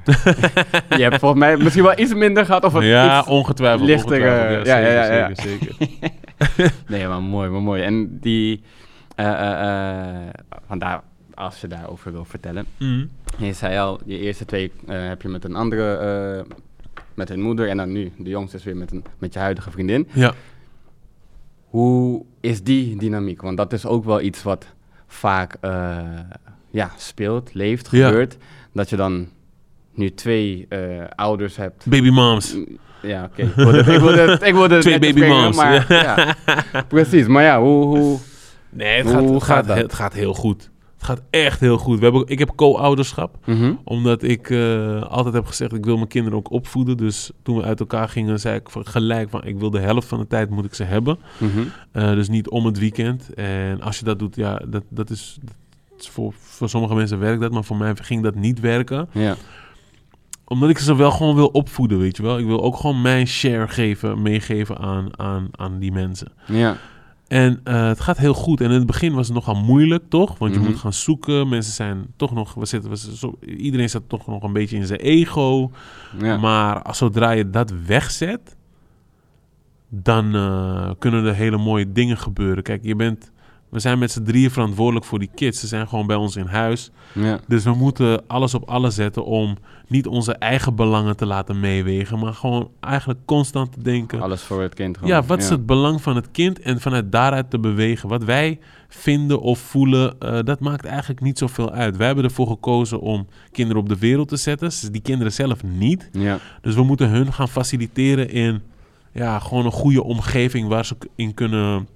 je 0.98 1.02
hebt 1.04 1.20
volgens 1.20 1.40
mij 1.40 1.58
misschien 1.58 1.84
wel 1.84 2.00
iets 2.00 2.14
minder 2.14 2.46
gehad 2.46 2.64
of 2.64 2.74
het 2.74 2.84
Ja, 2.84 3.20
iets... 3.20 3.28
ongetwijfeld. 3.28 3.88
lichter, 3.90 4.12
ongetwijfeld. 4.12 4.66
ja, 4.68 4.76
zeker, 4.76 4.92
ja, 4.94 5.04
ja, 5.04 5.14
ja. 5.28 5.36
Zeker, 5.36 5.76
zeker. 5.80 6.10
Nee, 6.88 7.08
maar 7.08 7.22
mooi, 7.22 7.50
maar 7.50 7.62
mooi. 7.62 7.82
En 7.82 8.20
die... 8.20 8.62
eh 9.16 9.26
eh 9.32 10.18
eh, 10.26 10.30
vandaar, 10.68 11.04
als 11.34 11.62
je 11.62 11.68
daarover 11.68 12.12
wil 12.12 12.26
vertellen. 12.26 12.66
Mhm. 12.78 13.06
Je 13.38 13.54
zei 13.54 13.78
al, 13.78 14.00
je 14.06 14.20
eerste 14.20 14.46
twee 14.46 14.72
eh, 14.88 15.08
heb 15.08 15.22
je 15.22 15.28
met 15.30 15.44
een 15.44 15.56
andere... 15.56 15.96
eh, 16.48 16.56
met 17.14 17.30
hun 17.30 17.42
moeder 17.42 17.70
en 17.70 17.78
dan 17.78 17.92
nu, 17.92 18.12
de 18.18 18.30
jongste 18.30 18.58
is 18.58 18.64
weer 18.64 18.78
met, 18.78 18.92
een, 18.92 19.04
met 19.18 19.34
je 19.34 19.40
huidige 19.40 19.72
vriendin. 19.72 20.08
Ja. 20.14 20.34
Hoe 21.66 22.26
is 22.40 22.64
die 22.64 22.96
dynamiek? 22.98 23.42
Want 23.42 23.58
dat 23.58 23.74
is 23.74 23.86
ook 23.86 24.06
wel 24.06 24.22
iets 24.22 24.44
wat 24.44 24.66
vaak 25.08 25.58
eh, 25.62 25.98
ja, 26.70 26.92
speelt, 26.98 27.54
leeft, 27.54 27.88
Ja. 27.92 28.08
gebeurt. 28.08 28.38
Dat 28.72 28.90
je 28.90 28.96
dan 28.96 29.28
nu 29.94 30.14
twee 30.14 30.66
eh, 30.70 31.04
ouders 31.16 31.56
hebt. 31.56 31.86
Baby 31.90 32.10
moms. 32.10 32.58
Ja, 33.04 33.24
oké. 33.24 33.42
Ik 33.42 33.54
wilde 33.56 33.78
het- 33.78 33.88
ik 33.88 34.00
wilde 34.00 34.22
het- 34.22 34.44
ik 34.44 34.54
wilde 34.54 34.74
het 34.76 34.84
Twee 35.14 35.50
Maar, 35.56 35.86
ja. 36.04 36.36
Precies, 36.88 37.28
maar 37.28 37.44
ja, 37.44 37.62
hoe... 37.62 37.86
hoe 37.98 38.18
Nee, 38.70 38.98
het 39.04 39.14
Hoe 39.14 39.42
gaat, 39.42 39.66
het, 39.66 39.68
gaat 39.74 39.78
het 39.82 39.94
gaat 39.94 40.14
heel 40.14 40.34
goed. 40.34 40.72
Het 40.96 41.04
gaat 41.04 41.22
echt 41.30 41.60
heel 41.60 41.78
goed. 41.78 41.98
We 41.98 42.04
hebben, 42.04 42.24
ik 42.28 42.40
heb 42.40 42.52
co-ouderschap. 42.56 43.36
Mhm. 43.46 43.74
Omdat 43.84 44.24
ik 44.24 44.50
eh, 44.50 45.02
altijd 45.02 45.34
heb 45.36 45.46
gezegd, 45.46 45.74
ik 45.74 45.86
wil 45.86 45.96
mijn 45.96 46.08
kinderen 46.08 46.38
ook 46.38 46.52
opvoeden. 46.52 46.98
Dus 46.98 47.32
toen 47.44 47.58
we 47.58 47.64
uit 47.64 47.80
elkaar 47.80 48.10
gingen, 48.10 48.40
zei 48.40 48.56
ik 48.56 48.68
gelijk 48.72 49.30
van... 49.30 49.44
ik 49.46 49.58
wil 49.60 49.70
de 49.70 49.80
helft 49.80 50.08
van 50.08 50.20
de 50.20 50.28
tijd 50.28 50.50
moet 50.50 50.66
ik 50.66 50.74
ze 50.74 50.84
hebben. 50.84 51.18
Mhm. 51.38 51.60
Eh, 51.92 52.10
dus 52.14 52.30
niet 52.30 52.50
om 52.50 52.66
het 52.66 52.80
weekend. 52.80 53.34
En 53.34 53.82
als 53.82 54.00
je 54.00 54.06
dat 54.06 54.20
doet, 54.20 54.36
ja, 54.36 54.62
dat, 54.68 54.84
dat 54.90 55.10
is... 55.10 55.38
Dat 55.44 56.02
is 56.02 56.10
voor, 56.10 56.34
voor 56.40 56.70
sommige 56.70 56.96
mensen 56.96 57.20
werkt 57.20 57.42
dat, 57.42 57.52
maar 57.52 57.64
voor 57.64 57.78
mij 57.78 57.94
ging 58.02 58.24
dat 58.24 58.36
niet 58.36 58.60
werken. 58.60 59.08
Ja. 59.12 59.36
Omdat 60.54 60.70
ik 60.70 60.78
ze 60.78 60.96
wel 60.96 61.12
gewoon 61.12 61.36
wil 61.36 61.48
opvoeden, 61.48 62.00
weet 62.00 62.18
je 62.18 62.24
wel. 62.24 62.38
Ik 62.40 62.46
wil 62.46 62.64
ook 62.64 62.76
gewoon 62.76 63.02
mijn 63.02 63.28
share 63.28 63.68
geven, 63.68 64.22
meegeven 64.22 64.78
aan, 64.78 65.20
aan, 65.20 65.48
aan 65.52 65.80
die 65.80 65.92
mensen. 65.92 66.32
Ja. 66.46 66.78
En 67.28 67.60
eh, 67.64 67.88
het 67.88 68.00
gaat 68.00 68.18
heel 68.18 68.34
goed. 68.34 68.62
En 68.62 68.70
in 68.70 68.78
het 68.78 68.86
begin 68.86 69.14
was 69.14 69.26
het 69.28 69.36
nogal 69.36 69.56
moeilijk, 69.56 70.04
toch? 70.10 70.38
Want 70.38 70.54
je 70.54 70.60
Mhm. 70.60 70.70
moet 70.70 70.80
gaan 70.80 70.94
zoeken. 70.94 71.50
Mensen 71.50 71.74
zijn 71.74 72.06
toch 72.16 72.34
nog... 72.34 72.54
We 72.54 72.66
zitten, 72.66 72.92
we 72.92 73.34
iedereen 73.58 73.90
zit 73.90 74.10
toch 74.10 74.28
nog 74.28 74.44
een 74.44 74.54
beetje 74.54 74.76
in 74.76 74.86
zijn 74.86 75.00
ego. 75.00 75.72
Ja. 76.20 76.38
Maar 76.38 76.82
als, 76.82 76.98
zodra 76.98 77.32
je 77.32 77.50
dat 77.50 77.74
wegzet... 77.86 78.56
dan 79.90 80.36
eh, 80.36 80.92
kunnen 81.00 81.26
er 81.26 81.36
hele 81.36 81.58
mooie 81.58 81.92
dingen 81.92 82.18
gebeuren. 82.18 82.64
Kijk, 82.64 82.84
je 82.84 82.96
bent... 82.96 83.32
We 83.74 83.80
zijn 83.80 84.00
met 84.00 84.12
z'n 84.12 84.24
drieën 84.24 84.52
verantwoordelijk 84.52 85.06
voor 85.06 85.20
die 85.20 85.30
kids. 85.36 85.60
Ze 85.60 85.68
zijn 85.68 85.88
gewoon 85.88 86.08
bij 86.08 86.16
ons 86.16 86.36
in 86.36 86.46
huis. 86.46 86.92
ja. 87.14 87.40
Dus 87.48 87.64
we 87.64 87.74
moeten 87.74 88.28
alles 88.28 88.54
op 88.54 88.70
alles 88.70 88.96
zetten 88.96 89.26
om 89.26 89.58
niet 89.88 90.08
onze 90.08 90.34
eigen 90.34 90.76
belangen 90.76 91.16
te 91.18 91.26
laten 91.26 91.60
meewegen. 91.60 92.20
Maar 92.20 92.34
gewoon 92.34 92.70
eigenlijk 92.80 93.20
constant 93.26 93.72
te 93.72 93.82
denken... 93.82 94.22
Alles 94.22 94.42
voor 94.42 94.62
het 94.62 94.74
kind 94.74 94.98
gewoon. 94.98 95.12
Ja, 95.12 95.24
wat 95.24 95.40
is 95.40 95.50
het 95.50 95.66
belang 95.66 96.02
van 96.02 96.16
het 96.16 96.32
kind 96.32 96.60
en 96.60 96.82
vanuit 96.82 97.12
daaruit 97.12 97.50
te 97.50 97.60
bewegen? 97.60 98.10
Wat 98.10 98.24
wij 98.24 98.60
vinden 98.88 99.42
of 99.42 99.60
voelen, 99.60 100.20
eh, 100.20 100.40
dat 100.44 100.60
maakt 100.60 100.86
eigenlijk 100.86 101.22
niet 101.22 101.38
zoveel 101.38 101.72
uit. 101.72 101.98
Wij 101.98 102.06
hebben 102.06 102.24
ervoor 102.24 102.48
gekozen 102.48 103.00
om 103.00 103.28
kinderen 103.52 103.82
op 103.82 103.90
de 103.90 103.98
wereld 103.98 104.28
te 104.28 104.38
zetten. 104.38 104.70
Dus 104.70 104.82
die 104.82 105.02
kinderen 105.02 105.34
zelf 105.34 105.64
niet. 105.64 106.10
Ja. 106.12 106.40
Dus 106.62 106.76
we 106.76 106.84
moeten 106.84 107.10
hun 107.10 107.34
gaan 107.34 107.50
faciliteren 107.50 108.30
in 108.30 108.62
ja, 109.12 109.40
gewoon 109.40 109.66
een 109.66 109.72
goede 109.72 110.04
omgeving 110.04 110.68
waar 110.68 110.86
ze 110.86 110.96
in 111.16 111.34
kunnen. 111.34 111.88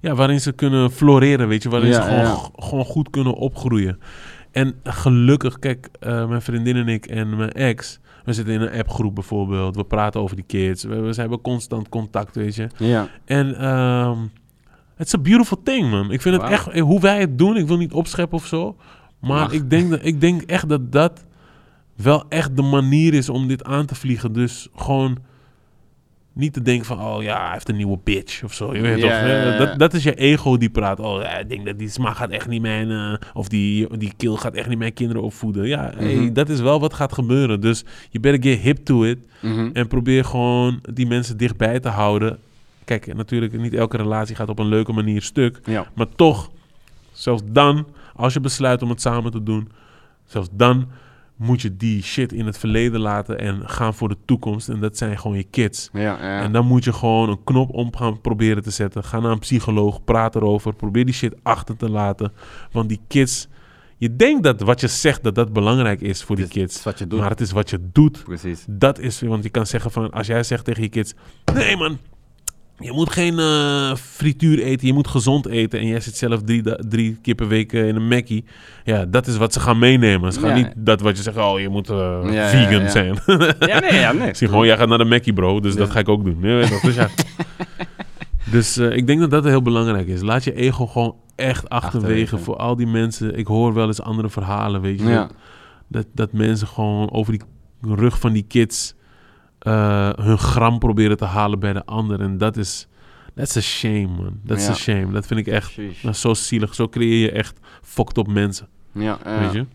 Ja, 0.00 0.14
waarin 0.14 0.40
ze 0.40 0.52
kunnen 0.52 0.90
floreren, 0.90 1.48
weet 1.48 1.62
je, 1.62 1.68
waarin 1.68 1.90
Ja, 1.90 1.94
ze 1.94 2.08
gewoon, 2.08 2.24
ja. 2.24 2.48
gewoon 2.54 2.84
goed 2.84 3.10
kunnen 3.10 3.34
opgroeien. 3.34 3.98
En 4.50 4.74
gelukkig, 4.84 5.58
kijk, 5.58 5.88
eh, 6.00 6.28
mijn 6.28 6.42
vriendin 6.42 6.76
en 6.76 6.88
ik 6.88 7.06
en 7.06 7.36
mijn 7.36 7.52
ex, 7.52 8.00
we 8.24 8.32
zitten 8.32 8.54
in 8.54 8.60
een 8.60 8.78
appgroep 8.78 9.14
bijvoorbeeld. 9.14 9.76
We 9.76 9.84
praten 9.84 10.20
over 10.20 10.36
die 10.36 10.44
kids. 10.44 10.84
We, 10.84 11.00
we 11.00 11.14
hebben 11.14 11.40
constant 11.40 11.88
contact, 11.88 12.36
weet 12.36 12.54
je. 12.54 12.68
Ja. 12.76 13.08
En 13.24 13.54
ehm 13.58 14.18
het 15.00 15.06
is 15.08 15.14
een 15.14 15.22
beautiful 15.22 15.60
thing, 15.62 15.90
man. 15.90 16.10
Ik 16.10 16.20
vind 16.20 16.40
het 16.40 16.50
echt, 16.50 16.68
eh, 16.68 16.82
hoe 16.82 17.00
wij 17.00 17.20
het 17.20 17.38
doen, 17.38 17.56
ik 17.56 17.66
wil 17.66 17.76
niet 17.76 17.92
opscheppen 17.92 18.38
of 18.38 18.46
zo. 18.46 18.76
Maar 19.20 19.52
ik 19.52 19.70
denk, 19.70 19.90
dat, 19.90 20.00
ik 20.02 20.20
denk 20.20 20.42
echt 20.42 20.68
dat 20.68 20.92
dat 20.92 21.24
wel 21.96 22.24
echt 22.28 22.56
de 22.56 22.62
manier 22.62 23.14
is 23.14 23.28
om 23.28 23.48
dit 23.48 23.64
aan 23.64 23.86
te 23.86 23.94
vliegen. 23.94 24.32
Dus 24.32 24.68
gewoon 24.74 25.18
niet 26.40 26.52
te 26.52 26.62
denken 26.62 26.86
van, 26.86 27.00
oh 27.00 27.22
ja, 27.22 27.42
hij 27.44 27.52
heeft 27.52 27.68
een 27.68 27.76
nieuwe 27.76 27.98
bitch 28.04 28.42
of 28.44 28.52
zo. 28.54 28.74
Je 28.74 28.80
weet 28.80 29.00
toch? 29.00 29.10
hè? 29.10 29.56
Dat, 29.58 29.78
dat 29.78 29.94
is 29.94 30.02
je 30.02 30.14
ego 30.14 30.56
die 30.56 30.70
praat. 30.70 31.00
Oh, 31.00 31.22
ja, 31.22 31.38
ik 31.38 31.48
denk 31.48 31.66
dat 31.66 31.78
die 31.78 31.88
smaak 31.88 32.16
gaat 32.16 32.30
echt 32.30 32.48
niet 32.48 32.62
mijn... 32.62 32.90
eh, 32.90 33.14
of 33.34 33.48
die, 33.48 33.96
die 33.98 34.12
kill 34.16 34.34
gaat 34.36 34.54
echt 34.54 34.68
niet 34.68 34.78
mijn 34.78 34.92
kinderen 34.92 35.22
opvoeden. 35.22 35.66
Ja, 35.66 35.92
hey, 35.96 36.14
Mhm. 36.14 36.32
dat 36.32 36.48
is 36.48 36.60
wel 36.60 36.80
wat 36.80 36.94
gaat 36.94 37.12
gebeuren. 37.12 37.60
Dus 37.60 37.84
je 38.10 38.20
better 38.20 38.50
get 38.52 38.60
hip 38.60 38.76
to 38.84 39.04
it. 39.04 39.18
Mhm. 39.42 39.70
En 39.72 39.86
probeer 39.88 40.24
gewoon 40.24 40.80
die 40.92 41.06
mensen 41.06 41.36
dichtbij 41.36 41.80
te 41.80 41.88
houden. 41.88 42.38
Kijk, 42.84 43.14
natuurlijk, 43.14 43.58
niet 43.60 43.74
elke 43.74 43.96
relatie 43.96 44.36
gaat 44.36 44.48
op 44.48 44.58
een 44.58 44.68
leuke 44.68 44.92
manier 44.92 45.22
stuk. 45.22 45.60
Ja. 45.64 45.86
Maar 45.94 46.06
toch, 46.16 46.50
zelfs 47.12 47.42
dan, 47.46 47.86
als 48.14 48.32
je 48.32 48.40
besluit 48.40 48.82
om 48.82 48.88
het 48.90 49.00
samen 49.00 49.30
te 49.32 49.42
doen, 49.42 49.68
zelfs 50.26 50.48
dan 50.52 50.88
moet 51.40 51.62
je 51.62 51.76
die 51.76 52.02
shit 52.02 52.32
in 52.32 52.46
het 52.46 52.58
verleden 52.58 53.00
laten 53.00 53.38
en 53.38 53.68
gaan 53.68 53.94
voor 53.94 54.08
de 54.08 54.16
toekomst. 54.24 54.68
En 54.68 54.80
dat 54.80 54.96
zijn 54.96 55.18
gewoon 55.18 55.36
je 55.36 55.42
kids. 55.50 55.88
Ja, 55.92 56.00
ja. 56.00 56.40
En 56.40 56.52
dan 56.52 56.66
moet 56.66 56.84
je 56.84 56.92
gewoon 56.92 57.28
een 57.28 57.44
knop 57.44 57.70
om 57.74 57.96
gaan 57.96 58.20
proberen 58.20 58.62
te 58.62 58.70
zetten. 58.70 59.04
Ga 59.04 59.20
naar 59.20 59.30
een 59.30 59.38
psycholoog, 59.38 60.04
praat 60.04 60.34
erover. 60.36 60.74
Probeer 60.74 61.04
die 61.04 61.14
shit 61.14 61.34
achter 61.42 61.76
te 61.76 61.90
laten. 61.90 62.32
Want 62.72 62.88
die 62.88 63.00
kids, 63.08 63.48
je 63.96 64.16
denkt 64.16 64.42
dat 64.42 64.60
wat 64.60 64.80
je 64.80 64.88
zegt, 64.88 65.22
dat 65.22 65.34
dat 65.34 65.52
belangrijk 65.52 66.00
is 66.00 66.22
voor 66.22 66.36
die 66.36 66.44
is 66.44 66.50
kids. 66.50 66.82
wat 66.82 66.98
je 66.98 67.06
doet. 67.06 67.20
Maar 67.20 67.30
het 67.30 67.40
is 67.40 67.50
wat 67.52 67.70
je 67.70 67.78
doet 67.92 68.24
Precies. 68.24 68.64
dat 68.68 68.98
is, 68.98 69.20
want 69.20 69.42
je 69.42 69.50
kan 69.50 69.66
zeggen 69.66 69.90
van, 69.90 70.10
als 70.10 70.26
jij 70.26 70.42
zegt 70.42 70.64
tegen 70.64 70.82
je 70.82 70.88
kids, 70.88 71.14
nee 71.54 71.76
man, 71.76 71.98
je 72.80 72.92
moet 72.92 73.10
geen 73.12 73.38
eh, 73.38 73.94
frituur 73.94 74.58
eten, 74.62 74.86
je 74.86 74.92
moet 74.92 75.08
gezond 75.08 75.46
eten. 75.46 75.80
En 75.80 75.86
jij 75.86 76.00
zit 76.00 76.16
zelf 76.16 76.42
drie, 76.42 76.62
drie 76.88 77.18
keer 77.22 77.34
per 77.34 77.48
week 77.48 77.72
eh, 77.72 77.88
in 77.88 77.96
een 77.96 78.08
Mackie. 78.08 78.44
Ja, 78.84 79.04
dat 79.04 79.26
is 79.26 79.36
wat 79.36 79.52
ze 79.52 79.60
gaan 79.60 79.78
meenemen. 79.78 80.32
Ze 80.32 80.40
gaan 80.40 80.48
Ja. 80.48 80.54
niet 80.54 80.72
dat 80.76 81.00
wat 81.00 81.16
je 81.16 81.22
zegt, 81.22 81.36
oh, 81.36 81.60
je 81.60 81.68
moet 81.68 81.90
eh, 81.90 82.18
Ja, 82.30 82.48
vegan 82.48 82.82
ja. 82.82 82.88
zijn. 82.88 83.18
Ja, 83.58 83.78
nee, 83.80 83.94
ja, 84.00 84.12
nee. 84.12 84.34
Zie 84.36 84.48
gewoon, 84.48 84.66
jij 84.66 84.76
gaat 84.76 84.88
naar 84.88 84.98
de 84.98 85.04
Mackie, 85.04 85.32
bro. 85.32 85.60
Dus 85.60 85.74
dat 85.74 85.90
ga 85.90 85.98
ik 85.98 86.08
ook 86.08 86.24
doen. 86.24 86.40
Weet 86.40 86.82
dus 86.82 86.94
ja. 86.94 87.08
dus 88.50 88.78
ik 88.78 89.06
denk 89.06 89.20
dat 89.20 89.30
dat 89.30 89.44
heel 89.44 89.62
belangrijk 89.62 90.06
is. 90.08 90.20
Laat 90.22 90.44
je 90.44 90.54
ego 90.54 90.86
gewoon 90.86 91.16
echt 91.36 91.68
achterwege, 91.68 92.06
Achterwege. 92.22 92.38
voor 92.38 92.56
al 92.56 92.76
die 92.76 92.86
mensen. 92.86 93.38
Ik 93.38 93.46
hoor 93.46 93.74
wel 93.74 93.86
eens 93.86 94.02
andere 94.02 94.28
verhalen, 94.30 94.80
weet 94.80 95.00
je. 95.00 95.26
Dat, 95.88 96.06
dat 96.14 96.32
mensen 96.32 96.66
gewoon 96.66 97.10
over 97.12 97.32
die 97.32 97.42
rug 97.94 98.18
van 98.18 98.32
die 98.32 98.42
kids 98.48 98.94
eh, 99.60 100.10
hun 100.14 100.38
gram 100.38 100.78
proberen 100.78 101.16
te 101.16 101.24
halen 101.24 101.58
bij 101.58 101.72
de 101.72 101.84
ander. 101.84 102.20
En 102.20 102.38
dat 102.38 102.56
is, 102.56 102.88
that's 103.34 103.56
a 103.56 103.60
shame, 103.60 104.06
man. 104.06 104.40
That's 104.46 104.64
Ja. 104.66 104.70
a 104.70 104.74
shame. 104.74 105.12
Dat 105.12 105.26
vind 105.26 105.40
ik 105.40 105.46
echt 105.46 105.76
nou, 106.02 106.14
zo 106.14 106.34
zielig. 106.34 106.74
Zo 106.74 106.88
creëer 106.88 107.20
je 107.20 107.30
echt 107.32 107.58
fucked 107.82 108.18
op 108.18 108.28
mensen, 108.28 108.68
Ja, 108.92 109.18
ja. 109.24 109.38
weet 109.40 109.52
je. 109.52 109.66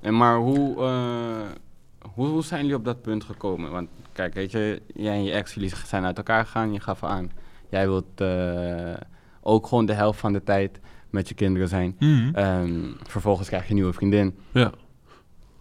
En 0.00 0.16
maar 0.16 0.36
hoe, 0.38 0.76
eh, 0.84 2.10
hoe, 2.14 2.26
hoe 2.26 2.44
zijn 2.44 2.60
jullie 2.60 2.76
op 2.76 2.84
dat 2.84 3.02
punt 3.02 3.24
gekomen? 3.24 3.70
Want 3.70 3.88
kijk, 4.12 4.34
weet 4.34 4.50
je, 4.50 4.82
jij 4.94 5.12
en 5.14 5.24
je 5.24 5.30
ex, 5.32 5.54
jullie 5.54 5.72
zijn 5.86 6.04
uit 6.04 6.16
elkaar 6.16 6.44
gegaan. 6.44 6.72
Je 6.72 6.80
gaf 6.80 7.04
aan, 7.04 7.30
jij 7.70 7.86
wilt 7.88 8.20
eh, 8.20 8.94
ook 9.40 9.66
gewoon 9.66 9.86
de 9.86 9.92
helft 9.92 10.20
van 10.20 10.32
de 10.32 10.42
tijd 10.44 10.80
met 11.10 11.28
je 11.28 11.34
kinderen 11.34 11.68
zijn. 11.68 11.96
Mhm. 11.98 12.34
Ehm, 12.34 12.70
vervolgens 13.02 13.48
krijg 13.48 13.62
je 13.64 13.68
een 13.70 13.74
nieuwe 13.74 13.92
vriendin. 13.92 14.38
Ja. 14.52 14.72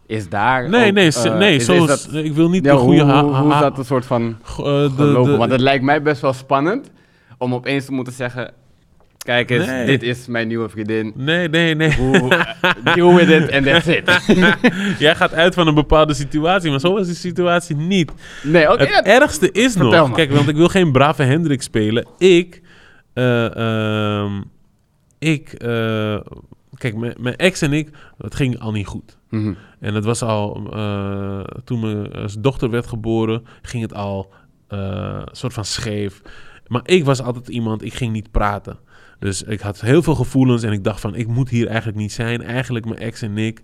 Is 0.08 0.30
daar 0.30 0.70
Nee, 0.70 0.88
ook, 0.88 0.94
nee, 0.94 1.12
eh, 1.12 1.38
nee 1.38 1.56
is- 1.56 1.66
zo 1.66 1.74
is 1.74 1.86
dat- 1.88 2.10
ik 2.14 2.34
wil 2.34 2.50
niet 2.50 2.66
ja, 2.66 2.72
de 2.72 2.78
goede 2.78 3.02
hoe, 3.04 3.12
hoe, 3.14 3.36
hoe 3.36 3.54
is 3.54 3.60
dat 3.60 3.78
een 3.78 3.86
soort 3.86 4.06
van 4.06 4.38
eh, 4.42 4.56
de- 4.58 4.90
gelopen? 4.96 5.32
de- 5.32 5.38
Want 5.38 5.52
het 5.52 5.62
lijkt 5.62 5.84
mij 5.84 6.02
best 6.02 6.22
wel 6.22 6.34
spannend 6.34 6.92
om 7.38 7.54
opeens 7.54 7.86
te 7.86 7.92
moeten 7.92 8.14
zeggen... 8.14 8.52
Kijk 9.18 9.50
eens, 9.50 9.66
Nee. 9.66 9.86
dit 9.86 10.04
is 10.04 10.28
mijn 10.28 10.48
nieuwe 10.48 10.70
vriendin. 10.70 11.14
Nee, 11.16 11.50
nee, 11.50 11.76
nee. 11.76 11.94
Hoe, 11.96 12.46
deal 12.96 13.16
with 13.16 13.30
it 13.30 13.52
and 13.52 13.66
that's 13.66 13.88
it. 13.88 14.22
Jij 15.00 15.16
gaat 15.16 15.34
uit 15.34 15.54
van 15.54 15.68
een 15.68 15.74
bepaalde 15.74 16.14
situatie, 16.14 16.70
maar 16.70 16.80
zo 16.80 16.94
was 16.94 17.06
die 17.06 17.16
situatie 17.16 17.76
niet. 17.76 18.12
nee, 18.44 18.72
oké. 18.72 18.80
het 18.80 18.90
ja, 18.90 19.04
ergste 19.04 19.52
is 19.52 19.76
nog... 19.76 20.12
Kijk, 20.12 20.32
want 20.32 20.48
ik 20.48 20.56
wil 20.56 20.68
geen 20.68 20.92
brave 20.92 21.24
Hendrik 21.24 21.62
spelen. 21.62 22.08
Ik... 22.18 22.62
ehm, 23.14 24.42
ik... 25.20 25.54
kijk, 26.78 26.96
mijn 26.96 27.14
mijn 27.20 27.36
ex 27.36 27.62
en 27.62 27.74
ik... 27.74 27.90
Het 28.18 28.36
ging 28.36 28.60
al 28.60 28.72
niet 28.72 28.88
goed. 28.88 29.18
mhm. 29.30 29.54
En 29.80 29.94
het 29.94 30.06
was 30.06 30.22
al... 30.22 30.68
eh, 30.74 31.40
toen 31.64 31.80
mijn 31.80 32.12
eh, 32.14 32.26
dochter 32.40 32.70
werd 32.70 32.88
geboren... 32.88 33.46
ging 33.62 33.84
het 33.84 33.94
al 33.94 34.34
eh, 34.68 35.22
soort 35.32 35.54
van 35.54 35.66
scheef. 35.66 36.22
Maar 36.68 36.82
ik 36.86 37.06
was 37.06 37.22
altijd 37.22 37.48
iemand... 37.48 37.84
Ik 37.84 37.94
ging 37.94 38.12
niet 38.14 38.32
praten. 38.32 38.78
Dus 39.20 39.44
ik 39.44 39.60
had 39.60 39.82
heel 39.82 40.04
veel 40.04 40.16
gevoelens... 40.16 40.64
En 40.64 40.72
ik 40.72 40.84
dacht 40.84 41.00
van... 41.00 41.16
Ik 41.16 41.28
moet 41.28 41.50
hier 41.50 41.68
eigenlijk 41.68 41.98
niet 41.98 42.12
zijn. 42.12 42.42
Eigenlijk 42.44 42.86
mijn 42.86 43.00
ex 43.00 43.22
en 43.22 43.38
ik... 43.38 43.62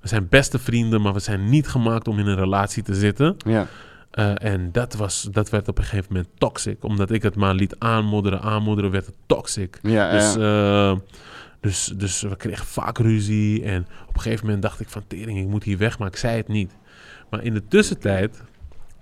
We 0.00 0.08
zijn 0.08 0.26
beste 0.28 0.58
vrienden... 0.58 1.00
Maar 1.00 1.12
we 1.12 1.20
zijn 1.20 1.48
niet 1.48 1.68
gemaakt 1.68 2.08
om 2.08 2.18
in 2.18 2.26
een 2.26 2.36
relatie 2.36 2.82
te 2.82 2.94
zitten. 2.94 3.36
Ja. 3.46 3.66
En 4.34 4.68
dat, 4.72 4.94
was, 4.94 5.28
dat 5.32 5.50
werd 5.50 5.68
op 5.68 5.78
een 5.78 5.84
gegeven 5.84 6.06
moment 6.12 6.28
toxic. 6.38 6.84
Omdat 6.84 7.10
ik 7.10 7.22
het 7.22 7.36
maar 7.36 7.54
liet 7.54 7.78
aanmodderen, 7.78 8.40
aanmodderen, 8.40 8.90
werd 8.90 9.06
het 9.06 9.14
toxic. 9.26 9.78
Ja, 9.82 10.10
Dus, 10.10 10.34
ja. 10.34 10.96
Dus, 11.60 11.92
dus 11.96 12.22
we 12.22 12.36
kregen 12.36 12.66
vaak 12.66 12.98
ruzie. 12.98 13.64
En 13.64 13.86
op 14.08 14.14
een 14.14 14.20
gegeven 14.20 14.44
moment 14.44 14.62
dacht 14.62 14.80
ik 14.80 14.88
van... 14.88 15.02
Tering, 15.06 15.38
ik 15.38 15.46
moet 15.46 15.64
hier 15.64 15.78
weg, 15.78 15.98
maar 15.98 16.08
ik 16.08 16.16
zei 16.16 16.36
het 16.36 16.48
niet. 16.48 16.76
Maar 17.30 17.42
in 17.42 17.54
de 17.54 17.66
tussentijd 17.68 18.42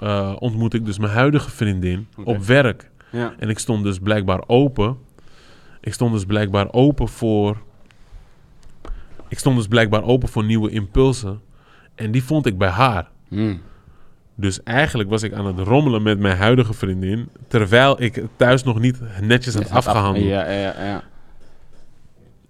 uh, 0.00 0.36
ontmoette 0.38 0.76
ik 0.76 0.84
dus 0.84 0.98
mijn 0.98 1.12
huidige 1.12 1.50
vriendin 1.50 2.08
op 2.24 2.38
werk. 2.38 2.90
ja. 3.10 3.34
En 3.38 3.48
ik 3.48 3.58
stond 3.58 3.84
dus 3.84 3.98
blijkbaar 3.98 4.42
open. 4.46 4.96
Ik 5.80 5.92
stond 5.92 6.12
dus 6.12 6.24
blijkbaar 6.24 6.72
open 6.72 7.08
voor... 7.08 7.56
Ik 9.28 9.38
stond 9.38 9.56
dus 9.56 9.66
blijkbaar 9.66 10.02
open 10.02 10.28
voor 10.28 10.44
nieuwe 10.44 10.70
impulsen. 10.70 11.40
En 11.94 12.10
die 12.10 12.24
vond 12.24 12.46
ik 12.46 12.58
bij 12.58 12.68
haar. 12.68 13.08
Hmm. 13.28 13.60
Dus 14.34 14.62
eigenlijk 14.62 15.08
was 15.08 15.22
ik 15.22 15.32
aan 15.32 15.46
het 15.46 15.58
rommelen 15.58 16.02
met 16.02 16.18
mijn 16.18 16.36
huidige 16.36 16.72
vriendin. 16.72 17.28
Terwijl 17.48 18.02
ik 18.02 18.24
thuis 18.36 18.62
nog 18.62 18.78
niet 18.78 19.00
netjes 19.20 19.54
had 19.54 19.70
afgehandeld. 19.70 20.26
Ja, 20.26 20.50
ja, 20.50 20.84
ja. 20.84 21.02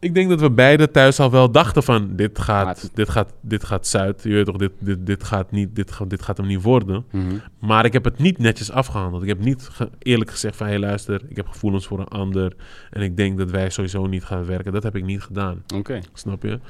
Ik 0.01 0.15
denk 0.15 0.29
dat 0.29 0.41
we 0.41 0.51
beide 0.51 0.91
thuis 0.91 1.21
al 1.21 1.31
wel 1.31 1.51
dachten 1.51 1.83
van... 1.83 2.17
Dit 2.17 2.39
gaat, 2.39 2.91
dit 2.95 3.09
gaat, 3.09 3.33
dit 3.41 3.65
gaat 3.65 3.87
zuid. 3.87 4.23
Je 4.23 4.33
weet 4.33 4.47
toch, 4.47 4.57
dit, 4.57 4.73
dit, 4.79 5.07
dit, 5.07 5.25
gaat 5.25 5.51
niet, 5.51 5.77
dit, 5.77 5.91
gaat- 5.93 6.11
dit 6.11 6.23
gaat 6.23 6.37
hem 6.37 6.47
niet 6.47 6.63
worden. 6.63 7.05
Mhm. 7.11 7.35
Maar 7.61 7.85
ik 7.85 7.93
heb 7.93 8.05
het 8.05 8.19
niet 8.19 8.39
netjes 8.39 8.71
afgehandeld. 8.71 9.23
Ik 9.23 9.29
heb 9.29 9.39
niet 9.41 9.69
ge- 9.73 9.91
eerlijk 9.99 10.31
gezegd 10.31 10.57
van... 10.57 10.67
Hé 10.67 10.73
hey, 10.73 10.81
luister, 10.81 11.21
ik 11.29 11.37
heb 11.37 11.49
gevoelens 11.49 11.87
voor 11.87 11.99
een 11.99 12.09
ander. 12.09 12.53
En 12.91 13.03
ik 13.03 13.17
denk 13.17 13.39
dat 13.39 13.51
wij 13.51 13.71
sowieso 13.71 14.07
niet 14.07 14.25
gaan 14.25 14.45
werken. 14.47 14.73
Dat 14.73 14.83
heb 14.83 14.97
ik 14.97 15.05
niet 15.05 15.23
gedaan. 15.23 15.63
Oké. 15.75 16.01
Snap 16.13 16.43
je? 16.43 16.61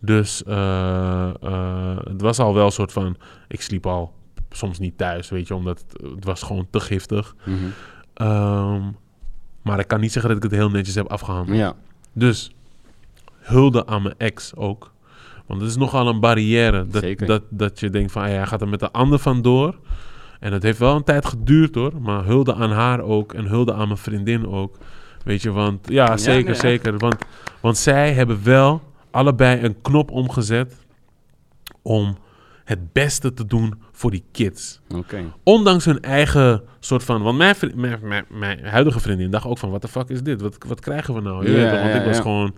Dus 0.00 0.44
eh, 0.44 1.30
eh, 1.42 1.96
het 2.04 2.20
was 2.20 2.38
al 2.38 2.54
wel 2.54 2.64
een 2.66 2.72
soort 2.72 2.92
van... 2.92 3.16
Ik 3.48 3.60
sliep 3.60 3.86
al 3.86 4.12
soms 4.50 4.78
niet 4.78 4.98
thuis, 4.98 5.28
weet 5.28 5.48
je. 5.48 5.54
Omdat 5.54 5.84
het, 5.88 6.10
het 6.14 6.24
was 6.24 6.42
gewoon 6.42 6.66
te 6.70 6.80
giftig. 6.80 7.34
Ehm, 8.14 8.82
maar 9.62 9.78
ik 9.78 9.88
kan 9.88 10.00
niet 10.00 10.12
zeggen 10.12 10.34
dat 10.34 10.44
ik 10.44 10.50
het 10.50 10.60
heel 10.60 10.70
netjes 10.70 10.94
heb 10.94 11.06
afgehandeld. 11.06 11.58
Ja. 11.58 11.74
Dus 12.12 12.50
hulde 13.46 13.86
aan 13.86 14.02
mijn 14.02 14.14
ex 14.18 14.54
ook. 14.54 14.92
Want 15.46 15.60
het 15.60 15.70
is 15.70 15.76
nogal 15.76 16.08
een 16.08 16.20
barrière. 16.20 16.86
Dat, 16.86 17.02
Zeker. 17.02 17.26
dat, 17.26 17.42
dat 17.50 17.80
je 17.80 17.90
denkt 17.90 18.12
van, 18.12 18.22
ah 18.22 18.28
ja, 18.28 18.34
hij 18.34 18.46
gaat 18.46 18.60
er 18.60 18.68
met 18.68 18.80
de 18.80 18.90
ander 18.92 19.18
vandoor. 19.18 19.78
En 20.40 20.52
het 20.52 20.62
heeft 20.62 20.78
wel 20.78 20.96
een 20.96 21.04
tijd 21.04 21.26
geduurd 21.26 21.74
hoor. 21.74 21.92
Maar 22.00 22.24
hulde 22.24 22.54
aan 22.54 22.70
haar 22.70 23.00
ook. 23.00 23.32
En 23.34 23.44
hulde 23.46 23.72
aan 23.72 23.86
mijn 23.86 23.98
vriendin 23.98 24.46
ook. 24.48 24.76
Weet 25.24 25.42
je, 25.42 25.50
want 25.50 25.88
ja, 25.88 26.04
Ja, 26.06 26.16
zeker, 26.16 26.50
nee, 26.50 26.60
zeker. 26.60 26.98
Want, 26.98 27.16
want 27.60 27.76
zij 27.76 28.12
hebben 28.12 28.40
wel 28.44 28.82
allebei 29.10 29.62
een 29.64 29.80
knop 29.82 30.10
omgezet 30.10 30.86
om 31.82 32.16
het 32.64 32.92
beste 32.92 33.32
te 33.34 33.46
doen 33.46 33.74
voor 33.92 34.10
die 34.10 34.24
kids. 34.32 34.80
Ondanks 35.42 35.84
hun 35.84 36.00
eigen 36.00 36.62
soort 36.80 37.04
van... 37.04 37.22
Want 37.22 37.38
mijn, 37.38 37.54
vri- 37.54 37.72
mijn, 37.74 37.98
mijn, 38.02 38.24
mijn 38.28 38.64
huidige 38.64 39.00
vriendin 39.00 39.30
dacht 39.30 39.46
ook 39.46 39.58
van... 39.58 39.70
Wat 39.70 39.82
de 39.82 39.88
fuck 39.88 40.08
is 40.08 40.22
dit? 40.22 40.40
Wat, 40.40 40.56
wat 40.66 40.80
krijgen 40.80 41.14
we 41.14 41.20
nou? 41.20 41.50
Ja, 41.50 41.82
want 41.82 41.94
ik 41.94 42.04
was 42.04 42.20
gewoon... 42.20 42.54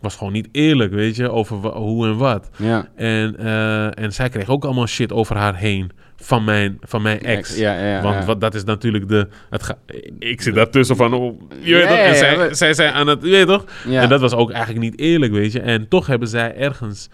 Was 0.00 0.16
gewoon 0.16 0.32
niet 0.32 0.48
eerlijk, 0.52 0.92
weet 0.92 1.16
je, 1.16 1.30
over 1.30 1.56
hoe 1.56 2.06
en 2.06 2.16
wat. 2.16 2.50
Ja. 2.56 2.88
En, 2.96 3.36
eh, 3.38 3.98
en 4.04 4.12
zij 4.12 4.28
kreeg 4.28 4.48
ook 4.48 4.64
allemaal 4.64 4.86
shit 4.86 5.12
over 5.12 5.36
haar 5.36 5.56
heen 5.56 5.90
van 6.16 6.44
mijn, 6.44 6.78
van 6.80 7.02
mijn 7.02 7.20
ex. 7.20 7.56
Ja, 7.56 7.74
ja, 7.74 7.86
ja. 7.86 8.02
Want 8.02 8.24
wat, 8.24 8.40
dat 8.40 8.54
is 8.54 8.64
natuurlijk 8.64 9.08
de... 9.08 9.28
Het 9.50 9.62
ga, 9.62 9.78
ik 10.18 10.40
zit 10.42 10.54
daartussen 10.54 10.96
van... 10.96 11.14
Oh, 11.14 11.40
je 11.60 11.74
weet 11.74 11.88
toch? 11.88 11.96
En 11.96 12.16
zij, 12.16 12.36
maar- 12.36 12.54
zij 12.54 12.74
zijn 12.74 12.92
aan 12.92 13.06
het... 13.06 13.22
Je 13.22 13.30
weet 13.30 13.46
toch? 13.46 13.64
En 13.90 14.08
dat 14.08 14.20
was 14.20 14.34
ook 14.34 14.50
eigenlijk 14.50 14.84
niet 14.84 14.98
eerlijk, 14.98 15.32
weet 15.32 15.52
je. 15.52 15.60
En 15.60 15.88
toch 15.88 16.06
hebben 16.06 16.28
zij 16.28 16.56
ergens 16.56 17.08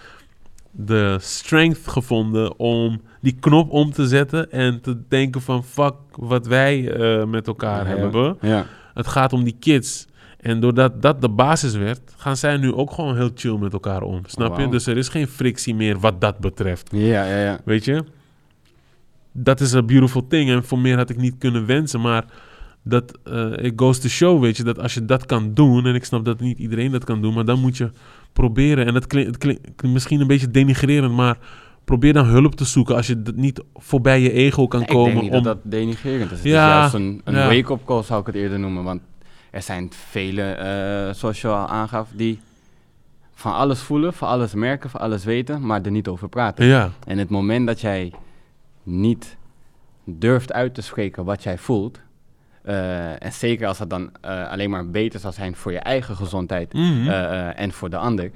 de 0.71 1.17
strength 1.21 1.89
gevonden 1.89 2.59
om 2.59 3.01
die 3.21 3.37
knop 3.41 3.71
om 3.71 3.93
te 3.93 4.07
zetten 4.07 4.51
en 4.51 4.81
te 4.81 5.03
denken 5.09 5.41
van 5.41 5.65
fuck 5.65 5.95
wat 6.13 6.47
wij 6.47 6.91
eh, 6.91 7.25
met 7.25 7.47
elkaar 7.47 7.87
hebben. 7.87 8.37
Ja. 8.41 8.67
Het 8.95 9.07
gaat 9.07 9.33
om 9.33 9.45
die 9.45 9.57
kids. 9.61 10.07
En 10.47 10.61
doordat 10.61 11.03
dat 11.03 11.21
de 11.21 11.29
basis 11.29 11.75
werd, 11.75 12.01
gaan 12.17 12.37
zij 12.37 12.57
nu 12.57 12.73
ook 12.73 12.93
gewoon 12.93 13.17
heel 13.17 13.31
chill 13.35 13.57
met 13.59 13.73
elkaar 13.73 14.03
om. 14.03 14.21
Snap 14.27 14.59
je? 14.59 14.69
Dus 14.69 14.87
er 14.87 14.97
is 14.97 15.09
geen 15.09 15.27
frictie 15.27 15.75
meer 15.75 16.01
wat 16.01 16.21
dat 16.21 16.39
betreft. 16.39 16.89
Ja, 16.93 17.25
ja, 17.25 17.39
ja. 17.41 17.61
Weet 17.65 17.85
je? 17.85 18.05
Dat 19.33 19.61
is 19.61 19.73
een 19.73 19.87
beautiful 19.87 20.27
thing. 20.27 20.51
En 20.51 20.65
voor 20.65 20.79
meer 20.79 20.97
had 20.97 21.11
ik 21.11 21.17
niet 21.17 21.35
kunnen 21.39 21.67
wensen. 21.67 22.01
Maar 22.01 22.25
dat 22.83 23.19
eh 23.25 23.53
it 23.65 23.73
goes 23.77 23.99
to 23.99 24.09
show, 24.09 24.41
weet 24.41 24.57
je, 24.57 24.63
dat 24.63 24.79
als 24.79 24.95
je 24.95 25.05
dat 25.05 25.27
kan 25.27 25.55
doen. 25.55 25.87
En 25.87 25.95
ik 25.95 26.05
snap 26.05 26.25
dat 26.25 26.41
niet 26.41 26.59
iedereen 26.59 26.91
dat 26.91 27.05
kan 27.05 27.23
doen. 27.23 27.35
Maar 27.35 27.45
dan 27.45 27.61
moet 27.61 27.77
je 27.77 27.91
proberen. 28.33 28.87
En 28.87 28.95
dat 28.95 29.07
klinkt, 29.07 29.83
misschien 29.83 30.21
een 30.21 30.27
beetje 30.27 30.51
denigrerend. 30.51 31.13
Maar 31.13 31.39
probeer 31.85 32.13
dan 32.13 32.27
hulp 32.27 32.55
te 32.55 32.65
zoeken. 32.65 32.97
Als 32.97 33.07
je 33.07 33.23
dat 33.23 33.37
niet 33.37 33.63
voorbij 33.75 34.21
je 34.21 34.33
ego 34.33 34.67
kan 34.67 34.81
ik 34.81 34.87
komen. 34.87 35.11
denk 35.11 35.23
niet 35.23 35.33
om, 35.33 35.43
dat 35.43 35.63
dat 35.63 35.73
denigrerend 35.73 36.31
is. 36.31 36.39
Het 36.39 36.47
Ja, 36.47 36.67
is 36.67 36.93
juist 36.93 36.95
een, 36.95 37.21
een 37.25 37.35
ja. 37.35 37.47
wake-up 37.47 37.85
call, 37.85 38.03
zou 38.03 38.21
ik 38.21 38.27
het 38.27 38.35
eerder 38.35 38.59
noemen. 38.59 38.85
Want 38.85 39.01
er 39.57 39.63
zijn 39.63 39.93
vele, 39.93 40.43
eh, 40.53 41.15
zoals 41.15 41.41
je 41.41 41.49
al 41.49 41.67
aangaf, 41.69 42.09
die 42.13 42.41
van 43.35 43.53
alles 43.55 43.81
voelen, 43.81 44.13
van 44.15 44.29
alles 44.29 44.55
merken, 44.55 44.91
van 44.91 45.01
alles 45.01 45.25
weten, 45.25 45.67
maar 45.67 45.83
er 45.83 45.91
niet 45.91 46.09
over 46.09 46.29
praten. 46.29 46.65
Ja, 46.67 46.91
En 47.07 47.19
het 47.19 47.29
moment 47.29 47.67
dat 47.67 47.81
jij 47.81 48.13
niet 48.83 49.37
durft 50.05 50.53
uit 50.53 50.75
te 50.75 50.81
spreken 50.83 51.25
wat 51.25 51.43
jij 51.43 51.59
voelt, 51.59 52.01
eh, 52.63 53.23
en 53.23 53.33
zeker 53.33 53.67
als 53.67 53.79
het 53.79 53.91
dan 53.91 54.11
eh, 54.21 54.49
alleen 54.51 54.71
maar 54.71 54.91
beter 54.91 55.21
zal 55.21 55.33
zijn 55.33 55.57
voor 55.57 55.73
je 55.73 55.79
eigen 55.79 56.17
gezondheid 56.17 56.73
Mhm. 56.73 57.09
en 57.57 57.73
voor 57.73 57.91
de 57.91 57.97
ander, 57.99 58.31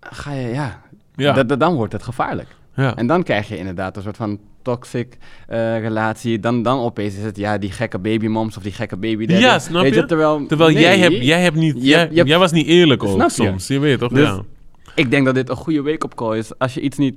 ga 0.00 0.32
je, 0.32 0.48
ja, 0.48 0.80
ja, 1.14 1.32
dat- 1.32 1.48
dat- 1.48 1.60
dan 1.60 1.74
wordt 1.74 1.92
het 1.92 2.02
gevaarlijk. 2.02 2.48
Ja. 2.80 2.96
En 2.96 3.06
dan 3.06 3.22
krijg 3.22 3.48
je 3.48 3.58
inderdaad 3.58 3.96
een 3.96 4.02
soort 4.02 4.16
van 4.16 4.38
toxic 4.62 5.16
eh, 5.48 5.80
relatie. 5.80 6.38
Dan, 6.38 6.62
dan 6.62 6.78
opeens 6.78 7.16
is 7.16 7.22
het, 7.24 7.36
ja, 7.36 7.58
die 7.58 7.70
gekke 7.72 7.98
babymoms 7.98 8.56
of 8.56 8.62
die 8.62 8.72
gekke 8.72 8.96
babydaddy. 8.96 9.42
Ja, 9.42 9.58
snap 9.58 9.82
Weet 9.82 9.94
je? 9.94 10.04
Terwijl, 10.04 10.46
Terwijl 10.46 10.70
nee, 10.70 10.82
jij, 10.82 10.98
hebt, 10.98 11.24
jij, 11.24 11.40
hebt 11.40 11.56
niet, 11.56 11.74
Je 11.74 12.08
jij, 12.10 12.10
je 12.12 12.38
was 12.38 12.52
niet 12.52 12.66
eerlijk 12.66 13.02
ook 13.02 13.14
Snap 13.14 13.28
je? 13.28 13.34
soms. 13.34 13.66
Je 13.66 13.78
weet 13.78 13.98
toch? 13.98 14.12
Dus- 14.12 14.28
ja. 14.28 14.42
Ik 14.94 15.10
denk 15.10 15.24
dat 15.24 15.34
dit 15.34 15.48
een 15.48 15.56
goede 15.56 15.82
wake-up 15.82 16.14
call 16.14 16.38
is. 16.38 16.58
Als 16.58 16.74
je 16.74 16.80
iets 16.80 16.98
niet 16.98 17.14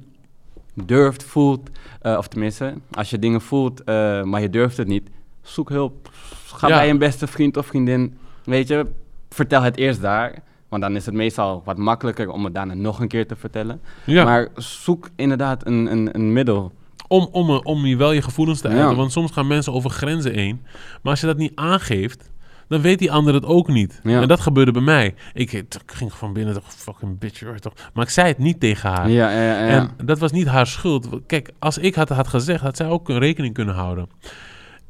durft, 0.86 1.24
voelt, 1.24 1.70
eh, 2.02 2.18
of 2.18 2.28
tenminste, 2.28 2.74
als 2.92 3.10
je 3.10 3.20
dingen 3.20 3.42
voelt, 3.42 3.84
eh, 3.84 4.24
maar 4.24 4.42
je 4.42 4.50
durft 4.50 4.78
het 4.78 4.88
niet, 4.88 5.10
zoek 5.42 5.70
hulp. 5.70 6.10
Ga 6.46 6.68
Ja. 6.68 6.76
bij 6.78 6.90
een 6.90 6.98
beste 6.98 7.28
vriend 7.28 7.58
of 7.58 7.66
vriendin. 7.66 8.18
Weet 8.44 8.68
je, 8.68 8.86
vertel 9.30 9.62
het 9.62 9.78
eerst 9.78 10.02
daar. 10.02 10.44
Want 10.74 10.86
dan 10.86 10.96
is 10.96 11.06
het 11.06 11.16
meestal 11.16 11.62
wat 11.66 11.78
makkelijker 11.78 12.30
om 12.30 12.44
het 12.44 12.54
daarna 12.54 12.74
nog 12.74 13.00
een 13.00 13.08
keer 13.08 13.28
te 13.28 13.36
vertellen. 13.36 13.82
Ja. 14.06 14.24
Maar 14.24 14.48
zoek 14.56 15.10
inderdaad 15.16 15.66
een, 15.68 15.92
een, 15.92 16.10
een 16.16 16.34
middel. 16.34 16.72
om, 17.08 17.28
om, 17.32 17.50
eh, 17.50 17.60
om 17.64 17.86
je 17.86 17.96
wel 17.96 18.12
je 18.12 18.22
gevoelens 18.22 18.62
te 18.62 18.70
Ja. 18.70 18.76
uiten. 18.76 18.98
Want 18.98 19.12
soms 19.12 19.32
gaan 19.32 19.48
mensen 19.48 19.74
over 19.74 19.90
grenzen 19.90 20.34
heen. 20.34 20.62
Maar 21.02 21.12
als 21.12 21.20
je 21.22 21.26
dat 21.28 21.38
niet 21.38 21.52
aangeeft, 21.56 22.32
dan 22.68 22.82
weet 22.82 23.00
die 23.00 23.12
ander 23.12 23.34
het 23.34 23.46
ook 23.46 23.68
niet. 23.68 24.00
Ja. 24.04 24.22
En 24.22 24.28
dat 24.28 24.40
gebeurde 24.40 24.72
bij 24.72 24.82
mij. 24.82 25.14
Ik, 25.34 25.52
ik 25.52 25.66
ging 25.86 26.14
van 26.14 26.34
binnen, 26.34 26.54
toch, 26.54 26.74
fucking 26.74 27.20
bitch, 27.20 27.60
toch. 27.60 27.74
Maar 27.94 28.04
ik 28.04 28.10
zei 28.10 28.28
het 28.28 28.38
niet 28.38 28.60
tegen 28.60 28.90
haar. 28.90 29.10
Ja. 29.10 29.30
En 29.68 29.90
dat 30.06 30.20
was 30.20 30.32
niet 30.32 30.48
haar 30.48 30.68
schuld. 30.68 31.08
Kijk, 31.28 31.50
als 31.60 31.78
ik 31.78 31.96
het 31.96 32.10
had 32.10 32.28
gezegd, 32.28 32.62
had 32.62 32.78
zij 32.78 32.88
ook 32.88 33.10
een 33.10 33.20
rekening 33.20 33.54
kunnen 33.54 33.76
houden. 33.76 34.10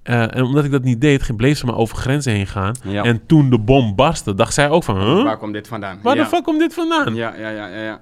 Eh, 0.03 0.35
en 0.35 0.43
omdat 0.43 0.65
ik 0.65 0.71
dat 0.71 0.83
niet 0.83 1.01
deed, 1.01 1.35
bleef 1.35 1.57
ze 1.57 1.65
maar 1.65 1.77
over 1.77 1.97
grenzen 1.97 2.33
heen 2.33 2.47
gaan. 2.47 2.75
Ja. 2.83 3.03
En 3.03 3.25
toen 3.25 3.49
de 3.49 3.59
bom 3.59 3.95
barstte, 3.95 4.33
dacht 4.33 4.53
zij 4.53 4.69
ook 4.69 4.83
van... 4.83 4.97
Huh? 4.97 5.23
Waar 5.23 5.37
komt 5.37 5.53
dit 5.53 5.67
vandaan? 5.67 5.99
Waar 6.01 6.15
ja. 6.15 6.23
de 6.23 6.29
fuck 6.29 6.43
komt 6.43 6.59
dit 6.59 6.73
vandaan? 6.73 7.15
Ja, 7.15 7.35
ja, 7.35 7.49
ja, 7.49 7.67
ja. 7.67 7.81
ja. 7.81 8.01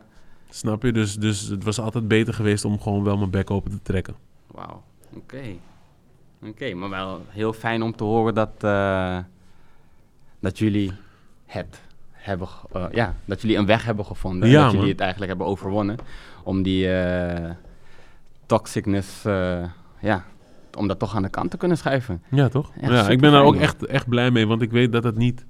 Snap 0.49 0.83
je? 0.83 0.91
Dus, 0.91 1.15
dus 1.15 1.41
het 1.41 1.63
was 1.63 1.79
altijd 1.79 2.07
beter 2.07 2.33
geweest 2.33 2.65
om 2.65 2.79
gewoon 2.79 3.03
wel 3.03 3.17
mijn 3.17 3.29
bek 3.29 3.51
open 3.51 3.71
te 3.71 3.79
trekken. 3.81 4.15
Wauw, 4.47 4.83
oké. 5.15 5.41
Oké, 6.45 6.73
maar 6.73 6.89
wel 6.89 7.25
heel 7.29 7.53
fijn 7.53 7.81
om 7.81 7.95
te 7.95 8.03
horen 8.03 8.33
dat, 8.33 8.51
eh, 8.59 9.17
dat 10.39 10.57
jullie 10.57 10.91
het 11.45 11.81
hebben, 12.11 12.47
eh, 12.71 12.85
ja, 12.91 13.15
dat 13.25 13.41
jullie 13.41 13.57
een 13.57 13.65
weg 13.65 13.85
hebben 13.85 14.05
gevonden. 14.05 14.49
Ja, 14.49 14.55
dat 14.55 14.65
man. 14.65 14.75
jullie 14.75 14.91
het 14.91 14.99
eigenlijk 14.99 15.29
hebben 15.29 15.47
overwonnen 15.49 15.97
om 16.43 16.63
die 16.63 16.89
toxicness, 18.45 19.23
ja, 19.99 20.25
om 20.77 20.87
dat 20.87 20.99
toch 20.99 21.15
aan 21.15 21.21
de 21.21 21.29
kant 21.29 21.51
te 21.51 21.57
kunnen 21.57 21.77
schuiven. 21.77 22.21
Ja, 22.31 22.47
toch? 22.47 22.71
Ja, 22.81 22.91
Ja, 22.93 23.09
ik 23.09 23.19
ben 23.21 23.31
daar 23.31 23.43
ook 23.43 23.55
echt, 23.55 23.85
echt 23.85 24.07
blij 24.09 24.31
mee, 24.31 24.47
want 24.47 24.61
ik 24.61 24.71
weet 24.71 24.91
dat 24.91 25.03
het 25.03 25.15
niet 25.17 25.45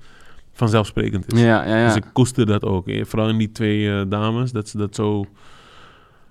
vanzelfsprekend 0.53 1.33
is. 1.33 1.41
Ja, 1.41 1.63
ja, 1.65 1.77
ja. 1.77 1.85
Dus 1.85 1.95
ik 1.95 2.05
koester 2.13 2.45
dat 2.45 2.63
ook. 2.65 2.87
eh, 2.87 3.05
Vooral 3.05 3.29
in 3.29 3.37
die 3.37 3.51
twee 3.51 3.91
eh, 3.99 4.01
dames, 4.09 4.51
dat 4.51 4.69
ze 4.69 4.77
dat 4.77 4.95
zo... 4.95 5.25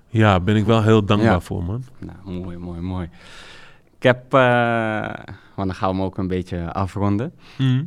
Ja, 0.08 0.40
ben 0.40 0.56
ik 0.56 0.64
wel 0.64 0.82
heel 0.82 1.04
dankbaar 1.04 1.42
voor, 1.42 1.64
man. 1.64 1.84
Nou, 1.98 2.40
mooi, 2.42 2.56
mooi, 2.56 2.80
mooi. 2.80 3.08
Ik 3.96 4.02
heb, 4.02 4.34
eh, 4.34 4.40
want 5.54 5.68
dan 5.68 5.74
gaan 5.74 5.90
we 5.90 5.94
hem 5.96 6.04
ook 6.04 6.18
een 6.18 6.28
beetje 6.28 6.72
afronden. 6.72 7.32
Mhm. 7.58 7.84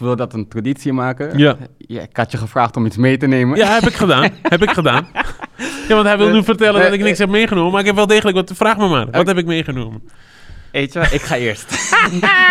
Wil 0.00 0.16
dat 0.16 0.32
een 0.34 0.48
traditie 0.48 0.92
maken. 0.92 1.38
Ja. 1.38 1.56
Ja, 1.78 2.00
ik 2.00 2.16
had 2.16 2.30
je 2.32 2.38
gevraagd 2.38 2.76
om 2.76 2.86
iets 2.86 2.96
mee 2.96 3.16
te 3.16 3.26
nemen. 3.26 3.56
Ja, 3.58 3.72
heb 3.74 3.82
ik 3.82 3.94
gedaan. 3.94 4.30
heb 4.42 4.62
ik 4.62 4.70
gedaan. 4.70 5.08
Ja, 5.88 5.94
want 5.94 6.06
hij 6.06 6.18
wil 6.18 6.30
nu 6.30 6.44
vertellen 6.44 6.82
dat 6.82 6.92
ik 6.92 7.02
niks 7.02 7.18
heb 7.18 7.28
meegenomen, 7.28 7.70
maar 7.70 7.80
ik 7.80 7.86
heb 7.86 7.94
wel 7.96 8.06
degelijk 8.06 8.36
wat... 8.36 8.50
Vraag 8.54 8.76
me 8.76 8.88
maar, 8.88 9.10
wat 9.10 9.26
heb 9.26 9.38
ik 9.38 9.46
meegenomen? 9.46 10.02
Weet 10.72 10.92
je, 10.92 11.00
ik 11.00 11.20
ga 11.20 11.36
eerst. 11.36 11.94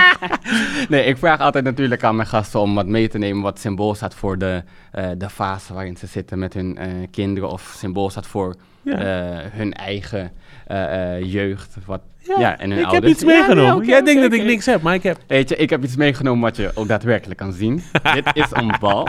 nee, 0.90 1.04
ik 1.06 1.18
vraag 1.18 1.40
altijd 1.40 1.64
natuurlijk 1.64 2.04
aan 2.04 2.16
mijn 2.16 2.28
gasten 2.28 2.60
om 2.60 2.76
wat 2.76 2.86
mee 2.86 3.08
te 3.08 3.18
nemen 3.18 3.42
wat 3.44 3.60
symbool 3.60 3.96
staat 3.96 4.16
voor 4.16 4.38
de, 4.38 4.64
eh, 4.92 5.10
de 5.18 5.30
fase 5.30 5.74
waarin 5.74 5.98
ze 5.98 6.08
zitten 6.08 6.40
met 6.40 6.54
hun 6.54 6.78
eh, 6.78 6.88
kinderen. 7.12 7.50
Of 7.50 7.74
symbool 7.78 8.10
staat 8.10 8.28
voor 8.28 8.56
Ja. 8.84 8.98
eh, 8.98 9.52
hun 9.52 9.74
eigen 9.74 10.32
eh, 10.68 11.16
eh, 11.16 11.24
jeugd. 11.34 11.76
Wat, 11.86 12.02
ja, 12.38 12.60
en 12.60 12.72
ik 12.72 12.92
heb 12.92 13.06
iets 13.06 13.24
meegenomen. 13.24 13.64
Ja, 13.64 13.70
nee, 13.70 13.78
oké, 13.78 13.86
Jij 13.86 14.02
denkt 14.02 14.22
dat 14.22 14.34
ik 14.34 14.44
niks 14.44 14.66
heb, 14.66 14.82
maar 14.82 14.94
ik 14.94 15.04
heb... 15.04 15.18
Weet 15.28 15.50
je, 15.50 15.56
ik 15.56 15.70
heb 15.70 15.84
iets 15.84 15.96
meegenomen 15.96 16.42
wat 16.42 16.56
je 16.56 16.72
ook 16.76 16.88
daadwerkelijk 16.88 17.40
kan 17.40 17.54
zien. 17.54 17.82
dit 18.14 18.30
is 18.34 18.48
een 18.50 18.74
bal. 18.80 19.08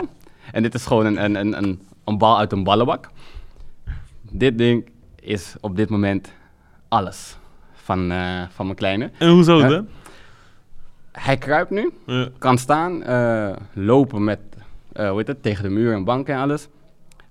En 0.52 0.62
dit 0.62 0.74
is 0.74 0.86
gewoon 0.86 1.06
een, 1.06 1.24
een, 1.24 1.34
een, 1.34 1.56
een, 1.62 1.80
een 2.04 2.18
bal 2.18 2.38
uit 2.38 2.52
een 2.52 2.64
ballenbak. 2.64 3.10
Dit 4.30 4.58
ding 4.58 4.90
is 5.20 5.54
op 5.60 5.76
dit 5.76 5.88
moment 5.88 6.32
alles 6.88 7.36
van, 7.72 8.10
eh, 8.10 8.42
van 8.54 8.64
mijn 8.66 8.76
kleine. 8.78 9.10
En 9.18 9.28
hoezo 9.28 9.68
dan? 9.68 9.88
Hij 11.12 11.36
kruipt 11.36 11.70
nu, 11.70 11.92
Ja. 12.06 12.28
kan 12.38 12.58
staan, 12.58 13.02
eh, 13.02 13.50
lopen 13.72 14.24
met, 14.24 14.38
eh, 14.92 15.08
hoe 15.08 15.18
heet 15.18 15.26
het, 15.26 15.42
tegen 15.42 15.62
de 15.62 15.70
muur 15.70 15.92
en 15.94 16.04
banken 16.04 16.34
en 16.34 16.40
alles. 16.40 16.68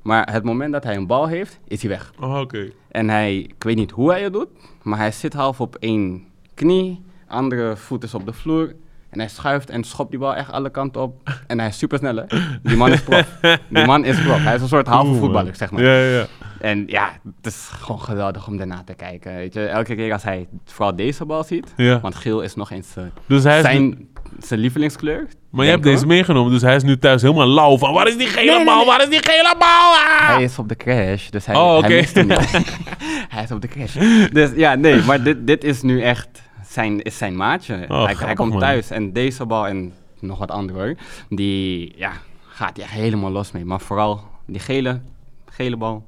Maar 0.09 0.31
het 0.31 0.43
moment 0.43 0.71
dat 0.73 0.83
hij 0.83 0.95
een 0.95 1.07
bal 1.07 1.27
heeft, 1.27 1.59
is 1.67 1.81
hij 1.81 1.89
weg. 1.89 2.11
Oh, 2.19 2.39
oké. 2.39 2.69
En 2.91 3.09
hij, 3.09 3.37
ik 3.37 3.63
weet 3.63 3.75
niet 3.75 3.91
hoe 3.91 4.09
hij 4.11 4.21
het 4.23 4.33
doet, 4.33 4.47
maar 4.81 4.97
hij 4.97 5.11
zit 5.11 5.33
half 5.33 5.61
op 5.61 5.75
één 5.75 6.23
knie, 6.53 7.01
andere 7.27 7.75
voet 7.77 8.03
is 8.03 8.13
op 8.13 8.25
de 8.25 8.33
vloer. 8.33 8.75
En 9.09 9.19
hij 9.19 9.27
schuift 9.29 9.69
en 9.69 9.83
schopt 9.83 10.09
die 10.09 10.19
bal 10.19 10.35
echt 10.35 10.51
alle 10.51 10.69
kanten 10.69 11.01
op. 11.01 11.29
En 11.47 11.59
hij 11.59 11.67
is 11.67 11.77
super 11.77 11.97
snel, 11.97 12.15
hè? 12.15 12.23
Die 12.63 12.77
man 12.77 12.91
is 12.91 13.01
prof. 13.03 13.37
Die 13.69 13.85
man 13.85 14.05
is 14.05 14.21
prof. 14.23 14.43
Hij 14.43 14.55
is 14.55 14.61
een 14.61 14.67
soort 14.67 14.87
halve 14.87 15.09
Oeh, 15.09 15.19
voetballer, 15.19 15.55
zeg 15.55 15.71
maar. 15.71 15.83
Ja, 15.83 15.93
ja, 15.97 16.17
ja. 16.17 16.25
En 16.59 16.83
ja, 16.87 17.11
het 17.35 17.45
is 17.53 17.69
gewoon 17.71 18.01
geweldig 18.01 18.47
om 18.47 18.57
daarna 18.57 18.81
te 18.85 18.93
kijken. 18.93 19.35
Weet 19.35 19.53
je, 19.53 19.65
elke 19.65 19.95
keer 19.95 20.13
als 20.13 20.23
hij 20.23 20.47
vooral 20.65 20.95
deze 20.95 21.25
bal 21.25 21.43
ziet, 21.43 21.73
Ja. 21.77 21.99
want 21.99 22.15
geel 22.15 22.41
is 22.41 22.55
nog 22.55 22.71
eens 22.71 22.95
eh, 22.95 23.03
Dus 23.25 23.43
hij 23.43 23.61
zijn, 23.61 24.07
zijn 24.45 24.59
lievelingskleur. 24.59 25.27
Maar 25.49 25.65
je 25.65 25.71
hebt 25.71 25.83
deze 25.83 26.05
meegenomen, 26.05 26.51
dus 26.51 26.61
hij 26.61 26.75
is 26.75 26.83
nu 26.83 26.97
thuis 26.97 27.21
helemaal 27.21 27.47
lauw 27.47 27.77
van... 27.77 27.93
Waar 27.93 28.07
is 28.07 28.17
die 28.17 28.27
gele 28.27 28.63
bal? 28.65 28.85
Waar 28.85 29.01
is 29.01 29.09
die 29.09 29.23
gele 29.23 29.55
bal? 29.59 29.93
Ah! 29.93 30.27
Hij 30.27 30.43
is 30.43 30.59
op 30.59 30.69
de 30.69 30.75
crash, 30.75 31.29
dus 31.29 31.45
hij, 31.45 31.55
Oh, 31.55 31.77
oké. 31.77 31.87
hij 31.87 31.95
mist 31.95 32.15
hem 32.15 32.27
niet. 32.27 32.51
hij 33.35 33.43
is 33.43 33.51
op 33.51 33.61
de 33.61 33.67
crash. 33.67 33.93
Dus 34.31 34.49
ja, 34.55 34.75
nee, 34.75 35.03
maar 35.03 35.23
dit, 35.23 35.47
dit 35.47 35.63
is 35.63 35.81
nu 35.81 36.01
echt 36.01 36.27
zijn, 36.67 37.01
is 37.01 37.17
zijn 37.17 37.35
maatje. 37.35 37.73
hij, 37.73 37.85
hij 37.87 38.15
grappig, 38.15 38.37
komt 38.37 38.51
man. 38.51 38.59
thuis 38.59 38.89
en 38.89 39.13
deze 39.13 39.45
bal 39.45 39.67
en 39.67 39.93
nog 40.19 40.37
wat 40.37 40.51
andere 40.51 40.79
hoor, 40.79 40.95
die 41.29 41.93
ja, 41.95 42.11
gaat 42.47 42.77
hij 42.77 42.85
helemaal 42.89 43.31
los 43.31 43.51
mee. 43.51 43.65
Maar 43.65 43.79
vooral 43.79 44.21
die 44.45 44.59
gele, 44.59 45.01
gele 45.49 45.77
bal. 45.77 46.05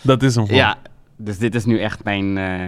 Dat 0.00 0.22
is 0.22 0.34
hem 0.34 0.44
gewoon. 0.46 0.60
Ja, 0.60 0.76
dus 1.16 1.38
dit 1.38 1.54
is 1.54 1.64
nu 1.64 1.80
echt 1.80 2.04
mijn, 2.04 2.38
eh, 2.38 2.60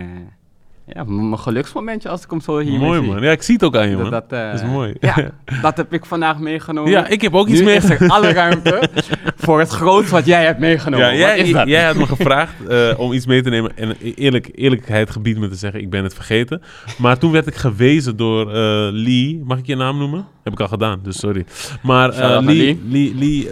ja, 0.94 1.04
mijn 1.04 1.38
geluksmomentje 1.38 2.08
als 2.08 2.24
ik 2.24 2.30
hem 2.30 2.40
zo 2.40 2.58
hier 2.58 2.78
Mooi, 2.78 3.00
man. 3.00 3.22
Ja, 3.22 3.30
ik 3.30 3.42
zie 3.42 3.54
het 3.54 3.64
ook 3.64 3.76
aan 3.76 3.88
je, 3.88 3.96
man. 3.96 4.10
Dat, 4.10 4.30
dat, 4.30 4.38
eh, 4.38 4.50
Dat 4.50 4.60
is 4.60 4.66
mooi. 4.66 4.94
Ja, 5.00 5.30
dat 5.62 5.76
heb 5.76 5.92
ik 5.92 6.04
vandaag 6.04 6.38
meegenomen. 6.38 6.90
Ja, 6.90 7.06
ik 7.06 7.20
heb 7.20 7.34
ook 7.34 7.48
iets 7.48 7.60
nu 7.60 7.70
is 7.70 7.86
meegenomen. 7.86 8.16
er 8.16 8.22
alle 8.22 8.32
ruimte 8.42 8.88
voor 9.36 9.58
het 9.58 9.68
groot 9.68 10.08
wat 10.08 10.26
jij 10.26 10.44
hebt 10.44 10.58
meegenomen. 10.58 11.06
Ja, 11.06 11.14
jij, 11.14 11.38
is 11.38 11.52
dat? 11.52 11.68
jij 11.68 11.84
had 11.84 11.96
me 11.96 12.06
gevraagd 12.06 12.66
eh, 12.68 12.88
om 12.96 13.12
iets 13.12 13.26
mee 13.26 13.42
te 13.42 13.50
nemen. 13.50 13.76
En 13.76 13.96
eerlijk, 14.14 14.50
eerlijkheid 14.54 15.10
gebied 15.10 15.38
me 15.38 15.48
te 15.48 15.54
zeggen, 15.54 15.80
ik 15.80 15.90
ben 15.90 16.04
het 16.04 16.14
vergeten. 16.14 16.62
Maar 16.98 17.18
toen 17.18 17.32
werd 17.32 17.46
ik 17.46 17.54
gewezen 17.54 18.16
door 18.16 18.48
eh, 18.48 18.88
Lee. 18.92 19.42
Mag 19.44 19.58
ik 19.58 19.66
je 19.66 19.76
naam 19.76 19.98
noemen? 19.98 20.26
Heb 20.42 20.52
ik 20.52 20.60
al 20.60 20.68
gedaan, 20.68 21.00
dus 21.02 21.18
sorry. 21.18 21.44
Maar 21.82 22.42
Lee, 22.42 22.80
Lee, 22.88 23.14
Lee 23.14 23.50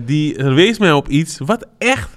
die 0.06 0.34
wees 0.34 0.78
mij 0.78 0.92
op 0.92 1.08
iets 1.08 1.38
wat 1.38 1.66
echt... 1.78 2.16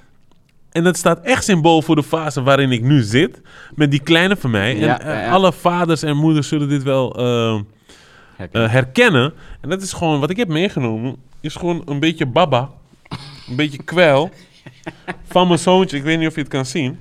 En 0.80 0.86
dat 0.86 0.98
staat 0.98 1.20
echt 1.22 1.44
symbool 1.44 1.82
voor 1.82 1.96
de 1.96 2.04
fase 2.04 2.44
waarin 2.44 2.72
ik 2.72 2.82
nu 2.82 3.02
zit. 3.02 3.42
Met 3.76 3.92
die 3.92 4.00
kleine 4.00 4.36
van 4.36 4.52
mij. 4.52 4.78
Ja, 4.78 5.00
en 5.00 5.08
eh, 5.08 5.22
ja, 5.22 5.30
alle 5.30 5.54
vaders 5.54 6.04
en 6.04 6.18
moeders 6.18 6.48
zullen 6.48 6.70
dit 6.70 6.84
wel... 6.84 7.16
eh, 7.18 7.60
eh, 8.52 8.72
herkennen. 8.72 9.34
En 9.62 9.70
dat 9.70 9.82
is 9.82 9.94
gewoon, 9.94 10.20
wat 10.20 10.30
ik 10.30 10.38
heb 10.38 10.48
meegenomen, 10.48 11.16
is 11.42 11.56
gewoon 11.56 11.82
een 11.86 12.00
beetje 12.00 12.26
baba. 12.26 12.70
Een 13.50 13.56
beetje 13.56 13.84
kwel. 13.84 14.30
Van 15.24 15.48
mijn 15.48 15.60
zoontje. 15.60 15.98
Ik 15.98 16.04
weet 16.04 16.18
niet 16.20 16.28
of 16.28 16.36
je 16.36 16.42
het 16.42 16.50
kan 16.50 16.66
zien. 16.66 17.00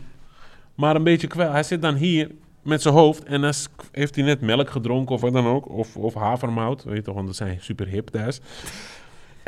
Maar 0.74 0.96
een 0.96 1.04
beetje 1.04 1.26
kwel. 1.26 1.50
Hij 1.50 1.62
zit 1.62 1.82
dan 1.82 1.94
hier 1.94 2.30
met 2.62 2.82
zijn 2.82 2.94
hoofd. 2.94 3.24
En 3.24 3.40
dan 3.40 3.52
heeft 3.92 4.14
hij 4.14 4.24
net 4.24 4.40
melk 4.40 4.70
gedronken 4.70 5.14
of 5.14 5.20
wat 5.20 5.32
dan 5.32 5.46
ook. 5.46 5.68
Of, 5.68 5.96
of 5.96 6.14
havermout. 6.14 6.84
Weet 6.84 6.96
je 6.96 7.02
toch, 7.02 7.14
want 7.14 7.26
dat 7.26 7.36
zijn 7.36 7.58
super 7.60 7.86
hip 7.86 8.08
thuis. 8.08 8.40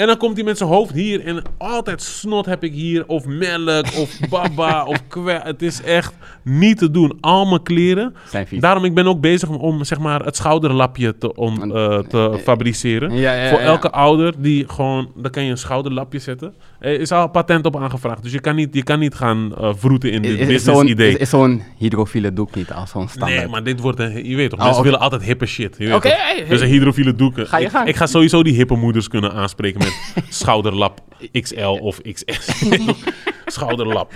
En 0.01 0.07
dan 0.07 0.17
komt 0.17 0.37
hij 0.37 0.45
met 0.45 0.59
zijn 0.59 0.69
hoofd 0.71 0.93
hier. 0.93 1.25
En 1.27 1.43
altijd 1.59 2.03
snot 2.03 2.47
heb 2.47 2.65
ik 2.65 2.73
hier. 2.73 3.05
Of 3.07 3.25
melk, 3.27 3.85
of 3.97 4.19
baba, 4.31 4.85
of 4.85 5.07
kwel. 5.09 5.41
Het 5.43 5.63
is 5.63 5.83
echt 5.83 6.13
niet 6.45 6.79
te 6.79 6.91
doen. 6.91 7.19
Al 7.21 7.47
mijn 7.47 7.63
kleren. 7.63 8.15
Daarom 8.51 8.85
ik 8.85 8.95
ben 8.95 9.07
ook 9.07 9.21
bezig 9.21 9.49
om, 9.49 9.57
om 9.57 9.85
zeg 9.85 9.99
maar, 9.99 10.25
het 10.25 10.37
schouderlapje 10.37 11.19
te, 11.19 11.33
Want- 11.35 11.73
eh, 11.73 11.99
te 11.99 12.41
fabriceren. 12.43 13.13
Ja, 13.15 13.33
ja, 13.35 13.49
Voor 13.51 13.59
elke 13.59 13.91
ouder 13.91 14.35
die 14.39 14.69
gewoon, 14.69 15.13
dan 15.17 15.31
kan 15.31 15.45
je 15.45 15.51
een 15.51 15.59
schouderlapje 15.59 16.19
zetten. 16.19 16.55
Er 16.79 17.01
is 17.01 17.13
al 17.13 17.29
patent 17.29 17.67
op 17.67 17.77
aangevraagd, 17.77 18.23
dus 18.23 18.33
je 18.33 18.41
kan 18.41 18.55
niet, 18.57 18.75
je 18.75 18.83
kan 18.83 18.99
niet 18.99 19.15
gaan 19.15 19.55
eh 19.59 19.71
vroeten 19.77 20.11
in 20.13 20.23
dit 20.23 20.39
Is, 20.39 20.47
business 20.47 20.83
idee. 20.83 21.09
is, 21.13 21.17
is 21.17 21.31
zo'n 21.31 21.63
hydrofiele 21.79 22.33
doek 22.33 22.55
niet 22.55 22.73
als 22.73 22.91
zo'n 22.91 23.09
standaard? 23.09 23.41
Nee, 23.41 23.49
maar 23.49 23.63
dit 23.63 23.81
wordt 23.81 23.99
een, 23.99 24.29
je 24.29 24.37
weet 24.37 24.51
toch, 24.51 24.59
Oh, 24.59 24.65
mensen 24.65 24.83
willen 24.85 25.01
altijd 25.01 25.23
hippe 25.23 25.47
shit. 25.47 25.75
je 25.79 25.85
weet 25.85 25.95
Oké, 25.95 26.09
toch? 26.09 26.19
hey, 26.19 26.37
hey. 26.37 26.49
Dus 26.49 26.61
een 26.61 26.67
hydrofiele 26.69 27.15
doeken. 27.15 27.47
Ga 27.47 27.59
je 27.59 27.67
ik, 27.67 27.73
ik 27.85 27.97
ga 27.97 28.07
sowieso 28.07 28.43
die 28.43 28.55
hippe 28.55 28.75
moeders 28.77 29.09
kunnen 29.09 29.33
aanspreken 29.33 29.79
met 29.79 29.90
schouderlap 30.29 31.01
XL 31.33 31.65
of 31.65 32.01
XS. 32.03 32.63
Schouderlap. 33.47 34.13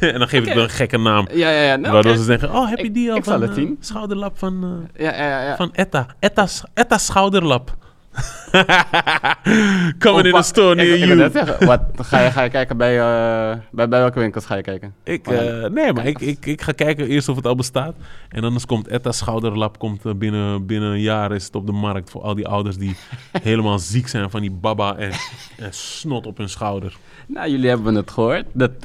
en 0.00 0.18
dan 0.18 0.28
geef 0.28 0.46
ik 0.46 0.54
dan 0.54 0.62
een 0.62 0.70
gekke 0.70 0.98
naam. 0.98 1.28
Ja, 1.32 1.50
ja, 1.50 1.62
ja. 1.62 1.76
nou, 1.76 2.16
ze 2.16 2.22
zeggen, 2.22 2.50
oh, 2.54 2.68
heb 2.68 2.78
je 2.78 2.84
Ik- 2.84 2.94
die 2.94 3.10
al 3.10 3.16
ik 3.16 3.24
van 3.24 3.42
het 3.42 3.58
eh, 3.58 3.64
schouderlap 3.80 4.38
van... 4.38 4.86
eh, 4.96 5.04
Ja, 5.04 5.16
ja, 5.16 5.28
ja, 5.28 5.42
ja. 5.42 5.56
van 5.56 5.74
Etta. 5.74 6.06
Etta's, 6.18 6.62
Etta's 6.74 7.04
schouderlap. 7.06 7.76
Coming 9.98 10.26
in 10.26 10.32
the 10.32 10.42
store 10.42 10.74
near 10.74 10.96
ik, 10.96 11.04
you. 11.04 11.30
zeggen, 11.30 11.66
wat, 11.66 11.80
ga, 11.96 12.20
je, 12.20 12.30
ga 12.30 12.42
je 12.42 12.50
kijken 12.50 12.76
bij, 12.76 13.00
eh, 13.00 13.58
bij, 13.70 13.88
bij 13.88 14.00
welke 14.00 14.18
winkels 14.18 14.46
ga 14.46 14.56
je 14.56 14.62
kijken? 14.62 14.94
Ik, 15.04 15.26
eh, 15.26 15.64
nee, 15.64 15.92
maar 15.92 16.06
ik, 16.06 16.20
ik, 16.20 16.46
ik 16.46 16.62
ga 16.62 16.72
kijken 16.72 17.06
eerst 17.06 17.28
of 17.28 17.36
het 17.36 17.46
al 17.46 17.54
bestaat. 17.54 17.94
En 18.28 18.44
anders 18.44 18.66
komt 18.66 18.88
Etta's 18.88 19.18
schouderlap 19.18 19.78
komt, 19.78 20.04
eh, 20.04 20.12
binnen, 20.14 20.66
binnen 20.66 20.90
een 20.90 21.00
jaar 21.00 21.32
is 21.32 21.44
het 21.44 21.54
op 21.54 21.66
de 21.66 21.72
markt. 21.72 22.10
Voor 22.10 22.22
al 22.22 22.34
die 22.34 22.48
ouders 22.48 22.76
die 22.76 22.96
helemaal 23.42 23.78
ziek 23.78 24.08
zijn 24.08 24.30
van 24.30 24.40
die 24.40 24.50
baba 24.50 24.96
en, 24.96 25.12
en 25.58 25.72
snot 25.72 26.26
op 26.26 26.36
hun 26.36 26.48
schouder. 26.48 26.96
Nou, 27.26 27.50
jullie 27.50 27.68
hebben 27.68 27.94
het 27.94 28.10
gehoord. 28.10 28.44
Dat, 28.52 28.82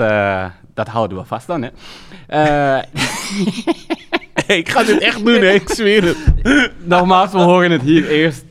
dat 0.74 0.88
houden 0.88 1.18
we 1.18 1.24
vast 1.24 1.48
dan, 1.48 1.62
hè. 1.62 1.70
Hey, 2.28 2.88
ik 4.58 4.70
ga 4.70 4.84
dit 4.84 5.02
echt 5.02 5.26
doen, 5.26 5.42
hè. 5.42 5.52
Ik 5.52 5.70
zweer 5.70 6.04
het. 6.04 6.18
Nogmaals, 6.84 7.32
we 7.32 7.38
horen 7.38 7.72
het 7.72 7.82
hier 7.82 8.10
eerst. 8.10 8.46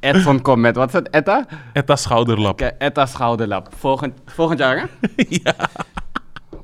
Edson 0.00 0.42
komt 0.42 0.60
met, 0.60 0.76
wat 0.76 0.88
is 0.88 0.92
het, 0.92 1.10
Etta? 1.10 1.46
Etta 1.72 1.96
schouderlap. 1.96 2.52
Oké, 2.52 2.64
Etta 2.64 3.06
schouderlap. 3.06 3.68
Volgend, 3.76 4.18
volgend 4.26 4.58
jaar, 4.58 4.76
hè? 4.76 4.84
ja. 5.44 5.54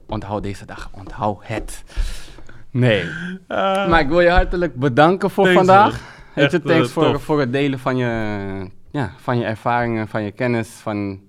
Onthoud 0.07 0.43
deze 0.43 0.67
dag, 0.67 0.89
onthoud 0.93 1.39
het. 1.43 1.85
Nee. 2.71 3.05
Ah, 3.49 3.89
Maar 3.89 4.01
ik 4.01 4.09
wil 4.09 4.21
je 4.21 4.31
hartelijk 4.31 4.75
bedanken 4.75 5.31
voor 5.31 5.45
Thanks, 5.45 5.59
vandaag. 5.59 6.01
Weet 6.35 6.51
je, 6.51 6.57
Echt, 6.57 6.67
thanks 6.67 6.87
eh, 6.87 6.93
voor, 6.93 7.21
voor 7.21 7.41
het 7.41 7.53
delen 7.53 7.79
van 7.79 7.97
je, 7.97 8.71
ja, 8.91 9.13
van 9.17 9.39
je 9.39 9.45
ervaringen, 9.45 10.09
van 10.09 10.23
je 10.23 10.31
kennis, 10.31 10.69
van, 10.69 11.21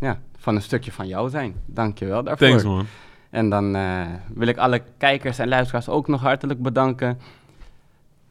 ja, 0.00 0.18
van 0.38 0.54
een 0.54 0.62
stukje 0.62 0.92
van 0.92 1.06
jou 1.06 1.30
zijn. 1.30 1.54
Dank 1.66 1.98
je 1.98 2.06
wel 2.06 2.22
daarvoor. 2.22 2.46
Thanks, 2.48 2.64
man. 2.64 2.86
En 3.30 3.50
dan 3.50 3.76
eh, 3.76 4.00
wil 4.34 4.46
ik 4.46 4.56
alle 4.56 4.82
kijkers 4.98 5.38
en 5.38 5.48
luisteraars 5.48 5.88
ook 5.88 6.08
nog 6.08 6.20
hartelijk 6.20 6.62
bedanken. 6.62 7.18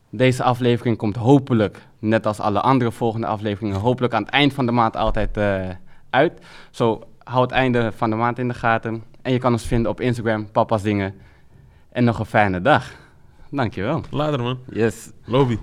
Deze 0.10 0.44
aflevering 0.44 0.98
komt 0.98 1.16
hopelijk, 1.16 1.88
net 2.00 2.26
als 2.26 2.40
alle 2.40 2.62
andere 2.62 2.92
volgende 2.92 3.28
afleveringen, 3.28 3.80
hopelijk 3.80 4.14
aan 4.14 4.24
het 4.24 4.32
eind 4.32 4.54
van 4.54 4.66
de 4.66 4.72
maand 4.72 4.96
altijd 4.96 5.38
eh, 5.38 5.70
uit. 6.10 6.40
Zo 6.72 7.04
hou 7.24 7.42
het 7.42 7.52
einde 7.52 7.92
van 7.92 8.10
de 8.10 8.16
maand 8.16 8.40
in 8.40 8.48
de 8.48 8.54
gaten. 8.54 9.04
En 9.22 9.32
je 9.32 9.40
kan 9.40 9.52
ons 9.52 9.66
vinden 9.66 9.92
op 9.92 10.02
Instagram, 10.02 10.52
Papa's 10.52 10.82
Dingen. 10.82 11.16
En 11.92 12.04
nog 12.04 12.20
een 12.20 12.26
fijne 12.26 12.62
dag. 12.62 12.92
Dankjewel. 13.50 14.04
Later, 14.10 14.42
man. 14.42 14.60
Yes. 14.72 15.12
Lobby. 15.26 15.58